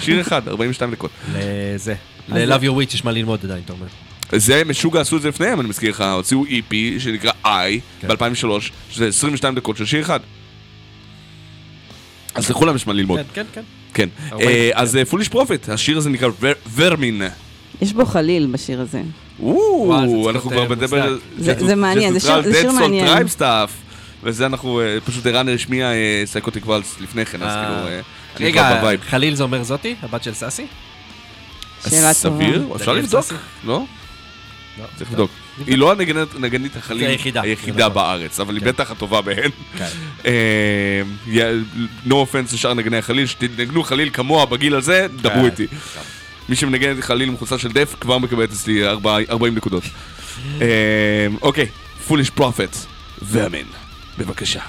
שיר 0.00 0.20
אחד, 0.20 0.48
42 0.48 0.90
דקות. 0.90 1.10
לזה. 1.38 1.94
ל-Love 2.28 2.62
Your 2.62 2.82
Witch 2.82 2.94
יש 2.94 3.04
מה 3.04 3.12
ללמוד 3.12 3.40
עדיין, 3.44 3.60
אתה 3.64 3.72
אומר. 3.72 3.86
זה, 4.32 4.62
משוגע 4.66 5.00
עשו 5.00 5.16
את 5.16 5.22
זה 5.22 5.28
לפניהם, 5.28 5.60
אני 5.60 5.68
מזכיר 5.68 5.90
לך, 5.90 6.00
הוציאו 6.00 6.44
EP 6.44 6.74
שנקרא 6.98 7.30
I 7.44 7.48
כן. 8.00 8.08
ב-2003, 8.08 8.46
שזה 8.90 9.06
22 9.08 9.54
דקות 9.54 9.76
של 9.76 9.86
שיר 9.86 10.00
אחד. 10.02 10.20
אז 12.34 12.50
לכולם 12.50 12.76
יש 12.76 12.86
מה 12.86 12.92
ללמוד, 12.92 13.18
כן, 13.18 13.24
כן, 13.34 13.44
כן. 13.52 13.62
כן. 13.94 14.08
40, 14.32 14.48
אה, 14.48 14.70
אז 14.74 14.98
Foolish 15.10 15.28
Prophet, 15.28 15.68
השיר 15.68 15.98
הזה 15.98 16.10
נקרא 16.10 16.28
Vermin. 16.74 17.22
יש 17.82 17.92
בו 17.92 18.06
חליל 18.06 18.46
בשיר 18.46 18.80
הזה. 18.80 19.02
וואו, 19.40 20.30
אנחנו 20.30 20.50
כבר 20.50 20.62
אה. 20.62 20.68
מוצדק. 20.68 21.58
זה- 21.58 21.74
מעניין, 21.76 22.12
זה 22.18 22.20
שיר- 22.20 22.72
מעניין. 22.72 23.06
tribe 23.06 23.28
stuff. 23.28 23.70
וזה 24.22 24.46
אנחנו, 24.46 24.80
אה, 24.80 24.98
פשוט 25.04 25.26
ערן 25.26 25.48
השמיע 25.48 25.90
Psychotic 26.24 26.66
Waltz 26.66 26.96
לפני 27.00 27.26
כן, 27.26 27.42
אז 27.42 27.48
אה. 27.56 27.64
כאילו, 28.36 28.50
אה, 28.50 28.80
רגע. 28.92 28.96
חליל 29.08 29.34
זה 29.34 29.42
אומר 29.42 29.62
זאתי? 29.62 29.94
הבת 30.02 30.22
של 30.22 30.34
סאסי? 30.34 30.66
שאלה 31.90 32.12
סביר? 32.12 32.58
טובה. 32.62 32.76
אפשר 32.76 32.92
דניאל 32.92 33.04
לבדוק? 33.04 33.24
לא? 33.64 33.84
לא. 34.78 34.84
צריך 34.96 35.10
טוב. 35.10 35.12
לבדוק. 35.12 35.30
היא 35.66 35.78
לא 35.78 35.92
הנגנת 35.92 36.28
נגנית 36.40 36.76
החליל 36.76 37.06
היחידה, 37.06 37.42
נכון. 37.84 37.94
בארץ, 37.94 38.40
אבל 38.40 38.54
היא 38.54 38.60
כן. 38.64 38.68
בטח 38.68 38.90
הטובה 38.90 39.20
בהן. 39.22 39.50
כן. 39.78 39.86
אה, 40.26 41.02
no 42.06 42.12
offense 42.12 42.54
לשאר 42.54 42.74
נגני 42.74 42.96
החליל, 42.98 43.26
שתנגנו 43.26 43.82
חליל 43.84 44.10
כמוה 44.12 44.46
בגיל 44.46 44.74
הזה, 44.74 45.06
דברו 45.16 45.34
כן. 45.34 45.44
איתי. 45.44 45.66
מי 46.48 46.56
שמנגן 46.56 46.98
את 46.98 47.04
חליל 47.04 47.30
מחוצה 47.30 47.58
של 47.58 47.72
דף 47.72 47.94
כבר 48.00 48.18
מקבלת 48.18 48.52
אצלי 48.52 48.86
ארבע- 48.88 49.18
40 49.30 49.54
נקודות. 49.54 49.82
אה, 50.60 50.66
אוקיי, 51.42 51.66
פוליש 52.06 52.30
פרופט, 52.30 52.76
ורמין, 53.30 53.66
בבקשה. 54.18 54.60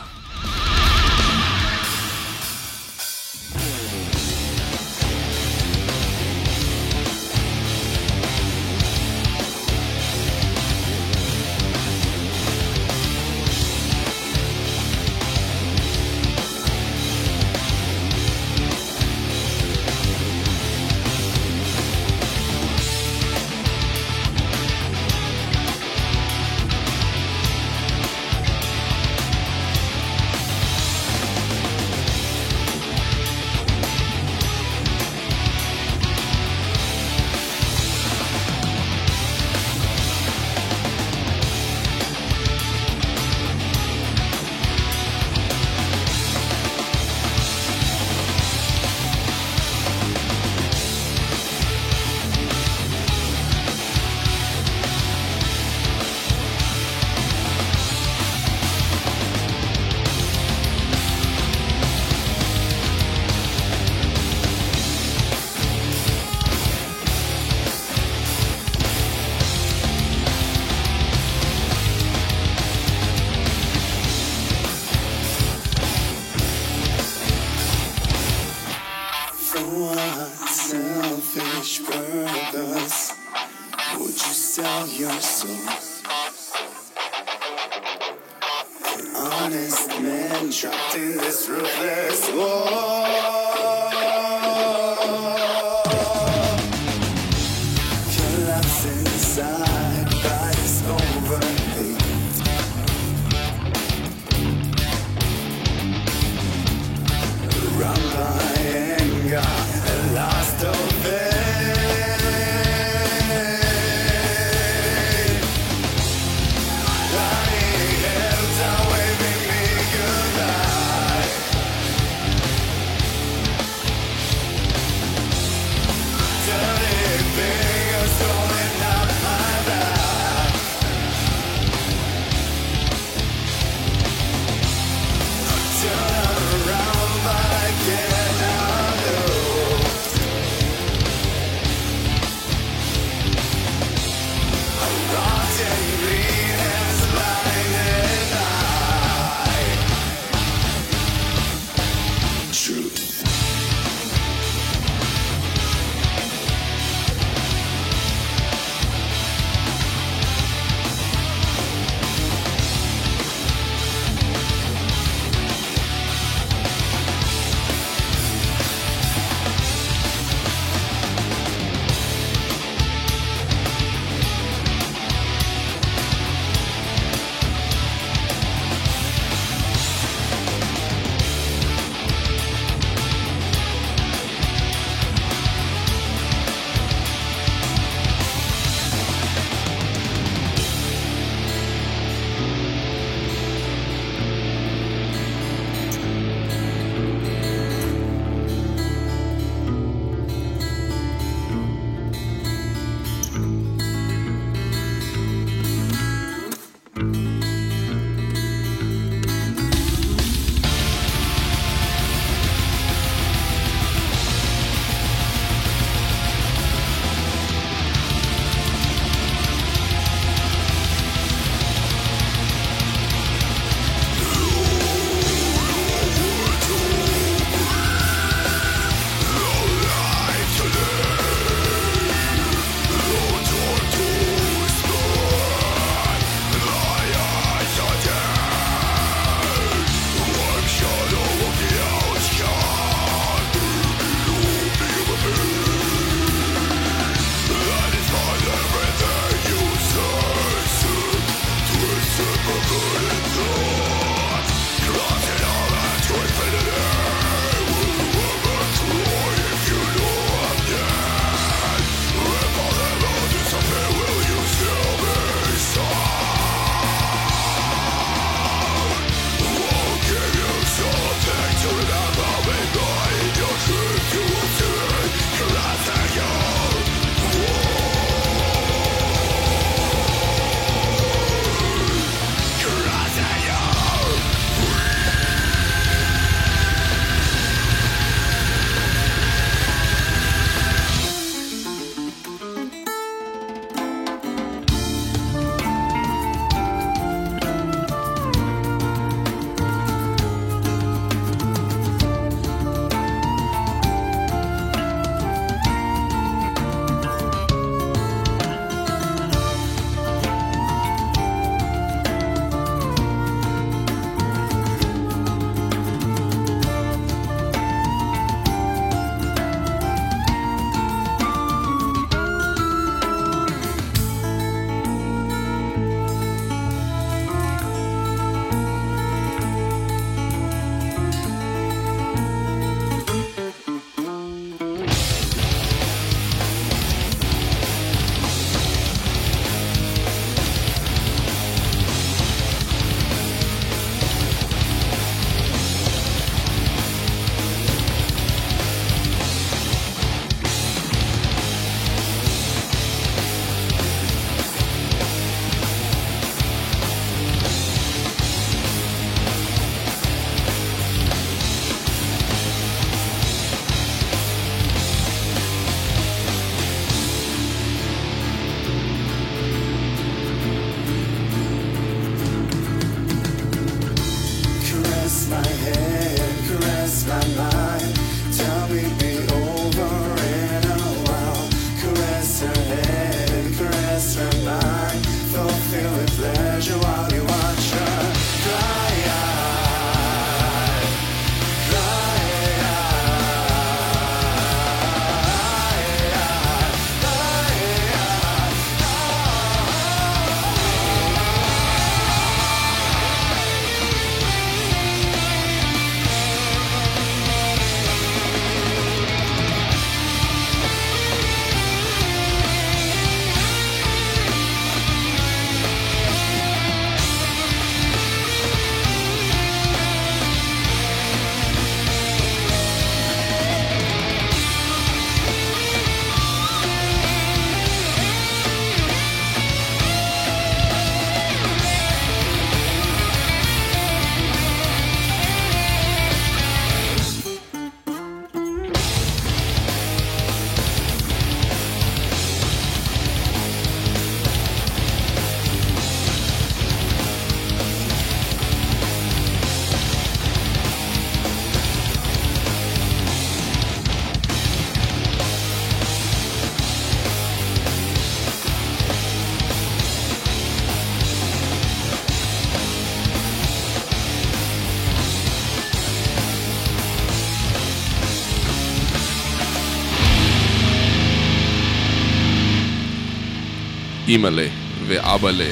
אימא'לה, 474.09 474.47
ואבא'לה, 474.87 475.49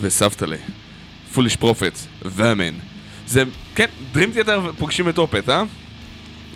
וסבתא'לה, 0.00 0.56
פוליש 1.34 1.56
פרופט, 1.56 1.98
ואמן. 2.24 2.74
זה, 3.26 3.42
כן, 3.74 3.86
דרים 4.12 4.30
תיאטר 4.32 4.70
פוגשים 4.78 5.08
את 5.08 5.18
אופת, 5.18 5.48
אה? 5.48 5.62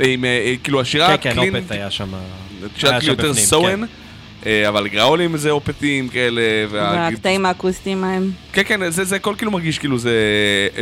עם, 0.04 0.24
אה, 0.24 0.28
אה, 0.28 0.54
כאילו, 0.62 0.80
השירה 0.80 1.16
כן, 1.16 1.34
כן, 1.34 1.38
אופת 1.56 1.70
היה 1.70 1.90
שם... 1.90 2.14
היה 2.82 3.00
שם 3.00 3.08
יותר 3.08 3.30
בפנים, 3.30 3.34
סואן, 3.46 3.80
כן. 3.80 3.84
אה, 4.46 4.68
אבל 4.68 4.88
גראולים 4.88 5.36
זה 5.36 5.50
אופטים 5.50 6.08
כאלה, 6.08 6.42
וה- 6.70 6.92
והקטעים 7.10 7.46
האקוסטיים 7.46 8.04
ההם. 8.04 8.30
כן, 8.52 8.62
כן, 8.66 8.90
זה, 8.90 9.04
זה 9.04 9.16
הכל 9.16 9.34
כאילו 9.38 9.50
מרגיש 9.52 9.78
כאילו 9.78 9.98
זה... 9.98 10.12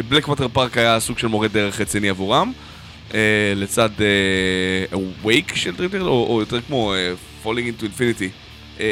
בלק 0.08 0.28
ווטר 0.28 0.48
פארק 0.48 0.78
היה 0.78 1.00
סוג 1.00 1.18
של 1.18 1.26
מורה 1.26 1.48
דרך 1.48 1.80
רציני 1.80 2.08
עבורם. 2.08 2.52
אה, 3.14 3.20
לצד 3.56 3.90
וייק 5.24 5.54
של 5.56 5.74
דרימטר, 5.76 6.02
או, 6.02 6.26
או 6.30 6.40
יותר 6.40 6.60
כמו 6.60 6.94
אה, 6.94 7.12
Falling 7.44 7.46
into 7.80 7.82
Infinity. 7.82 8.45
אה, 8.80 8.86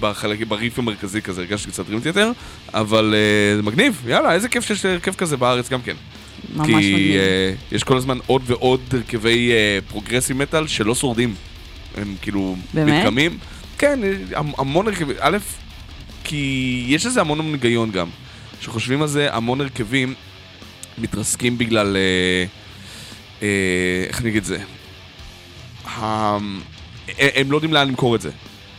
בחלק, 0.00 0.38
בריף 0.48 0.78
המרכזי 0.78 1.22
כזה, 1.22 1.40
הרגשתי 1.40 1.70
קצת 1.70 1.86
Dream 1.86 1.94
Theater 1.94 2.06
יותר, 2.06 2.30
אבל 2.74 3.14
אה, 3.14 3.56
זה 3.56 3.62
מגניב, 3.62 4.02
יאללה, 4.08 4.32
איזה 4.32 4.48
כיף 4.48 4.64
שיש 4.66 4.84
הרכב 4.84 5.14
כזה 5.14 5.36
בארץ 5.36 5.68
גם 5.68 5.82
כן. 5.82 5.96
ממש 6.56 6.66
כי 6.66 6.72
מגניב. 6.76 7.16
אה, 7.20 7.52
יש 7.72 7.84
כל 7.84 7.96
הזמן 7.96 8.18
עוד 8.26 8.42
ועוד 8.46 8.80
הרכבי 8.92 9.50
אה, 9.52 9.78
progressive 9.88 10.36
metal 10.36 10.66
שלא 10.66 10.94
שורדים. 10.94 11.34
הם 11.96 12.14
כאילו 12.22 12.56
באמת? 12.74 12.92
מתקמים. 13.04 13.38
כן, 13.78 14.00
המ- 14.34 14.52
המון 14.58 14.88
הרכבים. 14.88 15.16
א', 15.20 15.36
כי 16.24 16.84
יש 16.88 17.06
לזה 17.06 17.20
המון 17.20 17.38
המון 17.40 17.52
היגיון 17.52 17.90
גם. 17.90 18.08
כשחושבים 18.60 19.02
על 19.02 19.08
זה, 19.08 19.34
המון 19.34 19.60
הרכבים 19.60 20.14
מתרסקים 20.98 21.58
בגלל... 21.58 21.96
אה, 21.96 22.44
אה, 23.42 23.48
איך 24.08 24.20
אני 24.20 24.28
אגיד 24.30 24.42
את 24.42 24.44
זה? 24.44 24.58
הם 25.96 27.50
לא 27.52 27.56
יודעים 27.56 27.72
לאן 27.72 27.88
למכור 27.88 28.14
את 28.16 28.20
זה. 28.20 28.30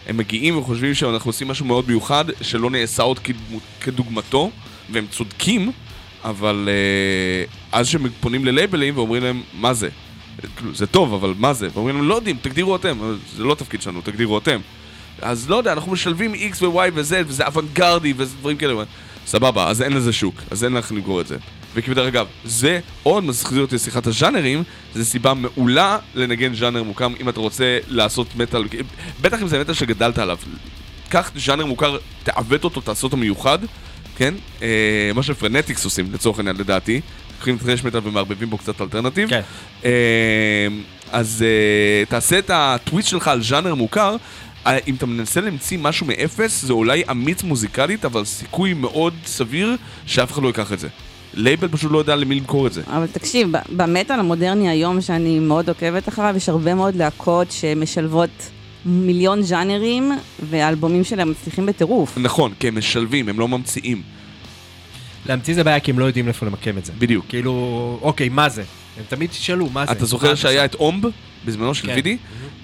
הם 0.09 0.17
מגיעים 0.17 0.57
וחושבים 0.57 0.93
שאנחנו 0.93 1.29
עושים 1.29 1.47
משהו 1.47 1.65
מאוד 1.65 1.85
מיוחד, 1.87 2.25
שלא 2.41 2.69
נעשה 2.69 3.03
עוד 3.03 3.19
כדוגמתו, 3.81 4.51
והם 4.89 5.05
צודקים, 5.11 5.71
אבל 6.23 6.69
אה, 6.71 7.79
אז 7.79 7.87
שהם 7.87 8.05
פונים 8.19 8.45
ללייבלים 8.45 8.97
ואומרים 8.97 9.23
להם, 9.23 9.41
מה 9.53 9.73
זה? 9.73 9.89
כאילו, 10.57 10.75
זה 10.75 10.87
טוב, 10.87 11.13
אבל 11.13 11.33
מה 11.37 11.53
זה? 11.53 11.67
ואומרים 11.73 11.95
להם, 11.95 12.07
לא 12.07 12.15
יודעים, 12.15 12.37
תגדירו 12.41 12.75
אתם. 12.75 12.97
זה 13.35 13.43
לא 13.43 13.53
התפקיד 13.53 13.81
שלנו, 13.81 14.01
תגדירו 14.01 14.37
אתם. 14.37 14.59
אז 15.21 15.49
לא 15.49 15.55
יודע, 15.55 15.73
אנחנו 15.73 15.91
משלבים 15.91 16.33
X 16.33 16.63
ו-Y 16.63 16.91
ו-Z, 16.93 17.13
וזה 17.27 17.45
אוונגרדי 17.45 18.13
ודברים 18.17 18.57
כאלה. 18.57 18.83
סבבה, 19.27 19.67
אז 19.67 19.81
אין 19.81 19.93
לזה 19.93 20.13
שוק, 20.13 20.35
אז 20.51 20.63
אין 20.63 20.73
לך 20.73 20.91
למכור 20.91 21.21
את 21.21 21.27
זה. 21.27 21.37
וכבדרך 21.73 22.07
אגב, 22.07 22.27
זה 22.45 22.79
עוד 23.03 23.23
מחזיר 23.23 23.61
אותי 23.61 23.75
לשיחת 23.75 24.07
הז'אנרים, 24.07 24.63
זה 24.93 25.05
סיבה 25.05 25.33
מעולה 25.33 25.97
לנגן 26.15 26.55
ז'אנר 26.55 26.83
מוכר 26.83 27.13
אם 27.21 27.29
אתה 27.29 27.39
רוצה 27.39 27.77
לעשות 27.87 28.35
מטאל, 28.35 28.63
בטח 29.21 29.41
אם 29.41 29.47
זה 29.47 29.59
מטאל 29.59 29.73
שגדלת 29.73 30.17
עליו. 30.17 30.37
קח 31.09 31.31
ז'אנר 31.35 31.65
מוכר, 31.65 31.97
תעוות 32.23 32.63
אותו, 32.63 32.81
תעשה 32.81 33.03
אותו 33.03 33.17
מיוחד, 33.17 33.59
כן? 34.17 34.33
אה, 34.61 35.11
מה 35.15 35.23
שפרנטיקס 35.23 35.85
עושים, 35.85 36.13
לצורך 36.13 36.37
העניין, 36.37 36.55
לדעתי. 36.55 37.01
לוקחים 37.39 37.55
את 37.55 37.61
thrash 37.61 37.83
metal 37.83 38.01
ומערבבים 38.03 38.49
בו 38.49 38.57
קצת 38.57 38.81
alternative. 38.81 39.29
כן. 39.29 39.41
אה, 39.85 40.67
אז 41.11 41.45
אה, 41.47 42.05
תעשה 42.05 42.39
את 42.39 42.51
הטוויסט 42.53 43.07
שלך 43.07 43.27
על 43.27 43.43
ז'אנר 43.43 43.75
מוכר. 43.75 44.15
אה, 44.67 44.77
אם 44.87 44.95
אתה 44.95 45.05
מנסה 45.05 45.41
להמציא 45.41 45.77
משהו 45.77 46.05
מאפס, 46.05 46.65
זה 46.65 46.73
אולי 46.73 47.03
אמיץ 47.11 47.43
מוזיקלית, 47.43 48.05
אבל 48.05 48.25
סיכוי 48.25 48.73
מאוד 48.73 49.13
סביר 49.25 49.75
שאף 50.05 50.31
אחד 50.31 50.43
לא 50.43 50.47
ייקח 50.47 50.73
את 50.73 50.79
זה. 50.79 50.87
לייבל 51.33 51.67
פשוט 51.67 51.91
לא 51.91 51.97
יודע 51.97 52.15
למי 52.15 52.35
למכור 52.35 52.67
את 52.67 52.73
זה. 52.73 52.81
אבל 52.87 53.07
תקשיב, 53.07 53.51
במטאל 53.75 54.19
המודרני 54.19 54.69
היום, 54.69 55.01
שאני 55.01 55.39
מאוד 55.39 55.69
עוקבת 55.69 56.09
אחריו, 56.09 56.33
יש 56.37 56.49
הרבה 56.49 56.75
מאוד 56.75 56.95
להקות 56.95 57.51
שמשלבות 57.51 58.29
מיליון 58.85 59.41
ז'אנרים, 59.41 60.11
והאלבומים 60.49 61.03
שלהם 61.03 61.31
מצליחים 61.31 61.65
בטירוף. 61.65 62.17
נכון, 62.17 62.53
כי 62.59 62.67
הם 62.67 62.77
משלבים, 62.77 63.29
הם 63.29 63.39
לא 63.39 63.47
ממציאים. 63.47 64.01
להמציא 65.25 65.55
זה 65.55 65.63
בעיה 65.63 65.79
כי 65.79 65.91
הם 65.91 65.99
לא 65.99 66.05
יודעים 66.05 66.27
איפה 66.27 66.45
למקם 66.45 66.77
את 66.77 66.85
זה. 66.85 66.93
בדיוק. 66.97 67.25
כאילו, 67.29 67.99
אוקיי, 68.01 68.29
מה 68.29 68.49
זה? 68.49 68.63
הם 68.97 69.03
תמיד 69.09 69.29
תשאלו, 69.29 69.69
מה 69.69 69.85
זה? 69.85 69.91
אתה 69.91 70.05
זוכר 70.05 70.35
שהיה 70.35 70.65
את 70.65 70.75
אומב 70.75 71.05
בזמנו 71.45 71.75
של 71.75 71.87
כן. 71.87 71.93
וידי? 71.95 72.17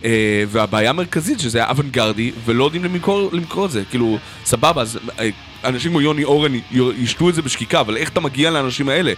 אה, 0.05 0.43
והבעיה 0.47 0.89
המרכזית 0.89 1.39
שזה 1.39 1.57
היה 1.57 1.69
אוונגרדי 1.69 2.31
ולא 2.45 2.63
יודעים 2.63 2.83
למכור 2.83 3.29
למכור 3.33 3.65
את 3.65 3.71
זה. 3.71 3.83
כאילו, 3.89 4.17
סבבה, 4.45 4.81
אז 4.81 4.99
אה, 5.19 5.29
אנשים 5.65 5.91
כמו 5.91 6.01
יוני 6.01 6.23
אורן 6.23 6.51
ישתו 6.97 7.29
את 7.29 7.35
זה 7.35 7.41
בשקיקה, 7.41 7.79
אבל 7.79 7.97
איך 7.97 8.09
אתה 8.09 8.19
מגיע 8.19 8.51
לאנשים 8.51 8.89
האלה? 8.89 9.13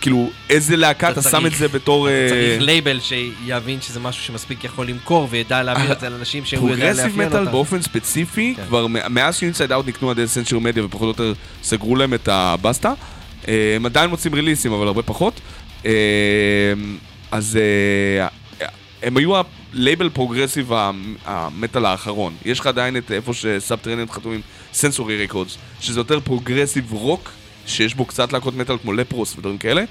כאילו, 0.00 0.30
איזה 0.50 0.76
להקה 0.76 1.10
אתה 1.10 1.20
אתה 1.20 1.30
שם 1.30 1.46
את 1.46 1.52
זה 1.52 1.68
בתור... 1.68 2.08
אה, 2.08 2.26
צריך 2.28 2.62
לייבל 2.62 3.00
שיבין 3.00 3.80
שזה 3.80 4.00
משהו 4.00 4.22
שמספיק 4.22 4.64
יכול 4.64 4.86
למכור 4.86 5.28
וידע 5.30 5.62
להעביר 5.62 5.92
את 5.92 6.00
זה 6.00 6.08
לאנשים 6.08 6.44
שהוא 6.44 6.70
יודע 6.70 6.82
progressive 6.82 7.06
לאפיין 7.06 7.28
מטאל 7.28 7.40
אותם. 7.40 7.52
באופן 7.52 7.82
ספציפי, 7.82 8.54
כן. 8.56 8.62
כבר 8.66 8.86
מאז 8.86 9.36
ש 9.36 9.72
InsideOut 9.72 9.86
נקנו 9.88 10.10
על 10.10 10.18
ידי 10.18 10.28
Century 10.28 10.58
Media 10.58 10.84
ופחות 10.84 11.02
או 11.02 11.08
יותר 11.08 11.32
סגרו 11.62 11.96
להם 11.96 12.14
את 12.14 12.28
הבסטה. 12.28 12.92
אה, 13.48 13.72
הם 13.76 13.86
עדיין 13.86 14.10
מוצאים 14.10 14.34
release 14.34 14.61
ים, 14.61 14.72
אבל 14.72 14.86
הרבה 14.86 15.02
פחות. 15.02 15.40
אה, 15.86 15.92
אז 17.30 17.58
אה, 18.20 18.26
הם 19.02 19.16
היו 19.16 19.32
הלייבל 19.76 20.08
progressive 20.08 20.72
המ- 20.72 21.14
המטאל 21.24 21.84
האחרון. 21.84 22.34
יש 22.44 22.60
לך 22.60 22.66
עדיין 22.66 22.96
את 22.96 23.12
איפה 23.12 23.34
ש 23.34 23.45
Subterranean 23.45 24.10
חתומים 24.10 24.40
Sensory 24.72 25.24
Records, 25.24 25.56
שזה 25.80 26.00
יותר 26.00 26.20
progressive 26.20 26.92
rock, 26.92 27.30
שיש 27.66 27.94
בו 27.94 28.04
קצת 28.04 28.32
להקות 28.32 28.54
מטאל 28.56 28.78
כמו 28.78 28.92
Leprous 28.92 29.34
ודברים 29.38 29.58
כאלה, 29.58 29.84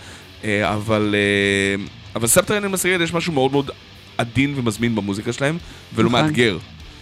אה, 0.43 0.73
אבל, 0.73 1.15
אה, 1.17 1.83
אבל 2.15 2.27
Subterranean 2.27 2.71
Masquerade 2.71 3.01
יש 3.01 3.13
משהו 3.13 3.33
מאוד 3.33 3.51
מאוד 3.51 3.71
עדין 4.17 4.53
ומזמין 4.57 4.95
במוזיקה 4.95 5.33
שלהם, 5.33 5.57
ולא 5.95 6.09
נכון. 6.09 6.21
מאתגר. 6.25 6.57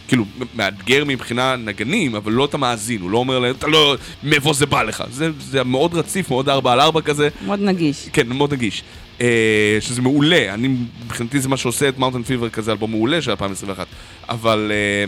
כאילו, 0.07 0.25
מאתגר 0.55 1.03
מבחינה 1.05 1.55
נגנים, 1.55 2.15
אבל 2.15 2.31
לא 2.31 2.45
את 2.45 2.53
המאזין, 2.53 3.01
הוא 3.01 3.09
לא 3.11 3.17
אומר 3.17 3.39
להם, 3.39 3.55
אתה 3.55 3.67
לא, 3.67 3.95
מאיפה 4.23 4.53
זה 4.53 4.65
בא 4.65 4.83
לך. 4.83 5.03
זה, 5.11 5.29
זה 5.39 5.63
מאוד 5.63 5.93
רציף, 5.93 6.29
מאוד 6.29 6.49
ארבע 6.49 6.71
על 6.73 6.81
ארבע 6.81 7.01
כזה, 7.01 7.29
מאוד 7.45 7.59
נגיש. 7.59 8.09
כן, 8.13 8.27
מאוד 8.29 8.53
נגיש. 8.53 8.83
אה, 9.21 9.77
שזה 9.79 10.01
מעולה, 10.01 10.53
אני, 10.53 10.75
מבחינתי 11.05 11.39
זה 11.39 11.49
מה 11.49 11.57
שעושה 11.57 11.89
את 11.89 11.97
Mountain 11.97 12.23
Fever 12.23 12.49
כזה, 12.49 12.71
אלבום 12.71 12.91
מעולה 12.91 13.21
של 13.21 13.31
2021. 13.31 13.87
אבל 14.29 14.71
אה, 14.71 15.05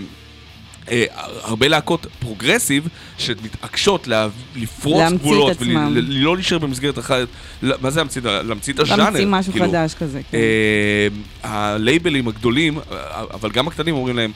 אה, 0.92 1.06
הרבה 1.44 1.68
להקות 1.68 2.08
progressive 2.20 2.88
שמתעקשות 3.18 4.08
לה, 4.08 4.28
לפרוץ 4.56 5.12
גבולות. 5.12 5.58
ולא 5.60 6.36
להישאר 6.36 6.58
במסגרת 6.58 7.00
אחת. 7.00 7.28
מה 7.62 7.92
זה 7.92 8.00
להמציא? 8.00 8.22
להמציא 8.22 8.74
את 8.74 8.80
הז'אנר. 8.80 9.04
להמציא 9.04 9.26
משהו 9.28 9.54
כאילו. 9.54 9.68
חדש 9.68 9.94
כזה. 9.94 10.22
כן. 10.32 10.38
אה, 10.38 11.08
הלייבלים 11.44 12.28
הגדולים, 12.28 12.80
אבל 13.34 13.52
גם 13.52 13.68
הקטנים 13.68 13.96
אומרים 13.96 14.16
להם, 14.16 14.32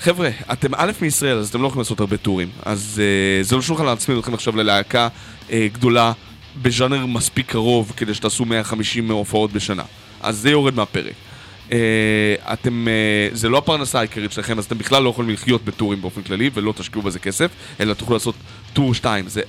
חבר'ה, 0.00 0.30
אתם 0.52 0.74
א' 0.76 0.92
מישראל, 1.00 1.38
אז 1.38 1.48
אתם 1.48 1.62
לא 1.62 1.66
יכולים 1.66 1.80
לעשות 1.80 2.00
הרבה 2.00 2.16
tour 2.16 2.34
ים. 2.34 2.48
אז 2.64 3.02
אה, 3.02 3.42
זה 3.42 3.56
לא 3.56 3.62
משתלם 3.62 3.84
להצמיד 3.84 4.18
אתכם 4.18 4.34
עכשיו 4.34 4.56
ללהקה 4.56 5.08
אה, 5.50 5.66
גדולה 5.72 6.12
בז'אנר 6.62 7.06
מספיק 7.06 7.50
קרוב 7.50 7.92
כדי 7.96 8.14
שתעשו 8.14 8.44
150 8.44 9.10
הופעות 9.10 9.52
בשנה. 9.52 9.82
אז 10.20 10.36
זה 10.36 10.50
יורד 10.50 10.74
מהפרק. 10.74 11.14
אה, 11.72 12.34
אתם, 12.52 12.88
אה, 12.88 13.28
זה 13.32 13.48
לא 13.48 13.58
הפרנסה 13.58 13.98
העיקרית 13.98 14.32
שלכם, 14.32 14.58
אז 14.58 14.64
אתם 14.64 14.78
בכלל 14.78 15.02
לא 15.02 15.10
יכולים 15.10 15.30
לחיות 15.30 15.64
בטורים 15.64 16.00
באופן 16.00 16.22
כללי, 16.22 16.50
ולא 16.54 16.72
תשקיעו 16.76 17.02
בזה 17.02 17.18
כסף, 17.18 17.50
אלא 17.80 17.94
תוכלו 17.94 18.14
לעשות 18.14 18.34
טור 18.72 18.94
2. 18.94 19.28
זה, 19.28 19.40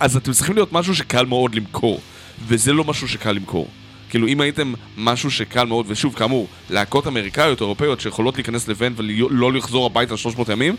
אז 0.00 0.16
אתם 0.16 0.32
צריכים 0.32 0.54
להיות 0.54 0.72
משהו 0.72 0.94
שקל 0.94 1.24
מאוד 1.24 1.54
למכור, 1.54 2.00
וזה 2.46 2.72
לא 2.72 2.84
משהו 2.84 3.08
שקל 3.08 3.32
למכור. 3.32 3.68
כאילו, 4.10 4.28
אם 4.28 4.40
הייתם 4.40 4.74
משהו 4.96 5.30
שקל 5.30 5.64
מאוד, 5.64 5.86
ושוב, 5.88 6.14
כאמור, 6.14 6.48
להקות 6.70 7.06
אמריקאיות, 7.06 7.60
אירופאיות, 7.60 8.00
שיכולות 8.00 8.36
להיכנס 8.36 8.68
לבן 8.68 8.92
ולא 8.96 9.52
לחזור 9.52 9.86
הביתה 9.86 10.16
300 10.16 10.48
ימים, 10.48 10.76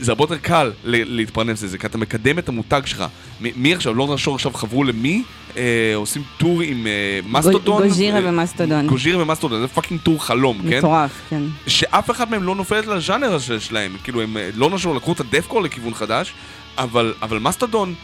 זה 0.00 0.12
הרבה 0.12 0.24
יותר 0.24 0.38
קל 0.38 0.72
להתפרנס 0.84 1.62
לזה, 1.62 1.78
כי 1.78 1.86
אתה 1.86 1.98
מקדם 1.98 2.38
את 2.38 2.48
המותג 2.48 2.82
שלך. 2.84 3.04
מי 3.40 3.74
עכשיו, 3.74 3.94
לא 3.94 4.14
נשור 4.14 4.34
עכשיו 4.34 4.52
חברו 4.52 4.84
למי? 4.84 5.22
אה, 5.56 5.92
עושים 5.94 6.22
tour 6.36 6.62
עם 6.62 6.86
אה, 6.86 7.20
Mastodon? 7.26 7.82
Gojira 7.82 8.18
אה, 8.18 8.28
ו 8.28 8.34
Mastodon. 8.34 8.86
Gojira 8.86 9.22
ו 9.22 9.26
Mastodon, 9.26 9.60
זה 9.60 9.68
fucking 9.68 10.00
tour 10.00 10.24
חלום, 10.24 10.58
כן? 10.70 10.78
מטורף, 10.78 11.10
כן. 11.28 11.42
שאף 11.66 12.10
אחד 12.10 12.30
מהם 12.30 12.42
לא 12.42 12.54
נופלת 12.54 12.86
לז'אנר 12.86 13.34
הזה 13.34 13.60
שלהם, 13.60 13.96
כאילו 14.04 14.22
הם 14.22 14.36
אה, 14.36 14.50
לא 14.54 14.70
נשארו, 14.70 14.94
לקחו 14.94 15.12
את 15.12 15.20
ה 15.20 15.24
deathcore 15.24 15.62
לכיוון 15.62 15.94
חדש, 15.94 16.32
אבל, 16.78 17.14
אבל 17.22 17.38
מסטודון 17.38 17.94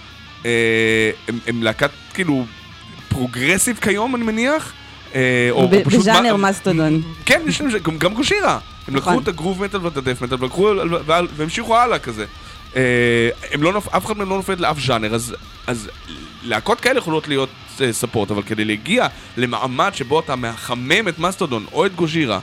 אה, 0.47 1.11
הם, 1.29 1.39
הם 1.47 1.63
להקת 1.63 1.91
כאילו 2.15 2.45
progressive 3.09 3.79
כיום 3.83 4.17
אני 4.17 4.25
מניח, 4.25 4.73
אה, 4.73 4.73
או, 5.51 5.69
ב- 5.69 5.75
או 5.75 5.85
פשוט... 5.85 6.01
בז'אנר 6.01 6.37
מסטודון. 6.37 7.03
כן, 7.25 7.43
יש 7.47 7.61
להם, 7.61 7.71
גם, 7.83 7.99
גם 7.99 8.15
גושירה, 8.15 8.59
הם 8.89 8.97
לקחו 8.97 9.11
נכון. 9.11 9.23
את 9.23 9.29
הגרוב 9.29 9.65
מטאל 9.65 9.81
ואת 9.87 9.97
הדף 9.97 10.23
מטאל 10.23 10.37
ולקחו 10.41 10.71
והמשיכו 11.37 11.77
הלאה 11.77 11.99
כזה. 11.99 12.25
אה, 12.77 13.29
הם 13.53 13.63
לא, 13.63 13.79
אף 13.79 14.07
אחד 14.07 14.17
מהם 14.17 14.31
לא 14.31 14.37
נופלת 14.37 14.61
לאף 14.61 14.79
ז'אנר, 14.79 15.15
אז, 15.15 15.35
אז 15.67 15.91
להקות 16.43 16.81
כאלה 16.81 16.99
יכולות 16.99 17.29
להיות 17.29 17.49
אה, 17.81 17.93
ספורט, 17.93 18.31
אבל 18.31 18.43
כדי 18.43 18.65
להגיע 18.65 19.07
למעמד 19.37 19.91
שבו 19.95 20.21
אתה 20.21 20.37
מחמם 20.37 21.09
את 21.09 21.19
מסטודון 21.19 21.65
או 21.73 21.87
את 21.87 21.95
גוז'ירה, 21.95 22.39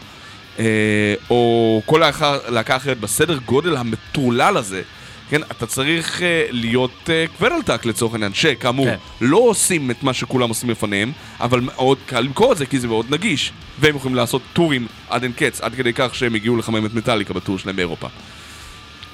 אה, 0.59 1.13
או 1.29 1.81
כל 1.85 2.01
להקה 2.49 2.75
אחרת 2.75 2.99
בסדר 2.99 3.37
גודל 3.45 3.77
המטורלל 3.77 4.57
הזה, 4.57 4.81
כן, 5.29 5.41
אתה 5.51 5.65
צריך 5.65 6.21
אה, 6.21 6.45
להיות 6.49 7.09
אה, 7.09 7.25
קוורלטק 7.37 7.85
לצורך 7.85 8.13
העניין, 8.13 8.33
שכאמור, 8.33 8.85
כן. 8.85 8.95
לא 9.21 9.37
עושים 9.37 9.91
את 9.91 10.03
מה 10.03 10.13
שכולם 10.13 10.49
עושים 10.49 10.69
לפניהם, 10.69 11.11
אבל 11.39 11.59
מאוד 11.59 11.97
קל 12.05 12.19
למכור 12.21 12.51
את 12.51 12.57
זה 12.57 12.65
כי 12.65 12.79
זה 12.79 12.87
מאוד 12.87 13.05
נגיש. 13.09 13.51
והם 13.79 13.95
יכולים 13.95 14.15
לעשות 14.15 14.41
טורים 14.53 14.87
עד 15.09 15.23
אין 15.23 15.31
קץ, 15.31 15.61
עד 15.61 15.75
כדי 15.75 15.93
כך 15.95 16.15
שהם 16.15 16.35
הגיעו 16.35 16.57
לחמם 16.57 16.85
את 16.85 16.93
מטאליקה 16.93 17.33
בטור 17.33 17.57
שלהם 17.59 17.75
באירופה. 17.75 18.07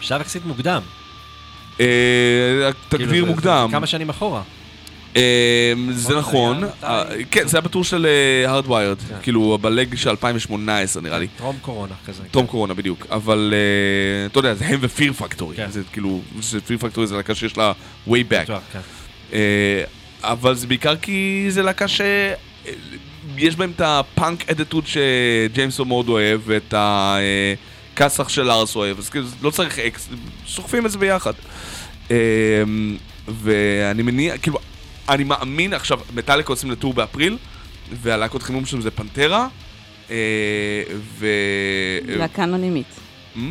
בשלב 0.01 0.21
יחסית 0.21 0.45
מוקדם. 0.45 0.81
כאילו, 1.77 1.87
תגדיר 2.89 3.25
זה- 3.25 3.31
מוקדם. 3.31 3.67
זה 3.71 3.77
כמה 3.77 3.87
שנים 3.87 4.09
אחורה. 4.09 4.41
אה, 5.15 5.73
זה 5.89 6.17
נכון? 6.17 6.63
אה, 6.83 7.03
כן, 7.31 7.47
זה 7.47 7.57
היה 7.57 7.61
בטור 7.61 7.83
של 7.83 8.07
הארדווירד, 8.45 8.97
כן. 9.09 9.15
כאילו 9.21 9.57
בלג 9.61 9.95
של 9.95 10.09
2018 10.09 11.03
נראה 11.03 11.19
לי. 11.19 11.27
טרום 11.37 11.57
קורונה 11.61 11.95
כזה. 12.05 12.23
טרום 12.31 12.47
קורונה 12.47 12.73
בדיוק, 12.73 13.07
אבל 13.09 13.53
אה, 13.53 14.25
אתה 14.25 14.39
יודע, 14.39 14.53
זה 14.53 14.65
הם 14.65 14.79
ופיר 14.81 15.13
פקטורי. 15.13 15.55
זה 15.69 15.81
כאילו, 15.91 16.21
פיר 16.65 16.77
פקטורי 16.77 17.07
זה 17.07 17.15
להקה 17.15 17.35
שיש 17.35 17.57
לה 17.57 17.71
way 18.07 18.23
back, 18.31 18.45
כן. 18.45 18.79
אה, 19.33 19.83
אבל 20.23 20.55
זה 20.55 20.67
בעיקר 20.67 20.95
כי 20.95 21.45
זה 21.49 21.63
להקה 21.63 21.87
ש... 21.87 22.01
אה, 22.01 22.71
יש 23.37 23.55
בהם 23.55 23.71
את 23.75 23.81
הפאנק 23.81 24.49
אדיטוד 24.49 24.83
שג'יימסון 24.87 25.87
מאוד 25.87 26.09
אוהב, 26.09 26.41
ואת 26.45 26.73
הכסח 26.77 28.29
של 28.29 28.51
ארס 28.51 28.75
אוהב, 28.75 28.99
אז 28.99 29.09
כאילו 29.09 29.25
לא 29.41 29.49
צריך 29.49 29.79
אקס, 29.79 30.09
סוחפים 30.47 30.85
את 30.85 30.91
זה 30.91 30.97
ביחד. 30.97 31.33
אה, 32.11 32.17
ואני 33.27 34.03
מניח, 34.03 34.35
כאילו, 34.41 34.59
אני 35.09 35.23
מאמין, 35.23 35.73
עכשיו, 35.73 35.99
מטאליקה 36.15 36.53
עושים 36.53 36.71
לטור 36.71 36.93
באפריל, 36.93 37.37
והלהקות 38.01 38.43
חימום 38.43 38.65
שלהם 38.65 38.81
זה 38.81 38.91
פנטרה, 38.91 39.47
אה, 40.09 40.15
ו... 41.17 41.27
להקה 42.07 42.43
אנונימית. 42.43 42.85
אה, 43.37 43.41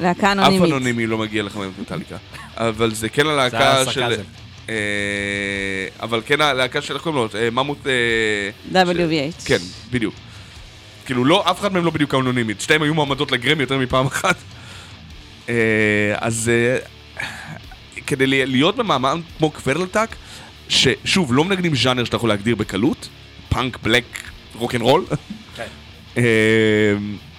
להקה 0.00 0.32
אף 0.32 0.38
אנונימית. 0.38 0.70
אנונימי 0.70 1.06
לא 1.06 1.18
מגיע 1.18 1.42
לחמם 1.42 1.70
את 1.74 1.78
מטאליקה. 1.78 2.16
אבל 2.56 2.94
זה 2.94 3.08
כן 3.08 3.24
זה 3.24 3.30
הלהקה 3.30 3.84
של... 3.84 3.90
סרקזם. 3.92 4.22
אה, 4.68 4.74
אבל 6.02 6.20
כן 6.26 6.40
הלהקה 6.40 6.82
של, 6.82 6.94
איך 6.94 7.02
קוראים 7.02 7.22
לו? 7.22 7.40
אה, 7.40 7.50
ממות... 7.50 7.86
אה, 8.72 8.82
WVH. 8.84 9.44
כן, 9.44 9.58
בדיוק. 9.90 10.14
כאילו, 11.06 11.24
לא, 11.24 11.50
אף 11.50 11.60
אחד 11.60 11.72
מהם 11.72 11.84
לא 11.84 11.90
בדיוק 11.90 12.14
אנונימית. 12.14 12.60
שתיהם 12.60 12.82
היו 12.82 12.94
מועמדות 12.94 13.32
לגרמי 13.32 13.62
יותר 13.62 13.78
מפעם 13.78 14.06
אחת. 14.06 14.36
אה, 15.48 15.54
אז 16.16 16.50
אה, 16.54 16.78
כדי 18.06 18.46
להיות 18.46 18.76
במעמד 18.76 19.18
כמו 19.38 19.50
קוורלטק, 19.50 20.08
ששוב, 20.68 21.34
לא 21.34 21.44
מנגנים 21.44 21.74
ז'אנר 21.74 22.04
שאתה 22.04 22.16
יכול 22.16 22.28
להגדיר 22.28 22.54
בקלות, 22.54 23.08
פאנק, 23.48 23.78
בלק, 23.82 24.04
רוקנרול, 24.54 25.04
כן. 25.56 25.66
אה, 26.18 26.22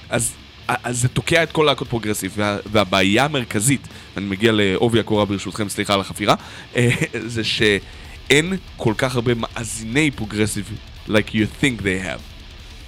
אז, 0.10 0.34
אז 0.68 1.02
זה 1.02 1.08
תוקע 1.08 1.44
את 1.44 1.52
כל 1.52 1.64
להקות 1.64 1.88
progressive, 1.88 2.34
וה, 2.36 2.58
והבעיה 2.72 3.26
המרכזית, 3.26 3.88
אני 4.18 4.26
מגיע 4.26 4.52
לעובי 4.54 5.00
הקורה 5.00 5.26
ברשותכם, 5.26 5.70
סליחה 5.70 5.94
על 5.94 6.00
החפירה, 6.00 6.36
אה, 6.76 6.90
זה 7.36 7.44
שאין 7.44 8.54
כל 8.78 8.94
כך 8.98 9.16
הרבה 9.16 9.32
מאזיני 9.36 10.12
progressive 10.12 10.72
like 11.08 11.30
you 11.32 11.62
think 11.62 11.82
they 11.82 12.06
have. 12.06 12.22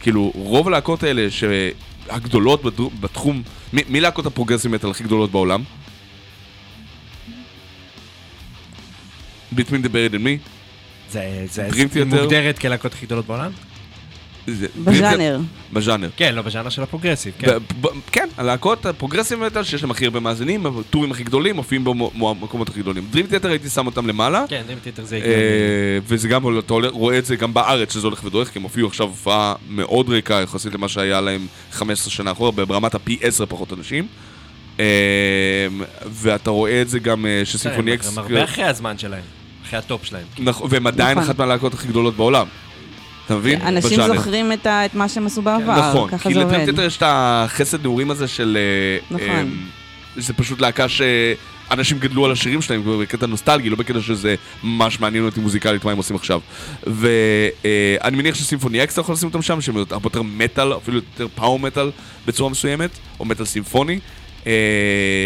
כאילו, 0.02 0.32
רוב 0.36 0.68
הלהקות 0.68 1.04
האלה 1.04 1.28
שהגדולות 1.32 2.62
בתחום, 3.00 3.44
מי 3.74 4.02
להקות 4.02 4.26
ה 4.26 4.30
progressive 4.30 4.72
metal 4.72 4.90
הכי 4.90 5.04
גדולות 5.04 5.32
בעולם? 5.32 5.64
Between 9.56 9.60
the 9.84 9.90
Buried 9.90 10.14
and 10.14 10.24
Me? 10.26 10.50
זה 11.12 11.46
זה- 11.52 11.68
Dream 11.68 11.76
זה 11.94 12.02
Theater. 12.02 12.06
מוגדרת 12.06 12.60
כלהקות 12.60 12.94
הכי 12.94 13.06
גדולות 13.06 13.26
בעולם? 13.28 13.52
זה- 14.48 14.68
בז'אנר. 14.84 15.40
בז'אנר. 15.74 16.10
כן, 16.18 16.36
לא 16.36 16.42
בז'אנר 16.42 16.70
של 16.70 16.84
ה 16.84 16.88
progressive, 16.88 17.34
כן. 17.40 17.48
ב- 17.48 17.88
ב- 17.88 17.92
כן, 18.12 18.28
הלהקות 18.38 18.86
ה 18.86 18.90
progressive 18.90 19.40
metal 19.40 19.64
שיש 19.64 19.82
להם 19.84 19.92
הכי 19.92 20.06
הרבה 20.06 20.20
מאזינים, 20.20 20.66
הטורים 20.66 21.12
הכי 21.12 21.24
גדולים, 21.24 21.56
מופיעים 21.56 21.84
במקומות 21.84 22.70
הכי 22.70 22.80
גדולים. 22.80 23.08
Dream 23.12 23.28
Theater 23.28 23.50
הייתי 23.50 23.70
שם 23.70 23.86
אותם 23.86 24.08
למעלה, 24.08 24.46
כן, 24.50 24.62
Dream 24.66 24.80
Theater 24.84 25.06
זה 25.06 25.16
אה, 25.16 25.22
הגיוני. 25.22 25.38
וזה 26.08 26.28
גם, 26.28 26.60
אתה 26.60 26.74
עולה- 26.74 26.90
רואה 26.90 27.18
את 27.18 27.26
זה 27.26 27.36
גם 27.36 27.54
בארץ, 27.54 27.94
שזה 27.94 28.08
הולך 28.08 28.24
ודועך, 28.24 28.48
כי 28.48 28.60
הם 28.60 28.64
הופיעו 28.64 28.88
עכשיו 28.88 29.08
הופעה 29.08 29.54
מאוד 29.70 30.10
ריקה 30.10 30.34
יחסית 30.44 30.74
למה 30.74 30.90
שהיה 30.90 31.22
להם 31.22 31.48
15 31.72 32.12
שנה 32.12 32.32
אחורה, 32.32 32.52
ברמת 32.52 32.96
הפי 32.96 33.18
10 33.22 33.46
פחות 33.46 33.74
אנשים. 33.74 34.08
אה, 34.80 34.86
ואתה 36.12 36.50
רואה 36.50 36.82
את 36.82 36.90
זה 36.90 37.00
גם 37.00 37.26
אה, 37.26 37.42
ש 37.46 37.55
Symphony 37.55 37.92
הם- 37.92 37.98
X... 37.98 38.08
הם 38.18 38.24
הרבה 38.24 38.44
אחרי 38.44 38.64
הזמן 38.64 38.98
שלהם, 38.98 39.24
אחרי 39.68 39.80
הטופ 39.80 40.06
שלהם. 40.06 40.26
נכון, 40.40 40.68
והם 40.72 40.88
עדיין 40.88 41.18
נכון. 41.18 41.30
אחת 41.30 41.40
מהלהקות 41.40 41.74
הכי 41.74 41.88
גדולות 41.88 42.16
בעולם. 42.18 42.48
אתה 43.26 43.36
מבין? 43.36 43.62
אנשים 43.62 44.00
בז'אנר. 44.00 44.16
זוכרים 44.18 44.52
את 44.54 44.66
ה- 44.66 44.86
את 44.86 44.96
מה 44.96 45.10
שהם 45.10 45.26
עשו 45.26 45.42
בעבר, 45.42 45.90
נכון, 45.90 46.10
ככה 46.12 46.30
כי 46.30 46.34
זה 46.34 46.44
עובד. 46.44 46.54
ל 46.54 46.56
Dream 46.56 46.68
Theater 46.68 46.84
יש 46.84 46.98
את 46.98 47.04
החסד 47.06 47.82
נעורים 47.82 48.12
הזה 48.12 48.28
של... 48.28 48.58
אה, 48.60 49.16
נכון. 49.18 49.30
אה, 49.30 49.44
זה 50.18 50.34
פשוט 50.34 50.62
להקה 50.62 50.86
שאנשים 50.90 52.00
גדלו 52.00 52.26
על 52.26 52.32
השירים 52.32 52.62
שלהם 52.62 52.84
בקטע 53.02 53.26
נוסטלגי, 53.26 53.70
לא 53.70 53.76
בקטע 53.76 54.02
שזה 54.02 54.36
ממש 54.64 55.00
מעניין 55.00 55.26
אותי 55.26 55.40
מוזיקלית 55.40 55.86
מה 55.86 55.92
הם 55.92 55.98
עושים 55.98 56.16
עכשיו. 56.16 56.40
ואני 56.88 58.18
מניח 58.18 58.36
ש 58.36 58.45
Symphony 58.45 58.84
X 58.84 58.94
אתה 58.94 59.02
יכול 59.02 59.16
לשים 59.16 59.28
אותם 59.28 59.42
שם, 59.42 59.62
שהם 59.62 59.76
הרבה 59.78 60.08
יותר 60.08 60.22
מטאל, 60.22 60.74
אפילו 60.74 60.98
יותר 60.98 61.28
power 61.36 61.60
metal 61.60 61.92
בצורה 62.28 62.50
מסוימת, 62.50 62.90
או 63.20 63.26
מטאל 63.26 63.46
סימפוני. 63.46 64.00
אה, 64.48 64.54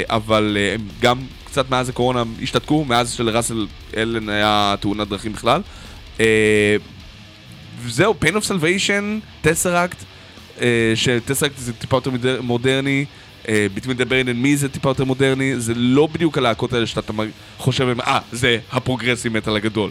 אבל 0.10 0.58
אה, 0.60 0.74
הם 0.74 0.82
גם 1.02 1.18
קצת 1.52 1.70
מאז 1.70 1.90
הקורונה 1.90 2.24
השתתקו, 2.44 2.86
מאז 2.86 3.12
שלראסל 3.12 3.68
אלן 3.98 4.30
היה 4.30 4.76
תאונת 4.80 5.08
דרכים 5.08 5.34
בכלל. 5.34 5.62
אה, 6.20 6.76
וזהו, 7.82 8.16
Pain 8.26 8.34
of 8.34 8.48
Salvation, 8.52 9.04
טסראקט, 9.42 9.98
שטסראקט 10.96 11.58
זה 11.58 11.74
טיפה 11.74 11.98
יותר 11.98 12.12
מודרני, 12.42 13.06
אה, 13.50 13.68
Between 13.78 13.98
the 13.98 14.06
Burn 14.06 14.28
and 14.28 14.46
Me 14.46 14.56
זה 14.56 14.70
טיפה 14.70 14.90
יותר 14.90 15.06
מודרני, 15.06 15.60
זה 15.60 15.74
לא 15.76 16.08
בדיוק 16.14 16.38
הלהקות 16.38 16.74
האלה 16.74 16.86
שאתה 16.88 17.14
חושב, 17.58 17.88
אה, 18.00 18.20
זה 18.32 18.58
הפרוגרסי 18.72 19.30
מטאל 19.30 19.56
הגדול. 19.56 19.90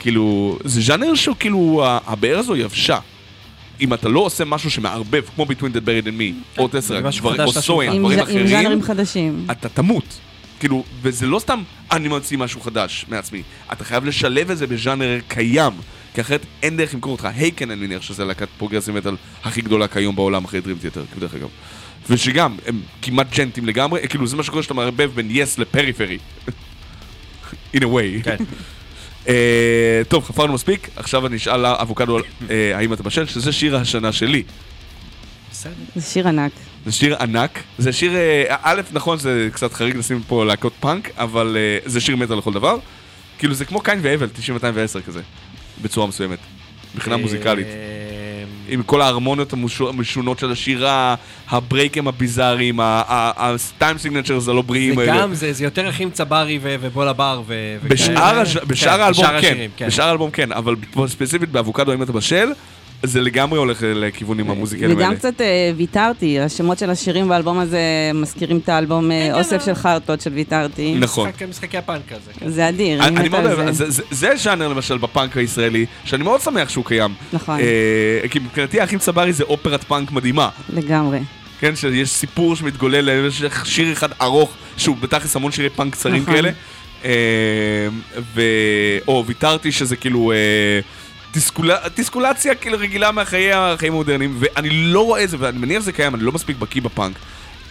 כאילו, 0.00 0.58
זה 0.64 0.80
ז'אנר 0.80 1.14
שהוא 1.14 1.36
כאילו, 1.40 1.82
ה- 1.86 1.98
הבאר 2.06 2.38
הזו 2.38 2.56
יבשה. 2.56 2.98
אם 3.80 3.94
אתה 3.94 4.08
לא 4.08 4.20
עושה 4.20 4.44
משהו 4.44 4.70
שמערבב, 4.70 5.22
כמו 5.34 5.44
Between 5.44 5.74
the 5.76 5.86
Buried 5.86 6.06
and 6.06 6.20
Me, 6.20 6.58
או 6.58 6.68
דברים- 7.20 7.40
חדש 7.40 7.70
או 7.70 7.92
עם 7.92 8.02
דברים 8.02 8.18
ז'- 8.18 8.22
עם 8.22 8.28
אחרים, 8.28 8.46
ז'אנרים 8.46 8.82
חדשים. 8.82 9.46
אתה 9.50 9.68
תמות. 9.68 10.18
כאילו, 10.60 10.84
וזה 11.02 11.26
לא 11.26 11.38
סתם 11.38 11.62
אני 11.92 12.08
ממציא 12.08 12.38
משהו 12.38 12.60
חדש 12.60 13.06
מעצמי, 13.08 13.42
אתה 13.72 13.84
חייב 13.84 14.04
לשלב 14.04 14.50
את 14.50 14.58
זה 14.58 14.66
בז'אנר 14.66 15.18
קיים, 15.28 15.72
כי 16.14 16.20
אחרת 16.20 16.46
אין 16.62 16.76
דרך 16.76 16.94
למכור 16.94 17.12
אותך. 17.12 17.28
Haken 17.34 17.70
אני 17.70 17.86
מניח 17.86 18.02
שזה 18.02 18.24
להקת 18.24 18.48
progressive 18.58 18.94
metal 18.94 19.16
הכי 19.44 19.62
גדולה 19.62 19.88
כיום 19.88 20.16
בעולם 20.16 20.44
אחרי 20.44 20.60
Dream 20.60 20.78
Theater, 20.78 21.04
דרך 21.18 21.34
אגב. 21.34 21.48
ושגם, 22.10 22.56
הם 22.66 22.80
כמעט 23.02 23.34
djent 23.36 23.57
ים 23.57 23.66
לגמרי, 23.66 24.08
כאילו 24.08 24.26
זה 24.26 24.36
מה 24.36 24.42
שקורה 24.42 24.62
שאתה 24.62 24.74
מערבב 24.74 25.10
בין 25.14 25.28
Yes 25.30 25.58
ל 25.58 25.64
Periphery. 25.64 26.18
in 27.76 27.80
a 27.80 27.86
way. 27.86 28.22
כן. 28.24 28.36
אה, 29.28 30.02
טוב, 30.08 30.24
חפרנו 30.24 30.52
מספיק, 30.52 30.88
עכשיו 30.96 31.26
אני 31.26 31.36
אשאל 31.36 31.66
אבוקדו 31.66 32.18
אה, 32.50 32.76
האם 32.76 32.92
אתה 32.92 33.02
בשל, 33.02 33.26
שזה 33.26 33.52
שיר 33.52 33.76
השנה 33.76 34.12
שלי. 34.12 34.42
בסדר. 35.50 35.72
זה 35.96 36.02
שיר 36.02 36.28
ענק. 36.28 36.52
זה 36.86 36.92
שיר 36.92 37.16
ענק, 37.16 37.62
זה 37.78 37.92
שיר, 37.92 38.16
אה, 38.16 38.56
א', 38.62 38.80
נכון, 38.92 39.18
זה 39.18 39.48
קצת 39.52 39.72
חריג 39.72 39.96
לשים 39.96 40.22
פה 40.28 40.44
להקות 40.44 40.72
פאנק, 40.80 41.10
אבל 41.16 41.56
אה, 41.56 41.90
זה 41.90 42.00
שיר 42.00 42.16
מטאל 42.16 42.38
לכל 42.38 42.52
דבר. 42.52 42.76
כאילו 43.38 43.54
זה 43.54 43.64
כמו 43.64 43.80
קין 43.80 43.98
והבל 44.02 44.28
90210 44.28 45.00
כזה, 45.00 45.20
בצורה 45.82 46.06
מסוימת, 46.06 46.38
מבחינה 46.94 47.16
מוזיקלית. 47.16 47.66
אה, 47.66 47.72
עם 48.68 48.82
כל 48.82 49.00
ההרמוניות 49.00 49.52
המשונות 49.88 50.38
של 50.38 50.52
השירה, 50.52 51.14
הברייקים 51.48 52.08
הביזאריים, 52.08 52.80
ה 52.82 53.05
time 53.05 53.98
signatures 53.98 54.48
הלא 54.48 54.62
בריאים 54.62 54.94
זה 54.94 55.00
האלה. 55.00 55.22
גם, 55.22 55.34
זה 55.34 55.52
זה 55.52 55.64
יותר 55.64 55.88
אחים 55.88 56.10
צברי 56.10 56.58
ו- 56.62 56.76
ובולה 56.80 57.12
בר 57.12 57.42
ו... 57.46 57.76
בשאר, 57.82 58.42
וכאלה. 58.42 58.44
כן, 58.44 58.68
בשאר 58.68 59.02
האלבום 59.02 59.26
כן, 59.26 59.34
השירים, 59.34 59.70
בשאר 59.86 60.08
האלבום 60.08 60.30
כן, 60.30 60.52
אבל 60.52 60.74
ספציפית 61.06 61.48
באבוקדו 61.48 61.94
אם 61.94 62.02
אתה 62.02 62.12
בשל, 62.12 62.48
זה 63.02 63.20
לגמרי 63.20 63.58
הולך 63.58 63.78
לכיוונים 63.86 64.50
המוזיקליים 64.50 64.98
האלה. 64.98 65.08
וגם 65.08 65.16
קצת 65.18 65.40
אה, 65.40 65.72
ויתרתי, 65.76 66.40
השמות 66.40 66.78
של 66.78 66.90
השירים 66.90 67.28
באלבום 67.28 67.58
הזה 67.58 67.80
מזכירים 68.14 68.58
את 68.58 68.68
האלבום 68.68 69.10
אה, 69.10 69.28
כן, 69.32 69.38
אוסף 69.38 69.58
כן. 69.58 69.64
של 69.64 69.74
חרטות 69.74 70.20
של 70.20 70.30
ויתרתי. 70.32 70.94
נכון. 70.98 71.28
משחק- 71.28 71.42
משחקי 71.48 71.78
הפאנק 71.78 72.12
הזה, 72.12 72.30
כן. 72.40 72.48
זה 72.48 72.68
אדיר, 72.68 73.02
אני 73.04 73.28
מאוד 73.28 73.46
על 73.46 73.52
אוהב, 73.60 73.70
זה. 73.70 73.84
זה- 73.84 73.90
זה- 73.90 74.02
זה 74.10 74.32
ז'אנר 74.36 74.68
למשל 74.68 74.98
בפאנק 74.98 75.36
הישראלי, 75.36 75.86
שאני 76.04 76.22
מאוד 76.24 76.40
שמח 76.40 76.68
שהוא 76.68 76.84
קיים. 76.84 77.14
נכון, 77.32 77.60
אה, 77.60 78.28
כי 78.28 78.38
מבחינתי 78.38 78.80
האחים 78.80 78.98
צברי 78.98 79.32
זה 79.32 79.44
אופרת 79.44 79.84
פאנק 79.84 80.10
מדהימה. 80.12 80.48
לגמרי. 80.72 81.18
כן, 81.60 81.76
שיש 81.76 82.10
סיפור 82.10 82.56
שמתגולל, 82.56 83.26
יש 83.28 83.42
שיר 83.64 83.92
אחד 83.92 84.08
ארוך, 84.20 84.50
שהוא 84.76 84.96
בתכלס 84.96 85.36
המון 85.36 85.52
שירי 85.52 85.70
פאנק 85.70 85.92
קצרים 85.92 86.22
נכון. 86.22 86.34
כאלה. 86.34 86.50
ו... 88.34 88.42
או 89.08 89.24
ויתרתי 89.26 89.72
שזה 89.72 89.96
כאילו... 89.96 90.32
תסכולה, 91.32 91.76
תסכולציה 91.94 92.54
כאילו 92.54 92.78
רגילה 92.78 93.12
מהחיי 93.12 93.52
החיים 93.52 93.92
המודרניים, 93.92 94.36
ואני 94.38 94.70
לא 94.70 95.04
רואה 95.04 95.24
את 95.24 95.30
זה, 95.30 95.36
ואני 95.40 95.58
מניח 95.58 95.82
שזה 95.82 95.92
קיים, 95.92 96.14
אני 96.14 96.22
לא 96.22 96.32
מספיק 96.32 96.56
בקיא 96.56 96.82
בפאנק. 96.82 97.16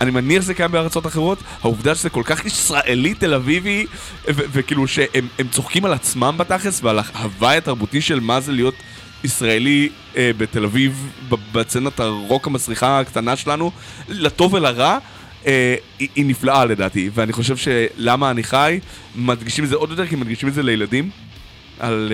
אני 0.02 0.12
מניח 0.12 0.44
שזה 0.44 0.54
קיים 0.54 0.72
בארצות 0.72 1.08
אחרות, 1.08 1.40
העובדה 1.62 1.96
שזה 1.96 2.10
כל 2.10 2.24
כך 2.26 2.46
ישראלי 2.46 3.14
תל 3.14 3.34
אביבי, 3.34 3.86
וכאילו 4.28 4.88
שהם 4.88 5.28
הם 5.40 5.48
צוחקים 5.48 5.86
על 5.86 5.94
עצמם 5.94 6.36
בתכלס 6.38 6.84
ועל 6.84 7.00
ההוואי 7.14 7.58
התרבותי 7.58 8.02
של 8.02 8.20
מה 8.20 8.40
זה 8.40 8.52
להיות 8.52 8.76
ישראלי 9.24 9.90
אה, 10.18 10.32
בתל 10.38 10.64
אביב, 10.66 11.12
בצנת 11.52 12.00
הרוק 12.00 12.48
המסריחה 12.48 13.00
הקטנה 13.00 13.36
שלנו, 13.36 13.72
לטוב 14.08 14.54
ולרע. 14.54 14.98
אה, 15.46 15.76
היא, 16.00 16.08
היא 16.16 16.26
נפלאה 16.26 16.66
לדעתי, 16.66 17.10
ואני 17.14 17.34
חושב 17.34 17.58
שלמה 17.58 18.32
אני 18.32 18.44
חי, 18.44 18.80
מדגישים 19.16 19.64
את 19.64 19.70
זה 19.70 19.76
עוד 19.76 19.90
יותר 19.90 20.08
כי 20.08 20.16
מדגישים 20.16 20.50
את 20.50 20.54
זה 20.54 20.64
לילדים. 20.64 21.10
על, 21.80 22.12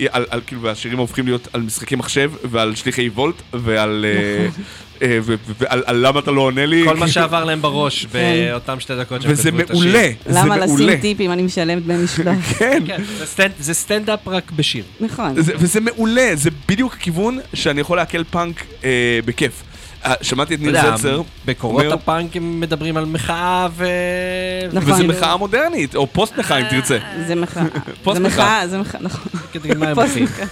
אה, 0.00 0.06
על, 0.12 0.24
על 0.30 0.40
כאילו, 0.46 0.62
והשירים 0.62 0.98
הופכים 0.98 1.24
להיות 1.26 1.48
על 1.52 1.60
משחקי 1.60 1.96
מחשב, 1.96 2.32
ועל 2.50 2.74
שליחי 2.74 3.08
וולט, 3.08 3.34
ועל... 3.52 4.04
אה, 4.08 4.46
אה, 5.02 5.18
ו- 5.22 5.34
ו- 5.46 5.52
ועל 5.58 5.82
על 5.86 6.06
למה 6.06 6.20
אתה 6.20 6.30
לא 6.30 6.40
עונה 6.40 6.66
לי. 6.66 6.84
כל 6.86 6.96
מה 6.96 7.08
שעבר 7.08 7.44
להם 7.44 7.62
בראש 7.62 8.06
באותם 8.12 8.80
שתי 8.80 8.96
דקות 8.96 9.22
שהם 9.22 9.30
וזה 9.32 9.50
כתבו 9.50 9.60
את 9.62 9.70
השיר. 9.70 9.82
מעולה, 9.84 10.10
זה 10.26 10.38
למה 10.40 10.56
מעולה. 10.66 10.86
לשים 10.86 11.00
טיפ 11.00 11.20
אם 11.20 11.32
אני 11.32 11.42
משלמת 11.42 11.82
דמי 11.82 11.96
משלוח? 12.04 12.36
כן, 12.58 12.82
כן, 12.86 13.02
זה 13.18 13.26
סטנד- 13.26 13.52
זה 13.60 13.74
סטנדאפ 13.74 14.28
רק 14.28 14.50
בשיר. 14.50 14.84
נכון. 15.00 15.42
זה, 15.42 15.52
וזה 15.58 15.80
מעולה, 15.80 16.30
זה 16.34 16.50
בדיוק 16.68 16.94
הכיוון 16.94 17.38
שאני 17.54 17.80
יכול 17.80 17.96
לעכל 17.96 18.24
פאנק 18.24 18.64
אה, 18.84 18.90
בכיף. 19.24 19.62
אה, 20.06 20.14
שמעתי 20.22 20.54
את 20.54 20.60
ניר 20.60 20.82
זלצר, 20.82 21.22
בקורות 21.44 21.92
הפאנק 21.92 22.36
הם 22.36 22.60
מדברים 22.60 22.96
על 22.96 23.04
מחאה 23.04 23.68
ו... 23.72 23.86
נכון. 24.72 24.92
וזה 24.92 25.04
מחאה 25.04 25.36
מודרנית, 25.36 25.96
או 25.96 26.06
פוסט 26.06 26.38
מחאה 26.38 26.58
אם 26.58 26.64
תרצה. 26.70 26.98
זה 27.26 27.34
מחאה. 27.34 27.64
פוסט 28.02 28.20
מחאה. 28.20 28.68
זה 28.68 28.78
מחאה, 28.78 29.00
נכון. 29.00 29.22
פוסט? 29.94 30.16
מחאה. 30.16 30.46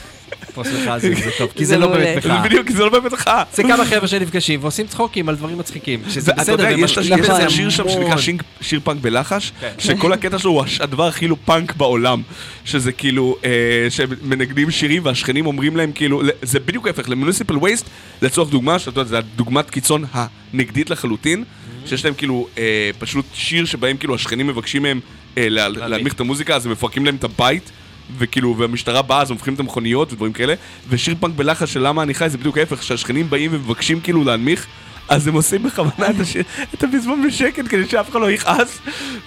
פוסט 0.55 0.71
מחאה 0.83 0.99
זה 0.99 1.15
זה 1.15 1.31
טוב, 1.39 1.51
כי 1.57 1.65
זה 1.65 1.75
זה 1.75 1.79
לא. 1.79 1.87
באמת 1.87 2.23
זה 2.23 2.29
מחאה. 2.29 2.43
בדיוק, 2.43 2.71
זה 2.71 2.85
לא 2.85 2.89
באמת 2.91 3.13
מחאה. 3.13 3.43
זה 3.55 3.63
כמה 3.63 3.85
חבר'ה 3.85 4.09
שנפגשים 4.09 4.61
ועושים 4.63 4.87
צחוקים 4.87 5.29
על 5.29 5.37
דברים 5.37 5.59
מצחיקים, 5.59 6.03
שזה 6.11 6.33
בסדר, 6.33 6.69
יש 6.79 6.99
איזה 6.99 7.51
שיר 7.51 7.71
שם 7.71 7.89
שנקרא 7.89 8.07
המון. 8.07 8.19
שיר- 8.61 8.81
פאנק 8.85 9.01
בלחש, 9.01 9.53
כן. 9.61 9.73
שכל 9.79 10.13
הקטע 10.13 10.39
שלו 10.39 10.51
הוא 10.51 10.65
הדבר 10.81 11.07
הכי 11.07 11.29
לא 11.29 11.37
פאנק 11.45 11.77
בעולם. 11.77 12.23
שזה 12.65 12.93
כאילו, 12.93 13.37
אה, 13.45 13.51
שהם 13.91 14.09
מנגנים 14.23 14.71
שירים 14.71 15.05
והשכנים 15.05 15.47
אומרים 15.47 15.77
להם 15.77 15.93
כאילו, 15.93 16.23
זה 16.43 16.61
בדיוק 16.61 16.87
ההפך, 16.87 17.09
ל 17.09 17.14
Municipal 17.14 17.57
Waste, 17.59 17.87
לצורך 18.23 18.51
דוגמה, 18.51 18.79
שאתה 18.79 19.01
יודע, 19.01 19.05
זה 19.05 19.19
הדוגמת 19.19 19.71
קיצון 19.71 20.05
הנגדית 20.53 20.91
לחלוטין, 20.91 21.45
Mm-hmm. 21.45 21.89
שיש 21.89 22.05
להם 22.05 22.15
כאילו 22.15 22.47
אה, 22.59 22.63
פשוט 22.99 23.25
שיר 23.35 23.65
שבהם 23.65 23.97
כאילו 23.97 24.15
השכנים 24.15 24.47
מבקשים 24.47 24.83
מהם 24.83 25.01
אה, 25.39 25.49
לה- 25.49 25.69
להנמיך 25.69 26.13
את 26.13 26.21
המוזיקה, 26.21 26.57
אז 26.57 26.67
הם 26.67 26.73
מפרקים 26.73 27.05
להם 27.07 27.17
את 27.17 27.25
הבית. 27.25 27.71
וכאילו, 28.19 28.59
והמשטרה 28.59 29.03
באה, 29.03 29.23
אז 29.23 29.31
הופכים 29.31 29.55
את 29.55 29.61
המכוניות 29.61 30.13
ודברים 30.13 30.33
כאלה, 30.33 30.55
ושיר 30.89 31.15
פאנק 31.21 31.35
בלחש 31.37 31.73
של 31.73 31.87
למה 31.87 32.03
אני 32.03 32.15
חי 32.15 32.29
זה 32.29 32.39
בדיוק 32.39 32.59
ההפך, 32.59 32.83
שהשכנים 32.83 33.31
באים 33.31 33.51
ומבקשים 33.55 34.01
כאילו 34.01 34.25
להנמיך, 34.25 34.67
אז 35.09 35.29
הם 35.29 35.35
עושים 35.35 35.63
בכוונה 35.63 36.11
את, 36.11 36.21
השיר, 36.21 36.43
את 36.75 36.85
הפזמון 36.85 37.27
בשקט 37.27 37.65
כדי 37.69 37.89
שאף 37.89 38.11
אחד 38.11 38.21
לא 38.21 38.31
יכעס 38.31 38.79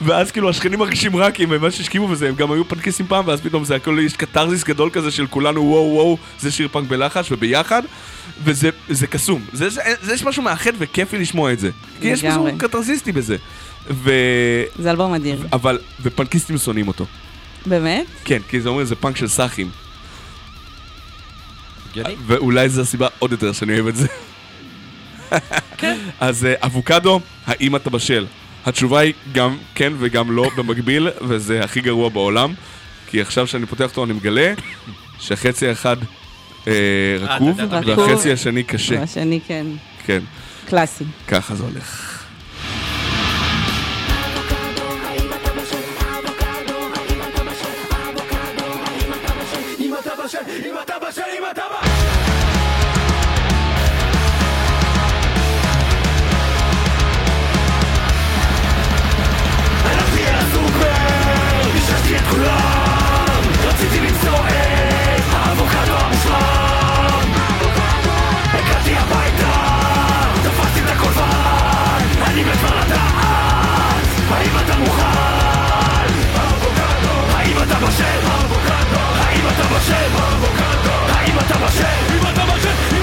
ואז 0.02 0.31
כאילו 0.31 0.49
השכנים 0.49 0.80
מרגישים 0.80 1.15
רע 1.15 1.31
כי 1.31 1.43
הם 1.43 1.49
ממש 1.49 1.80
השכימו 1.80 2.07
בזה, 2.07 2.30
הם 2.30 2.35
גם 2.35 2.52
היו 2.52 2.69
פנקיסים 2.69 3.07
פעם 3.07 3.27
ואז 3.27 3.41
פתאום 3.41 3.64
זה 3.64 3.76
הכל, 3.76 3.97
יש 4.02 4.14
קתרזיס 4.14 4.64
גדול 4.64 4.89
כזה 4.93 5.11
של 5.11 5.27
כולנו 5.27 5.61
וואו 5.61 5.93
וואו, 5.93 6.18
זה 6.39 6.52
שיר 6.52 6.68
פאנק 6.72 6.88
בלחש 6.88 7.31
וביחד 7.31 7.81
וזה 8.43 8.69
זה 8.89 9.07
קסום, 9.07 9.41
זה, 9.53 9.69
זה, 9.69 9.81
זה 10.02 10.14
יש 10.14 10.23
משהו 10.23 10.43
מאחד 10.43 10.72
וכיפי 10.77 11.18
לשמוע 11.18 11.53
את 11.53 11.60
זה 11.60 11.69
כי 12.02 12.07
יש 12.07 12.23
משהו. 12.23 12.47
קתרזיסטי 12.57 13.11
בזה 13.11 13.38
ו... 13.89 14.11
זה 14.80 14.91
אלבום 14.91 15.14
אדיר. 15.14 15.47
אבל, 15.53 15.80
ופנקיסטים 16.02 16.57
שונאים 16.57 16.88
אותו 16.88 17.06
באמת? 17.65 18.05
כן, 18.25 18.39
כי 18.49 18.61
זה 18.61 18.69
אומר 18.69 18.83
זה 18.83 18.95
פאנק 18.95 19.17
של 19.17 19.27
סאחים 19.27 19.69
הגיוני. 21.99 22.15
ואולי 22.27 22.69
זו 22.69 22.81
הסיבה 22.81 23.07
עוד 23.19 23.31
יותר 23.31 23.51
שאני 23.51 23.73
אוהב 23.73 23.87
את 23.87 23.95
זה. 23.95 24.07
אז 26.19 26.45
אה, 26.45 26.53
אבוקדו, 26.61 27.19
האם 27.45 27.75
אתה 27.75 27.89
בשל? 27.89 28.25
התשובה 28.65 28.99
היא 28.99 29.13
גם 29.31 29.57
כן 29.75 29.93
וגם 29.99 30.31
לא 30.31 30.49
במקביל, 30.57 31.09
וזה 31.21 31.63
הכי 31.63 31.81
גרוע 31.81 32.09
בעולם. 32.09 32.53
כי 33.07 33.21
עכשיו 33.21 33.47
שאני 33.47 33.65
פותח 33.65 33.83
אותו 33.83 34.03
אני 34.03 34.13
מגלה 34.13 34.53
שהחצי 35.19 35.67
האחד 35.67 35.97
אה, 36.67 36.73
רקוב, 37.19 37.59
אתה 37.59 37.75
יודע, 37.75 38.01
והחצי 38.01 38.31
השני 38.31 38.63
קשה. 38.63 38.99
והשני 38.99 39.39
כן. 39.47 39.65
כן, 40.05 40.19
קלאסי. 40.69 41.03
ככה 41.27 41.55
זה 41.55 41.63
הולך. 41.63 42.14
כולם 62.30 63.41
רציתי 63.68 63.99
למצוא 63.99 64.47
את 64.47 65.23
האבוקדו 65.34 65.95
המושלם 65.97 67.31
הגעתי 68.53 68.95
הביתה, 68.97 69.52
תפסתי 70.43 70.80
את 70.80 70.89
הקולבן 70.89 72.23
אני 72.27 72.43
מת 72.43 72.57
כבר 72.57 72.80
לדעת 72.80 74.06
האם 74.31 74.52
אתה 74.65 74.77
מוכן? 74.77 75.06
האם 77.35 77.57
אתה 77.64 77.76
בשל? 77.80 78.19
האם 79.19 79.47
אתה 79.47 79.64
בשל? 79.64 80.10
האם 81.10 81.38
אתה 81.39 81.57
בשל? 81.57 82.94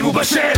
Ему 0.00 0.12
башер! 0.12 0.56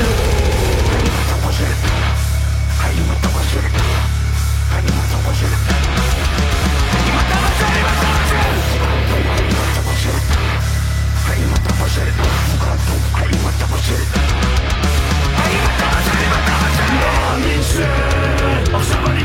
Somebody 18.82 19.21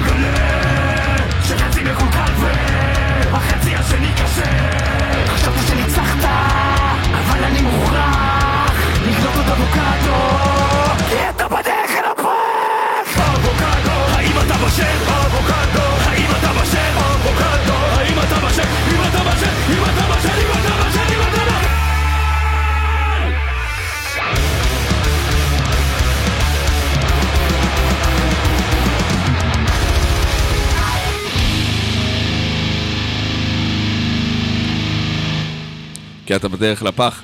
כי 36.27 36.35
אתה 36.35 36.47
בדרך 36.47 36.83
לפח. 36.83 37.21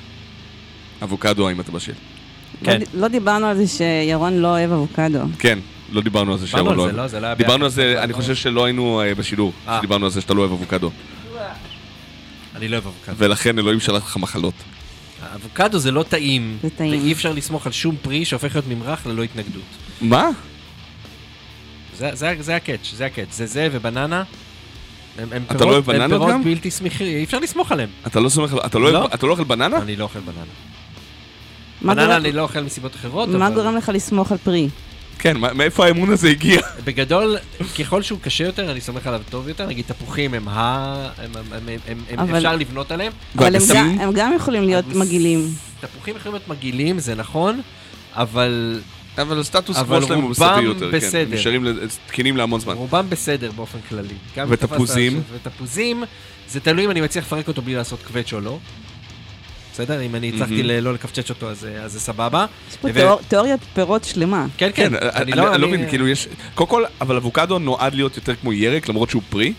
אבוקדו 1.02 1.48
האם 1.48 1.60
אתה 1.60 1.72
בשל. 1.72 1.92
כן. 2.64 2.80
לא 2.94 3.00
לא 3.00 3.08
דיברנו 3.08 3.46
על 3.46 3.56
זה 3.56 3.66
שירון 3.66 4.38
לא 4.38 4.48
אוהב 4.48 4.72
אבוקדו. 4.72 5.18
כן, 5.38 5.58
לא 5.92 6.00
דיברנו 6.00 6.32
על 6.32 6.38
זה 6.38 6.46
שירון 6.46 6.76
לא 6.76 6.82
אוהב. 6.82 6.96
לא? 6.96 7.06
זה 7.06 7.20
לא 7.20 7.26
היה 7.26 7.34
דיברנו 7.34 7.64
על. 7.64 7.70
זה, 7.70 8.02
אני 8.02 8.12
חושב 8.12 8.34
שלא 8.34 8.64
היינו 8.64 9.00
אה, 9.00 9.14
בשידור, 9.14 9.52
אה. 9.68 9.80
דיברנו 9.80 10.04
על 10.04 10.10
זה 10.10 10.20
שאתה 10.20 10.34
לא 10.34 10.40
אוהב 10.40 10.52
אבוקדו. 10.52 10.90
אני 12.56 12.68
לא 12.68 12.76
אוהב 12.76 12.86
אבוקדו. 12.86 13.14
ולכן 13.18 13.58
אלוהים 13.58 13.80
שלח 13.80 14.02
לך 14.02 14.16
מחלות. 14.16 14.54
אבוקדו 15.34 15.78
זה 15.78 15.90
לא 15.90 16.02
טעים, 16.02 16.58
זה 16.62 16.70
טעים. 16.70 17.02
ואי 17.02 17.12
אפשר 17.12 17.32
לסמוך 17.32 17.66
על 17.66 17.72
שום 17.72 17.96
פרי 18.02 18.24
שהופך 18.24 18.54
להיות 18.54 18.68
ממרח 18.68 19.06
ללא 19.06 19.22
התנגדות. 19.22 19.62
מה? 20.00 20.28
זה, 21.96 22.10
זה, 22.12 22.34
זה 22.40 22.56
ה 22.56 22.61
catch, 22.61 22.92
זה 22.94 23.06
ה 23.06 23.10
catch, 23.10 23.32
זה 23.32 23.46
זה 23.46 23.68
ובננה. 23.72 24.22
הם, 25.18 25.28
הם 25.32 25.42
אתה 25.46 25.58
פירות, 25.58 25.60
לא 25.66 25.72
אוהב 25.72 25.90
הם 25.90 25.96
בננות 25.96 26.10
פירות 26.10 26.28
גם? 26.30 26.44
בלתי 26.44 26.70
שמחים, 26.70 27.06
אי 27.06 27.24
אפשר 27.24 27.38
לסמוך 27.38 27.72
עליהם. 27.72 27.88
אתה 28.06 28.20
לא 28.20 28.28
סומך, 28.28 28.54
אתה 28.66 28.78
לא 28.78 28.92
לא. 28.92 29.08
אתה 29.14 29.26
לא 29.26 29.32
אוכל 29.32 29.44
בננה? 29.44 29.76
אני 29.78 29.96
לא 29.96 30.04
אוכל 30.04 30.20
בננה. 30.20 30.44
בננה 31.82 32.04
גורם- 32.06 32.16
אני 32.16 32.32
לא 32.32 32.42
אוכל 32.42 32.60
מסיבות 32.60 32.94
אחרות, 32.94 33.28
מה 33.28 33.46
אבל 33.46 33.54
גורם 33.54 33.76
לך 33.76 33.90
לסמוך 33.94 34.32
על 34.32 34.38
פרי? 34.38 34.68
כן, 35.18 35.36
מה- 35.36 35.52
מאיפה 35.52 35.86
האמון 35.86 36.10
הזה 36.12 36.28
הגיע? 36.28 36.60
בגדול, 36.84 37.36
ככל 37.78 38.02
שהוא 38.02 38.18
קשה 38.22 38.44
יותר, 38.44 38.70
אני 38.72 38.80
סומך 38.80 39.06
עליו 39.06 39.20
טוב 39.30 39.48
יותר. 39.48 39.66
נגיד 39.66 39.84
תפוחים 39.88 40.34
הם 40.34 40.48
ה... 40.48 40.52
הם, 41.18 41.30
הם, 41.36 41.44
הם, 41.52 41.78
הם, 41.88 41.98
הם 42.10 42.18
אבל- 42.18 42.36
אפשר 42.36 42.56
לבנות 42.56 42.90
עליהם. 42.90 43.12
אבל 43.38 43.56
הם? 43.56 44.12
גם- 44.12 44.28
הם 44.28 44.36
יכולים 44.36 44.62
להיות 44.64 44.86
מגעילים. 44.86 45.48
תפוחים 45.80 46.16
יכולים 46.16 46.34
להיות 46.34 46.48
מגעילים, 46.48 46.98
זה 46.98 47.14
נכון, 47.14 47.60
אבל 48.12 48.80
אבל 49.18 49.40
הסטטוס 49.40 49.76
אבל 49.76 49.98
קוו 49.98 50.06
שלהם 50.06 50.20
הוא 50.20 50.28
רובם 50.28 50.54
סביר 50.56 50.68
יותר, 50.68 50.90
כן. 50.90 50.96
בסדר. 50.96 51.20
הם 51.22 51.34
נשארים 51.34 51.66
תקינים 52.06 52.36
להמון 52.36 52.60
זמן. 52.60 52.74
רובם 52.74 53.10
בסדר 53.10 53.50
באופן 53.52 53.78
כללי. 53.88 54.14
ותפוזים? 54.48 55.22
ותפוזים, 55.32 56.04
זה 56.48 56.60
תלוי 56.60 56.84
אם 56.84 56.90
אני 56.90 57.00
מצליח 57.00 57.24
לפרק 57.24 57.48
אותו 57.48 57.62
בלי 57.62 57.74
לעשות 57.74 58.02
קווץ' 58.02 58.32
או 58.32 58.40
לא. 58.40 58.58
בסדר? 59.72 60.02
אם 60.02 60.14
אני 60.14 60.28
הצלחתי 60.28 60.62
לא 60.62 60.94
לקפצ'ץ' 60.94 61.30
אותו, 61.30 61.50
אז 61.50 61.68
אז 61.82 61.92
זה 61.92 62.00
סבבה. 62.00 62.46
יש 62.70 62.76
פה 62.76 63.18
תיאוריית 63.28 63.60
פירות 63.74 64.04
שלמה. 64.04 64.46
כן, 64.56 64.70
כן. 64.74 64.90
כן, 64.90 65.08
אני 65.14 65.32
אני 65.32 65.62
לא 65.62 65.68
מבין, 65.68 65.88
כאילו 65.88 66.08
יש... 66.08 66.28
קודם 66.54 66.70
כל, 66.70 66.84
אבל 67.00 67.16
אבוקדו 67.16 67.58
נועד 67.58 67.94
להיות 67.94 68.16
יותר 68.16 68.34
כמו 68.34 68.52
ירק, 68.52 68.88
למרות 68.88 69.10
שהוא 69.10 69.22
פרי. 69.30 69.52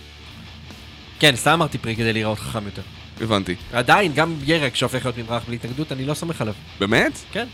כן, 1.20 1.36
סתם 1.36 1.52
אמרתי 1.52 1.78
פרי 1.78 1.96
כדי 1.96 2.14
להיראות 2.14 2.40
חכם 2.40 2.66
יותר. 2.66 2.82
הבנתי. 3.22 3.56
עדיין, 3.74 4.14
גם 4.14 4.36
ירק 4.46 4.76
שהופך 4.76 5.06
להיות 5.06 5.18
ממרח 5.18 5.44
בלי 5.48 5.56
התנגדות, 5.56 5.92
אני 5.92 6.06
לא 6.06 6.14
סומך 6.14 6.42
עליו. 6.42 6.54
באמת? 6.80 7.20
כן. 7.32 7.48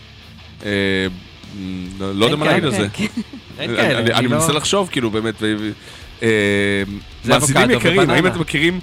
לא 1.99 2.15
לא 2.15 2.25
יודע 2.25 2.35
מה 2.37 2.45
להגיד 2.45 2.65
על 2.65 2.71
זה. 2.71 2.87
כן, 2.93 3.09
אני- 3.57 4.13
אני 4.13 4.27
לא- 4.27 4.37
מנסה 4.37 4.53
לחשוב, 4.53 4.89
כאילו, 4.91 5.11
באמת, 5.11 5.43
אה, 6.23 6.27
מאזינים 7.25 7.71
יקרים, 7.71 8.09
האם. 8.09 8.27
אתם 8.27 8.39
מכירים... 8.39 8.79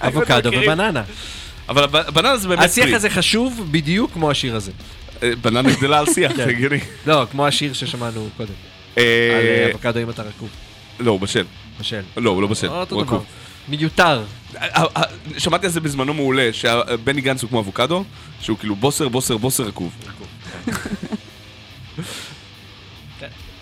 אבוקדו 0.00 0.48
מכירים? 0.48 0.70
ובננה. 0.72 1.02
אבל 1.68 1.86
בננה 1.86 2.36
זה 2.36 2.48
באמת 2.48 2.64
השיח. 2.64 2.94
הזה 2.94 3.10
חשוב 3.10 3.68
בדיוק 3.70 4.12
כמו 4.12 4.30
השיר 4.30 4.56
הזה. 4.56 4.72
אה, 5.22 5.32
בננה 5.42 5.70
גדלה 5.76 5.98
על 5.98 6.06
שיח, 6.06 6.30
כן. 6.30 6.36
זה 6.36 6.44
הגיוני. 6.44 6.78
לא, 7.06 7.26
כמו 7.30 7.46
השיר 7.46 7.72
ששמענו 7.72 8.28
קודם. 8.36 8.52
אה, 8.98 9.02
על 9.64 9.70
אבוקדו 9.70 10.00
אם 10.02 10.10
אתה 10.10 10.22
רקוב. 10.22 10.48
לא, 11.00 11.10
הוא 11.10 11.20
בשל. 11.20 11.44
בשל. 11.80 12.00
לא, 12.16 12.30
הוא 12.30 12.42
לא 12.42 12.48
בשל. 12.48 12.66
הוא. 12.66 13.02
רקוב. 13.02 13.24
מיותר. 13.68 14.22
שמעתי 15.38 15.66
על 15.66 15.72
זה 15.72 15.80
בזמנו 15.80 16.14
מעולה, 16.14 16.48
שבני 16.52 17.20
גנץ 17.20 17.42
הוא 17.42 17.48
כמו 17.50 17.60
אבוקדו, 17.60 18.04
שהוא 18.40 18.58
כאילו 18.58 18.76
בוסר, 18.76 19.08
בוסר, 19.08 19.36
בוסר 19.36 19.62
רקוב. 19.64 19.92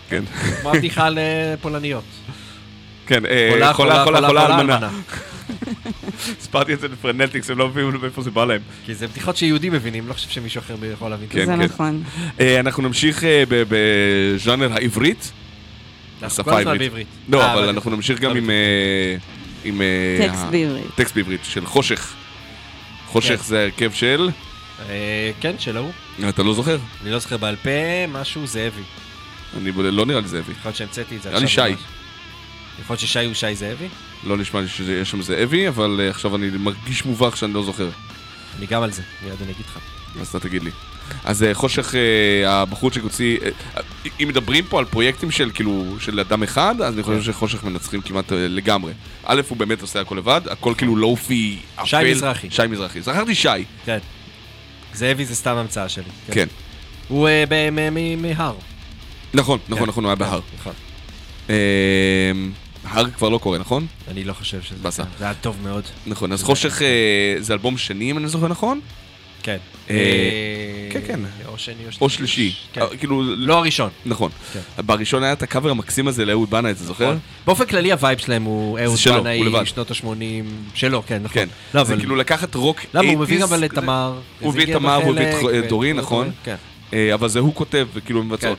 כן. 0.08 0.24
כמו 0.60 0.70
הבדיחה 0.70 1.06
על 1.06 1.18
אה, 1.18 1.54
פולניות. 1.60 2.04
כן, 3.06 3.26
אה, 3.26 3.72
חולה, 3.74 4.04
חולה, 4.04 4.26
חולה, 4.26 4.58
אלמנה. 4.58 4.90
הסברתי 6.40 6.74
את 6.74 6.80
זה 6.80 6.88
לפרנטיקס, 6.88 7.50
הם 7.50 7.58
לא 7.58 7.68
מבינים 7.68 8.00
מאיפה 8.02 8.22
זה 8.22 8.30
בא 8.30 8.44
להם. 8.44 8.60
כי 8.84 8.94
זה 8.94 9.06
בדיחות 9.06 9.36
שיהודים 9.36 9.72
מבינים, 9.72 10.08
לא 10.08 10.12
חושב 10.12 10.28
שמישהו 10.28 10.58
אחר 10.58 10.74
יכול 10.92 11.10
להבין. 11.10 11.28
כן, 11.30 11.46
זה 11.46 11.52
כן. 11.52 11.62
נכון. 11.62 12.02
אה, 12.40 12.60
אנחנו 12.60 12.82
נמשיך 12.82 13.24
ב- 13.48 13.62
בז'אנר 13.68 14.72
העברית, 14.72 15.32
השפה 16.22 16.58
העברית. 16.58 17.06
לא, 17.28 17.52
אבל 17.52 17.68
אנחנו 17.68 17.90
נמשיך 17.90 18.20
גם 18.20 18.30
לא 18.30 18.36
עם... 18.36 18.50
עם... 19.64 19.82
טקסט 20.18 20.44
בעברית. 20.50 20.94
טקסט 20.94 21.14
בעברית, 21.14 21.40
של 21.42 21.66
חושך. 21.66 22.14
חושך 23.06 23.36
כן. 23.36 23.42
זה 23.42 23.58
ההרכב 23.58 23.92
של... 23.92 24.30
אה, 24.88 25.30
כן, 25.40 25.58
של 25.58 25.76
ההוא. 25.76 25.92
אתה 26.28 26.42
לא 26.42 26.54
זוכר? 26.54 26.78
אני 27.02 27.10
לא 27.10 27.18
זוכר 27.18 27.36
בעל 27.36 27.56
פה, 27.56 27.70
משהו 28.08 28.46
זאבי. 28.46 28.82
אני 29.56 29.72
לא 29.76 30.06
נראה 30.06 30.20
לי 30.20 30.28
זאבי. 30.28 30.52
יכול 30.52 30.68
להיות 30.68 30.76
שהמצאתי 30.76 31.16
את 31.16 31.22
זה 31.22 31.28
נראה 31.28 31.40
לי 31.40 31.48
שי. 31.48 31.60
יכול 31.60 31.76
להיות 32.88 33.00
ששי 33.00 33.24
הוא 33.24 33.34
שי 33.34 33.54
זאבי? 33.54 33.88
לא 34.24 34.36
נשמע 34.36 34.60
לי 34.60 34.68
שיש 34.68 35.10
שם 35.10 35.22
זאבי, 35.22 35.68
אבל 35.68 36.00
אה, 36.00 36.10
עכשיו 36.10 36.36
אני 36.36 36.50
מרגיש 36.50 37.04
מובך 37.04 37.36
שאני 37.36 37.54
לא 37.54 37.62
זוכר. 37.62 37.88
אני 38.58 38.66
גם 38.66 38.82
על 38.82 38.90
זה, 38.90 39.02
מיד 39.24 39.42
אני 39.42 39.52
אגיד 39.52 39.66
לך. 39.66 39.78
אז 40.20 40.28
אתה 40.28 40.40
תגיד 40.40 40.62
לי. 40.62 40.70
אז 41.24 41.42
אה, 41.42 41.54
חושך, 41.54 41.94
הבחורצ'יק 42.46 43.02
הוציא, 43.02 43.38
אם 44.22 44.28
מדברים 44.28 44.64
פה 44.64 44.78
על 44.78 44.84
פרויקטים 44.84 45.30
של 45.30 45.50
כאילו, 45.54 45.96
של 46.00 46.20
אדם 46.20 46.42
אחד, 46.42 46.74
אז 46.80 46.94
אני 46.94 47.02
חושב 47.02 47.18
כן. 47.18 47.24
שחושך 47.24 47.64
מנצחים 47.64 48.00
כמעט 48.00 48.32
לגמרי. 48.32 48.92
א', 49.24 49.40
הוא 49.48 49.56
באמת 49.56 49.82
עושה 49.82 50.00
הכל 50.00 50.14
לבד, 50.14 50.40
הכל 50.50 50.74
כאילו 50.76 50.96
לופי, 50.96 51.58
אפל. 51.74 51.86
שי 51.86 51.96
מזרחי. 52.10 52.50
שי 52.50 52.62
מזרחי. 52.68 53.02
זכרתי 53.02 53.34
שי, 53.34 53.48
כן. 53.84 53.98
זאבי 54.96 55.24
זה 55.24 55.34
סתם 55.34 55.56
המצאה 55.56 55.88
שלי. 55.88 56.04
כן. 56.30 56.46
הוא 57.08 57.28
אה, 57.28 57.70
מהר. 58.16 58.54
נכון, 59.34 59.58
נכון, 59.68 59.84
כן. 59.84 59.88
נכון, 59.88 60.04
הוא 60.04 60.10
היה 60.10 60.16
בהר. 60.16 60.40
נכון. 60.60 60.72
אה, 61.50 61.56
הר 62.84 63.10
כבר 63.10 63.28
לא 63.28 63.38
קורה, 63.38 63.58
נכון? 63.58 63.86
אני 64.08 64.24
לא 64.24 64.32
חושב 64.32 64.62
שזה... 64.62 64.82
באסה. 64.82 65.02
זה 65.18 65.24
היה 65.24 65.34
טוב 65.34 65.56
מאוד. 65.62 65.84
נכון, 66.06 66.32
אז 66.32 66.42
חושך 66.42 66.82
אה, 66.82 67.36
זה 67.38 67.52
אלבום 67.52 67.78
שני, 67.78 68.10
אם 68.10 68.18
אני 68.18 68.28
זוכר 68.28 68.48
נכון? 68.48 68.80
כן. 69.46 69.56
אה, 69.90 69.94
אה, 69.96 70.90
כן, 70.90 71.00
כן. 71.06 71.20
או 71.46 71.58
שני 71.58 71.74
או 71.74 71.92
שלישי. 71.92 71.98
או 72.00 72.10
שלישי. 72.10 72.52
כן. 72.72 72.80
אה, 72.80 72.96
כאילו, 72.96 73.22
לא 73.22 73.58
הראשון. 73.58 73.90
נכון. 74.06 74.30
כן. 74.52 74.60
בראשון 74.86 75.22
היה 75.22 75.32
את 75.32 75.42
הקאבר 75.42 75.70
המקסים 75.70 76.08
הזה 76.08 76.24
לאהוד 76.24 76.50
בנאי, 76.50 76.70
אתה 76.70 76.84
זוכר? 76.84 77.04
נכון. 77.04 77.18
באופן 77.46 77.66
כללי 77.66 77.92
ה 77.92 77.98
vibe 77.98 78.18
שלהם 78.18 78.42
הוא 78.42 78.78
אהוד 78.78 78.98
בנאי. 79.06 79.66
שנות 79.66 79.90
ה-80, 79.90 80.74
שלו, 80.74 81.02
כן, 81.06 81.22
נכון. 81.22 81.34
כן. 81.34 81.48
לא, 81.74 81.84
זה. 81.84 81.96
כאילו 81.96 82.16
לקחת 82.16 82.54
רוק 82.54 82.80
80's. 82.80 82.86
למה, 82.94 83.10
הוא 83.10 83.18
מביא 83.20 83.40
גם 83.40 83.64
את. 83.64 83.74
תמר. 83.74 84.20
הוא 84.40 84.52
הביא 84.52 84.64
את 84.64 84.68
תמר, 84.68 84.94
הוא 84.94 85.10
הביא 85.16 85.58
את 85.58 85.68
דורין, 85.68 85.96
נכון? 85.96 86.30
אבל 87.14 87.28
זה 87.28 87.38
הוא 87.38 87.54
כותב, 87.54 87.86
וכאילו 87.94 88.22
מבצעות. 88.24 88.58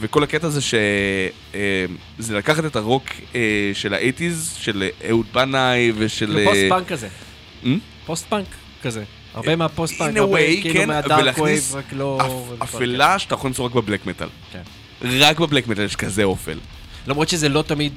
וכל 0.00 0.22
הקטע 0.22 0.48
זה 0.48 0.60
שזה 0.60 2.36
לקחת 2.36 2.64
את 2.64 2.76
הרוק 2.76 3.04
של 3.74 3.94
ה 3.94 4.00
eighties, 4.00 4.56
של 4.60 4.88
אהוד 5.08 5.26
בנאי 5.32 5.92
ושל... 5.96 6.26
כאילו 6.26 6.40
אה, 6.40 6.44
פוסט 6.46 6.68
פאנק 6.68 6.88
כזה. 6.88 7.08
Hmm? 7.64 7.66
פוסט 8.06 8.28
פאנק 8.28 8.46
כזה. 8.82 9.04
הרבה 9.34 9.56
מהפוסט 9.56 9.94
פאנק, 9.94 10.14
in 10.16 10.18
a 10.18 10.20
הרבה 10.20 10.36
way, 10.38 10.60
כאילו 10.62 10.74
כן, 10.80 10.88
מה 10.88 11.05
dark 11.05 11.38
wave, 11.38 11.72
רק 11.74 11.84
לא... 11.92 12.18
אפ- 12.20 12.62
אפלה 12.62 13.18
שאתה 13.18 13.34
יכול 13.34 13.48
למצוא 13.48 13.64
רק 13.66 13.72
בבלק 13.74 14.06
מטאל. 14.06 14.28
כן. 14.52 14.62
רק 15.20 15.38
בבלק 15.40 15.68
מטאל 15.68 15.84
יש 15.84 15.96
כזה 15.96 16.24
אופל. 16.24 16.58
למרות 17.06 17.28
שזה 17.28 17.48
לא 17.48 17.62
תמיד 17.66 17.92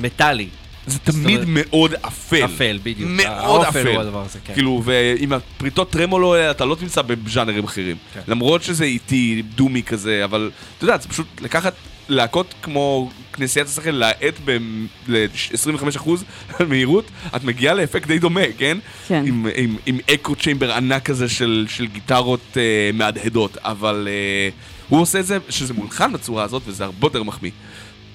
מטאלי. 0.00 0.48
זה 0.86 0.98
תמיד 0.98 1.26
אומרת- 1.42 1.46
מאוד 1.48 1.94
אפל. 1.94 2.44
אפל, 2.44 2.78
בדיוק. 2.82 3.10
מאוד 3.10 3.64
האופל 3.64 3.86
הוא 3.86 3.92
אפל. 3.94 4.00
הדבר 4.00 4.22
הזה, 4.24 4.38
כן. 4.44 4.54
כאילו, 4.54 4.82
ועם 4.84 5.32
הפריטות 5.32 5.90
טרמולו 5.90 6.34
האלה 6.34 6.50
אתה 6.50 6.64
לא 6.64 6.74
תמצא 6.74 7.02
בז'אנרים 7.02 7.64
אחרים. 7.64 7.96
כן. 8.14 8.20
למרות 8.28 8.62
שזה 8.62 8.84
איטי, 8.84 9.42
דומי 9.54 9.82
כזה, 9.82 10.24
אבל 10.24 10.50
אתה 10.76 10.84
יודע, 10.84 10.98
זה 10.98 11.08
פשוט 11.08 11.26
לקחת 11.40 11.74
להקות 12.08 12.54
כמו 12.62 13.10
כנסיית 13.32 13.66
השכל, 13.66 13.90
להאט 13.90 14.34
ב-25% 14.44 16.10
מהירות, 16.68 17.04
את 17.36 17.44
מגיעה 17.44 17.74
לאפקט 17.74 18.06
די 18.06 18.18
דומה, 18.18 18.40
כן? 18.58 18.78
כן. 19.08 19.22
עם, 19.26 19.46
עם, 19.56 19.76
עם 19.86 19.98
אקו 20.14 20.34
צ'יימבר 20.36 20.72
ענק 20.72 21.02
כזה 21.04 21.28
של, 21.28 21.66
של 21.68 21.86
גיטרות 21.86 22.40
אה, 22.56 22.62
מהדהדות, 22.94 23.56
אבל 23.64 24.08
אה, 24.10 24.48
הוא 24.88 25.00
עושה 25.00 25.20
את 25.20 25.26
זה, 25.26 25.38
שזה 25.48 25.74
מולחן 25.74 26.12
בצורה 26.12 26.44
הזאת, 26.44 26.62
וזה 26.66 26.84
הרבה 26.84 27.06
יותר 27.06 27.22
מחמיא. 27.22 27.50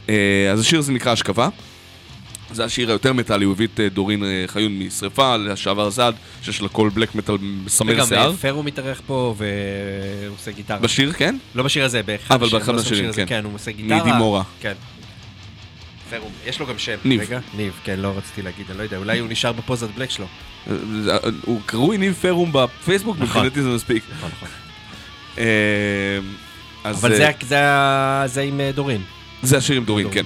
אה, 0.09 0.15
אז 0.53 0.59
השיר 0.59 0.79
הזה 0.79 0.91
נקרא 0.91 1.11
השכבה. 1.11 1.49
זה 2.51 2.65
השיר 2.65 2.89
היותר 2.89 3.13
מטאלי, 3.13 3.45
הוא 3.45 3.53
הביא 3.53 3.67
את 3.73 3.79
אה, 3.79 3.89
דורין 3.89 4.23
אה, 4.23 4.43
חיון 4.47 4.79
משרפה, 4.79 5.37
לשעבר 5.37 5.89
זד, 5.89 6.13
שיש 6.41 6.61
לה 6.61 6.67
קול 6.69 6.89
בלק 6.89 7.15
מטאל 7.15 7.37
מסמר 7.41 7.93
וגם 7.93 8.05
שיער. 8.07 8.31
אה, 8.31 8.37
פרו 8.37 8.63
מתארח 8.63 9.01
פה 9.07 9.35
והוא 9.37 10.35
עושה 10.35 10.51
גיטרה. 10.51 10.77
בשיר, 10.77 11.11
כן? 11.13 11.37
לא 11.55 11.63
בשיר 11.63 11.85
הזה, 11.85 12.03
באחד 12.03 12.35
אבל 12.35 12.49
באחד 12.49 12.67
לא 12.71 12.77
מהשירים, 12.77 13.13
כן. 13.13 13.25
כן, 13.27 13.43
הוא 13.45 13.53
עושה 13.55 13.71
גיטרה. 13.71 14.03
מדימורה. 14.03 14.43
כן. 14.61 14.73
פרו, 16.09 16.29
יש 16.45 16.59
לו 16.59 16.65
גם 16.67 16.77
שם. 16.77 16.95
ניב. 17.05 17.21
רגע, 17.21 17.39
ניב, 17.57 17.73
כן, 17.83 17.99
לא 17.99 18.13
רציתי 18.17 18.41
להגיד, 18.41 18.65
אני 18.69 18.77
לא 18.77 18.83
יודע, 18.83 18.97
אולי 18.97 19.19
הוא 19.19 19.29
נשאר 19.29 19.51
בפוזת 19.51 19.87
בלק 19.97 20.09
שלו. 20.09 20.25
אה, 20.25 20.73
אה, 21.09 21.17
הוא 21.45 21.61
קרוי 21.65 21.97
ניב 21.97 22.13
פרום 22.21 22.49
בפייסבוק, 22.53 23.15
נכון. 23.19 23.27
מבחינתי 23.27 23.61
זה 23.61 23.69
מספיק. 23.69 24.03
נכון, 24.17 24.29
נכון. 24.35 24.49
אה, 25.37 25.43
אבל 26.91 27.11
אה, 27.51 28.27
זה- 28.27 28.41
עם 28.41 28.59
אה, 28.61 28.71
דורין. 28.71 29.01
זה 29.43 29.57
השיר 29.57 29.75
עם 29.77 29.85
דורין, 29.85 30.07
כן. 30.11 30.23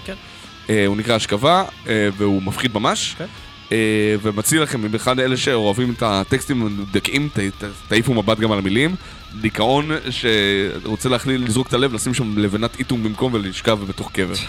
אה, 0.69 0.85
הוא 0.85 0.97
נקרא 0.97 1.15
השכבה, 1.15 1.63
אה, 1.87 2.09
והוא 2.17 2.41
מפחיד 2.43 2.73
ממש. 2.73 3.15
כן. 3.17 3.25
אה, 3.71 4.15
ומציע 4.21 4.61
לכם, 4.61 4.81
במיוחד 4.81 5.19
אלה 5.19 5.37
שאוהבים 5.37 5.93
את 5.97 6.03
הטקסטים 6.03 6.61
המדכאים, 6.61 7.29
תעיפו 7.87 8.13
מבט 8.13 8.39
גם 8.39 8.51
על 8.51 8.59
המילים. 8.59 8.95
דיכאון 9.41 9.91
שרוצה 10.09 11.09
להכליל, 11.09 11.43
לזרוק 11.43 11.67
את 11.67 11.73
הלב, 11.73 11.93
לשים 11.93 12.13
שם 12.13 12.37
לבנת 12.37 12.79
איתום 12.79 13.03
במקום 13.03 13.33
ולשכב 13.33 13.79
בתוך 13.87 14.11
קבר. 14.11 14.33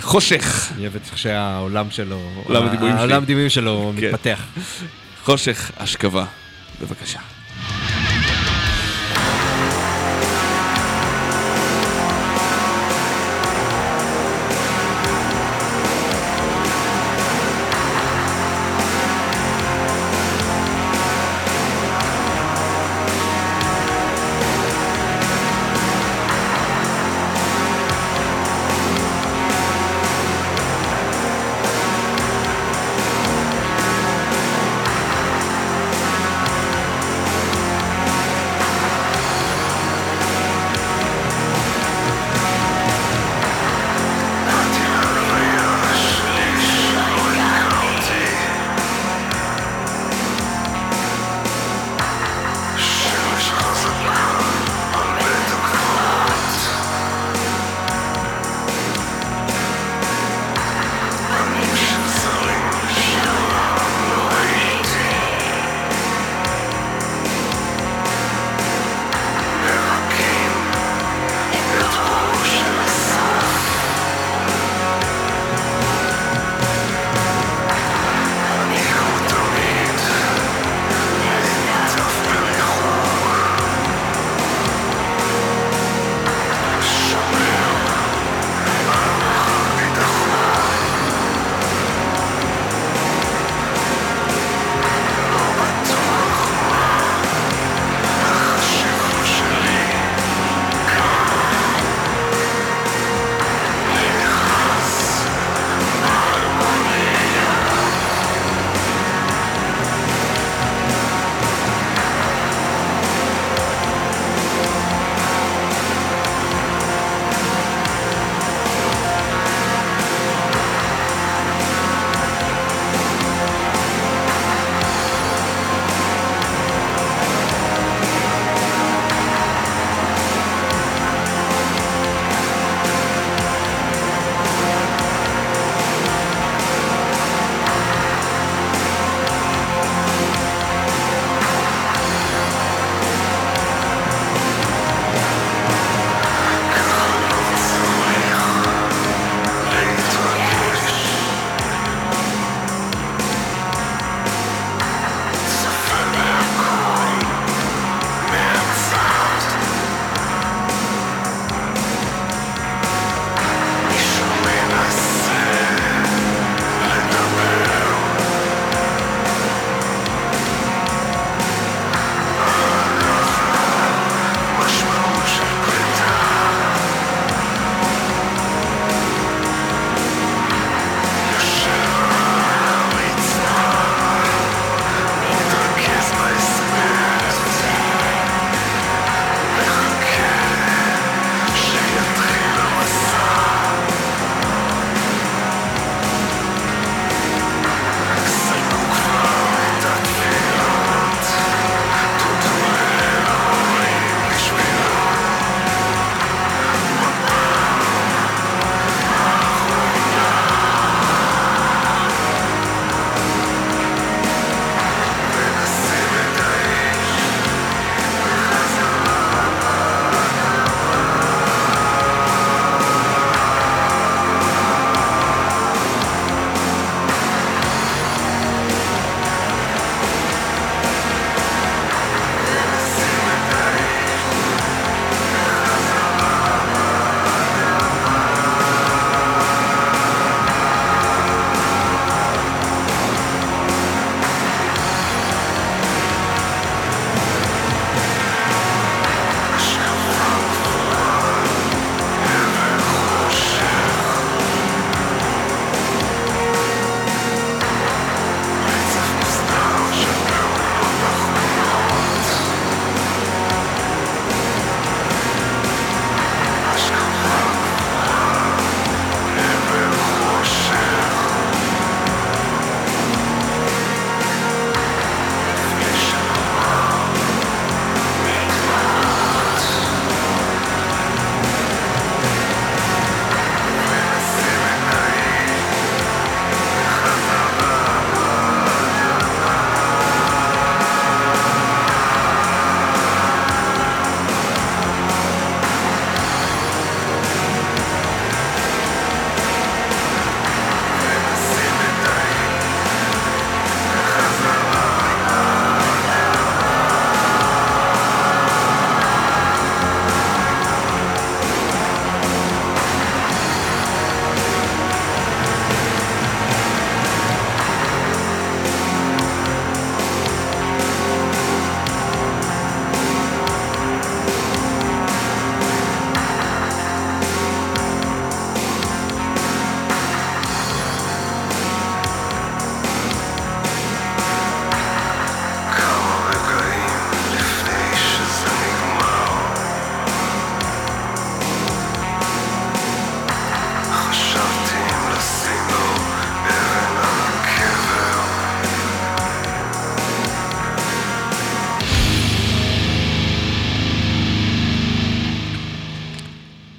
חושך, 0.00 0.72
אני 0.74 0.82
אוהב 0.82 0.96
את 0.96 1.02
שהעולם 1.14 1.90
שלו. 1.90 2.20
העולם 2.48 3.22
הדימויים 3.22 3.48
שלו 3.48 3.92
כן. 3.96 4.06
מתפתח. 4.06 4.44
חושך, 5.24 5.70
השכבה. 5.76 6.24
בבקשה. 6.80 7.18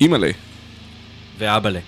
אימא'לה. 0.03 0.31
ואבאלה. 1.37 1.79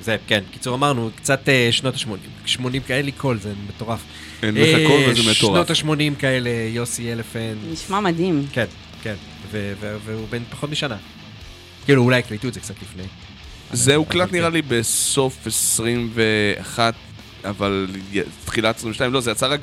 זה, 0.00 0.16
כן. 0.26 0.42
קיצור, 0.52 0.74
אמרנו, 0.74 1.10
קצת 1.16 1.48
אה, 1.48 1.68
שנות 1.70 1.94
ה-80. 1.94 2.46
80 2.46 2.82
כאלה 2.82 3.10
קול, 3.16 3.38
זה 3.38 3.52
מטורף. 3.68 4.00
אין 4.42 4.54
לך 4.54 4.86
קול 4.86 5.00
וזה 5.10 5.20
אה, 5.20 5.30
מטורף. 5.30 5.76
שנות 5.76 5.94
ה-80 5.94 6.20
כאלה, 6.20 6.50
יוסי 6.50 7.12
אלפנט. 7.12 7.58
נשמע 7.72 8.00
מדהים. 8.00 8.46
כן, 8.52 8.66
כן. 9.02 9.14
והוא 9.50 10.28
בן 10.30 10.42
פחות 10.50 10.70
משנה. 10.70 10.96
כאילו, 11.84 12.02
אולי 12.02 12.18
הקליטו 12.18 12.48
את 12.48 12.54
זה 12.54 12.60
קצת 12.60 12.74
לפני. 12.82 13.02
זה 13.72 13.94
הוקלט 13.94 14.28
כן. 14.28 14.36
נראה 14.36 14.48
לי 14.48 14.62
בסוף 14.62 15.46
21, 15.46 16.94
אבל 17.44 17.86
תחילת 18.44 18.76
22, 18.76 19.12
לא, 19.12 19.20
זה 19.20 19.30
יצא 19.30 19.46
רק 19.46 19.60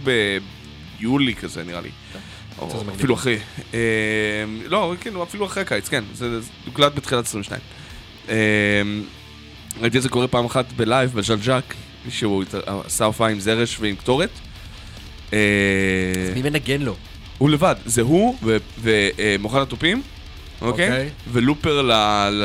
ביולי 1.00 1.36
כזה 1.36 1.64
נראה 1.64 1.82
לי. 1.82 1.90
או 2.60 2.68
מגניב. 2.68 2.90
אפילו 2.90 3.16
אחרי. 3.16 3.38
אה, 3.74 3.80
לא, 4.68 4.94
כאילו, 5.02 5.24
אפילו 5.24 5.46
אחרי 5.46 5.64
הקיץ, 5.64 5.90
כן. 5.90 6.04
זה 6.14 6.42
זה 6.42 6.50
הוקלט 6.66 6.96
בתחילת 6.96 7.26
22. 7.26 7.62
אה, 8.30 8.36
ראיתי 9.82 9.98
את 9.98 10.02
זה 10.04 10.10
קורה 10.10 10.28
פעם 10.28 10.46
אחת 10.46 10.66
בלייב, 10.76 11.14
בז'אן 11.14 11.42
ז'אק, 11.42 11.74
שהוא 12.10 12.44
עשה 12.86 13.06
הופעה 13.06 13.30
עם 13.30 13.40
זרש 13.40 13.78
ועם 13.80 13.96
קטורת. 13.96 14.30
אה, 15.34 15.40
מי 16.36 16.42
מנגן 16.42 16.82
לו? 16.82 16.96
הוא 17.38 17.50
לבד, 17.50 17.76
זה 17.86 18.02
הוא 18.02 18.36
ו- 18.44 18.58
ומוכן 18.82 19.58
התופים, 19.62 20.02
אוקיי? 20.62 20.88
אוקיי. 20.90 21.10
ו 21.32 21.39
looper 21.39 21.82
ל- 21.82 21.92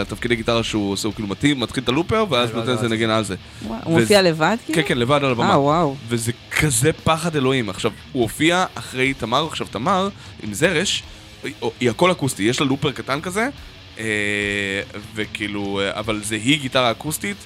לתפקידי 0.01 0.37
גיטרה 0.37 0.63
שהוא 0.63 0.93
עושה, 0.93 1.09
הוא 1.09 1.15
כאילו 1.15 1.29
מתאים, 1.29 1.61
מתחיל 1.61 1.85
את 1.85 1.89
ה 1.89 1.93
looper, 1.93 2.25
ואז 2.31 2.51
לא, 2.51 2.57
נותן 2.57 2.71
איזה 2.71 2.89
זה- 2.89 2.95
נגן 2.95 3.11
על 3.11 3.25
זה. 3.25 3.35
הוא 3.85 4.01
מופיע 4.01 4.23
לבד 4.23 4.57
כאילו? 4.67 4.83
כן, 4.83 4.89
כן, 4.89 4.99
לבד 4.99 5.21
על 5.25 5.31
הבמה. 5.31 5.51
אה, 5.51 5.61
וואו. 5.61 5.97
וזה 6.09 6.33
כזה 6.51 6.93
פחד 6.93 7.37
אלוהים. 7.37 7.69
עכשיו, 7.71 7.91
הוא 8.13 8.23
הופיע 8.23 8.65
אחרי 8.75 9.15
תמר, 9.15 9.47
עכשיו 9.47 9.67
תמר, 9.71 10.09
עם 10.43 10.55
זרש, 10.55 11.03
היא- 11.81 11.91
הכל 11.91 12.11
אקוסטי, 12.13 12.43
יש 12.43 12.61
לה 12.61 12.67
looper 12.67 12.93
קטן 12.93 13.21
כזה, 13.21 13.43
אה, 13.43 13.49
וכאילו, 15.15 15.81
אה, 15.81 15.99
אבל 15.99 16.21
זה 16.25 16.35
היא 16.35 16.61
גיטרה 16.61 16.91
אקוסטית, 16.91 17.37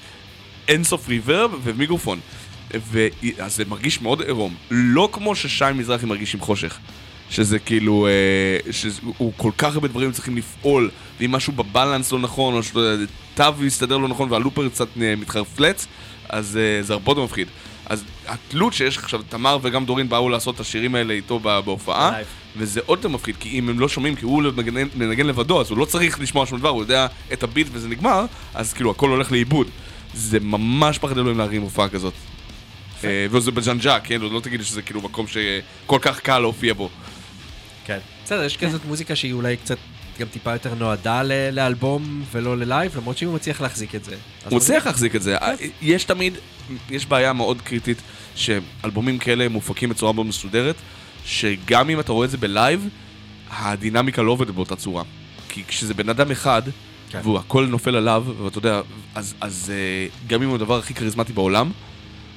אינסוף 0.68 1.08
reverb 1.08 1.50
ומיקרופון. 1.64 2.20
אז 3.38 3.56
זה 3.56 3.64
מרגיש 3.64 4.02
מאוד 4.02 4.20
עירום. 4.20 4.54
לא 4.70 5.08
כמו 5.12 5.34
ששי 5.34 5.64
מזרחי 5.74 6.06
מרגיש 6.06 6.34
עם 6.34 6.40
חושך. 6.40 6.78
שזה 7.32 7.58
כאילו, 7.58 8.06
אה, 8.06 8.72
שהוא 8.72 9.32
כל 9.36 9.50
כך 9.58 9.74
הרבה 9.74 9.88
דברים 9.88 10.12
צריכים 10.12 10.36
לפעול, 10.36 10.90
ואם 11.20 11.32
משהו 11.32 11.52
ב 11.52 11.60
balance 11.60 12.12
לא 12.12 12.18
נכון, 12.18 12.54
או 12.54 12.62
שתו 12.62 13.64
יסתדר 13.64 13.96
לא 13.96 14.08
נכון 14.08 14.32
וה 14.32 14.41
looper 14.41 14.68
קצת 14.68 14.88
אה, 15.02 15.16
מתחרפלץ, 15.16 15.86
אז 16.28 16.56
אה, 16.56 16.82
זה 16.82 16.92
הרבה 16.92 17.10
יותר 17.10 17.24
מפחיד. 17.24 17.48
אז 17.86 18.04
התלות 18.28 18.72
שיש 18.72 18.98
עכשיו, 18.98 19.22
תמר 19.28 19.58
וגם 19.62 19.84
דורין 19.84 20.08
באו 20.08 20.28
לעשות 20.28 20.54
את 20.54 20.60
השירים 20.60 20.94
האלה 20.94 21.14
איתו 21.14 21.38
בהופעה, 21.38 22.10
בלייב. 22.10 22.26
וזה 22.56 22.80
עוד 22.86 22.98
יותר 22.98 23.08
מפחיד, 23.08 23.36
כי 23.40 23.48
אם 23.58 23.68
הם 23.68 23.80
לא 23.80 23.88
שומעים, 23.88 24.16
כי 24.16 24.24
הוא 24.24 24.42
מנגן, 24.42 24.88
מנגן 24.94 25.26
לבדו, 25.26 25.60
אז 25.60 25.70
הוא 25.70 25.78
לא 25.78 25.84
צריך 25.84 26.20
לשמוע 26.20 26.46
שום 26.46 26.58
דבר, 26.58 26.68
הוא 26.68 26.82
יודע 26.82 27.06
את 27.32 27.42
הביט 27.42 27.66
וזה 27.72 27.88
נגמר, 27.88 28.24
אז 28.54 28.72
כאילו 28.72 28.90
הכל 28.90 29.08
הולך 29.08 29.32
לאיבוד. 29.32 29.66
זה 30.14 30.40
ממש 30.40 30.98
פחד 30.98 31.18
אלוהים 31.18 31.38
להרים 31.38 31.62
הופעה 31.62 31.88
כזאת. 31.88 32.14
אה, 33.04 33.26
וזה 33.30 33.50
בז'אנג'ה, 33.50 34.00
כן? 34.00 34.20
לא 34.20 34.40
תגיד 34.40 34.60
לי 34.60 34.66
שזה 34.66 34.82
כאילו 34.82 35.02
מקום 35.02 35.26
שכל 35.26 35.98
כך 36.02 36.20
קל 36.20 36.38
להופיע 36.38 36.74
בו. 36.74 36.88
כן. 37.84 37.98
בסדר, 38.24 38.44
יש 38.44 38.56
כזאת 38.56 38.84
מוזיקה 38.84 39.16
שהיא 39.16 39.32
אולי 39.32 39.56
קצת 39.56 39.78
גם 40.18 40.26
טיפה 40.28 40.52
יותר 40.52 40.74
נועדה 40.74 41.22
לאלבום 41.52 42.24
ולא 42.32 42.58
ללייב, 42.58 42.96
למרות 42.96 43.18
שאם 43.18 43.28
הוא 43.28 43.34
מצליח 43.34 43.60
להחזיק 43.60 43.94
את 43.94 44.04
זה. 44.04 44.16
הוא 44.50 44.56
מצליח 44.56 44.86
להחזיק 44.86 45.16
את 45.16 45.22
זה. 45.22 45.36
יש 45.82 46.04
תמיד, 46.04 46.34
יש 46.90 47.06
בעיה 47.06 47.32
מאוד 47.32 47.62
קריטית, 47.62 47.98
שאלבומים 48.36 49.18
כאלה 49.18 49.48
מופקים 49.48 49.88
בצורה 49.88 50.12
מאוד 50.12 50.26
מסודרת, 50.26 50.76
שגם 51.24 51.90
אם 51.90 52.00
אתה 52.00 52.12
רואה 52.12 52.24
את 52.24 52.30
זה 52.30 52.36
בלייב, 52.36 52.88
הדינמיקה 53.50 54.22
לא 54.22 54.30
עובדת 54.32 54.50
באותה 54.54 54.76
צורה. 54.76 55.02
כי 55.48 55.62
כשזה 55.68 55.94
בן 55.94 56.08
אדם 56.08 56.30
אחד, 56.30 56.62
כן. 57.10 57.20
והוא 57.22 57.38
הכל 57.38 57.66
נופל 57.66 57.96
עליו, 57.96 58.24
ואתה 58.44 58.58
יודע, 58.58 58.80
אז, 59.14 59.34
אז 59.40 59.72
אה, 59.74 60.06
גם 60.26 60.42
אם 60.42 60.48
הוא 60.48 60.54
הדבר 60.56 60.78
הכי 60.78 60.94
כריזמטי 60.94 61.32
בעולם, 61.32 61.70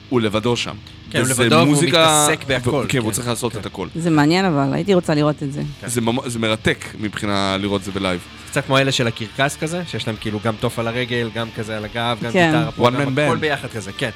הוא 0.10 0.22
לבדו 0.22 0.58
שם. 0.58 0.76
כן, 1.12 1.20
הוא 1.20 1.28
לבדו 1.28 1.56
והוא 1.56 1.68
מוזיקה- 1.68 2.26
מתעסק 2.28 2.46
בהכל, 2.48 2.70
ו- 2.70 2.86
כן, 2.90 2.98
הוא 2.98 3.08
כן. 3.08 3.14
צריך 3.16 3.28
לעשות 3.28 3.54
כן. 3.54 3.60
את 3.60 3.66
הכל. 3.66 3.88
זה 3.96 4.10
מעניין 4.10 4.46
אבל, 4.46 4.74
הייתי 4.74 4.94
רוצה 4.94 5.16
לראות 5.16 5.44
את 5.44 5.54
זה. 5.54 5.62
זה, 5.86 6.02
ממ- 6.02 6.30
זה 6.30 6.40
מרתק 6.40 6.86
מבחינה 7.00 7.58
לראות 7.60 7.80
את 7.82 7.86
זה 7.86 7.92
בלייב. 7.92 8.20
קצת 8.50 8.66
כמו 8.66 8.78
אלה 8.78 8.92
של 8.92 9.08
הקרקס 9.08 9.58
כזה, 9.58 9.82
שיש 9.88 10.08
להם 10.08 10.16
כאילו 10.22 10.40
גם 10.44 10.54
תוף 10.60 10.80
על 10.80 10.88
הרגל, 10.88 11.30
גם 11.36 11.48
כזה 11.56 11.78
על 11.78 11.86
הגב, 11.86 12.18
גם 12.24 12.32
כן. 12.32 12.52
גיטרה 12.56 12.72
פה, 12.72 12.90
גם 12.92 13.18
הכל. 13.18 13.38
ביחד 13.38 13.68
כזה, 13.68 13.92
כן. 13.92 14.10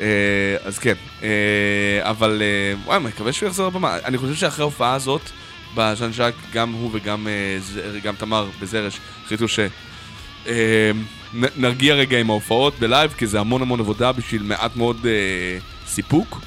אה, 0.00 0.56
אז 0.64 0.78
כן, 0.78 0.94
אה, 1.22 1.28
אבל 2.02 2.42
אה, 2.42 2.74
וואי, 2.84 2.96
אני 2.96 3.04
מקווה 3.04 3.32
שהוא 3.32 3.46
יחזור 3.46 3.66
לבמה. 3.66 3.96
אני 4.04 4.18
חושב 4.18 4.34
שאחרי 4.34 4.62
ההופעה 4.62 4.94
הזאת, 4.94 5.22
בז'אן 5.74 6.12
ז'אק, 6.12 6.34
גם 6.52 6.72
הוא 6.72 6.90
וגם 7.92 8.14
תמר 8.18 8.48
בזרש 8.60 9.00
החליטו 9.24 9.48
ש... 9.48 9.60
נרגיע 11.56 11.94
רגע 11.94 12.18
עם 12.18 12.30
ההופעות 12.30 12.78
בלייב, 12.78 13.12
כי 13.12 13.26
זה 13.26 13.40
המון 13.40 13.62
המון 13.62 13.80
עבודה 13.80 14.12
בשביל 14.12 14.42
מעט 14.42 14.76
מאוד 14.76 15.06
סיפוק. 15.86 16.40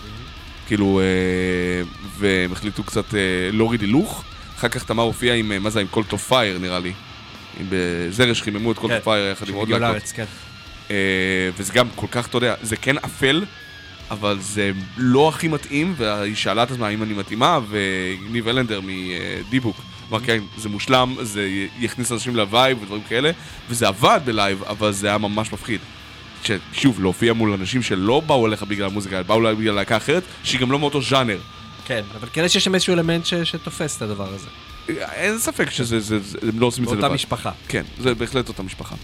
כאילו, 0.68 1.00
אה, 1.00 1.84
והם 2.18 2.52
החליטו 2.52 2.84
קצת 2.84 3.06
להוריד 3.52 3.82
הילוך. 3.82 4.24
אחר 4.58 4.68
כך 4.68 4.84
תמר 4.84 5.04
הופיע 5.04 5.34
עם, 5.34 5.64
מה 5.64 5.70
זה, 5.70 5.80
עם 5.80 5.88
Cult 5.88 6.12
of 6.12 6.28
Fire 6.28 6.58
נראה 6.58 6.80
לי. 6.80 6.94
בזרש 7.70 8.42
חיממו 8.42 8.72
את 8.72 8.78
Cult 8.78 8.92
כן. 8.92 8.98
of 8.98 9.04
Fire 9.04 9.32
יחד 9.32 9.50
עם 9.50 9.56
עוד 9.56 9.70
להקות. 9.70 10.14
אה, 10.92 10.96
וזה 11.58 11.74
גם 11.74 11.88
כל 11.96 12.08
כך, 12.12 12.28
אתה 12.28 12.38
יודע, 12.38 12.56
זה 12.62 12.76
כן 12.76 12.98
אפל, 12.98 13.44
אבל 14.12 14.38
זה 14.42 14.72
לא 14.98 15.30
הכי 15.30 15.48
מתאים, 15.48 15.94
והיא 15.98 16.36
שאלה 16.36 16.64
את 16.64 16.72
עצמה 16.72 16.88
האם 16.88 17.04
אני 17.04 17.14
מתאימה, 17.14 17.60
וניב 17.70 18.48
אלנדר 18.48 18.82
מדיבוק 18.84 19.78
אמר 20.12 20.20
כן, 20.20 20.40
זה 20.58 20.70
מושלם, 20.70 21.16
זה 21.22 21.50
יכניס 21.80 22.12
אנשים 22.12 22.36
ל 22.36 22.45
vibe 22.45 22.82
ודברים 22.82 23.02
כאלה, 23.10 23.32
וזה 23.70 23.88
עבד 23.88 24.20
בלייב, 24.26 24.64
אבל 24.64 24.92
זה 24.92 25.08
היה 25.08 25.18
ממש 25.18 25.54
מפחיד. 25.54 25.80
ששוב, 26.44 27.02
להופיע 27.02 27.34
מול 27.34 27.54
אנשים 27.54 27.82
שלא 27.82 28.20
באו 28.20 28.48
אליך 28.48 28.64
בגלל 28.64 28.86
המוזיקה, 28.86 29.16
אלא 29.16 29.24
באו 29.24 29.48
אליך 29.48 29.60
בגלל 29.60 29.74
להקה 29.76 29.98
אחרת, 29.98 30.24
שהיא 30.44 30.62
גם 30.62 30.72
לא 30.72 30.80
מאותו 30.80 31.02
ז'אנר. 31.02 31.40
כן, 31.86 32.02
אבל 32.20 32.28
כן 32.34 32.44
יש 32.46 32.58
שם 32.58 32.76
איזשהו 32.76 32.94
אלמנט 32.94 33.26
ש- 33.26 33.34
שתופס 33.34 33.98
את 33.98 34.02
הדבר 34.02 34.28
הזה. 34.34 34.48
אין 35.00 35.38
ספק 35.40 35.70
שזה, 35.70 36.00
זה, 36.00 36.20
זה, 36.20 36.38
הם 36.42 36.60
לא 36.60 36.66
עושים 36.66 36.84
את 36.84 36.90
זה 36.90 36.96
לבד. 36.96 37.02
באותה 37.02 37.16
משפחה. 37.16 37.52
כן, 37.68 37.84
זה 38.00 38.16
בהחלט 38.16 38.48
אותה 38.48 38.64
משפחה. 38.64 38.96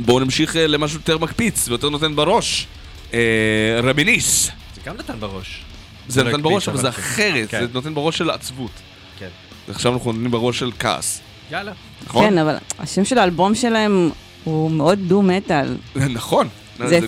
בואו 0.00 0.20
נמשיך 0.20 0.56
אה, 0.56 0.66
למשהו 0.66 0.98
יותר 0.98 1.18
מקפיץ 1.18 1.68
ויותר 1.68 1.88
נותן 1.88 2.16
בראש. 2.16 2.66
אה, 3.14 3.80
רביניס. 3.82 4.50
זה 4.74 4.80
גם 4.84 4.96
נתן 4.96 5.20
בראש. 5.20 5.60
זה 6.08 6.22
לא 6.22 6.30
נותן 6.30 6.40
הקפיץ, 6.40 6.52
בראש, 6.52 6.68
אבל 6.68 6.76
זה 6.76 6.82
כן. 6.82 6.88
אחרת, 6.88 7.48
כן. 7.50 7.60
זה 7.60 7.66
נותן 7.74 7.94
בראש 7.94 8.18
של 8.18 8.30
עצבות. 8.30 8.70
כן. 9.18 9.28
עכשיו 9.68 9.94
אנחנו 9.94 10.12
נותנים 10.12 10.30
בראש 10.30 10.58
של 10.58 10.70
כעס, 10.78 11.20
יאללה. 11.50 11.72
נכון? 12.06 12.24
כן, 12.24 12.38
אבל 12.38 12.56
השם 12.78 13.04
של 13.04 13.18
האלבום 13.18 13.54
שלהם 13.54 14.10
הוא 14.44 14.70
מאוד 14.70 14.98
דו-מטאל. 15.06 15.76
נכון. 16.18 16.48
זה. 16.78 17.00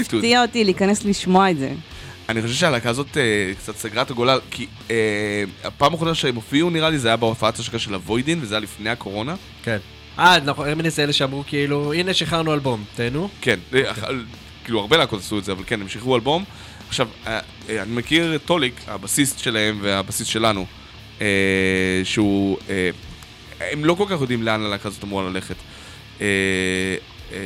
הפתיע 0.00 0.42
אותי 0.42 0.64
להיכנס 0.64 1.04
לשמוע 1.04 1.50
את 1.50 1.58
זה. 1.58 1.72
אני 2.28 2.42
חושב 2.42 2.54
שהלהקה 2.54 2.90
הזאת 2.90 3.16
אה, 3.16 3.52
קצת 3.58 3.76
סגרה 3.76 4.02
את 4.02 4.10
הגולל, 4.10 4.38
כי 4.50 4.66
אה, 4.90 5.44
הפעם 5.64 5.92
האחרונה 5.92 6.14
שהם 6.14 6.34
הופיעו 6.34 6.70
נראה 6.70 6.90
לי 6.90 6.98
זה 6.98 7.08
היה 7.08 7.16
בהופעת 7.16 7.58
השקה 7.58 7.78
של 7.78 7.94
הווידין, 7.94 8.38
וזה 8.42 8.54
היה 8.54 8.60
לפני 8.60 8.90
הקורונה. 8.90 9.34
כן. 9.62 9.78
אה, 10.18 10.40
נכון, 10.44 10.68
רמיניס 10.68 10.96
זה 10.96 11.02
אלה 11.04 11.12
שאמרו 11.12 11.44
כאילו, 11.46 11.92
הנה 11.92 12.14
שחררנו 12.14 12.54
אלבום, 12.54 12.84
תהנו. 12.94 13.28
כן, 13.40 13.58
אה, 13.74 13.90
אח- 13.90 13.98
כאילו 14.64 14.80
הרבה 14.80 14.96
להקות 14.96 15.20
עשו 15.20 15.38
את 15.38 15.44
זה, 15.44 15.52
אבל 15.52 15.62
כן, 15.66 15.80
הם 15.80 15.88
שחררו 15.88 16.16
אלבום. 16.16 16.44
עכשיו, 16.88 17.08
אה, 17.26 17.40
אה, 17.68 17.82
אני 17.82 17.92
מכיר 17.92 18.34
את 18.34 18.40
טוליק, 18.44 18.74
הבסיסט 18.86 19.38
שלהם 19.38 19.78
והבסיסט 19.82 20.30
שלנו, 20.30 20.66
שהוא... 22.04 22.58
הם 23.60 23.84
לא 23.84 23.94
כל 23.94 24.04
כך 24.08 24.20
יודעים 24.20 24.42
לאן 24.42 24.62
הלהקה 24.64 24.88
הזאת 24.88 25.04
אמורה 25.04 25.30
ללכת. 25.30 25.54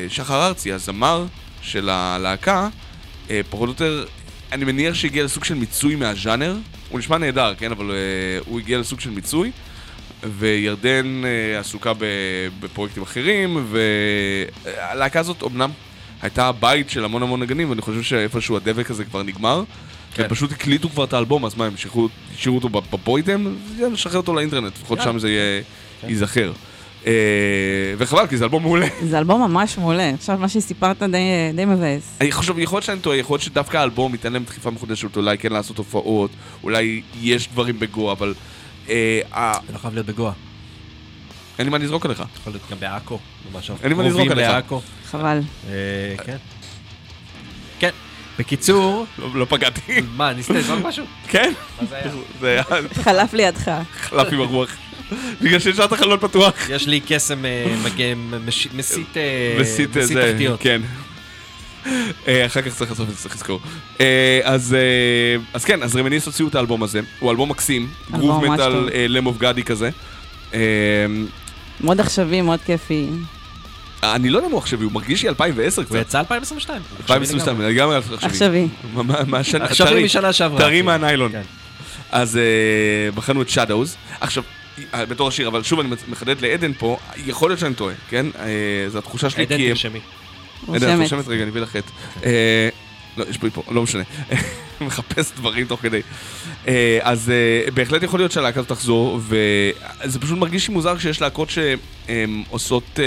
שחר 0.08 0.46
ארצי, 0.46 0.72
הזמר 0.72 1.24
של 1.62 1.88
הלהקה, 1.88 2.68
פחות 3.50 3.68
או 3.68 3.72
יותר, 3.72 4.04
אני 4.52 4.64
מניח 4.64 4.94
שהגיע 4.94 5.24
לסוג 5.24 5.44
של 5.44 5.54
מיצוי 5.54 5.94
מהז'אנר. 5.94 6.56
הוא 6.88 6.98
נשמע 6.98 7.18
נהדר, 7.18 7.54
כן? 7.58 7.70
אבל 7.70 7.90
הוא 8.46 8.60
הגיע 8.60 8.78
לסוג 8.78 9.00
של 9.00 9.10
מיצוי. 9.10 9.50
וירדן 10.38 11.22
אה, 11.24 11.58
עסוקה 11.60 11.92
בפרויקטים 12.60 13.02
אחרים, 13.02 13.66
והלהקה 14.64 15.20
הזאת 15.20 15.42
אמנם 15.42 15.70
הייתה 16.22 16.46
הבית 16.46 16.90
של 16.90 17.04
המון 17.04 17.22
המון 17.22 17.40
נגנים, 17.42 17.70
ואני 17.70 17.82
חושב 17.82 18.02
שאיפשהו 18.02 18.56
הדבק 18.56 18.90
הזה 18.90 19.04
כבר 19.04 19.22
נגמר. 19.22 19.62
כן. 20.14 20.22
הם 20.22 20.28
פשוט 20.28 20.52
הקליטו 20.52 20.88
כבר 20.90 21.04
את 21.04 21.12
האלבום, 21.12 21.44
אז 21.44 21.54
מה, 21.56 21.66
הם 21.66 21.72
השאירו 22.34 22.56
אותו 22.56 22.68
בבוידם? 22.68 23.54
נשחרר 23.92 24.16
אותו 24.16 24.34
לאינטרנט, 24.34 24.72
לפחות. 24.78 25.00
שם 25.02 25.18
זה 25.18 25.28
יהיה- 25.30 25.62
כן. 26.00 26.08
ייזכר. 26.08 26.52
אה, 27.06 27.12
וחבל, 27.98 28.26
כי 28.26 28.36
זה 28.36 28.44
אלבום 28.44 28.62
מעולה. 28.62 28.86
זה 29.10 29.18
אלבום 29.18 29.40
ממש 29.42 29.78
מעולה. 29.78 30.10
עכשיו, 30.10 30.38
מה 30.38 30.48
שסיפרת 30.48 31.02
די, 31.02 31.18
די 31.54 31.64
מבאס. 31.64 32.16
אני 32.20 32.32
חושב, 32.32 32.58
יכול 32.58 32.76
להיות 32.76 32.84
שאני 32.84 33.00
טועה, 33.00 33.16
יכול 33.16 33.34
להיות 33.34 33.42
שדווקא 33.42 33.76
האלבום 33.76 34.12
ייתן 34.12 34.32
להם 34.32 34.44
דחיפה 34.44 34.70
מחודשת, 34.70 35.16
אולי 35.16 35.38
כן 35.38 35.52
לעשות 35.52 35.78
הופעות, 35.78 36.30
אולי 36.62 37.02
יש 37.20 37.48
דברים 37.48 37.78
בגו, 37.78 38.12
אבל 38.12 38.34
זה 38.86 39.22
לא 39.72 39.78
חייב 39.78 39.94
להיות 39.94 40.06
בגואה. 40.06 40.32
אין 41.58 41.66
לי 41.66 41.70
מה 41.70 41.78
לזרוק 41.78 42.04
עליך. 42.04 42.22
יכול 42.40 42.52
להיות 42.52 42.62
גם 42.70 42.80
בעכו. 42.80 43.18
ממש 43.52 43.70
אין 43.70 43.88
לי 43.88 43.94
מה 43.94 44.02
לזרוק 44.02 44.30
עליך. 44.30 44.50
חבל. 45.10 45.40
אה, 45.68 45.74
כן. 46.24 46.36
כן. 47.78 47.90
בקיצור, 48.38 49.06
לא 49.18 49.28
לא 49.34 49.46
פגעתי. 49.48 50.00
מה, 50.16 50.32
ניסית 50.32 50.56
לזרוק 50.56 50.80
משהו? 50.84 51.04
כן? 51.28 51.52
מה 51.80 51.86
זה 52.40 52.48
היה? 52.48 52.62
חלף 53.02 53.32
לידך. 53.32 53.70
חלף 54.00 54.32
עם 54.32 54.40
הרוח. 54.40 54.70
בגלל 55.42 55.58
שהשארת 55.58 55.92
חלון 55.92 56.18
פתוח. 56.20 56.70
יש 56.70 56.86
לי 56.86 57.00
קסם 57.08 57.44
אה, 57.44 57.74
מגן, 57.84 58.18
מסית 58.46 59.16
אה, 59.16 59.56
מסית 59.60 59.92
זה, 59.92 60.32
תחתיות. 60.32 60.60
כן. 60.60 60.82
אה, 62.28 62.46
אחר 62.46 62.62
כך 62.62 62.74
צריך 62.74 62.90
לעשות 62.90 63.08
את 63.08 63.14
זה, 63.14 63.22
צריך 63.22 63.34
לזכור. 63.34 63.60
אה, 64.00 64.40
אז 64.44 64.74
אה, 64.74 65.44
אז 65.54 65.64
כן, 65.64 65.82
אז 65.82 65.96
רמיניס 65.96 66.26
הוציאו 66.26 66.48
את 66.48 66.54
האלבום 66.54 66.82
הזה, 66.82 67.00
הוא 67.18 67.30
אלבום 67.30 67.50
מקסים, 67.50 67.88
גרוב 68.12 68.44
מטאל. 68.44 68.88
Lamb 69.08 69.26
of 69.26 69.38
God 69.38 69.56
י 69.56 69.62
כזה. 69.62 69.90
מאוד 71.80 72.00
עכשווי, 72.00 72.40
מאוד 72.40 72.60
כיפי. 72.60 73.08
אני 74.02 74.30
לא 74.30 74.38
יודע 74.38 74.48
מה 74.48 74.54
הוא 74.54 74.60
עכשווי, 74.60 74.84
הוא 74.84 74.92
מרגיש 74.92 75.22
לי 75.22 75.28
2010 75.28 75.82
הוא 75.82 75.86
קצת. 75.86 76.00
יצא 76.00 76.18
2022. 76.18 76.82
2022, 77.00 77.60
לגמרי 77.60 77.96
עכשווי. 77.96 78.18
עכשווי. 78.22 78.68
עכשווי 79.60 80.04
משנה 80.04 80.32
שעברה. 80.32 80.58
טרי 80.58 80.80
כן. 80.80 80.86
מהניילון. 80.86 81.32
כן. 81.32 81.42
אז 82.12 82.38
בחנו 83.14 83.42
את 83.42 83.48
Shadows. 83.48 84.14
עכשיו, 84.20 84.42
בתור 84.92 85.28
השיר, 85.28 85.48
אבל 85.48 85.62
שוב 85.62 85.80
אני 85.80 85.88
מחדד 86.08 86.40
לעדן 86.40 86.72
פה, 86.72 86.96
יכול 87.26 87.50
להיות 87.50 87.60
שאני 87.60 87.74
טועה, 87.74 87.94
כן? 88.08 88.26
זו 88.88 88.98
התחושה 88.98 89.30
שלי, 89.30 89.42
עדן 89.42 89.56
כי... 89.56 89.68
תרשמי. 89.68 90.00
עדן, 90.62 90.76
את 90.76 90.82
רושמת. 90.82 91.00
רושמת 91.00 91.28
רגע, 91.28 91.42
אני 91.42 91.50
אביא 91.50 91.60
לך 91.60 91.76
את... 91.76 91.84
אה, 92.24 92.68
לא, 93.16 93.24
יש 93.30 93.38
פה, 93.38 93.62
לא 93.70 93.82
משנה. 93.82 94.02
מחפש 94.80 95.32
דברים 95.36 95.66
תוך 95.66 95.80
כדי. 95.82 96.00
אה, 96.68 96.98
אז 97.02 97.30
אה, 97.30 97.70
בהחלט 97.70 98.02
יכול 98.02 98.20
להיות 98.20 98.32
שהלהקה 98.32 98.60
הזאת 98.60 98.68
תחזור, 98.72 99.20
וזה 99.22 100.20
פשוט 100.20 100.38
מרגיש 100.38 100.68
לי 100.68 100.74
מוזר 100.74 100.98
שיש 100.98 101.20
להקות 101.20 101.48
שעושות 101.50 102.98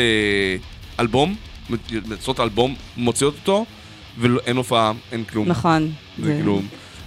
אלבום, 1.00 1.35
מוצאות 1.69 2.40
אלבום, 2.40 2.76
מוציאות 2.98 3.35
אותו, 3.40 3.66
ואין 4.17 4.58
הופעה, 4.58 4.92
אין 5.11 5.24
כלום. 5.24 5.48
נכון. 5.48 5.92
זה- 6.24 6.34
כאילו... 6.38 6.61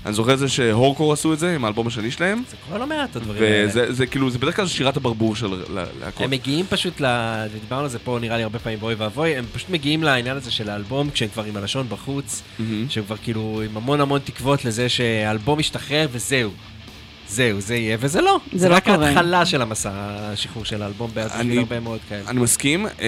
אני 0.06 0.14
זוכר 0.14 0.34
את 0.34 0.38
זה 0.38 0.48
שהורקור 0.48 1.12
עשו 1.12 1.32
את 1.32 1.38
זה 1.38 1.54
עם 1.54 1.64
האלבום 1.64 1.86
השני 1.86 2.10
שלהם, 2.10 2.42
זה 2.50 2.56
קורה 2.66 2.78
לא 2.78 2.86
מעט 2.86 3.16
הדברים 3.16 3.42
האלה. 3.42 3.68
וזה 3.68 3.92
זה 3.92 4.06
כאילו, 4.06 4.30
זה 4.30 4.38
בדרך 4.38 4.56
כלל 4.56 4.66
שירת 4.66 4.96
הברבור 4.96 5.36
של 5.36 5.46
לה- 5.46 5.84
להקות. 6.00 6.20
הם 6.24 6.30
מגיעים 6.30 6.66
פשוט 6.68 7.00
ל... 7.00 7.04
ודיברנו 7.52 7.82
על 7.82 7.88
זה 7.88 7.98
פה 7.98 8.18
נראה 8.20 8.36
לי 8.36 8.42
הרבה 8.42 8.58
פעמים 8.58 8.80
באוי 8.80 8.94
ואבוי, 8.94 9.36
הם 9.36 9.44
פשוט 9.52 9.68
מגיעים 9.70 10.02
לעניין 10.02 10.36
הזה 10.36 10.50
של 10.50 10.70
האלבום 10.70 11.10
כשהם 11.10 11.28
כבר 11.28 11.44
עם 11.44 11.56
הלשון 11.56 11.86
בחוץ, 11.88 12.42
מהמם. 12.58 12.86
שהם 12.90 13.04
כבר 13.04 13.16
כאילו 13.16 13.62
עם 13.70 13.76
המון 13.76 14.00
המון 14.00 14.20
תקוות 14.24 14.64
לזה 14.64 14.88
שהאלבום 14.88 15.60
ישתחרר 15.60 16.08
וזהו. 16.12 16.50
זהו, 17.30 17.60
זה 17.60 17.76
יהיה, 17.76 17.96
וזה 18.00 18.20
לא. 18.20 18.40
זה 18.52 18.58
זה 18.58 18.68
לא 18.68 18.74
רק 18.74 18.84
קורה. 18.84 19.06
ההתחלה 19.06 19.46
של 19.46 19.62
המסע 19.62 19.90
השחרור 19.94 20.64
של 20.64 20.82
האלבום, 20.82 21.10
בעד 21.14 21.30
אני- 21.34 21.42
בשביל 21.44 21.58
הרבה 21.58 21.80
מאוד 21.80 21.98
כאלה. 22.08 22.22
אני 22.28 22.40
מסכים, 22.40 22.86
אה, 22.86 23.06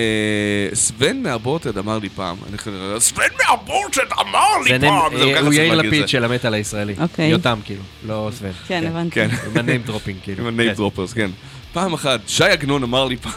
סוון 0.74 1.22
מהבורטד 1.22 1.78
אמר 1.78 1.98
לי 1.98 2.08
פעם, 2.08 2.36
אני 2.48 2.58
חושב, 2.58 2.70
סוון 2.98 3.24
מהבורטד 3.48 4.00
אמר 4.20 4.58
לי 4.64 4.78
פעם, 4.80 5.12
אה, 5.16 5.40
הוא 5.40 5.52
יאיר 5.52 5.74
לפיד. 5.74 6.08
של 6.08 6.24
המטאל 6.24 6.54
הישראלי. 6.54 6.94
אוקיי. 7.00 7.28
יותם 7.28 7.58
כאילו, 7.64 7.82
לא 8.06 8.30
סוון. 8.38 8.52
כן, 8.68 8.84
הבנתי. 8.86 9.10
כן, 9.14 9.28
עם 9.46 9.56
ה 9.56 9.61
name 9.61 9.82
dropping 9.82 10.16
כאילו. 10.22 10.40
עם 10.42 10.48
ה 10.48 10.53
name 10.53 10.70
כן. 10.70 10.76
droppers, 10.76 11.12
כן. 11.12 11.30
פעם 11.72 11.92
אחת, 11.94 12.20
שי 12.26 12.44
עגנון 12.44 12.82
אמר 12.82 13.04
לי 13.04 13.16
פעם, 13.16 13.32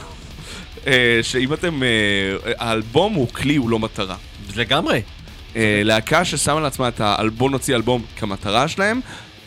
אה, 0.88 1.20
שאם 1.22 1.54
אתם, 1.54 1.84
אה, 1.84 1.88
האלבום 2.58 3.14
הוא 3.14 3.28
כלי, 3.28 3.56
הוא 3.56 3.70
לא 3.70 3.80
מטרה. 3.80 4.16
לגמרי. 4.56 5.02
להקה 5.84 6.26
ששמה 6.26 6.60
לעצמה 6.60 6.88
את 6.88 7.02
האלבום, 7.02 7.52
נוציא 7.52 7.76
אלבום 7.76 8.02
כמטרה 8.18 8.68
שלהם, 8.68 9.00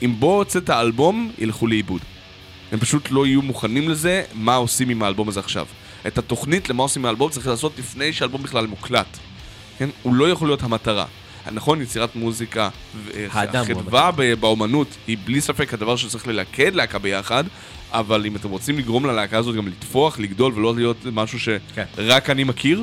אם 0.03 0.15
בוא 0.19 0.37
הוצאת 0.37 0.65
את 0.65 0.71
האלבום, 0.71 1.33
ילכו 1.39 1.67
לאיבוד. 1.67 2.01
הם 2.73 2.79
פשוט 2.79 3.11
לא 3.11 3.27
יהיו 3.27 3.43
מוכנים 3.43 3.89
לזה, 3.89 4.23
מה 4.35 4.55
עושים 4.55 4.89
עם 4.89 5.03
האלבום 5.03 5.29
הזה 5.29 5.41
עכשיו. 5.41 5.67
את 6.07 6.19
התוכנית 6.19 6.69
למה 6.69 6.83
עושים 6.83 7.03
עם 7.03 7.07
האלבום 7.07 7.31
צריך 7.31 7.47
לעשות 7.47 7.73
לפני 7.79 8.13
שהאלבום 8.13 8.43
בכלל 8.43 8.67
מוקלט. 8.67 9.19
כן? 9.79 9.89
הוא 10.03 10.15
לא 10.15 10.31
יכול 10.31 10.49
להיות 10.49 10.63
המטרה. 10.63 11.05
נכון, 11.53 11.83
יצירת 11.83 12.17
מוזיקה, 12.17 12.69
החדווה 13.27 14.11
ב- 14.17 14.35
באומנות 14.35 14.89
היא 15.07 15.17
בלי 15.25 15.41
ספק 15.41 15.75
הדבר 15.75 15.97
שצריך 15.97 16.27
ללכד 16.27 16.75
להקה 16.75 16.99
ביחד, 16.99 17.45
אבל 17.93 18.27
אם 18.27 18.37
אתם 18.37 18.49
רוצים 18.49 18.79
לגרום 18.79 19.07
ללהקה 19.07 19.39
הזאת 19.39 19.57
גם 19.57 19.67
לתפוח, 19.69 20.19
לגדול 20.19 20.53
ולא 20.53 20.75
להיות 20.75 20.97
משהו 21.13 21.39
כן. 21.75 21.85
שרק 21.97 22.31
אני 22.31 22.45
מכיר, 22.45 22.83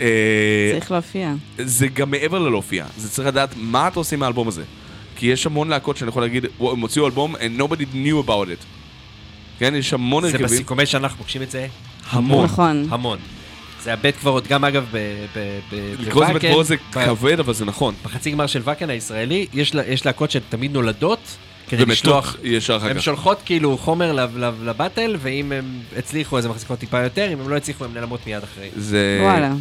אה, 0.00 0.70
צריך 0.72 0.90
להופיע. 0.90 1.34
זה 1.58 1.88
גם 1.88 2.10
מעבר 2.10 2.38
ללהופיע, 2.38 2.86
זה 2.96 3.10
צריך 3.10 3.28
לדעת 3.28 3.50
מה 3.56 3.88
אתה 3.88 3.98
עושה 3.98 4.16
עם 4.16 4.22
האלבום 4.22 4.48
הזה. 4.48 4.62
כי 5.16 5.26
יש 5.26 5.46
המון 5.46 5.68
להקות 5.68 5.96
שאני 5.96 6.08
יכול 6.08 6.22
להגיד, 6.22 6.46
"וואו, 6.58 6.72
הם 6.72 6.80
הוציאו 6.80 7.06
אלבום 7.06 7.34
and 7.36 7.60
nobody 7.60 7.94
knew 7.94 8.26
about 8.28 8.46
it. 8.48 8.64
כן, 9.58 9.74
יש 9.74 9.92
המון 9.92 10.22
זה 10.22 10.28
הרכבים. 10.28 10.46
בסיכומי 10.46 10.86
שנה 10.86 11.00
אנחנו 11.04 11.18
פוגשים 11.18 11.42
את 11.42 11.50
זה 11.50 11.66
המון. 12.10 12.44
נכון. 12.44 12.86
המון. 12.90 13.18
זה 13.82 13.92
הבית 13.92 14.16
קברות, 14.16 14.46
גם 14.46 14.64
אגב 14.64 14.84
ב- 14.92 14.96
ב- 15.36 15.58
ב- 15.72 15.94
לקרוא 16.00 16.24
לזה 16.24 16.32
בית 16.32 16.42
בוואקן, 16.42 16.48
קברות 16.48 16.66
זה 16.66 16.76
ב- 16.76 17.04
כבד, 17.04 17.40
אבל 17.40 17.54
זה 17.54 17.64
נכון. 17.64 17.94
בחצי 18.04 18.30
גמר 18.30 18.46
של 18.46 18.60
ואקן 18.64 18.90
הישראלי, 18.90 19.46
יש 19.52 19.74
לה- 19.74 19.86
יש 19.88 20.06
להקות 20.06 20.30
שתמיד 20.30 20.72
נולדות 20.72 21.18
כדי 21.68 21.84
לשלוח, 21.86 22.36
ישר 22.42 22.76
אחר 22.76 22.86
הן. 22.90 23.00
שולחות 23.00 23.38
כאילו 23.44 23.78
חומר 23.78 24.12
לב- 24.12 24.36
לב- 24.38 24.62
לבטל, 24.64 25.16
ואם 25.18 25.52
הם 25.52 25.64
הצליחו 25.98 26.38
אז 26.38 26.44
הן 26.44 26.50
מחזיקות 26.50 26.78
טיפה 26.78 26.98
יותר, 27.02 27.32
אם 27.32 27.40
הם 27.40 27.48
לא 27.48 27.56
הצליחו 27.56 27.84
הן 27.84 27.90
נעלמות 27.94 28.20
מיד 28.26 28.42
אחרי. 28.42 28.68
זה... 28.76 29.18
וואלה. 29.22 29.52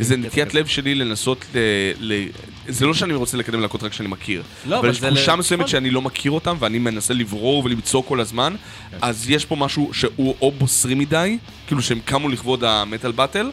זה 0.00 0.14
כיף 0.16 0.24
נטיית. 0.26 0.54
לב 0.54 0.66
שלי 0.66 0.94
לנסות 0.94 1.44
ל... 1.54 1.58
ל... 2.00 2.26
זה 2.68 2.86
לא 2.86 2.94
שאני 2.94 3.14
רוצה 3.14 3.36
לקדם 3.36 3.60
להקות 3.60 3.82
רק 3.82 3.92
שאני 3.92 4.08
מכיר. 4.08 4.42
לא, 4.66 4.78
אבל 4.78 4.90
יש 4.90 4.98
תחושה 4.98 5.36
מסוימת 5.36 5.60
נכון. 5.60 5.70
שאני 5.70 5.90
לא 5.90 6.02
מכיר 6.02 6.32
אותם, 6.32 6.56
ואני 6.60 6.78
מנסה 6.78 7.14
לברור 7.14 7.64
ולמצוא 7.64 8.02
כל 8.02 8.20
הזמן, 8.20 8.54
אז 9.02 9.30
יש 9.30 9.44
פה 9.44 9.56
משהו 9.56 9.90
שהוא 9.92 10.34
או 10.40 10.52
בוסרי 10.52 10.94
מדי, 10.94 11.38
כאילו 11.66 11.82
שהם 11.82 12.00
קמו 12.04 12.28
לכבוד 12.28 12.64
המטאל 12.64 13.12
באטל, 13.12 13.50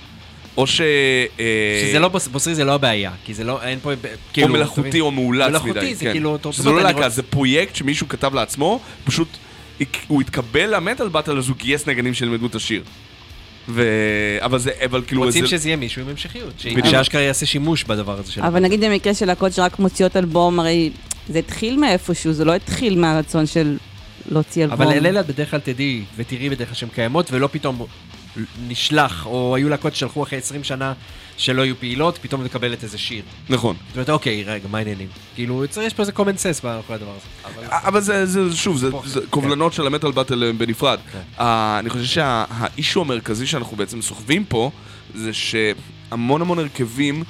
או 0.57 0.67
ש... 0.67 0.82
אה, 1.40 1.85
שזה 1.90 1.99
לא 1.99 2.07
בוס- 2.07 2.27
בוסרי 2.27 2.56
זה 2.56 2.66
לא 2.66 2.74
הבעיה, 2.74 3.11
כי 3.25 3.33
זה 3.33 3.43
לא, 3.43 3.61
אין 3.64 3.80
פה, 3.82 3.91
או 3.93 3.98
כאילו, 4.33 4.48
אתה 4.48 4.53
מלאכותי? 4.53 4.99
או 4.99 5.11
מאולץ 5.11 5.41
מדי. 5.41 5.49
מלאכותי, 5.49 5.95
זה 5.95 6.06
כן. 6.06 6.11
כאילו, 6.11 6.35
אתה 6.35 6.51
שזה 6.51 6.69
לא 6.69 6.82
להקה, 6.83 7.06
רוצ- 7.06 7.09
זה 7.09 7.24
פרויקט 7.24 7.75
שמישהו 7.75 8.07
כתב 8.07 8.33
לעצמו, 8.33 8.80
פשוט 9.06 9.27
הוא 10.07 10.22
התקבל 10.22 10.75
למטאל 10.75 11.07
באטל 11.07 11.38
אז 11.38 11.49
הוא 11.49 11.57
גייס 11.57 11.88
נגנים 11.88 12.14
שילמדו 12.14 12.45
את 12.45 12.56
השיר. 12.56 12.83
ו... 13.69 13.83
אבל 14.41 14.59
זה, 14.59 14.71
אבל 14.85 15.01
כאילו... 15.07 15.23
רוצים 15.23 15.45
זה- 15.45 15.51
שזה 15.51 15.69
יהיה 15.69 15.75
מישהו 15.77 16.01
עם 16.01 16.09
המשכיות. 16.09 16.53
שאשכרה 16.89 17.21
יעשה 17.21 17.45
שימוש 17.45 17.83
בדבר 17.83 18.19
הזה 18.19 18.31
של... 18.31 18.41
אבל 18.41 18.59
נגיד 18.59 18.81
במקרה 18.83 19.13
של 19.13 19.25
להקות 19.25 19.53
שרק 19.53 19.79
מוציאות 19.79 20.17
אלבום, 20.17 20.59
הרי 20.59 20.89
זה 21.29 21.39
התחיל 21.39 21.77
מאיפשהו, 21.79 22.33
זה 22.33 22.45
לא 22.45 22.55
התחיל 22.55 22.99
מהרצון 22.99 23.45
של 23.45 23.77
להוציא 24.31 24.63
אלבום. 24.63 24.81
אבל 24.81 24.91
אלה 24.93 25.23
בדרך 25.23 25.51
כלל 25.51 25.59
תדעי, 25.59 26.03
ותראי 26.17 26.49
בדרך 26.49 26.67
כלל 26.67 26.75
שהן 26.75 26.89
קיימות, 26.95 27.31
ולא 27.31 27.49
פתאום 27.51 27.85
נשלח, 28.67 29.25
או 29.25 29.55
היו 29.55 29.69
להקות 29.69 29.95
ששלחו 29.95 30.23
אחרי 30.23 30.37
20 30.39 30.63
שנה 30.63 30.93
שלא 31.38 31.61
היו 31.61 31.75
פעילות, 31.80 32.17
פתאום 32.22 32.43
מקבלת 32.43 32.83
איזה 32.83 32.98
שיר. 32.98 33.24
נכון. 33.49 33.75
זאת 33.88 33.95
אומרת, 33.95 34.09
אוקיי, 34.09 34.43
רגע, 34.43 34.67
מה 34.72 34.77
העניינים? 34.77 35.07
כאילו, 35.35 35.64
יש 35.83 35.93
פה 35.93 36.01
איזה 36.01 36.11
common 36.16 36.38
sense 36.38 36.64
מאחורי 36.64 36.95
הדבר 36.95 37.11
הזה. 37.11 37.27
אבל- 37.59 37.77
אבל 37.88 38.01
זה, 38.01 38.25
זה 38.25 38.56
שוב, 38.56 38.77
זה, 38.77 38.90
זה 39.06 39.19
כן. 39.22 39.25
קובלנות 39.30 39.74
של 39.74 39.88
המטאל 39.88 40.11
באטל 40.11 40.43
אה, 40.43 40.53
בנפרד. 40.53 40.99
כן. 41.11 41.19
אה, 41.40 41.80
אני 41.80 41.90
חושב 41.90 42.03
שהאישו 42.06 43.01
המרכזי 43.01 43.48
שאנחנו 43.48 43.77
בעצם 43.77 44.01
סוחבים 44.01 44.45
פה, 44.45 44.72
זה 45.16 45.32
שהמון 45.33 46.41
המון 46.41 46.59
הרכבים 46.59 47.24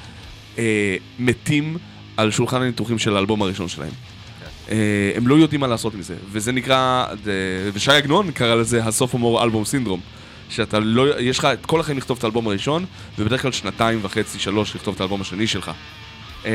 אה, 0.58 0.96
מתים 1.20 1.78
על 2.18 2.32
שולחן 2.32 2.62
הניתוחים 2.62 3.00
של 3.00 3.16
האלבום 3.16 3.42
הראשון 3.42 3.68
שלהם. 3.68 3.90
כן. 3.90 4.72
אה, 4.72 5.12
הם 5.16 5.28
לא 5.28 5.36
יודעים 5.36 5.62
מה 5.62 5.68
לעשות 5.68 5.94
עם 5.94 6.02
זה, 6.02 6.16
וזה 6.32 6.52
נקרא, 6.52 7.06
ושי 7.74 7.92
עגנון 7.92 8.32
קרא 8.32 8.56
לזה 8.56 8.84
הסופומור 8.84 9.44
אלבום 9.44 9.66
סינדרום. 9.66 10.00
שאתה 10.50 10.80
לא, 10.80 11.20
יש 11.20 11.40
לך 11.40 11.46
את 11.46 11.66
כל 11.66 11.80
החיים 11.80 11.98
לכתוב 11.98 12.18
את 12.18 12.24
האלבום 12.24 12.48
הראשון, 12.48 12.86
ובדרך 13.20 13.42
כלל 13.42 13.52
שנתיים 13.52 14.00
וחצי, 14.02 14.40
שלוש 14.40 14.76
לכתוב 14.76 14.96
את 14.96 15.02
האלבום 15.02 15.22
השני 15.22 15.48
שלך. 15.48 15.72
אה, 16.46 16.52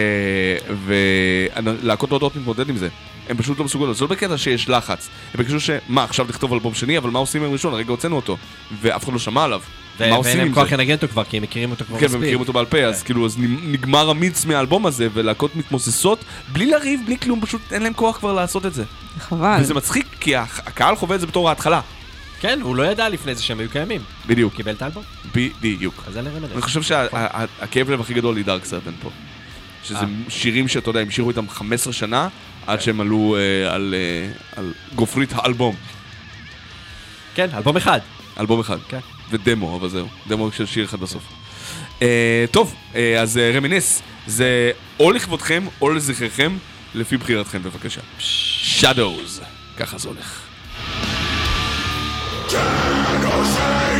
ולהקות 0.86 2.10
לא 2.10 2.16
יודעות 2.16 2.36
להתמודד 2.36 2.68
עם 2.68 2.76
זה. 2.76 2.88
הם 3.28 3.36
פשוט 3.36 3.58
לא 3.58 3.64
מסוגלות. 3.64 3.96
זה 3.96 4.04
לא 4.04 4.10
בקטע 4.10 4.38
שיש 4.38 4.68
לחץ. 4.68 5.08
הם 5.34 5.40
בקטע 5.40 5.58
שמה, 5.58 6.04
עכשיו 6.04 6.26
לכתוב 6.28 6.52
אלבום 6.52 6.74
שני, 6.74 6.98
אבל 6.98 7.10
מה 7.10 7.18
עושים 7.18 7.42
עם 7.42 7.50
הראשון? 7.50 7.74
הרגע 7.74 7.90
הוצאנו 7.90 8.16
אותו. 8.16 8.36
ואף 8.80 9.04
אחד 9.04 9.12
לא 9.12 9.18
שמע 9.18 9.44
עליו. 9.44 9.60
ו- 9.98 10.10
מה 10.10 10.16
עושים 10.16 10.28
ואין 10.28 10.38
להם 10.38 10.48
עם 10.48 10.54
כוח 10.54 10.70
זה? 10.70 10.76
לנגן 10.76 10.94
אותו 10.94 11.08
כבר, 11.08 11.24
כי 11.24 11.36
הם 11.36 11.42
מכירים 11.42 11.70
אותו 11.70 11.84
כבר 11.84 11.98
כן, 11.98 12.04
מספיק. 12.04 12.20
ומכירים 12.20 12.40
אותו 12.40 12.52
בעל 12.52 12.64
פה, 12.64 12.78
אז 12.78 13.02
כאילו, 13.02 13.26
אז 13.26 13.36
נגמר 13.62 14.10
המיץ 14.10 14.44
מהאלבום 14.44 14.86
הזה, 14.86 15.08
ולהקות 15.12 15.56
מתמוססות, 15.56 16.24
בלי 16.52 16.66
לריב, 16.66 17.00
בלי 17.06 17.18
כלום, 17.18 17.40
פשוט 17.40 17.60
אין 17.72 17.82
להם 17.82 17.92
כוח 17.92 18.18
כבר 18.18 18.32
לעשות 18.32 18.66
את 18.66 18.74
זה. 18.74 18.84
חבל. 19.18 19.56
וזה 19.60 19.74
מצחיק, 19.74 20.06
כי 20.20 20.36
הקהל 20.36 20.96
חווה 20.96 21.16
את 21.16 21.20
זה 21.20 21.26
בתור 21.26 21.48
ההתחלה. 21.48 21.80
כן, 22.42 22.60
הוא 22.62 22.76
לא 22.76 22.82
ידע 22.82 23.08
לפני 23.08 23.34
זה 23.34 23.42
שהם 23.42 23.60
היו 23.60 23.70
קיימים. 23.70 24.00
בדיוק, 24.26 24.52
הוא 24.52 24.56
קיבל 24.56 24.72
את 24.72 24.82
האלבום, 24.82 25.02
בדיוק. 25.34 26.04
אז 26.06 26.16
אין 26.16 26.24
לרמד. 26.24 26.52
אני 26.52 26.62
חושב 26.62 26.82
שהכאב 26.82 27.90
לב 27.90 28.00
הכי 28.00 28.14
גדול 28.14 28.36
היא 28.36 28.44
דארק 28.44 28.64
סרפנט 28.64 28.94
פה. 29.02 29.10
שזה 29.84 29.98
אה. 29.98 30.04
שירים 30.28 30.68
שאתה 30.68 30.90
יודע, 30.90 31.00
המשיכו 31.00 31.30
איתם 31.30 31.48
15 31.48 31.92
שנה, 31.92 32.28
עד 32.66 32.80
שהם 32.80 33.00
עלו 33.00 33.36
אה, 33.36 33.74
על 33.74 33.94
אה, 33.94 34.32
על 34.56 34.72
גופרית 34.94 35.32
האלבום. 35.32 35.76
כן, 37.34 37.48
אלבום 37.54 37.76
אחד. 37.76 38.00
אלבום 38.40 38.60
אחד. 38.60 38.78
כן. 38.88 38.98
ודמו, 39.30 39.76
אבל 39.76 39.88
זהו. 39.88 40.08
דמו 40.28 40.52
של 40.52 40.66
שיר 40.66 40.84
אחד 40.84 41.00
בסוף. 41.00 41.22
טוב, 42.50 42.74
אז 43.20 43.40
רמיניס, 43.54 44.02
זה 44.26 44.70
או 45.00 45.12
לכבודכם 45.12 45.64
או 45.80 45.90
לזכרכם, 45.90 46.56
לפי 46.94 47.16
בחירתכם 47.16 47.62
בבקשה. 47.62 48.00
Shadows, 48.80 49.42
ככה 49.76 49.98
זה 49.98 50.08
הולך. 50.08 50.41
Genocide 52.52 53.91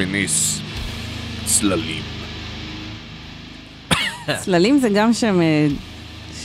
רמיניס. 0.00 0.60
צללים. 1.44 2.02
צללים 4.40 4.78
זה 4.78 4.88
גם 4.88 5.12
שם 5.12 5.40
אה, 5.40 5.66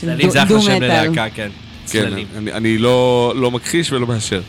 צללים 0.00 0.30
זה 0.30 0.42
אחלה 0.42 0.60
שם 0.60 0.68
דו-מטאל. 0.70 1.04
ללהקה, 1.06 1.26
כן. 1.34 1.34
כן, 1.34 1.48
צללים. 1.84 2.26
אני- 2.36 2.52
אני 2.52 2.78
לא 2.78 3.32
לא 3.36 3.50
מכחיש 3.50 3.92
ולא 3.92 4.06
מאשר. 4.06 4.40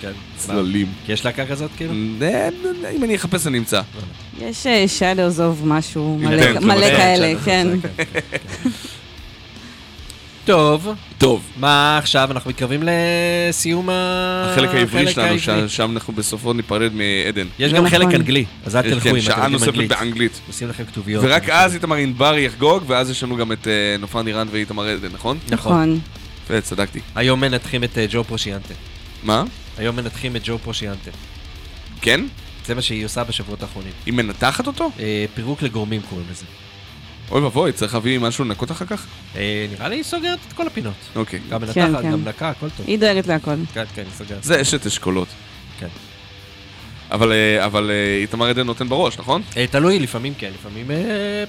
כן. 0.00 0.10
צללים. 0.36 0.86
יש 1.08 1.24
להקה 1.24 1.46
כזאת 1.46 1.70
כאילו? 1.76 1.92
אה, 2.22 2.48
אם 2.96 3.04
אני 3.04 3.16
אחפש 3.16 3.46
אני 3.46 3.58
אמצא. 3.58 3.80
יש 4.40 4.66
אה, 4.66 4.84
Shadows 4.98 5.38
of 5.38 5.64
משהו, 5.66 6.18
מלא- 6.22 6.40
כן, 6.42 6.54
כן, 6.60 6.68
כאלה, 6.96 7.32
כן. 7.44 7.68
כן, 10.46 10.52
כן, 10.52 10.58
כן. 10.58 10.62
טוב, 10.78 10.88
טוב, 11.18 11.42
מה 11.56 11.98
עכשיו? 11.98 12.28
אנחנו 12.30 12.50
מתקרבים 12.50 12.80
לסיום 12.82 13.88
ה- 13.90 14.50
החלק 14.52 14.68
העברי 14.70 15.12
שלנו. 15.12 15.38
ש- 15.38 15.48
שם 15.76 15.90
אנחנו 15.92 16.12
בסופו 16.12 16.52
ניפרד 16.52 16.92
מעדן. 16.94 17.46
יש 17.58 17.72
גם 17.72 17.84
נכון. 17.86 17.98
חלק 17.98 18.14
אנגלי, 18.14 18.44
אז 18.64 18.76
אל 18.76 18.86
יש, 18.86 18.92
תלכו 18.92 19.04
כן, 19.04 19.10
אם 19.10 19.14
אתם 19.16 19.24
שעה 19.24 19.48
נוספת 19.48 19.68
אנגלית. 19.68 19.88
באנגלית. 19.90 20.40
עושים 20.46 20.68
לכם 20.68 20.84
כתוביות. 20.84 21.24
ורק 21.26 21.48
אז 21.48 21.74
איתמר 21.74 21.96
ענבר 21.96 22.38
יחגוג, 22.38 22.84
ואז 22.86 23.10
יש 23.10 23.22
לנו 23.22 23.36
גם 23.36 23.52
את 23.52 23.68
אה, 23.68 23.96
נופר 23.98 24.22
נירן 24.22 24.46
ואיתמר 24.50 24.84
עדן, 24.88 25.08
נכון? 25.12 25.38
נכון. 25.50 25.72
נכון. 25.72 26.00
יפה, 26.44 26.60
צדקתי. 26.60 27.00
היום 27.14 27.40
מנתחים 27.40 27.84
את 27.84 27.98
אה, 27.98 28.06
ג'ו 28.10 28.24
פרושיאנטה. 28.24 28.74
מה? 29.22 29.44
היום 29.78 29.96
מנתחים 29.96 30.36
את 30.36 30.40
ג'ו 30.44 30.58
פרושיאנטה. 30.58 31.10
כן? 32.00 32.20
זה 32.66 32.74
מה 32.74 32.82
שהיא 32.82 33.04
עושה 33.04 33.24
בשבועות 33.24 33.62
האחרונים. 33.62 33.92
היא 34.06 34.14
מנתחת 34.14 34.66
אותו? 34.66 34.90
אה, 35.00 35.24
פירוק 35.34 35.62
לגורמים 35.62 36.00
קוראים 36.08 36.26
לזה. 36.30 36.44
אוי 37.30 37.40
ואבוי, 37.40 37.72
צריך 37.72 37.94
להביא 37.94 38.18
משהו 38.18 38.44
לנקות 38.44 38.70
אחר 38.70 38.84
כך? 38.86 39.06
אה, 39.36 39.66
נראה 39.72 39.88
לי 39.88 39.96
היא 39.96 40.02
סוגרת 40.02 40.38
את 40.48 40.52
כל 40.52 40.66
הפינות. 40.66 40.94
אוקיי. 41.16 41.40
גם 41.50 41.60
כן, 41.60 41.66
מנתחת, 41.66 42.02
כן. 42.02 42.12
גם 42.12 42.28
נקה, 42.28 42.48
הכל 42.50 42.66
טוב. 42.76 42.86
היא 42.86 42.98
דואגת 42.98 43.26
להכל. 43.26 43.50
כן, 43.74 43.84
כן, 43.94 44.02
היא 44.02 44.10
סוגרת. 44.18 44.44
זה 44.44 44.60
אשת 44.62 44.86
אשכולות. 44.86 45.28
כן. 45.80 45.86
אבל, 47.10 47.32
אה, 47.32 47.64
אבל 47.66 47.90
אה, 47.90 48.20
איתמר 48.22 48.46
עדן 48.46 48.66
נותן 48.66 48.88
בראש, 48.88 49.18
נכון? 49.18 49.42
תלוי, 49.70 49.98
לפעמים 49.98 50.32
כן, 50.38 50.50
לפעמים 50.54 50.90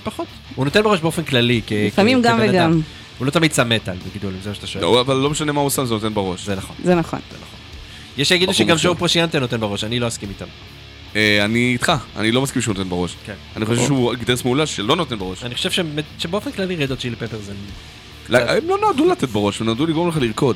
פחות. 0.03 0.27
הוא 0.55 0.65
נותן 0.65 0.83
בראש 0.83 0.99
באופן 0.99 1.23
כללי, 1.23 1.61
כ- 1.67 1.71
לפעמים 1.87 2.21
כ- 2.21 2.25
גם 2.25 2.37
כבן 2.37 2.49
וגם. 2.49 2.55
אדם. 2.71 2.81
הוא 3.17 3.25
לא 3.25 3.31
תמיד 3.31 3.53
שם 3.53 3.69
מטאל 3.69 3.95
בגידולים, 4.09 4.39
זה 4.43 4.49
מה 4.49 4.55
שאתה 4.55 4.67
שואל. 4.67 4.83
לא, 4.83 5.01
אבל 5.01 5.15
לא 5.15 5.29
משנה 5.29 5.51
מה 5.51 5.61
הוא 5.61 5.69
שם, 5.69 5.85
זה 5.85 5.93
נותן 5.93 6.13
בראש. 6.13 6.45
זה 6.45 6.55
נכון, 6.55 6.75
זה 6.83 6.95
נכון. 6.95 7.19
זה 7.31 7.37
נכון. 7.37 7.59
יש 8.17 8.29
שיגידו 8.29 8.53
שגם 8.53 8.69
מוכשר. 8.69 8.89
ג'ו 8.89 8.95
פרושיאנטה 8.95 9.39
נותן 9.39 9.59
בראש, 9.59 9.83
אני 9.83 9.99
לא 9.99 10.07
אסכים 10.07 10.29
איתם. 10.29 10.45
אה, 11.15 11.45
אני 11.45 11.71
איתך, 11.73 11.91
אני 12.17 12.31
לא 12.31 12.41
מסכים 12.41 12.61
שהוא 12.61 12.75
נותן 12.77 12.89
בראש. 12.89 13.15
כן. 13.25 13.33
אני 13.57 13.65
חושב 13.65 13.81
שהוא 13.85 14.13
גיטריסט 14.13 14.45
מעולה 14.45 14.65
שלא 14.65 14.95
נותן 14.95 15.17
בראש. 15.19 15.43
אני 15.43 15.55
חושב 15.55 15.83
שבאופן 16.19 16.51
כללי 16.51 16.75
רדות 16.75 16.99
צ'ילי 16.99 17.15
פפר 17.15 17.37
זה... 17.45 17.53
לא, 18.29 18.37
הם 18.37 18.67
לא 18.67 18.77
נועדו 18.81 19.09
לתת 19.11 19.29
בראש, 19.29 19.59
הם 19.59 19.65
נועדו 19.65 19.85
לגרום 19.85 20.09
לך 20.09 20.17
לרקוד. 20.17 20.55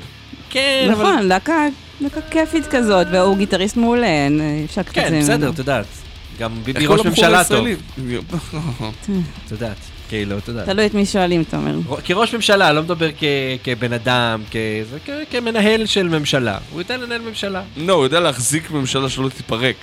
כן, 0.50 0.90
אבל... 0.94 1.04
נכון, 1.12 1.28
להקה 1.28 2.22
כיפית 2.32 2.68
כזאת, 2.68 3.08
והוא 3.12 3.38
גיטריסט 3.38 3.78
מעולה, 3.78 4.08
אין- 4.08 4.42
אפשר 4.66 4.84
קצת... 4.84 4.94
כן, 4.94 5.20
בסדר. 5.22 5.50
את 5.50 5.60
יודעת. 5.60 5.86
גם 6.40 6.52
ביבי 6.64 6.86
ראש 6.88 7.06
ממשלה 7.06 7.44
טוב. 7.44 7.68
את 9.46 9.52
יודעת. 9.52 9.78
כאילו, 10.10 10.38
את 10.38 10.48
יודעת. 10.48 10.66
תלוי 10.66 10.86
את 10.86 10.94
מי 10.94 11.06
שואלים, 11.06 11.42
אתה 11.42 11.58
אומר. 11.58 11.76
כראש 12.06 12.34
ממשלה, 12.36 12.74
לא 12.74 12.84
מדבר 12.84 13.10
כ- 13.20 13.24
כבן 13.64 13.94
אדם, 13.94 14.42
כ- 14.52 14.56
זה 14.92 14.98
כ- 15.06 15.32
כמנהל 15.32 15.86
של 15.86 16.08
ממשלה. 16.08 16.58
הוא 16.72 16.82
ייתן 16.82 17.00
לנהל 17.02 17.22
ממשלה. 17.22 17.62
לא, 17.78 17.94
הוא 17.94 18.04
יודע 18.04 18.20
להחזיק 18.20 18.72
ממשלה 18.72 19.10
שלא 19.10 19.30
תתפרק. 19.30 19.76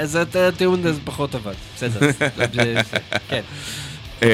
אז 0.00 0.16
הט- 0.16 0.36
הטיעון 0.36 0.86
הזה 0.86 1.00
פחות 1.04 1.34
עבד. 1.34 1.52
בסדר. 1.76 2.00
כן. 3.30 3.40
אמ, 4.22 4.28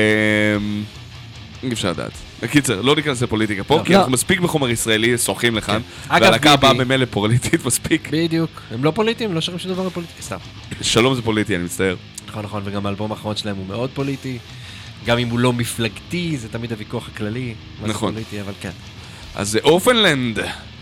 אי 1.62 1.72
אפשר 1.72 1.90
לדעת. 1.90 2.10
בקיצר, 2.42 2.80
לא 2.80 2.96
ניכנס 2.96 3.22
לפוליטיקה 3.22 3.64
פה, 3.64 3.76
לא. 3.78 3.82
כי 3.84 3.92
לא. 3.92 3.98
אנחנו 3.98 4.12
מספיק 4.12 4.40
בחומר 4.40 4.68
ישראלי, 4.70 5.18
שוחים 5.18 5.56
לכאן. 5.56 5.80
כן. 6.08 6.14
והלהקה 6.22 6.52
הבאה 6.52 6.72
ממילא 6.72 7.04
פוליטית, 7.10 7.64
מספיק. 7.66 8.08
בדיוק. 8.12 8.50
הם 8.70 8.84
לא 8.84 8.90
פוליטיים, 8.90 9.34
לא 9.34 9.40
שרים 9.40 9.58
שום 9.58 9.72
דבר 9.72 9.82
בפוליטיקה, 9.88 10.22
סתם. 10.22 10.36
שלום 10.82 11.14
זה 11.14 11.22
פוליטי, 11.22 11.56
אני 11.56 11.64
מצטער. 11.64 11.96
נכון, 12.28 12.44
נכון, 12.44 12.62
וגם 12.64 12.86
האלבום 12.86 13.10
האחרון 13.12 13.36
שלהם 13.36 13.56
הוא 13.56 13.66
מאוד 13.66 13.90
פוליטי. 13.94 14.38
גם 15.06 15.18
אם 15.18 15.28
הוא 15.28 15.38
לא 15.38 15.52
מפלגתי, 15.52 16.36
זה 16.36 16.48
תמיד 16.48 16.72
הוויכוח 16.72 17.08
הכללי. 17.14 17.54
נכון. 17.82 18.12
פוליטי, 18.12 18.40
אבל 18.40 18.52
כן. 18.60 18.70
אז 19.34 19.48
זה 19.50 19.58
אורפנלנד. 19.64 20.38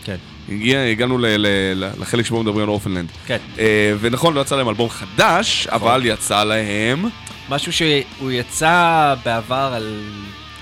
כן. 0.08 0.16
הגיע, 0.54 0.80
הגענו 0.82 1.18
ל- 1.18 1.26
ל- 1.26 1.46
ל- 1.74 1.90
לחלק 2.02 2.26
שבו 2.26 2.42
מדברים 2.42 2.62
על 2.62 2.68
אורפנלנד. 2.68 3.08
כן. 3.26 3.36
אה, 3.58 3.92
ונכון, 4.00 4.34
לא 4.34 4.40
יצא 4.40 4.56
להם 4.56 4.68
אלבום 4.68 4.88
חדש, 4.90 5.66
אבל 5.66 6.00
יצא 6.04 6.44
להם... 6.44 7.04
משהו 7.48 7.72
שהוא 7.72 8.30
יצא 8.30 9.14
בעבר 9.24 9.72
על 9.74 10.00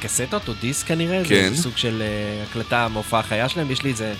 קסטות 0.00 0.48
או 0.48 0.52
דיסק 0.60 0.86
כנראה, 0.86 1.22
כן. 1.24 1.48
זה 1.54 1.62
סוג 1.62 1.76
של 1.76 2.02
אה, 2.02 2.42
הקלטה 2.50 2.88
מהופעה 2.88 3.22
חיה 3.22 3.48
שלהם, 3.48 3.70
יש 3.70 3.82
לי 3.82 3.90
איזה, 3.90 4.14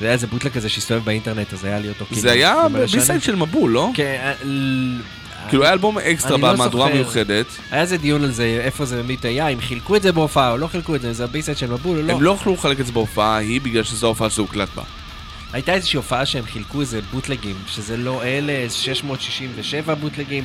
זה 0.00 0.06
היה 0.06 0.12
איזה 0.12 0.26
בוטלק 0.26 0.52
כזה 0.52 0.68
שהסתובב 0.68 1.04
באינטרנט, 1.04 1.52
אז 1.52 1.64
היה 1.64 1.78
לי 1.78 1.88
אותו 1.88 2.04
כאילו. 2.06 2.20
זה 2.20 2.32
היה. 2.32 2.56
ביסייד 2.92 3.22
של 3.22 3.36
מבול, 3.36 3.70
לא? 3.70 3.90
כן, 3.94 4.16
אה, 4.20 4.32
כאילו 5.48 5.64
היה 5.64 5.72
אלבום 5.72 5.98
אקסטרה 5.98 6.38
לא 6.38 6.52
במהדורה. 6.52 6.92
מיוחדת. 6.94 7.46
היה 7.70 7.82
איזה 7.82 7.96
דיון 7.96 8.24
על 8.24 8.30
זה, 8.30 8.60
איפה 8.64 8.84
זה 8.84 8.96
באמת 8.96 9.24
היה, 9.24 9.48
אם 9.48 9.60
חילקו 9.60 9.96
את 9.96 10.02
זה 10.02 10.12
בהופעה 10.12 10.50
או 10.50 10.56
לא 10.56 10.66
חילקו 10.66 10.94
את 10.94 11.02
זה, 11.02 11.12
זה 11.12 11.24
הביסייד 11.24 11.56
של 11.56 11.70
מבול 11.70 11.98
או 11.98 12.02
לא. 12.02 12.12
הם 12.12 12.22
לא 12.22 12.30
יכלו 12.30 12.54
לחלק 12.54 12.80
את 12.80 12.86
זה 12.86 12.92
בהופעה 12.92 13.34
ההיא 13.34 13.60
בגלל 13.60 13.82
שזו 13.82 14.06
ההופעה 14.06 14.30
שזה 14.30 14.42
הוקלט 14.42 14.68
בה. 14.76 14.82
הייתה 15.54 15.74
איזושהי 15.74 15.96
הופעה 15.96 16.26
שהם 16.26 16.44
חילקו 16.44 16.80
איזה 16.80 17.00
בוטלגים, 17.12 17.56
שזה 17.66 17.96
לא 17.96 18.24
אלה, 18.24 18.66
667 18.70 19.94
בוטלגים, 19.94 20.44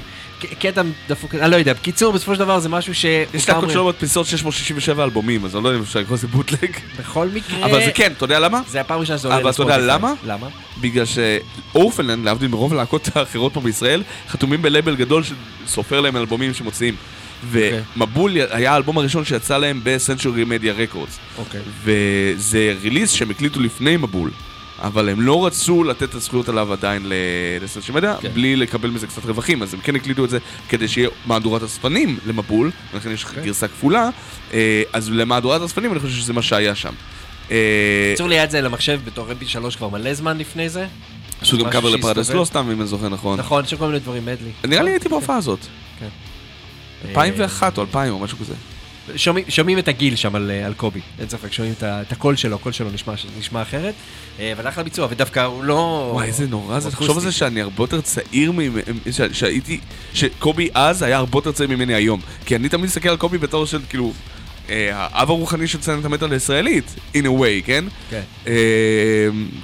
קטע 0.59 0.81
דפוק, 1.07 1.35
אני 1.35 1.51
לא 1.51 1.55
יודע, 1.55 1.73
בקיצור, 1.73 2.13
בסופו 2.13 2.33
של 2.33 2.39
דבר 2.39 2.59
זה 2.59 2.69
משהו 2.69 2.95
ש... 2.95 3.05
יש 3.33 3.49
להקות 3.49 3.71
שלא 3.71 3.87
מדפיסות 3.87 4.25
667 4.25 5.03
אלבומים, 5.03 5.45
אז 5.45 5.55
אני 5.55 5.63
לא 5.63 5.69
יודע 5.69 5.79
אם 5.79 5.83
אפשר 5.83 5.99
לקרוא 5.99 6.17
לזה 6.17 6.27
bootleg. 6.27 6.71
בכל 6.99 7.27
מקרה... 7.33 7.65
אבל 7.65 7.85
זה 7.85 7.91
כן, 7.91 8.11
אתה 8.17 8.23
יודע 8.23 8.39
למה? 8.39 8.61
זה 8.67 8.81
הפעם 8.81 8.97
הראשונה 8.97 9.17
שזה 9.17 9.27
עולה 9.27 9.39
אבל 9.41 9.49
אתה 9.49 9.61
יודע. 9.61 9.77
למה? 9.77 10.13
למה? 10.25 10.47
בגלל 10.81 11.05
ש 11.05 11.21
Orphaned 11.21 11.85
Land, 11.85 12.25
להבדיל 12.25 12.47
מרוב 12.47 12.73
הלהקות 12.73 13.09
האחרות 13.15 13.53
פה 13.53 13.61
בישראל, 13.61 14.03
חתומים 14.29 14.61
בלייבל 14.61 14.95
גדול 14.95 15.23
שסופר 15.65 16.01
להם 16.01 16.17
אלבומים 16.17 16.53
שמוציאים. 16.53 16.95
ומבול 17.51 18.31
היה 18.49 18.73
האלבום 18.73 18.97
הראשון 18.97 19.25
שיצא 19.25 19.57
להם 19.57 19.81
ב 19.83 19.91
Century 19.91 20.43
Media 20.43 20.73
Records. 20.73 21.19
אוקיי. 21.37 21.61
וזה 21.83 22.75
release 22.81 23.11
שהם 23.11 23.29
הקליטו 23.29 23.59
לפני 23.59 23.97
מבול. 23.97 24.31
אבל 24.81 25.09
הם 25.09 25.21
לא 25.21 25.45
רצו 25.45 25.83
לתת 25.83 26.03
את 26.03 26.15
הזכויות 26.15 26.49
עליו 26.49 26.73
עדיין 26.73 27.01
ל- 27.05 27.13
לסנצ'ורי 27.61 27.97
מדיה, 27.97 28.15
כן. 28.21 28.29
בלי 28.33 28.55
לקבל 28.55 28.89
מזה 28.89 29.07
קצת 29.07 29.25
רווחים, 29.25 29.63
אז 29.63 29.73
הם 29.73 29.79
כן 29.79 29.95
הקליטו 29.95 30.25
את 30.25 30.29
זה 30.29 30.37
כדי 30.69 30.87
שיהיה 30.87 31.09
מהדורת 31.25 31.63
הספנים 31.63 32.17
למבול, 32.25 32.71
ולכן 32.93 33.11
יש 33.11 33.25
אוקיי. 33.25 33.43
גרסה 33.43 33.67
כפולה, 33.67 34.09
אה, 34.53 34.83
אז 34.93 35.09
למהדורת 35.11 35.61
הספנים 35.61 35.91
אני 35.91 35.99
חושב 35.99 36.15
שזה 36.15 36.33
מה 36.33 36.41
שהיה 36.41 36.75
שם. 36.75 36.93
אה, 37.51 37.57
בקיצור 38.11 38.27
לי 38.27 38.43
את 38.43 38.51
זה 38.51 38.61
למחשב 38.61 38.99
בתור 39.05 39.27
mp3 39.31 39.77
כבר 39.77 39.89
מלא 39.89 40.13
זמן 40.13 40.37
לפני 40.37 40.69
זה. 40.69 40.87
עשו 41.41 41.57
גם 41.57 41.69
קאבר 41.69 41.89
לפרדס. 41.89 42.29
לא 42.29 42.45
סתם, 42.45 42.69
אם 42.71 42.79
אני 42.81 42.87
זוכר 42.87 43.09
נכון. 43.09 43.39
נכון, 43.39 43.63
יש 43.63 43.73
כל 43.73 43.87
מיני 43.87 43.99
דברים 43.99 44.25
מדלי. 44.25 44.51
נראה 44.67 44.83
לי 44.83 44.91
הייתי 44.91 45.09
בהופעה 45.09 45.37
הזאת. 45.37 45.59
כן. 45.99 46.07
2001 47.09 47.77
או 47.77 47.81
2000 47.81 48.13
או 48.13 48.19
משהו 48.19 48.37
כזה. 48.37 48.53
שומעים, 49.15 49.45
שומעים 49.49 49.79
את 49.79 49.87
הגיל 49.87 50.15
שם 50.15 50.35
על, 50.35 50.51
אה, 50.51 50.65
על 50.65 50.73
קובי, 50.73 50.99
אין 51.19 51.29
ספק, 51.29 51.51
שומעים 51.53 51.73
את, 51.77 51.83
את 51.83 52.11
הקול 52.11 52.35
שלו, 52.35 52.55
הקול 52.55 52.71
שלו 52.71 52.89
נשמע, 52.91 53.13
נשמע 53.39 53.61
אחרת, 53.61 53.93
אה, 54.39 54.53
אבל 54.53 54.67
אחלה 54.69 54.83
ביצוע, 54.83 55.07
ודווקא 55.11 55.39
הוא 55.39 55.63
לא... 55.63 56.09
וואי, 56.13 56.27
איזה 56.27 56.47
נורא 56.47 56.79
זה. 56.79 56.91
תחשוב 56.91 57.17
על 57.17 57.23
זה. 57.23 57.31
שאני 57.31 57.61
הרבה 57.61 57.83
יותר 57.83 58.01
צעיר, 58.01 58.51
ממ- 58.51 58.77
ש- 59.11 59.21
שהייתי, 59.39 59.79
שקובי 60.13 60.69
אז 60.73 61.01
היה 61.01 61.17
הרבה 61.17 61.37
יותר 61.37 61.51
צעיר 61.51 61.69
ממני 61.69 61.93
היום. 61.93 62.21
כי 62.45 62.55
אני 62.55 62.69
תמיד 62.69 62.85
מסתכל 62.85 63.09
על 63.09 63.17
קובי 63.17 63.37
בתור 63.37 63.65
של, 63.65 63.79
כאילו, 63.89 64.13
אה, 64.69 64.89
האב 64.93 65.29
הרוחני 65.29 65.67
של 65.67 65.79
ציינת 65.79 66.05
המטאל 66.05 66.31
הישראלית, 66.33 66.95
in 67.13 67.25
a 67.25 67.41
way, 67.41 67.65
כן? 67.65 67.85
כן. 68.09 68.21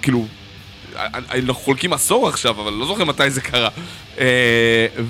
כאילו, 0.02 0.26
אנחנו 0.96 1.54
חולקים 1.54 1.94
עשור 1.94 2.28
עכשיו, 2.28 2.62
אבל 2.62 2.74
לא 2.74 2.86
זוכר 2.86 3.04
מתי 3.06 3.30
זה 3.30 3.42
קרה. 3.42 3.70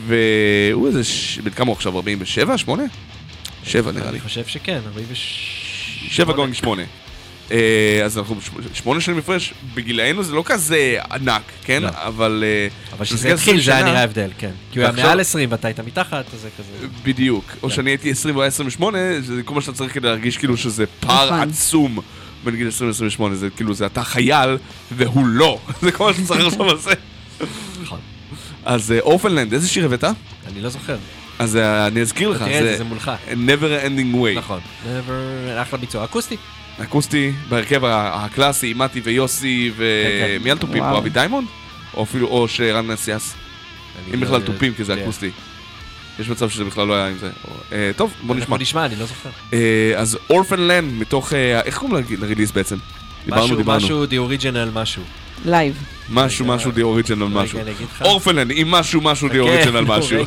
והוא 0.08 0.88
איזה, 0.88 1.02
בן 1.44 1.52
כמה 1.52 1.68
הוא 1.68 1.76
עכשיו? 1.76 1.96
47? 1.96 2.58
8? 2.58 2.84
7 3.66 3.92
נראה 3.92 4.04
לי. 4.04 4.10
אני 4.10 4.20
חושב 4.20 4.46
שכן, 4.46 4.80
46... 4.88 6.08
שבע 6.10 6.34
גונג 6.34 6.54
שמונה. 6.54 6.84
אה, 7.52 8.02
אז 8.06 8.18
אנחנו 8.18 8.36
שמ- 8.42 8.74
שמונה 8.74 9.02
שנים 9.02 9.18
הפרש, 9.18 9.54
בגילאנו 9.74 10.24
זה 10.24 10.34
לא 10.34 10.44
כזה 10.46 10.98
ענק, 11.12 11.42
כן? 11.64 11.84
לא. 11.84 11.90
אבל... 11.94 12.44
אה, 12.48 12.68
אבל 12.98 13.06
כשזה 13.06 13.34
התחיל 13.34 13.62
זה 13.62 13.76
היה 13.76 13.86
נראה 13.86 14.04
הבדל, 14.04 14.30
כן. 14.38 14.52
כי 14.72 14.80
הוא 14.80 14.88
היה 14.88 15.06
מעל 15.06 15.20
20 15.20 15.52
ואתה 15.52 15.68
היית 15.68 15.80
מתחת, 15.80 16.26
אז 16.34 16.40
זה 16.40 16.50
כזה... 16.58 16.88
בדיוק. 17.04 17.46
או 17.64 17.70
כן. 17.70 17.76
שאני 17.76 17.90
הייתי 17.90 18.12
20 18.12 18.36
והוא 18.36 18.44
היה 18.44 18.48
28, 18.48 18.98
זה 19.22 19.42
כל 19.46 19.56
מה 19.56 19.62
שאתה 19.62 19.74
צריך 19.74 19.94
כדי 19.94 20.08
להרגיש 20.08 20.38
כאילו 20.38 20.58
שזה 20.58 20.86
פער 21.00 21.26
נכון. 21.32 21.50
עצום 21.50 22.00
בין 22.44 22.56
גיל 22.56 22.68
20 22.68 22.92
ל-28. 22.92 23.34
זה 23.34 23.50
כאילו, 23.50 23.74
זה 23.74 23.86
אתה 23.86 24.04
חייל 24.04 24.58
והוא 24.92 25.26
לא. 25.28 25.60
זה 25.82 25.92
כל 25.92 26.04
מה 26.06 26.14
שאתה 26.14 26.26
צריך 26.28 26.46
לחשוב 26.46 26.70
על 26.70 26.78
זה. 26.78 26.94
נכון. 27.82 28.00
אז 28.66 28.92
אה, 28.92 29.00
אורפנלנד, 29.00 29.54
איזה 29.54 29.68
שיר 29.68 29.86
הבאת? 29.86 30.04
אני 30.48 30.62
לא 30.62 30.70
זוכר. 30.70 30.98
אז 31.40 31.56
אה, 31.58 31.88
אני 31.88 32.02
אזכיר 32.02 32.30
לך, 32.30 32.44
תראה 32.44 32.78
זה, 32.78 32.84
מולך. 32.84 33.12
never 33.28 33.86
ending 33.86 34.16
way. 34.16 34.38
נכון. 34.38 34.60
Never- 34.86 35.62
אחלה 35.62 35.80
ביצוע. 35.80 36.04
אקוסטי. 36.06 36.38
אקוסטי, 36.82 37.32
בהרכב 37.50 37.86
ה- 37.86 38.26
הקלאסי, 38.26 38.74
מתי 38.74 39.02
ויוסי 39.04 39.72
כן, 39.78 39.84
ומי 40.42 40.52
על 40.52 40.58
תופים 40.58 40.84
פה? 40.84 40.98
אבי 40.98 41.10
דיימונד? 41.10 41.48
או 41.94 42.04
אפילו, 42.04 42.28
או 42.28 42.48
שרן 42.48 42.92
נסיאס. 42.92 43.34
אם 44.14 44.20
לא 44.20 44.26
בכלל. 44.28 44.42
תופים, 44.42 44.74
כי 44.74 44.84
זה 44.84 44.94
יודע. 44.94 45.04
אקוסטי. 45.04 45.30
יש 46.20 46.30
מצב 46.30 46.50
שזה 46.50 46.64
בכלל 46.64 46.88
לא 46.88 46.94
היה 46.96 47.08
עם 47.08 47.18
זה. 47.18 47.30
אה, 47.72 47.92
טוב, 47.96 48.14
בוא 48.24 48.36
נשמע. 48.36 48.44
אנחנו 48.46 48.58
נשמע, 48.58 48.86
אני 48.86 48.96
לא 48.96 49.06
זוכר. 49.06 49.30
אה, 49.54 49.60
אז 49.98 50.18
Orphaned 50.30 50.72
Land 50.72 50.94
מתוך, 50.94 51.34
אה, 51.34 51.62
איך 51.62 51.78
קוראים 51.78 52.06
ל 52.20 52.24
release 52.24 52.52
בעצם? 52.52 52.78
דיברנו, 53.26 53.44
משהו, 53.44 53.56
דיברנו. 53.58 53.78
משהו, 53.78 54.06
The 54.06 54.32
Original 54.32 54.72
משהו. 54.74 55.04
live. 55.46 55.84
משהו 56.10 56.46
משהו 56.46 56.72
The 56.72 56.82
Original 56.82 57.26
משהו. 57.26 57.60
Orphaned 58.02 58.32
Land 58.32 58.48
עם 58.52 58.72
משהו 58.72 59.02
משהו 59.02 59.30
The 59.30 59.40
Original 59.40 59.82
נו, 59.82 59.88
משהו. 59.88 60.18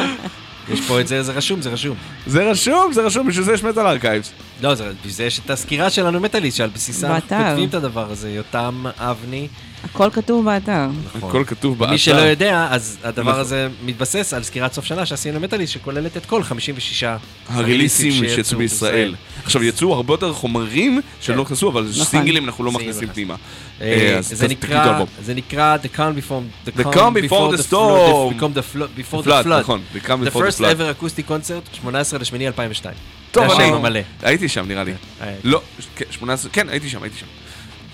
יש 0.72 0.80
פה 0.88 1.00
את 1.00 1.08
זה, 1.08 1.22
זה 1.22 1.32
רשום, 1.32 1.62
זה 1.62 1.70
רשום. 1.70 1.96
זה 2.26 2.50
רשום, 2.50 2.92
זה 2.92 3.02
רשום, 3.02 3.26
בשביל 3.26 3.44
זה 3.44 3.52
יש 3.52 3.64
Metal 3.64 3.86
Archives. 3.86 4.32
לא, 4.62 4.74
זה- 4.74 4.92
בשביל 5.06 5.26
יש 5.26 5.38
את 5.38 5.50
הסקירה 5.50 5.90
שלנו 5.90 6.20
מטאליסט, 6.20 6.56
שעל 6.56 6.70
בסיסה 6.74 7.06
אנחנו 7.06 7.22
באתר. 7.36 7.48
כותבים 7.48 7.68
את 7.68 7.74
הדבר 7.74 8.10
הזה, 8.10 8.30
יותם 8.30 8.84
אבני. 8.98 9.48
הכל 9.84 10.10
כתוב 10.12 10.44
באתר. 10.44 10.86
נכון. 11.16 11.28
הכל 11.30 11.44
כתוב 11.46 11.78
באתר. 11.78 11.92
מי 11.92 11.98
שלא 11.98 12.20
יודע, 12.20 12.68
אז 12.70 12.98
הדבר 13.04 13.22
נכון. 13.30 13.40
הזה 13.40 13.68
מתבסס 13.84 14.34
על 14.34 14.42
סקירת 14.42 14.72
סוף 14.72 14.84
שנה 14.84 15.06
שעשינו 15.06 15.38
למטאליסט, 15.38 15.72
שכוללת 15.72 16.16
את 16.16 16.26
כל 16.26 16.42
56 16.42 17.04
הריליסים 17.48 18.12
שיצאו 18.12 18.58
בישראל. 18.58 19.14
עכשיו, 19.44 19.64
יצאו 19.64 19.94
הרבה 19.94 20.12
יותר 20.14 20.32
חומרים 20.32 21.00
שלא 21.20 21.34
כן. 21.34 21.40
נכנסו, 21.40 21.68
אבל 21.68 21.86
נכון. 21.90 22.04
סינגלים 22.04 22.44
אנחנו 22.44 22.64
לא 22.64 22.72
מכניסים. 22.72 23.08
פנימה. 23.08 23.34
אה, 23.80 23.86
אה, 24.16 24.22
זה 24.22 24.48
נקרא, 24.48 24.92
אלבום. 24.92 25.06
זה 25.24 25.34
נקרא 25.34 25.76
The 25.82 25.96
Calm 25.96 26.30
Before 26.30 26.68
the 26.68 26.80
The 26.80 26.94
Calm 26.94 27.30
Before 27.30 27.56
the 27.56 27.62
Storm. 27.70 28.34
Become 28.34 28.58
the 28.58 28.76
Flood, 28.76 29.00
Before 29.00 29.22
the 29.22 29.28
Flood, 29.28 29.44
Flood. 29.44 29.60
נכון, 29.60 29.80
The 29.94 30.06
Calm 30.06 30.10
The 30.10 30.30
Before 30.30 30.38
the 30.38 30.52
first 30.52 30.60
ever 30.60 31.02
acoustic 31.02 31.28
concert, 31.32 31.84
18 31.84 32.18
לשמיני 32.20 32.46
2002. 32.48 32.94
טוב, 33.30 33.50
אני... 33.50 33.64
המלא. 33.64 34.00
הייתי 34.22 34.48
שם, 34.48 34.68
נראה 34.68 34.84
לי. 34.84 34.92
אה, 35.22 35.34
לא, 35.44 35.62
כן, 35.96 36.04
18, 36.10 36.50
כן, 36.50 36.68
הייתי 36.68 36.88
שם, 36.88 37.02
הייתי 37.02 37.18
שם. 37.18 37.26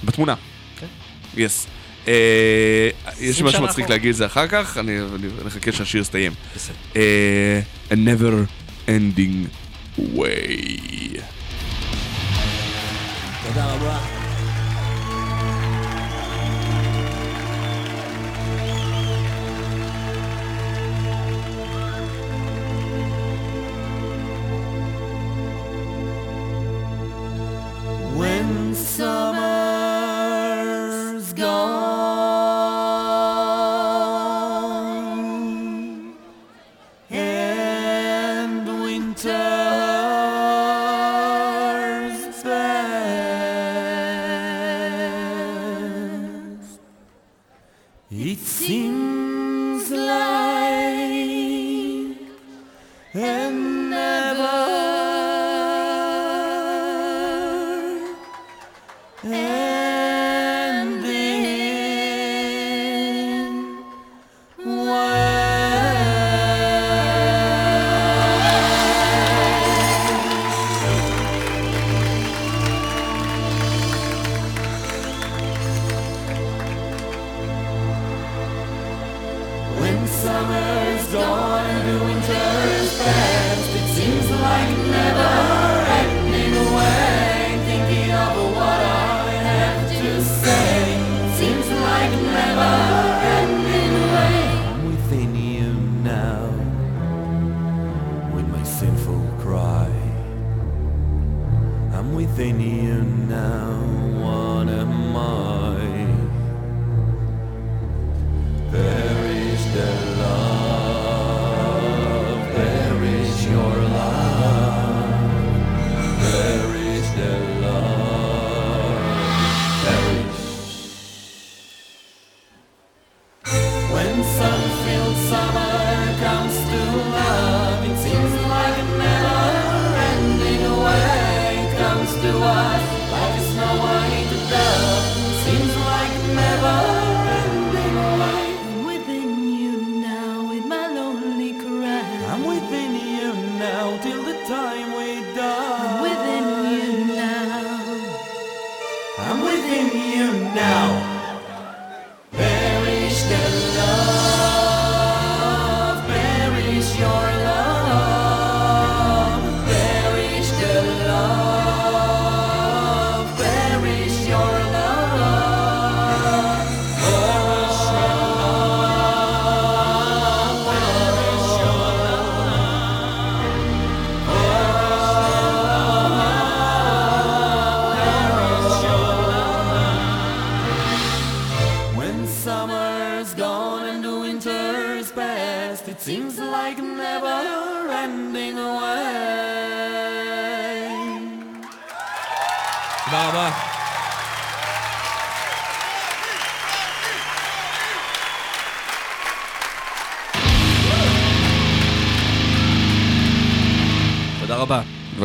בתמונה. 0.04 0.34
כן. 0.80 0.86
יס. 1.36 1.66
אה, 2.08 2.12
יש 3.12 3.20
לי 3.20 3.28
20 3.30 3.46
משהו 3.46 3.62
מצחיק. 3.62 3.88
להגיד 3.88 4.10
את 4.10 4.16
זה 4.16 4.26
אחר 4.26 4.46
כך, 4.46 4.78
אני 4.78 4.98
אני 5.00 5.28
נחכה 5.46 5.72
שהשיר 5.72 6.00
יסתיים. 6.00 6.32
בסדר. 6.56 6.74
אה, 6.96 7.60
A 7.90 7.94
never 7.94 8.48
ending 8.88 9.48
way. 9.98 11.20
תודה 13.46 13.64
רבה. 13.74 14.23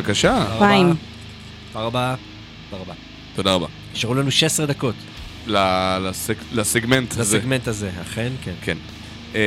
בבקשה. 0.10 0.46
פיים. 0.60 0.94
תודה 1.74 1.86
רבה. 1.86 2.16
תודה 2.70 2.82
רבה. 2.84 2.94
תודה 3.36 3.54
רבה. 3.54 3.68
נשארו 3.94 4.14
לנו 4.16 4.32
16 4.32 4.66
דקות 4.66 4.96
לסג- 5.48 6.34
לסגמנט 6.54 7.18
הזה. 7.18 7.38
לסגמנט 7.38 7.68
הזה, 7.68 7.90
אכן 8.02 8.32
כן. 8.44 8.54
כן. 8.62 8.78
אה, 9.36 9.40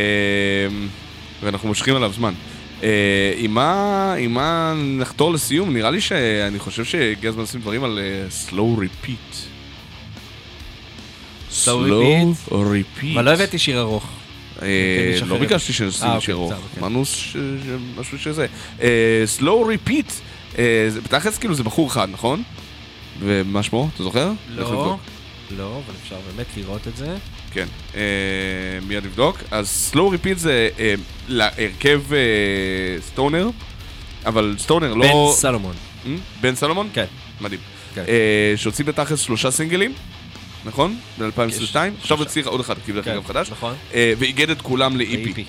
ואנחנו 1.42 1.68
מושכים 1.68 1.97
עליו 1.97 2.12
זמן. 2.12 2.34
אה, 2.82 2.89
עם 3.36 3.55
מה, 3.55 4.15
עם 4.18 4.34
מה 4.34 4.74
נחתור 4.76 5.32
לסיום? 5.32 5.73
נראה 5.74 5.91
לי 5.91 6.00
שאני 6.00 6.58
חושב 6.58 6.84
שהגיע 6.84 7.31
הזמן 7.31 7.42
לשים 7.42 7.60
דברים 7.60 7.84
על 7.84 7.99
אה, 8.02 8.26
slow 8.49 8.78
repeat. 8.81 9.34
repeat? 11.66 12.49
repeat. 12.50 13.15
אבל 13.15 13.24
לא 13.24 13.31
הבאתי 13.31 13.58
שיר 13.58 13.81
ארוך. 13.81 14.05
אה, 14.62 14.66
כן, 14.66 15.16
יש 15.16 15.23
לא. 15.23 15.39
ביקשתי 15.39 15.73
שנשים 15.73 16.08
אה, 16.08 16.20
שיר 16.20 16.34
אוקיי, 16.34 16.55
ארוך. 16.57 16.66
כן. 16.74 16.81
אמרנו 16.81 17.05
ש- 17.05 17.36
משהו 17.99 18.18
שזה. 18.18 18.47
slow 19.41 19.42
repeat. 19.89 20.12
אה, 20.58 20.89
בתכלס 21.05 21.39
כאילו 21.39 21.55
זה 21.55 21.62
בחור 21.62 21.89
אחד, 21.89 22.08
נכון? 22.10 22.42
ומה 23.20 23.62
שמו? 23.62 23.89
אתה 23.94 24.02
זוכר? 24.02 24.32
לא. 24.55 24.97
לא, 25.56 25.81
אבל 25.86 25.94
אפשר 26.02 26.16
באמת 26.26 26.47
לראות 26.56 26.89
את 26.89 26.97
זה. 26.97 27.16
כן, 27.52 27.66
אה, 27.94 28.00
מיד 28.86 29.05
נבדוק. 29.05 29.39
אז 29.50 29.92
slow 29.94 29.97
repeat 30.14 30.36
זה 30.36 30.68
אה, 30.78 30.94
להרכב 31.28 32.02
אה, 32.12 32.18
סטונר, 33.00 33.50
אבל 34.26 34.55
סטונר 34.58 34.94
לא... 34.94 35.06
בן 35.06 35.36
סלומון. 35.40 35.74
אה? 36.06 36.14
בן 36.40 36.55
סלומון? 36.55 36.89
כן. 36.92 37.05
מדהים. 37.40 37.60
כן. 37.94 38.05
אה, 38.08 38.52
שהוציא 38.56 38.84
בתכלס 38.84 39.20
שלושה 39.20 39.50
סינגלים, 39.50 39.92
נכון? 40.64 40.97
ב-2022. 41.18 41.76
עכשיו 42.00 42.22
הצליח 42.22 42.47
עוד 42.47 42.60
אחד, 42.60 42.74
כאילו, 42.84 42.97
דרך 42.97 43.05
כן, 43.05 43.12
אגב 43.12 43.26
חדש. 43.26 43.50
נכון. 43.50 43.74
אה, 43.94 44.12
ואיגד 44.18 44.50
את 44.50 44.62
כולם 44.62 44.97
ל-EP. 44.97 45.40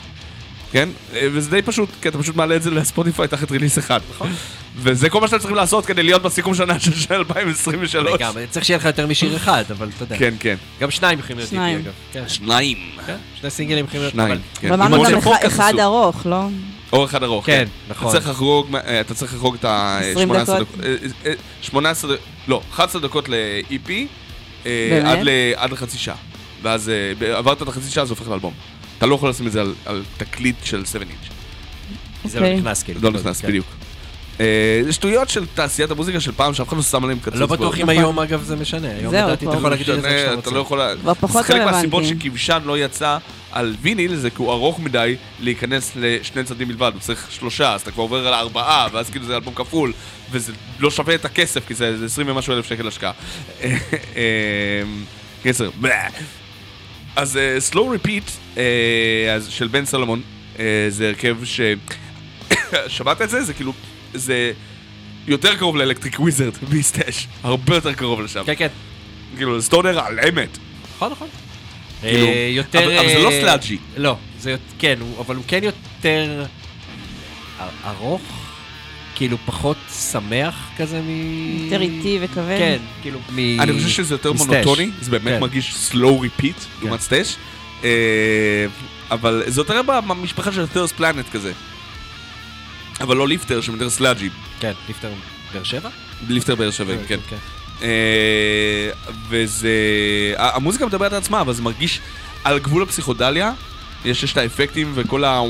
כן? 0.73 0.89
אה, 1.13 1.27
וזה 1.33 1.49
די 1.49 1.61
פשוט, 1.61 1.89
כי 2.01 2.07
אתה 2.09 2.17
פשוט 2.17 2.35
מעלה 2.35 2.55
את 2.55 2.63
זה 2.63 2.71
לספוטיפיי 2.71 3.27
תחת 3.27 3.51
ריליס 3.51 3.77
אחד. 3.79 3.99
נכון. 4.15 4.31
וזה 4.75 5.09
כל 5.09 5.21
מה 5.21 5.27
שאתם 5.27 5.39
צריכים 5.39 5.55
לעשות 5.55 5.85
כדי 5.85 6.03
להיות 6.03 6.21
בסיכום 6.21 6.55
שנה 6.55 6.79
של 6.79 6.93
של 6.95 7.13
2023. 7.13 8.13
לגמרי, 8.13 8.47
צריך 8.49 8.65
שיהיה 8.65 8.77
לך 8.77 8.85
יותר 8.85 9.07
משיר 9.07 9.35
אחד, 9.35 9.63
אבל 9.71 9.89
אתה 9.95 10.03
יודע. 10.03 10.17
כן, 10.17 10.33
כן. 10.39 10.55
גם 10.79 10.91
שניים 10.91 11.19
יכולים 11.19 11.37
להיות 11.37 11.49
שניים. 11.49 11.77
EP 11.79 11.81
אגב. 11.83 11.91
כן, 12.13 12.23
שניים. 12.27 12.77
כן, 13.07 13.15
שני 13.41 13.49
סינגלים 13.49 13.85
יכולים 13.85 14.01
להיות... 14.01 14.13
שניים. 14.13 14.31
אבל- 14.31 14.39
כן. 14.59 14.67
אבל 14.71 14.81
אמרנו 14.81 15.03
גם 15.03 15.17
אחד-. 15.47 15.79
ארוך, 15.79 16.25
לא? 16.25 16.43
אור 16.93 17.05
אחד 17.05 17.23
ארוך, 17.23 17.45
כן, 17.45 17.51
כן. 17.87 17.91
נכון. 17.93 18.07
אתה 18.09 18.19
צריך 18.19 18.29
לחרוג, 18.29 18.75
אה, 18.75 19.01
אתה 19.01 19.13
צריך 19.13 19.33
לחרוג 19.33 19.55
את 19.59 19.65
ה... 19.65 19.99
20 20.11 20.27
18 20.27 20.55
דקות. 20.59 20.67
דקות. 20.77 20.85
אה, 21.25 21.31
18, 21.61 22.15
ד- 22.15 22.19
לא, 22.47 22.61
11 22.73 23.01
דקות 23.01 23.29
ל-EP, 23.29 23.87
באמת? 24.65 25.05
עד 25.05 25.19
ל- 25.23 25.29
עד 25.55 25.71
לחצי 25.71 25.97
שעה. 25.97 26.15
ואז 26.61 26.91
ב- 27.19 27.23
עברת 27.23 27.61
את 27.61 27.67
החצי 27.67 27.89
שעה, 27.91 28.05
זה 28.05 28.13
הופך 28.13 28.27
לאלבום. 28.27 28.53
אתה 29.03 29.09
לא 29.09 29.15
יכול 29.15 29.29
לשים 29.29 29.47
את 29.47 29.51
זה 29.51 29.61
על- 29.61 29.73
על 29.85 30.03
תקליט 30.17 30.55
של 30.63 30.85
7 30.85 30.99
אינץ'. 31.03 31.13
זה 32.25 32.39
לא 32.39 32.45
אוקיי. 32.45 32.57
נכנס 32.59 32.83
כאילו. 32.83 32.99
לא 33.03 33.11
נכנס, 33.11 33.41
כן. 33.41 33.47
בדיוק. 33.47 33.65
אה, 34.39 34.81
זה 34.83 34.93
שטויות 34.93 35.29
של 35.29 35.45
תעשיית 35.53 35.91
המוזיקה 35.91 36.19
של 36.19 36.31
פעם, 36.31 36.53
שאף 36.53 36.67
אחד 36.67 36.77
לא 36.77 36.83
שם 36.83 37.03
עליהם 37.03 37.19
קצוץ. 37.19 37.35
לא 37.35 37.45
בטוח 37.45 37.77
אם. 37.79 37.89
היום 37.89 38.19
אגב 38.19 38.43
זה 38.43 38.55
משנה. 38.55 38.87
היום 38.87 39.11
זהו, 39.11 39.27
לדעתי 39.27 39.47
אתה 39.47 39.55
יכול 39.55 39.69
להגדיר 39.71 39.95
את 39.95 40.01
זה 40.01 40.07
איך 40.07 40.19
שאתה 40.19 40.33
אתה 40.33 40.35
רוצה. 40.35 40.51
לא 40.51 40.59
יכול... 40.59 40.81
כבר 41.01 41.13
פחות 41.13 41.41
זה 41.45 41.53
חלק 41.53 41.61
מהסיבות 41.61 42.03
רלוונטי. 42.03 42.25
שכבשן 42.29 42.59
לא 42.65 42.77
יצא 42.77 43.17
על 43.51 43.75
ויניל, 43.81 44.15
זה 44.15 44.29
כי 44.29 44.35
הוא 44.37 44.51
ארוך 44.51 44.79
מדי 44.79 45.15
להיכנס 45.39 45.91
לשני 45.95 46.43
צדדים 46.43 46.67
בלבד, 46.67 46.91
הוא 46.93 47.01
צריך 47.01 47.27
שלושה, 47.31 47.73
אז 47.73 47.81
אתה 47.81 47.91
כבר 47.91 48.03
עובר 48.03 48.27
על 48.27 48.33
ארבעה, 48.33 48.87
ואז 48.93 49.09
כאילו 49.09 49.25
זה 49.25 49.35
אלבום 49.35 49.53
כפול, 49.53 49.93
וזה 50.31 50.51
לא 50.79 50.91
שווה 50.91 51.15
את 51.15 51.25
הכסף, 51.25 51.67
כי 51.67 51.73
זה 51.73 51.97
זה 51.97 52.05
20 52.05 52.27
ומשהו 52.29 52.53
אלף 52.53 52.65
שקל 52.65 52.87
השקעה. 52.87 53.11
אה, 53.61 53.71
קיצר, 55.43 55.69
בלה. 55.81 56.07
אז 57.15 57.37
אה, 57.37 57.57
slow 57.71 57.75
repeat 58.05 58.31
אה, 58.57 58.63
אז 59.35 59.47
של 59.49 59.67
בן 59.67 59.85
סלומון, 59.85 60.21
אה, 60.59 60.85
זה 60.89 61.07
הרכב 61.07 61.37
ש... 61.43 61.61
שמעת 62.87 63.21
את 63.21 63.29
זה? 63.29 63.43
זה 63.43 63.53
כאילו, 63.53 63.73
זה 64.13 64.51
יותר 65.27 65.55
קרוב 65.55 65.75
ל 65.77 65.82
Electric 65.82 66.19
Wizard 66.19 66.53
מסטאש, 66.71 67.27
הרבה 67.43 67.75
יותר 67.75 67.93
קרוב 67.93 68.21
לשם. 68.21 68.43
כן, 68.45 68.53
כן. 68.57 68.67
כאילו, 69.37 69.61
stoner 69.61 69.99
על 69.99 70.19
אמת. 70.19 70.57
נכון, 70.95 71.11
נכון. 71.11 71.27
כאילו, 72.01 72.27
אה, 72.27 72.49
יותר... 72.51 72.83
אבל- 72.85 72.97
אבל 72.97 73.07
זה 73.09 73.19
לא 73.19 73.31
אה, 73.31 73.41
sludgy. 73.41 73.77
לא, 73.97 74.15
זה 74.39 74.55
כן, 74.79 74.95
אבל 75.19 75.35
הוא 75.35 75.43
כן 75.47 75.63
יותר 75.63 76.45
ארוך, 77.85 78.21
כאילו 79.15 79.37
פחות 79.45 79.77
שמח 80.11 80.69
כזה 80.77 81.01
מ... 81.01 81.09
יותר 81.63 81.81
איטי 81.81 82.19
וכבד. 82.21 82.57
כן, 82.57 82.77
כאילו 83.01 83.19
מ... 83.35 83.59
אני 83.59 83.73
חושב 83.73 83.89
שזה 83.89 84.13
יותר. 84.13 84.33
מונוטוני, 84.33 84.91
זה 85.01 85.11
באמת 85.11 85.33
כן. 85.33 85.39
מרגיש 85.39 85.91
slow 85.91 86.41
repeat, 86.41 86.81
לעומת 86.81 87.01
סטאש. 87.01 87.35
אה, 87.83 88.65
אבל 89.11 89.43
זה 89.47 89.61
יותר 89.61 89.81
במשפחה 89.81 90.51
של 90.51 90.67
תרס 90.67 90.91
פלנט 90.91 91.29
כזה. 91.29 91.51
אבל 93.01 93.17
לא 93.17 93.27
ליפטר, 93.27 93.61
שהם 93.61 93.73
יותר 93.73 93.89
sludgy. 93.89 94.29
כן, 94.59 94.71
ליפטר 94.87 95.11
באר 95.53 95.63
שבע? 95.63 95.89
ליפטר 96.29 96.55
באר 96.55 96.71
שבע, 96.71 96.93
כן. 97.07 97.17
אה, 97.81 98.89
וזה... 99.29 99.71
המוזיקה 100.37 100.85
מדברת 100.85 101.11
על 101.11 101.17
עצמה, 101.17 101.41
אבל 101.41 101.53
זה 101.53 101.61
מרגיש 101.61 101.99
על 102.43 102.59
גבול 102.59 102.83
הפסיכודליה. 102.83 103.53
יש 104.05 104.23
יש 104.23 104.31
את 104.31 104.37
האפקטים 104.37 104.91
וכל 104.95 105.23
ה... 105.23 105.41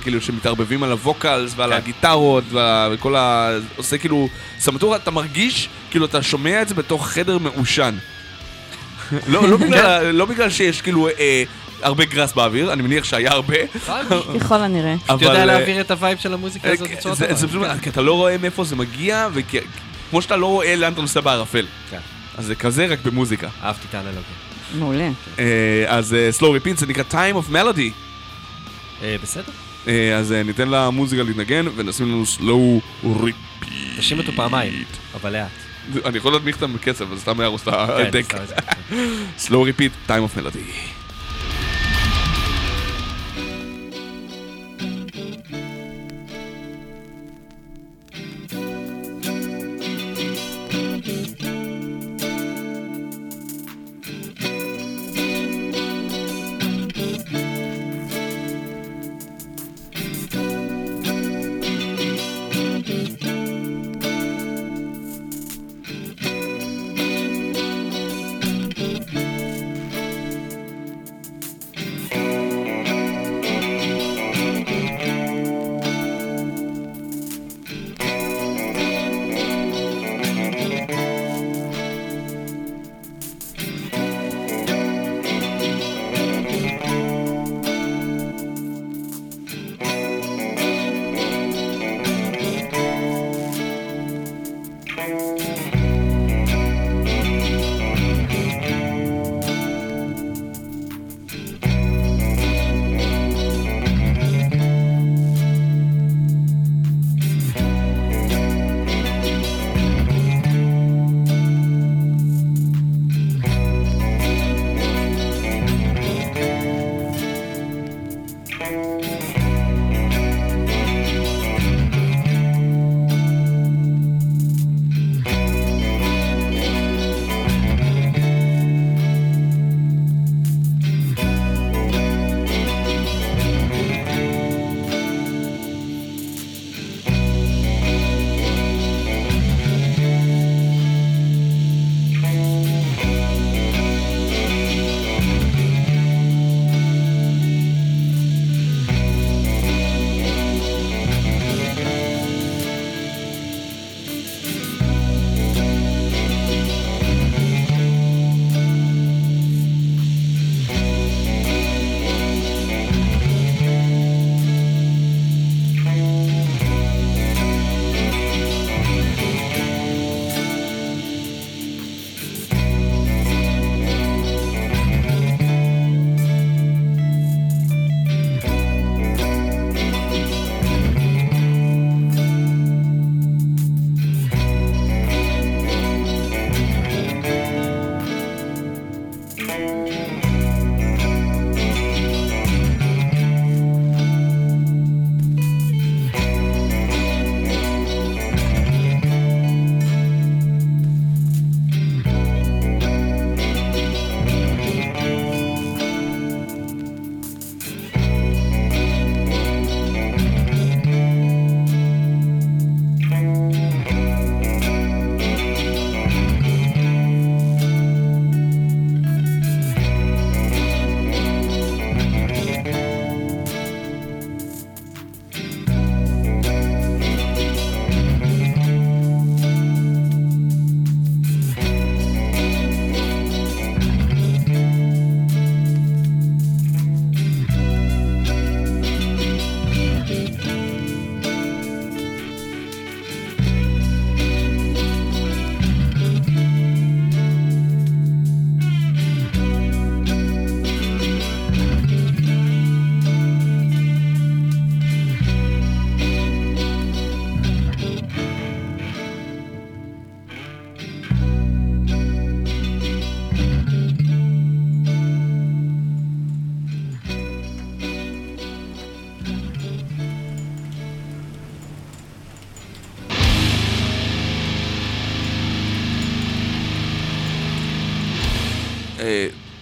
כאילו 0.00 0.20
שמתערבבים 0.20 0.82
על 0.82 0.90
ה 0.90 0.99
vocals 0.99 1.52
ועל 1.56 1.70
כן. 1.70 1.76
הגיטרות 1.76 2.44
וכל 2.92 3.16
ה... 3.16 3.50
עושה 3.76 3.98
כאילו... 3.98 4.28
סמטורה, 4.58 4.96
אתה 4.96 5.10
מרגיש 5.10 5.68
כאילו 5.90 6.06
אתה 6.06 6.22
שומע 6.22 6.62
את 6.62 6.68
זה 6.68 6.74
בתוך 6.74 7.08
חדר 7.08 7.38
מעושן. 7.38 7.94
לא, 9.28 9.48
לא, 9.48 9.56
בגלל, 9.66 10.10
לא 10.10 10.24
בגלל 10.24 10.50
שיש 10.50 10.82
כאילו 10.82 11.08
אה, 11.08 11.42
הרבה 11.82 12.04
גראס 12.04 12.32
באוויר, 12.32 12.72
אני 12.72 12.82
מניח 12.82 13.04
שהיה 13.04 13.30
הרבה, 13.30 13.56
ככל 14.40 14.62
הנראה. 14.62 14.94
אתה 15.04 15.12
יודע 15.12 15.40
אה, 15.40 15.44
להעביר 15.44 15.80
את 15.80 15.90
ה 15.90 15.96
vibe 15.96 16.18
של 16.18 16.34
המוזיקה 16.34 16.68
אה, 16.68 16.72
הזאת 16.72 16.88
בצורה 16.90 17.16
טובה. 17.16 17.34
זה 17.34 17.48
פשוט, 17.48 17.62
כן. 17.62 17.78
כי 17.78 17.90
אתה 17.90 18.02
לא 18.02 18.12
רואה 18.14 18.38
מאיפה 18.38 18.64
זה 18.64 18.76
מגיע, 18.76 19.28
וכמו 19.32 20.22
שאתה 20.22 20.36
לא 20.36 20.46
רואה 20.46 20.76
לאן 20.76 20.92
אתה 20.92 21.00
נוסע 21.00 21.20
בערפל. 21.20 21.66
כן. 21.90 21.98
אז 22.38 22.46
זה 22.46 22.54
כזה 22.54 22.86
רק 22.86 22.98
במוזיקה. 23.04 23.48
אהבתי 23.62 23.86
את 23.90 23.94
האנלוגיה. 23.94 24.39
מעולה. 24.78 25.10
אה, 25.38 25.84
אז 25.86 26.14
אה, 26.14 26.30
slow 26.38 26.42
repeat 26.42 26.76
זה 26.76 26.86
נקרא 26.86 27.04
time 27.10 27.34
of 27.34 27.52
melody. 27.52 27.90
אה, 29.02 29.16
בסדר. 29.22 29.52
אה, 29.88 30.16
אז 30.16 30.32
אה, 30.32 30.42
ניתן 30.42 30.68
למוזיקה 30.68 31.22
להתנגן 31.22 31.66
ונשים 31.76 32.08
לנו 32.08 32.22
slow 32.38 33.04
repeat. 33.04 33.66
תשים 33.98 34.18
אותו 34.18 34.32
פעמיים, 34.32 34.84
אבל 35.14 35.32
לאט. 35.32 35.50
אני 36.04 36.18
יכול 36.18 36.32
להדמיך 36.32 36.56
אותם 36.56 36.72
בקצב, 36.72 37.12
אז 37.12 37.20
סתם 37.20 37.40
יהרוס 37.40 37.62
את 37.62 37.68
כן, 37.68 38.06
הדק. 38.06 38.34
slow 39.46 39.50
repeat, 39.50 40.10
time 40.10 40.34
of 40.34 40.38
melody. 40.38 40.99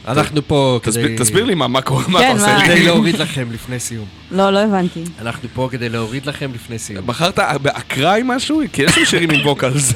אנחנו 0.09 0.49
פה 0.49 0.81
תסביר- 0.83 1.07
כדי... 1.07 1.17
תסביר 1.19 1.45
לי 1.45 1.55
מה 1.55 1.69
מה 1.69 1.81
קורה, 1.83 2.05
מה 2.09 2.19
כן, 2.19 2.27
אתה 2.37 2.43
עושה? 2.43 2.57
לי. 2.59 2.65
כדי 2.65 2.83
להוריד 2.85 3.17
לכם 3.19 3.49
לפני 3.53 3.81
סיום. 3.81 4.07
לא, 4.31 4.51
לא 4.51 4.59
הבנתי. 4.59 5.05
אנחנו 5.21 5.49
פה 5.55 5.69
כדי 5.73 5.89
להוריד 5.89 6.27
לכם 6.27 6.51
לפני 6.55 6.79
סיום. 6.79 7.07
בחרת 7.07 7.39
באקראי 7.63 8.21
משהו? 8.25 8.63
כי 8.73 8.83
יש 8.83 8.95
שם 8.95 9.05
שירים 9.05 9.31
עם 9.31 9.47
vocals. 9.47 9.93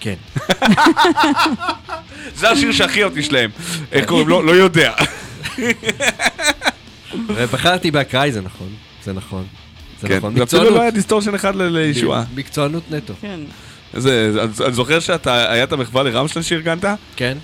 כן. 0.00 0.14
זה 2.38 2.50
השיר 2.50 2.72
שהכי 2.72 3.04
אותי 3.04 3.22
שלהם. 3.22 3.50
איך 3.92 4.06
קוראים 4.06 4.28
לו? 4.28 4.42
לא 4.42 4.52
יודע. 4.52 4.92
ובחרתי 7.28 7.90
באקראי, 7.90 8.32
זה 8.32 8.40
נכון. 8.40 8.68
זה 9.04 9.12
נכון. 9.12 9.44
זה 10.00 10.08
כן, 10.08 10.16
נכון. 10.16 10.28
ואפילו 10.30 10.42
מקצוענות. 10.44 10.72
לא 10.72 10.80
היה 10.80 10.90
distortion 10.90 11.34
אחד 11.34 11.56
לישועה. 11.56 12.24
מקצוענות 12.34 12.82
נטו. 12.90 13.14
כן. 13.20 13.40
זה, 13.94 14.30
אני- 14.42 14.64
אני 14.66 14.72
זוכר 14.72 15.00
שאתה, 15.00 15.52
היה 15.52 15.64
את 15.64 15.72
המחווה 15.72 16.02
לרמשטיין 16.02 16.42
שארגנת, 16.42 16.84
כן? 17.16 17.38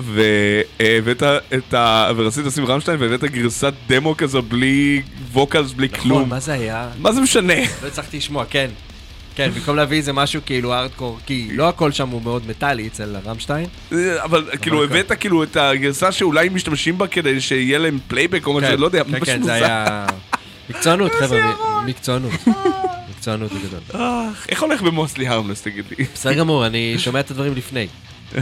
והבאת 0.00 1.22
את 1.54 1.74
ה... 1.74 2.10
ורצית 2.16 2.46
לשים 2.46 2.66
רמשטיין 2.66 3.00
והבאת 3.00 3.24
גרסת 3.24 3.72
דמו 3.88 4.16
כזו 4.16 4.42
בלי 4.42 5.02
vocals, 5.32 5.72
בלי 5.72 5.88
נכון, 5.92 6.02
כלום. 6.02 6.28
מה 6.28 6.40
זה 6.40 6.52
היה? 6.52 6.88
מה 6.98 7.12
זה 7.12 7.20
משנה? 7.20 7.54
לא 7.82 7.88
הצלחתי 7.88 8.16
לשמוע, 8.16 8.44
כן. 8.50 8.70
כן, 9.36 9.50
במקום 9.50 9.76
להביא 9.76 9.96
איזה 9.96 10.12
משהו 10.12 10.40
כאילו 10.46 10.74
ארדקור, 10.74 11.18
כי 11.26 11.48
לא 11.52 11.68
הכל 11.68 11.92
שם 11.92 12.08
הוא 12.08 12.22
מאוד 12.22 12.42
מטאלי 12.48 12.86
אצל 12.86 13.16
רמשטיין. 13.24 13.66
אבל 14.22 14.44
כאילו 14.62 14.78
כן. 14.78 14.84
הבאת 14.84 15.12
כאילו 15.12 15.42
את 15.42 15.56
הגרסה 15.56 16.12
שאולי 16.12 16.48
משתמשים 16.48 16.98
בה 16.98 17.06
כדי 17.06 17.40
שיהיה 17.40 17.78
להם 17.78 17.98
פלייבק 18.08 18.46
או 18.46 18.52
משהו, 18.52 18.76
לא 18.76 18.86
יודע, 18.86 19.04
כן, 19.04 19.10
משהו 19.10 19.26
כן, 19.26 19.32
זה 19.32 19.38
מוזר. 19.38 19.52
היה... 19.52 20.06
מקצוענות, 20.70 21.12
חבר'ה, 21.12 21.54
מקצוענות. 21.86 22.32
מקצוענות 23.10 23.52
בגדול. 23.52 23.80
אה, 23.94 24.28
איך 24.48 24.62
הולך 24.62 24.82
ב 24.82 24.89
Mostly 24.89 25.28
Harmless, 25.28 25.62
תגיד 25.62 25.84
לי? 25.98 26.04
בסדר 26.14 26.34
גמור, 26.34 26.66
אני 26.66 26.94
שומע 26.98 27.20
את 27.20 27.30
הדברים 27.30 27.54
לפני. 27.54 27.86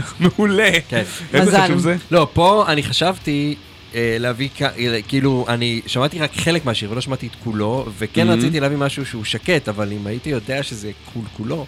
מעולה. 0.19 0.69
כן. 0.89 1.03
איזה 1.33 1.45
מזל. 1.51 1.63
חשוב 1.65 1.77
זה? 1.79 1.95
לא, 2.11 2.27
פה 2.33 2.65
אני 2.67 2.83
חשבתי 2.83 3.55
אה, 3.95 4.17
להביא, 4.19 4.49
אה, 4.61 4.99
כאילו, 5.07 5.45
אני 5.49 5.81
שמעתי 5.87 6.19
רק 6.19 6.31
חלק 6.35 6.65
מהשיר 6.65 6.91
ולא 6.91 7.01
שמעתי 7.01 7.27
את 7.27 7.35
כולו, 7.43 7.85
וכן 7.97 8.29
Mhm. 8.29 8.33
רציתי 8.33 8.59
להביא 8.59 8.77
משהו 8.77 9.05
שהוא 9.05 9.23
שקט, 9.23 9.69
אבל 9.69 9.91
אם 9.91 10.07
הייתי 10.07 10.29
יודע 10.29 10.63
שזה 10.63 10.91
קול 11.13 11.23
כולו, 11.37 11.65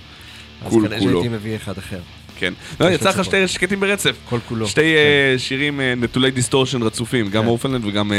אז 0.65 0.73
כנראה. 0.73 0.99
שהייתי 1.01 1.27
מביא 1.27 1.55
אחד 1.55 1.77
אחר. 1.77 1.99
כן. 2.39 2.53
לא, 2.79 2.85
יצא 2.85 3.09
לך. 3.09 3.23
שתי 3.25 3.47
שקטים 3.47 3.79
ברצף. 3.79 4.15
כל 4.29 4.39
כולו. 4.47 4.67
שתי 4.67 4.95
אה, 4.95 5.35
שירים 5.39 5.81
אה, 5.81 5.93
נטולי 5.97 6.31
distortion 6.31 6.81
רצופים, 6.83 7.29
גם 7.29 7.41
כן. 7.43 7.47
Orphaned 7.47 7.72
Land 7.72 7.85
וגם... 7.85 8.11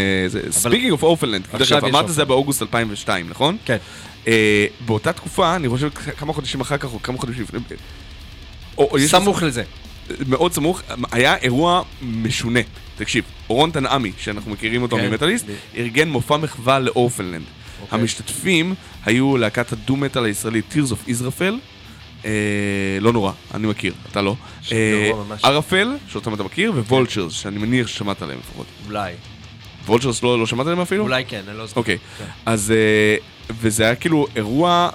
Speaking 0.51 0.91
of 0.93 1.05
עכשיו 1.53 1.79
יש 1.79 1.85
אמרת 1.85 2.09
זה. 2.09 2.25
באוגוסט 2.25 2.63
2002, 2.63 3.27
נכון? 3.31 3.57
כן. 3.65 3.77
באותה 4.87 5.13
תקופה, 5.13 5.57
אני 5.57 5.69
חושב 5.69 5.89
כמה 5.91 6.33
חודשים 6.33 6.61
אחר 6.61 6.77
כך, 6.77 6.93
או 6.95 7.03
כמה 7.03 7.19
חודשים 7.19 7.43
לפני... 7.43 7.59
או- 8.79 8.89
או 8.91 8.99
יש- 8.99 9.11
סמוך 9.11 9.43
לזה. 9.43 9.63
מאוד 10.29 10.53
סמוך, 10.53 10.83
היה 11.13 11.37
אירוע 11.37 11.83
משונה. 12.03 12.61
תקשיב, 12.97 13.25
אורון 13.51 13.71
תנעמי, 13.71 14.13
שאנחנו 14.19 14.51
מכירים 14.51 14.83
אותו 14.83 14.97
כן. 14.97 15.11
ממטאליסט, 15.11 15.47
ארגן 15.77 16.09
מופע 16.09 16.37
מחווה 16.37 16.79
ל 16.79 16.83
Orphaned 16.83 17.21
Land. 17.21 17.45
אוקיי. 17.83 17.99
המשתתפים 18.01 18.75
היו 19.05 19.37
להקת 19.37 19.73
ה 19.73 19.78
doom 19.78 19.99
metal 19.99 20.25
הישראלית 20.25 20.65
Tears 20.73 20.91
of 20.91 21.09
Israel, 21.09 21.55
אה, 22.25 22.31
לא 23.01 23.13
נורא, 23.13 23.33
אני 23.55 23.67
מכיר, 23.67 23.95
אתה 24.11 24.23
לא. 24.23 24.37
אה. 24.73 25.11
ערפל, 25.43 25.97
שאותם 26.09 26.35
אתה 26.35 26.43
מכיר, 26.43 26.73
Vultures, 26.73 27.33
שאני 27.33 27.59
מניח 27.59 27.87
ששמעת 27.87 28.23
עליהם 28.23 28.39
לפחות. 28.39 28.67
אולי. 28.87 29.13
Vultures 29.87 30.23
לא 30.23 30.39
לא 30.39 30.47
שמעת 30.47 30.67
עליהם 30.67 30.81
אפילו? 30.81 31.05
אולי 31.05 31.25
כן, 31.25 31.43
אני 31.49 31.59
לא 31.59 31.67
זוכר. 31.67 31.81
אוקיי, 31.81 31.99
כן. 32.19 32.25
אז 32.47 32.71
אה, 32.71 33.17
וזה 33.61 33.85
היה 33.85 33.95
כאילו 33.95 34.27
אירוע, 34.37 34.91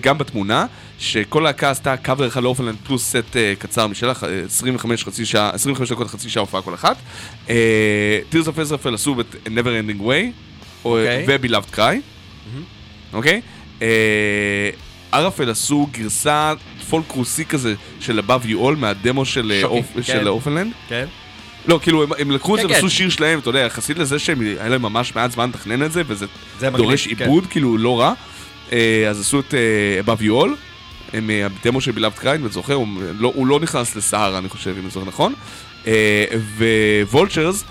גם 0.00 0.18
בתמונה, 0.18 0.66
שכל 0.98 1.40
להקה 1.40 1.70
עשתה 1.70 1.96
קאבר 1.96 2.26
אחד 2.26 2.42
ל 2.42 2.45
Orphaned 2.45 2.66
Land 2.66 2.76
פלוס 2.86 3.04
סט 3.10 3.36
אה, 3.36 3.52
קצר 3.58 3.86
משלה, 3.86 4.12
אה, 4.22 4.42
25 4.46 5.04
חצי 5.04 5.26
שעה, 5.26 5.50
25 5.50 5.92
דקות 5.92 6.08
חצי 6.08 6.30
שעה 6.30 6.40
הופעה 6.40 6.62
כל 6.62 6.74
אחת. 6.74 6.96
אה, 7.50 8.18
Tears 8.32 8.44
of 8.46 8.56
Israel 8.84 8.94
עשו 8.94 9.20
את 9.20 9.34
Never 9.46 9.50
Ending 9.90 10.00
Way, 10.00 10.24
או- 10.84 10.98
אוקיי. 10.98 11.24
ו-Beloved 11.28 11.76
Cry, 11.76 11.94
אוקיי? 13.12 13.40
ערפל 15.12 15.50
עשו 15.50 15.88
גרסה 15.92 16.52
פולק 16.90 17.10
רוסי 17.12 17.44
כזה 17.44 17.74
של 18.00 18.18
Above 18.28 18.46
You 18.46 18.56
All 18.56 18.76
מהדמו 18.76 19.24
של 19.24 19.52
אופ- 19.64 19.86
כן. 19.96 20.02
של 20.02 20.28
Orphaned 20.28 20.55
Land. 20.55 20.72
כן? 20.88 21.04
לא, 21.66 21.78
כאילו, 21.82 22.02
הם, 22.02 22.10
הם 22.18 22.30
לקחו 22.30 22.54
את 22.54 22.60
כן, 22.60 22.66
זה 22.68 22.74
כן. 22.74 22.84
ועשו 22.84 22.90
שיר 22.96 23.08
שלהם, 23.10 23.38
אתה 23.38 23.50
יודע, 23.50 23.60
יחסית 23.60 23.98
לזה 23.98 24.18
שהם, 24.18 24.40
היה 24.40 24.68
להם 24.68 24.82
ממש 24.82 25.14
מעט 25.16 25.30
זמן 25.30 25.48
לתכנן 25.48 25.82
את 25.82 25.92
זה, 25.92 26.02
וזה 26.06 26.26
זה 26.58 26.70
מגניב, 26.70 26.86
דורש 26.86 27.08
כן. 27.08 27.24
עיבוד, 27.24 27.46
כאילו, 27.46 27.78
לא 27.78 28.00
רע. 28.00 28.12
אה, 28.72 29.06
אז 29.10 29.20
עשו 29.20 29.40
את 29.40 29.54
אה, 29.54 30.14
Above 30.14 30.20
You 30.20 30.44
All, 30.44 30.50
הם 31.12 31.30
אה, 31.30 31.46
הדמו 31.46 31.80
של 31.80 31.92
Beloved 31.92 32.18
Cry, 32.18 32.40
אם 32.40 32.46
אתה 32.46 32.54
זוכר, 32.54 32.74
הוא 32.74 32.88
לא, 33.18 33.32
הוא 33.34 33.46
לא 33.46 33.60
נכנס 33.60 33.96
לסהרה, 33.96 34.38
אני 34.38 34.48
חושב, 34.48 34.70
אם 34.70 34.82
אני 34.82 34.90
זוכר 34.90 35.06
נכון. 35.06 35.34
ו 37.10 37.16
Vultures 37.16 37.64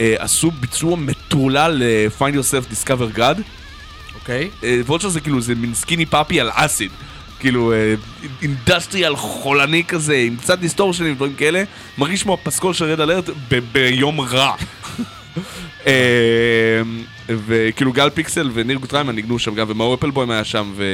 עשו 0.00 0.50
ביצוע 0.50 0.96
מטורלל 0.96 1.82
ל-Find 1.82 2.34
Yourself 2.34 2.72
Discover 2.72 3.18
God. 3.18 3.40
אוקיי. 4.14 4.50
Vultures 4.86 5.12
זה 5.12 5.20
כאילו, 5.20 5.40
זה 5.40 5.54
מין 5.54 5.74
Skinny 5.74 6.06
Puppy 6.06 6.40
על 6.40 6.50
אסיד. 6.52 6.90
כאילו, 7.40 7.72
industrial 8.42 9.16
חולני 9.16 9.84
כזה, 9.84 10.16
עם 10.16 10.36
קצת 10.36 10.58
דיסטורשנים 10.58 11.12
ודברים 11.12 11.34
כאלה, 11.34 11.62
מרגיש 11.98 12.22
כמו 12.22 12.34
הפסקול 12.34 12.74
של 12.74 12.84
Red 12.84 13.00
Alert 13.00 13.30
ביום 13.72 14.20
רע. 14.20 14.54
אה, 17.28 17.34
וכאילו 17.46 17.92
גל 17.92 18.10
פיקסל 18.10 18.50
וניר 18.54 18.78
גוטריימן 18.78 19.14
ניגנו 19.14 19.38
שם 19.38 19.54
גם, 19.54 19.66
ומאור 19.70 19.94
אפלבוים 19.94 20.30
היה 20.30 20.44
שם, 20.44 20.72
ו... 20.76 20.84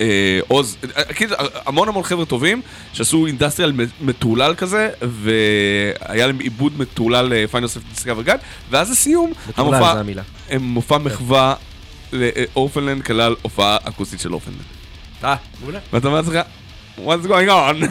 אה, 0.00 0.40
עוז, 0.48 0.76
אה, 0.96 1.04
כאילו, 1.04 1.36
המון 1.66 1.88
המון 1.88 2.02
חבר'ה 2.02 2.26
טובים 2.26 2.62
שעשו 2.92 3.26
industrial 3.26 3.72
מטורלל 4.00 4.54
כזה, 4.54 4.90
והיה 5.02 6.26
להם 6.26 6.38
עיבוד 6.38 6.72
מטורלל 6.78 7.26
ל 7.30 7.37
Find 7.37 7.66
Yourself 7.66 7.84
Discover 7.88 8.22
God, 8.22 8.40
ואז 8.70 8.90
לסיום, 8.90 9.32
המופע. 9.56 10.02
הם 10.50 10.62
מופע 10.62 10.98
מחווה 10.98 11.54
ל 12.12 12.19
Orphaned 12.19 12.74
Land 12.74 13.02
כלל 13.02 13.34
הופעה 13.42 13.76
אקוסטית 13.84 14.20
של 14.20 14.32
Orphaned 14.32 14.49
Land. 14.49 14.60
אה, 15.24 15.36
מעולה. 15.60 15.78
ואתה 15.92 16.08
אומר 16.08 16.20
לעצמך, 16.20 16.38
what's 16.98 17.28
going 17.28 17.48
on? 17.48 17.84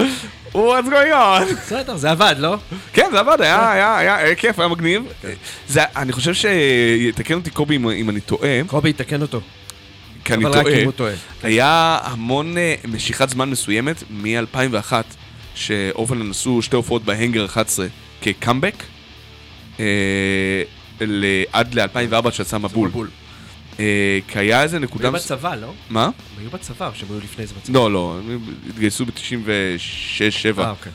what's 0.54 0.88
going 0.88 1.12
on? 1.12 1.54
בסדר, 1.54 1.96
זה 1.96 2.10
עבד, 2.10 2.34
לא? 2.38 2.56
כן, 2.92 3.08
זה 3.12 3.20
עבד, 3.20 3.40
היה, 3.40 3.96
היה 3.98 4.34
כיף, 4.34 4.58
היה 4.58 4.68
מגניב. 4.68 5.02
אני 5.76 6.12
חושב 6.12 6.34
ש... 6.34 6.44
יתקן 6.98 7.34
אותי 7.34 7.50
קובי 7.50 7.76
אם, 7.76 8.10
אני 8.10 8.20
טועה, 8.20 8.48
קובי, 8.66 8.92
תקן 8.92 9.22
אותו. 9.22 9.40
כי 10.24 10.34
אני 10.34 10.44
טועה. 10.96 11.12
היה 11.42 11.98
המון 12.02 12.58
אה, 12.58 12.74
משיכת 12.88 13.28
זמן 13.28 13.50
מסוימת, 13.50 14.02
מ-2001, 14.10 14.92
שאורפנלנד 15.54 16.30
עשו 16.30 16.62
שתי 16.62 16.76
הופעות 16.76 17.04
בהנגר 17.04 17.44
11 17.44 17.86
כקאמבק, 18.22 18.74
אה, 19.80 20.62
עד 21.52 21.74
ל-2004 21.74 22.30
שיצא 22.30 22.58
מבול. 22.58 22.90
אה, 23.80 24.18
כי 24.28 24.38
היה 24.38 24.62
איזה 24.62 24.76
הם 24.76 24.82
נקודה... 24.82 25.04
היו 25.08 25.12
מס- 25.12 25.24
בצבא, 25.24 25.54
לא? 25.54 25.72
מה? 25.90 26.04
הם 26.04 26.10
היו 26.38 26.50
בצבא, 26.50 26.88
או 26.88 26.94
שהם 26.94 27.08
היו 27.10 27.20
לפני 27.20 27.46
זה 27.46 27.54
בצבא? 27.54 27.74
לא, 27.78 27.92
לא, 27.92 28.18
הם 28.18 28.38
התגייסו 28.68 29.06
ב-96-7. 29.06 30.60
אה, 30.60 30.70
אוקיי. 30.70 30.92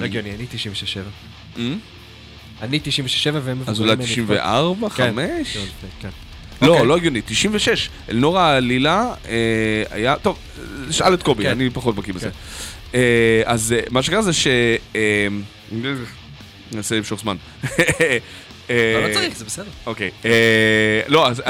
לא 0.00 0.04
הגיוני, 0.04 0.30
אני 0.34 0.46
96-7. 1.56 1.58
אני 2.62 2.80
97 2.82 3.40
והם 3.44 3.62
אז 3.66 3.80
אולי 3.80 3.94
ממני 3.94 4.06
94, 4.06 4.88
כבר. 4.88 4.88
כן, 5.06 5.14
5? 5.38 5.56
כן, 5.56 5.88
כן. 6.00 6.08
לא, 6.62 6.72
אוקיי. 6.72 6.86
לא 6.86 6.96
הגיוני, 6.96 7.20
96. 7.26 7.88
אלנורה 8.08 8.60
לילה 8.60 9.14
אה, 9.28 9.34
היה, 9.90 10.16
טוב, 10.16 10.38
שאל 10.90 11.14
את 11.14 11.22
קובי, 11.22 11.42
כן. 11.42 11.50
אני 11.50 11.70
פחות 11.70 11.94
בקיא 11.94 12.14
בזה. 12.14 12.30
כן. 12.30 12.36
אה, 12.94 13.42
אז 13.44 13.74
אה, 13.76 13.80
מה 13.90 14.02
שקרה 14.02 14.22
זה 14.22 14.32
ש... 14.32 14.46
אה, 14.96 15.26
ננסה 16.72 16.96
למשוך 16.96 17.20
זמן. 17.20 17.36
אה, 18.70 19.08
לא, 19.08 19.14
צריך, 19.14 19.36
זה 19.36 19.44
בסדר. 19.44 19.70
אוקיי. 19.86 20.10
אה, 20.24 21.00
לא, 21.08 21.28
אז 21.28 21.42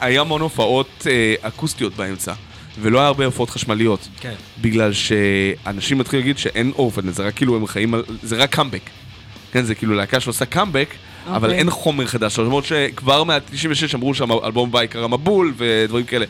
היה 0.00 0.20
המון 0.20 0.40
הופעות 0.40 1.06
אה, 1.10 1.34
אקוסטיות 1.48 1.94
באמצע, 1.96 2.32
ולא 2.80 2.98
היה 2.98 3.06
הרבה 3.06 3.24
הופעות 3.24 3.50
חשמליות. 3.50 4.08
כן. 4.20 4.34
בגלל 4.60 4.92
שאנשים 4.92 5.98
מתחילים 5.98 6.26
להגיד 6.26 6.38
שאין 6.38 6.72
אורפנד, 6.78 7.10
זה 7.10 7.26
רק 7.26 7.34
כאילו 7.34 7.56
הם 7.56 7.66
חיים 7.66 7.94
על... 7.94 8.02
זה 8.22 8.36
רק 8.36 8.50
קאמבק. 8.50 8.82
כן, 9.52 9.62
זה 9.62 9.74
כאילו 9.74 9.94
להקה 9.94 10.20
שעושה 10.20 10.44
קאמבק, 10.44 10.88
אבל 11.26 11.48
אוקיי. 11.48 11.58
אין 11.58 11.70
חומר 11.70 12.06
חדש. 12.06 12.38
למרות 12.38 12.64
שכבר 12.64 13.24
מה-96 13.24 13.94
אמרו 13.94 14.14
שהאלבום 14.14 14.68
הבא 14.68 14.82
יקרא 14.82 15.06
מבול 15.06 15.54
ודברים 15.56 16.04
כאלה. 16.04 16.26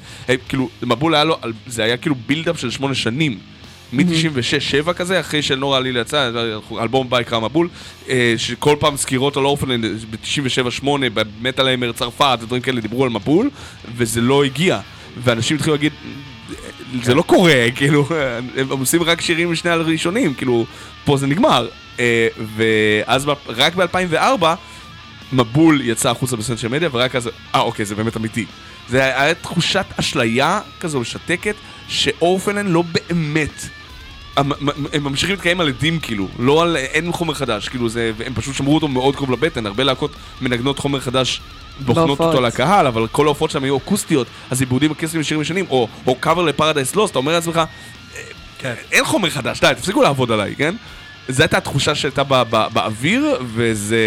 כאילו, 0.48 0.68
מבול 0.82 1.14
היה 1.14 1.24
לו, 1.24 1.38
זה 1.66 1.84
היה 1.84 1.96
כאילו 1.96 2.14
בילדאפ 2.26 2.60
של 2.60 2.70
שמונה 2.70 2.94
שנים. 2.94 3.38
מ-96-7 3.92 4.92
כזה, 4.92 5.20
אחרי 5.20 5.42
שנורה 5.42 5.78
עלילה 5.78 6.00
יצא, 6.00 6.30
האלבום 6.70 7.06
הבא 7.06 7.20
יקרא 7.20 7.40
מבול, 7.40 7.68
אה, 8.08 8.34
שכל 8.36 8.76
פעם 8.80 8.96
סקירות 8.96 9.36
על 9.36 9.44
אורפנד 9.44 9.84
ב-97-8, 10.10 10.86
במטאל 11.14 11.66
היימר 11.66 11.92
צרפת, 11.92 12.38
ודברים 12.42 12.62
כאלה 12.62 12.80
דיברו 12.80 13.04
על 13.04 13.10
מבול, 13.10 13.50
וזה 13.96 14.20
לא 14.20 14.44
הגיע. 14.44 14.80
ואנשים 15.24 15.56
התחילו 15.56 15.76
להגיד, 15.76 15.92
זה 17.02 17.14
לא 17.14 17.22
קורה, 17.22 17.66
כאילו, 17.76 18.06
הם 18.56 18.68
עושים 18.68 19.02
רק 19.02 19.20
שירים 19.20 19.52
משני 19.52 19.70
הראשונים, 19.70 20.34
כאילו, 20.34 20.66
פה 21.04 21.16
זה 21.16 21.26
נגמר. 21.26 21.68
אה, 22.00 22.28
ואז 22.56 23.26
רק 23.48 23.74
ב-2004, 23.74 24.44
מבול 25.32 25.80
יצא 25.80 26.10
החוצה 26.10 26.36
בסנטר 26.36 26.68
מדיה, 26.68 26.88
ורק 26.92 27.16
אז, 27.16 27.30
אה, 27.54 27.60
אוקיי, 27.60 27.84
זה 27.84 27.94
באמת 27.94 28.16
אמיתי. 28.16 28.46
זה 28.88 29.04
היה 29.04 29.34
תחושת 29.34 29.84
אשליה 29.96 30.60
כזו 30.80 31.00
משתקת, 31.00 31.54
שאורפנן 31.88 32.66
לא 32.66 32.82
באמת 32.82 33.64
הם 34.92 35.04
ממשיכים 35.04 35.34
להתקיים 35.34 35.60
על 35.60 35.68
עדים 35.68 36.00
כאילו, 36.00 36.28
לא 36.38 36.62
על, 36.62 36.76
אין 36.76 37.12
חומר 37.12 37.34
חדש, 37.34 37.68
כאילו 37.68 37.88
זה, 37.88 38.12
הם 38.26 38.34
פשוט 38.34 38.54
שמרו 38.54 38.74
אותו 38.74 38.88
מאוד 38.88 39.16
קרוב 39.16 39.30
לבטן, 39.30 39.66
הרבה 39.66 39.84
להקות 39.84 40.10
מנגנות 40.40 40.78
חומר 40.78 41.00
חדש, 41.00 41.40
בוחנות. 41.84 42.20
אותו 42.20 42.40
לקהל, 42.40 42.86
אבל 42.86 43.06
כל 43.06 43.26
ההופעות 43.26 43.50
שלהם 43.50 43.64
היו 43.64 43.76
אקוסטיות, 43.76 44.26
אז 44.50 44.60
עיבודים 44.60 44.90
אקוסטיים 44.90 45.22
שירים 45.22 45.42
ישנים, 45.42 45.66
או, 45.70 45.88
או 46.06 46.14
קאבר 46.14 46.42
לפרדייס 46.42 46.96
לוסט, 46.96 47.10
אתה 47.10 47.18
אומר 47.18 47.32
לעצמך, 47.32 47.60
כן. 48.58 48.74
אין 48.92 49.04
חומר 49.04 49.30
חדש, 49.30 49.60
די, 49.60 49.72
תפסיקו 49.76 50.02
לעבוד 50.02 50.32
עליי, 50.32 50.54
כן? 50.56 50.74
זו 51.28 51.42
הייתה 51.42 51.56
התחושה 51.56 51.94
שהייתה 51.94 52.24
ב- 52.24 52.42
ב- 52.50 52.66
באוויר, 52.72 53.36
וזה 53.54 53.98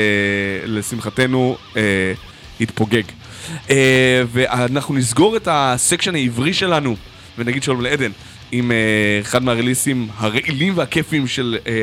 לשמחתנו 0.65 1.57
אה, 1.77 2.13
התפוגג. 2.61 3.03
אה, 3.69 4.21
ואנחנו 4.31 4.95
נסגור 4.95 5.35
את 5.35 5.47
הסקשן 5.51 6.15
העברי 6.15 6.53
שלנו, 6.53 6.95
ונגיד 7.37 7.63
שלום 7.63 7.81
לעדן, 7.81 8.11
עם 8.51 8.71
אה, 8.71 8.77
אחד 9.21 9.43
מהרליסים 9.43 10.07
הרעילים 10.17 10.77
והכיפים 10.77 11.27
של 11.27 11.57
אה, 11.67 11.73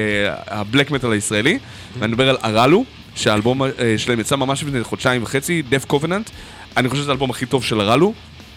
הבלק 0.47 0.91
מטאל 0.91 1.13
הישראלי, 1.13 1.59
ואני 1.99 2.13
מדבר 2.13 2.31
על 2.31 2.37
אראלו, 2.45 2.85
שהאלבום 3.15 3.63
אה, 3.63 3.69
שלהם 3.97 4.21
יצא 4.21 4.37
ממש 4.37 4.63
לפני 4.63 4.85
חודשיים 4.85 5.23
וחצי, 5.23 5.63
דף 5.63 5.85
קובננט. 5.85 6.31
אני 6.77 6.89
חושב 6.89 7.03
שזה 7.03 7.11
האלבום 7.11 7.31
הכי 7.31 7.47
טוב 7.47 7.65
של 7.65 7.81
אראלו, 7.81 8.13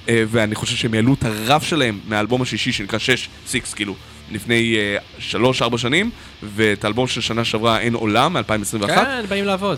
אה, 0.09 0.23
ואני 0.27 0.55
חושב 0.55 0.75
שהם 0.75 0.93
העלו 0.93 1.13
את 1.13 1.25
הרף 1.25 1.63
שלהם 1.63 1.99
מהאלבום 2.07 2.41
השישי 2.41 2.71
שנקרא 2.71 2.99
6, 2.99 3.29
6 3.47 3.73
כאילו, 3.73 3.95
לפני 4.31 4.75
3-4 5.31 5.77
שנים, 5.77 6.09
ואת 6.43 6.83
האלבום 6.83 7.07
של 7.07 7.21
שנה 7.21 7.45
שעברה 7.45 7.79
אין 7.79 7.93
עולם, 7.93 8.33
מ-2021. 8.37 8.87
כן, 8.87 9.25
באים 9.29 9.45
לעבוד. 9.45 9.77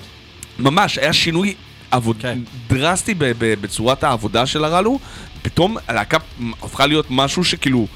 ממש, 0.60 0.98
היה 0.98 1.14
שינוי 1.14 1.54
עבוד... 1.92 2.18
כן. 2.20 2.40
דרסטי 2.68 3.14
בצורת 3.40 4.04
העבודה 4.04 4.45
של 4.45 4.64
הרלו. 4.64 5.00
פתאום 5.42 5.78
הלהקה 5.88 6.18
הפכה 6.62 6.86
להיות 6.86 7.06
משהו 7.10 7.44
שכאילו 7.44 7.88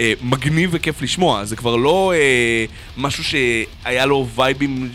אה, 0.00 0.12
מגניב 0.22 0.70
וכיף 0.72 1.02
לשמוע. 1.02 1.44
זה 1.44 1.56
כבר 1.56 1.76
לא 1.76 2.12
אה, 2.16 2.64
משהו 2.96 3.24
שהיה 3.24 4.06
לו 4.06 4.28
וייבים 4.36 4.90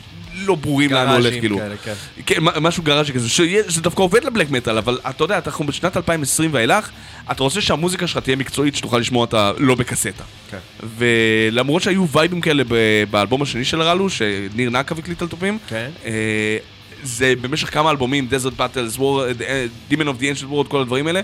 לא 0.45 0.55
ברורים 0.55 0.91
לאן 0.91 1.07
הוא 1.07 1.13
הולך, 1.13 1.23
גראז'ים 1.23 1.41
כאילו. 1.41 1.57
כאלה, 1.57 1.77
כן. 1.77 1.93
כן, 2.25 2.35
משהו 2.61 2.83
גראז'י 2.83 3.13
כזה, 3.13 3.29
שזה 3.29 3.81
דווקא 3.81 4.01
עובד 4.01 4.23
לבלק 4.23 4.51
מטאל, 4.51 4.77
אבל 4.77 4.99
אתה 5.09 5.23
יודע, 5.23 5.39
אנחנו 5.45 5.65
בשנת 5.65 5.97
2020 5.97 6.49
ואילך, 6.53 6.89
אתה 7.31 7.43
רוצה 7.43 7.61
שהמוזיקה 7.61 8.07
שלך 8.07 8.17
תהיה 8.17 8.35
מקצועית, 8.35 8.75
שתוכל 8.75 8.97
לשמוע 8.97 9.21
אותה 9.21 9.51
לא 9.57 9.75
בקסטה. 9.75 10.23
כן. 10.51 10.57
ולמרות 10.97 11.81
שהיו 11.81 12.07
וייבים 12.07 12.41
כאלה 12.41 12.63
באלבום 13.09 13.41
השני 13.41 13.65
של 13.65 13.81
הרלו, 13.81 14.09
שניר 14.09 14.69
נקב 14.69 14.99
הקליט 14.99 15.21
על 15.21 15.27
תופים, 15.27 15.57
כן. 15.67 15.89
אה, 16.05 16.57
זה 17.03 17.33
במשך 17.41 17.73
כמה 17.73 17.91
אלבומים, 17.91 18.27
Desert 18.31 18.59
Battles, 18.59 18.99
War, 18.99 19.43
אה, 19.47 19.65
Demon 19.91 20.03
of 20.03 20.21
the 20.21 20.37
Ancient 20.39 20.51
World, 20.51 20.67
כל 20.67 20.81
הדברים 20.81 21.07
האלה, 21.07 21.19
אה, 21.19 21.23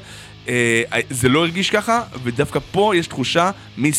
זה 1.10 1.30
לא 1.30 1.40
הרגיש 1.40 1.70
ככה, 1.70 2.02
ודווקא 2.24 2.60
פה 2.72 2.94
יש 2.96 3.08
תחושה 3.08 3.52
מ-6 3.78 3.90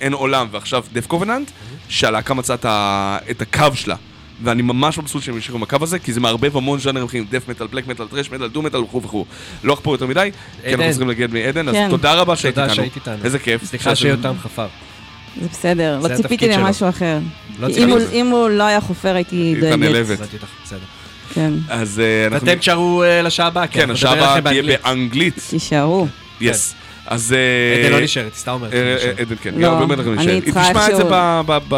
אין 0.00 0.12
עולם 0.12 0.46
ועכשיו 0.50 0.84
דף 0.92 1.06
קובננט, 1.06 1.50
שהלהקה 1.88 2.34
מצאה 2.34 2.56
את 3.30 3.42
הקו 3.42 3.66
שלה. 3.74 3.96
ואני 4.42 4.62
ממש 4.62 4.98
מבסוט 4.98 5.22
שהם 5.22 5.34
המשיכו 5.34 5.56
עם 5.56 5.62
הקו 5.62 5.76
הזה, 5.80 5.98
כי 5.98 6.12
זה 6.12 6.20
מערבב 6.20 6.56
המון 6.56 6.78
ז'אנרים 6.78 7.06
אחרים, 7.06 7.26
דף 7.30 7.48
מטאל, 7.48 7.66
בלק 7.66 7.86
מטאל, 7.86 8.06
טרש 8.06 8.30
מטאל, 8.30 8.48
דו 8.48 8.62
מטאל 8.62 8.80
וכו' 8.80 9.02
וכו'. 9.02 9.24
לא 9.64 9.74
אחפור 9.74 9.94
יותר 9.94 10.06
מדי, 10.06 10.30
כי 10.64 10.74
אנחנו. 10.74 10.90
צריכים 10.90 11.08
להגיע 11.08 11.26
מעדן, 11.26 11.68
אז 11.68 11.74
כן. 11.74 11.86
תודה 11.90 12.14
רבה 12.14 12.36
שהיית 12.36 12.54
תודה 12.54 12.64
איתנו. 12.64 12.76
שהיית 12.76 12.96
איתנו. 12.96 13.24
איזה 13.24 13.38
כיף. 13.38 13.64
סליחה 13.64 13.94
שיותם 13.96 14.34
חפר. 14.42 14.66
זה 15.40 15.48
בסדר, 15.48 16.00
לא 16.02 16.16
ציפיתי. 16.16 16.48
למשהו 16.48 16.88
אחר. 16.88 17.18
לא 17.60 17.68
אם 18.12 18.26
הוא- 18.26 18.48
לא 18.48 18.62
היה 18.62 18.80
חופר 18.80 19.14
הייתי 19.14 19.36
הייתה 19.62 19.76
דואגת. 19.76 20.18
כן, 21.34 21.52
אז 21.68 22.00
אה, 22.00 22.26
אנחנו... 22.26 22.46
ואתם 22.46 22.58
תשארו 22.58 23.02
אה, 23.02 23.22
לשעה 23.22 23.46
הבאה, 23.46 23.66
כן, 23.66 23.80
אנחנו 23.80 23.92
השעה 23.92 24.12
הבאה 24.12 24.40
תהיה 24.40 24.62
באנגלית. 24.62 25.46
תישארו. 25.50 26.06
יס. 26.40 26.74
אז... 27.06 27.32
אה, 27.32 27.84
עדן 27.84 27.92
לא 27.92 28.00
נשארת, 28.00 28.34
סתם 28.34 28.52
אומרת. 28.52 28.72
אה, 28.72 28.94
נשארת. 28.96 29.18
אה, 29.18 29.22
עדן 29.22 29.34
כן, 29.42 29.54
לא, 29.56 29.68
גם 29.68 29.78
באמת 29.78 29.98
אנחנו 29.98 30.12
אני 30.12 30.22
נשאר. 30.22 30.32
היא 30.32 30.40
תשמע 30.40 30.90
את 30.90 30.96
זה 30.96 31.04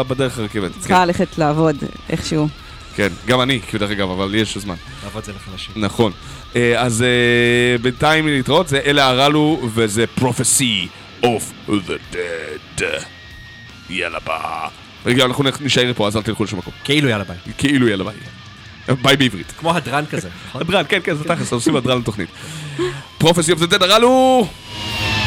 בדרך 0.07 0.39
הרכבת. 0.39 0.71
כן, 0.73 0.79
צריכה 0.79 1.05
ללכת 1.05 1.37
לעבוד 1.37 1.75
איכשהו. 2.09 2.47
כן, 2.95 3.07
גם 3.27 3.41
אני, 3.41 3.59
כי 3.61 3.77
דרך 3.77 3.91
אגב, 3.91 4.09
אבל 4.09 4.35
יש 4.35 4.57
זמן. 4.57 4.75
לעבוד 5.03 5.23
זה 5.23 5.31
לחלשים. 5.31 5.73
נכון. 5.75 6.11
אה, 6.55 6.81
אז 6.81 7.01
אה, 7.01 7.77
בינתיים 7.77 8.27
להתראות, 8.27 8.67
זה 8.67 8.79
אלה 8.85 9.07
הרלו, 9.07 9.61
וזה 9.73 10.05
Prophecy 10.19 10.87
of 11.23 11.69
the 11.69 12.15
Dead. 12.77 12.83
יאללה 13.89 14.19
ביי. 14.25 14.69
רגע, 15.05 15.25
אנחנו 15.25 15.43
נשאר 15.61 15.91
פה, 15.95 16.07
אז 16.07 16.17
אל 16.17 16.21
תלכו 16.21 16.43
לשום 16.43 16.59
מקום. 16.59 16.73
כאילו 16.83 17.09
יאללה 17.09 17.23
ביי. 17.23 17.37
כאילו 17.57 17.87
יאללה 17.87 18.03
ביי. 18.03 18.13
ביי 19.01 19.17
בעברית. 19.17 19.53
כמו 19.59 19.75
הדרן 19.75 20.05
כזה, 20.05 20.29
נכון? 20.47 20.61
הדרן, 20.61 20.83
כן, 20.89 20.99
כן, 21.03 21.15
זה 21.15 21.23
תכלס, 21.23 21.51
עושים 21.51 21.75
הדרן 21.75 21.99
לתוכנית. 21.99 22.29
Prophecy 23.21 23.55
of 23.55 23.59
the 23.59 23.71
Dead 23.71 23.83
הרלו! 23.83 24.47
אתם 24.47 25.22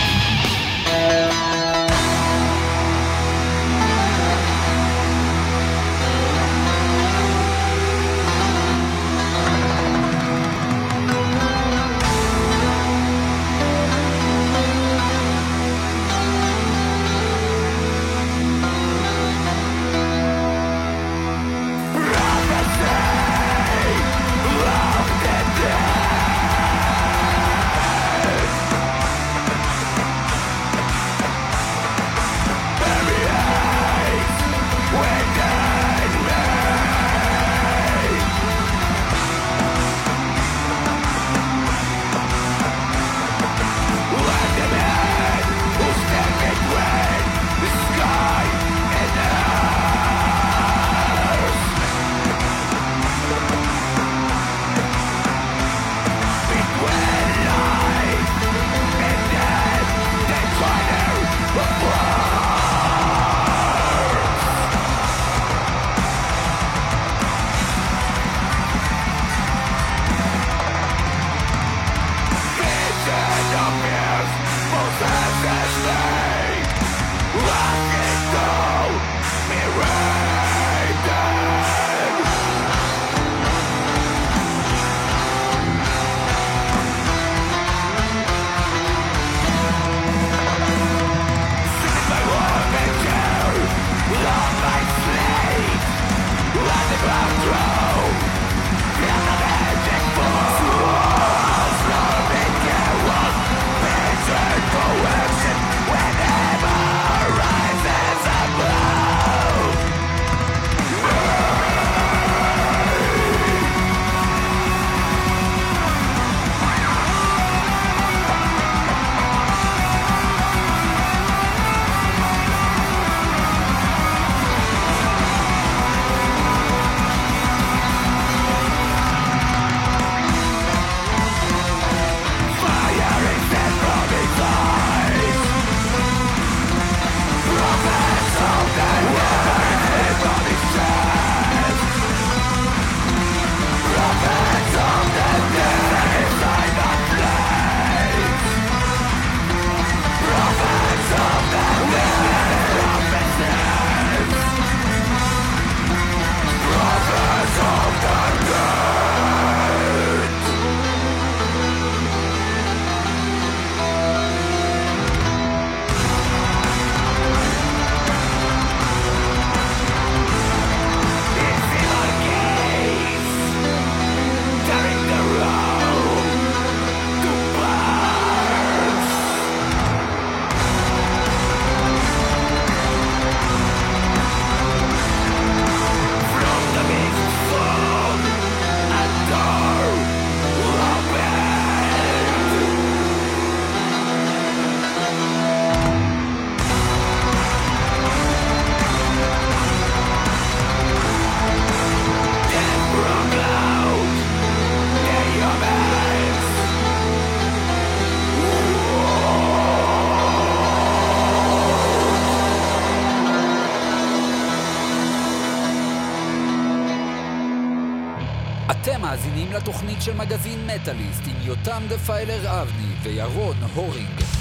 של 220.07 220.15
מגזין 220.15 220.67
מטאליסט 220.67 221.23
עם 221.27 221.35
יותם 221.43 221.83
דפיילר 221.89 222.63
אבני 222.63 222.95
וירון 223.03 223.57
הורינג. 223.75 224.36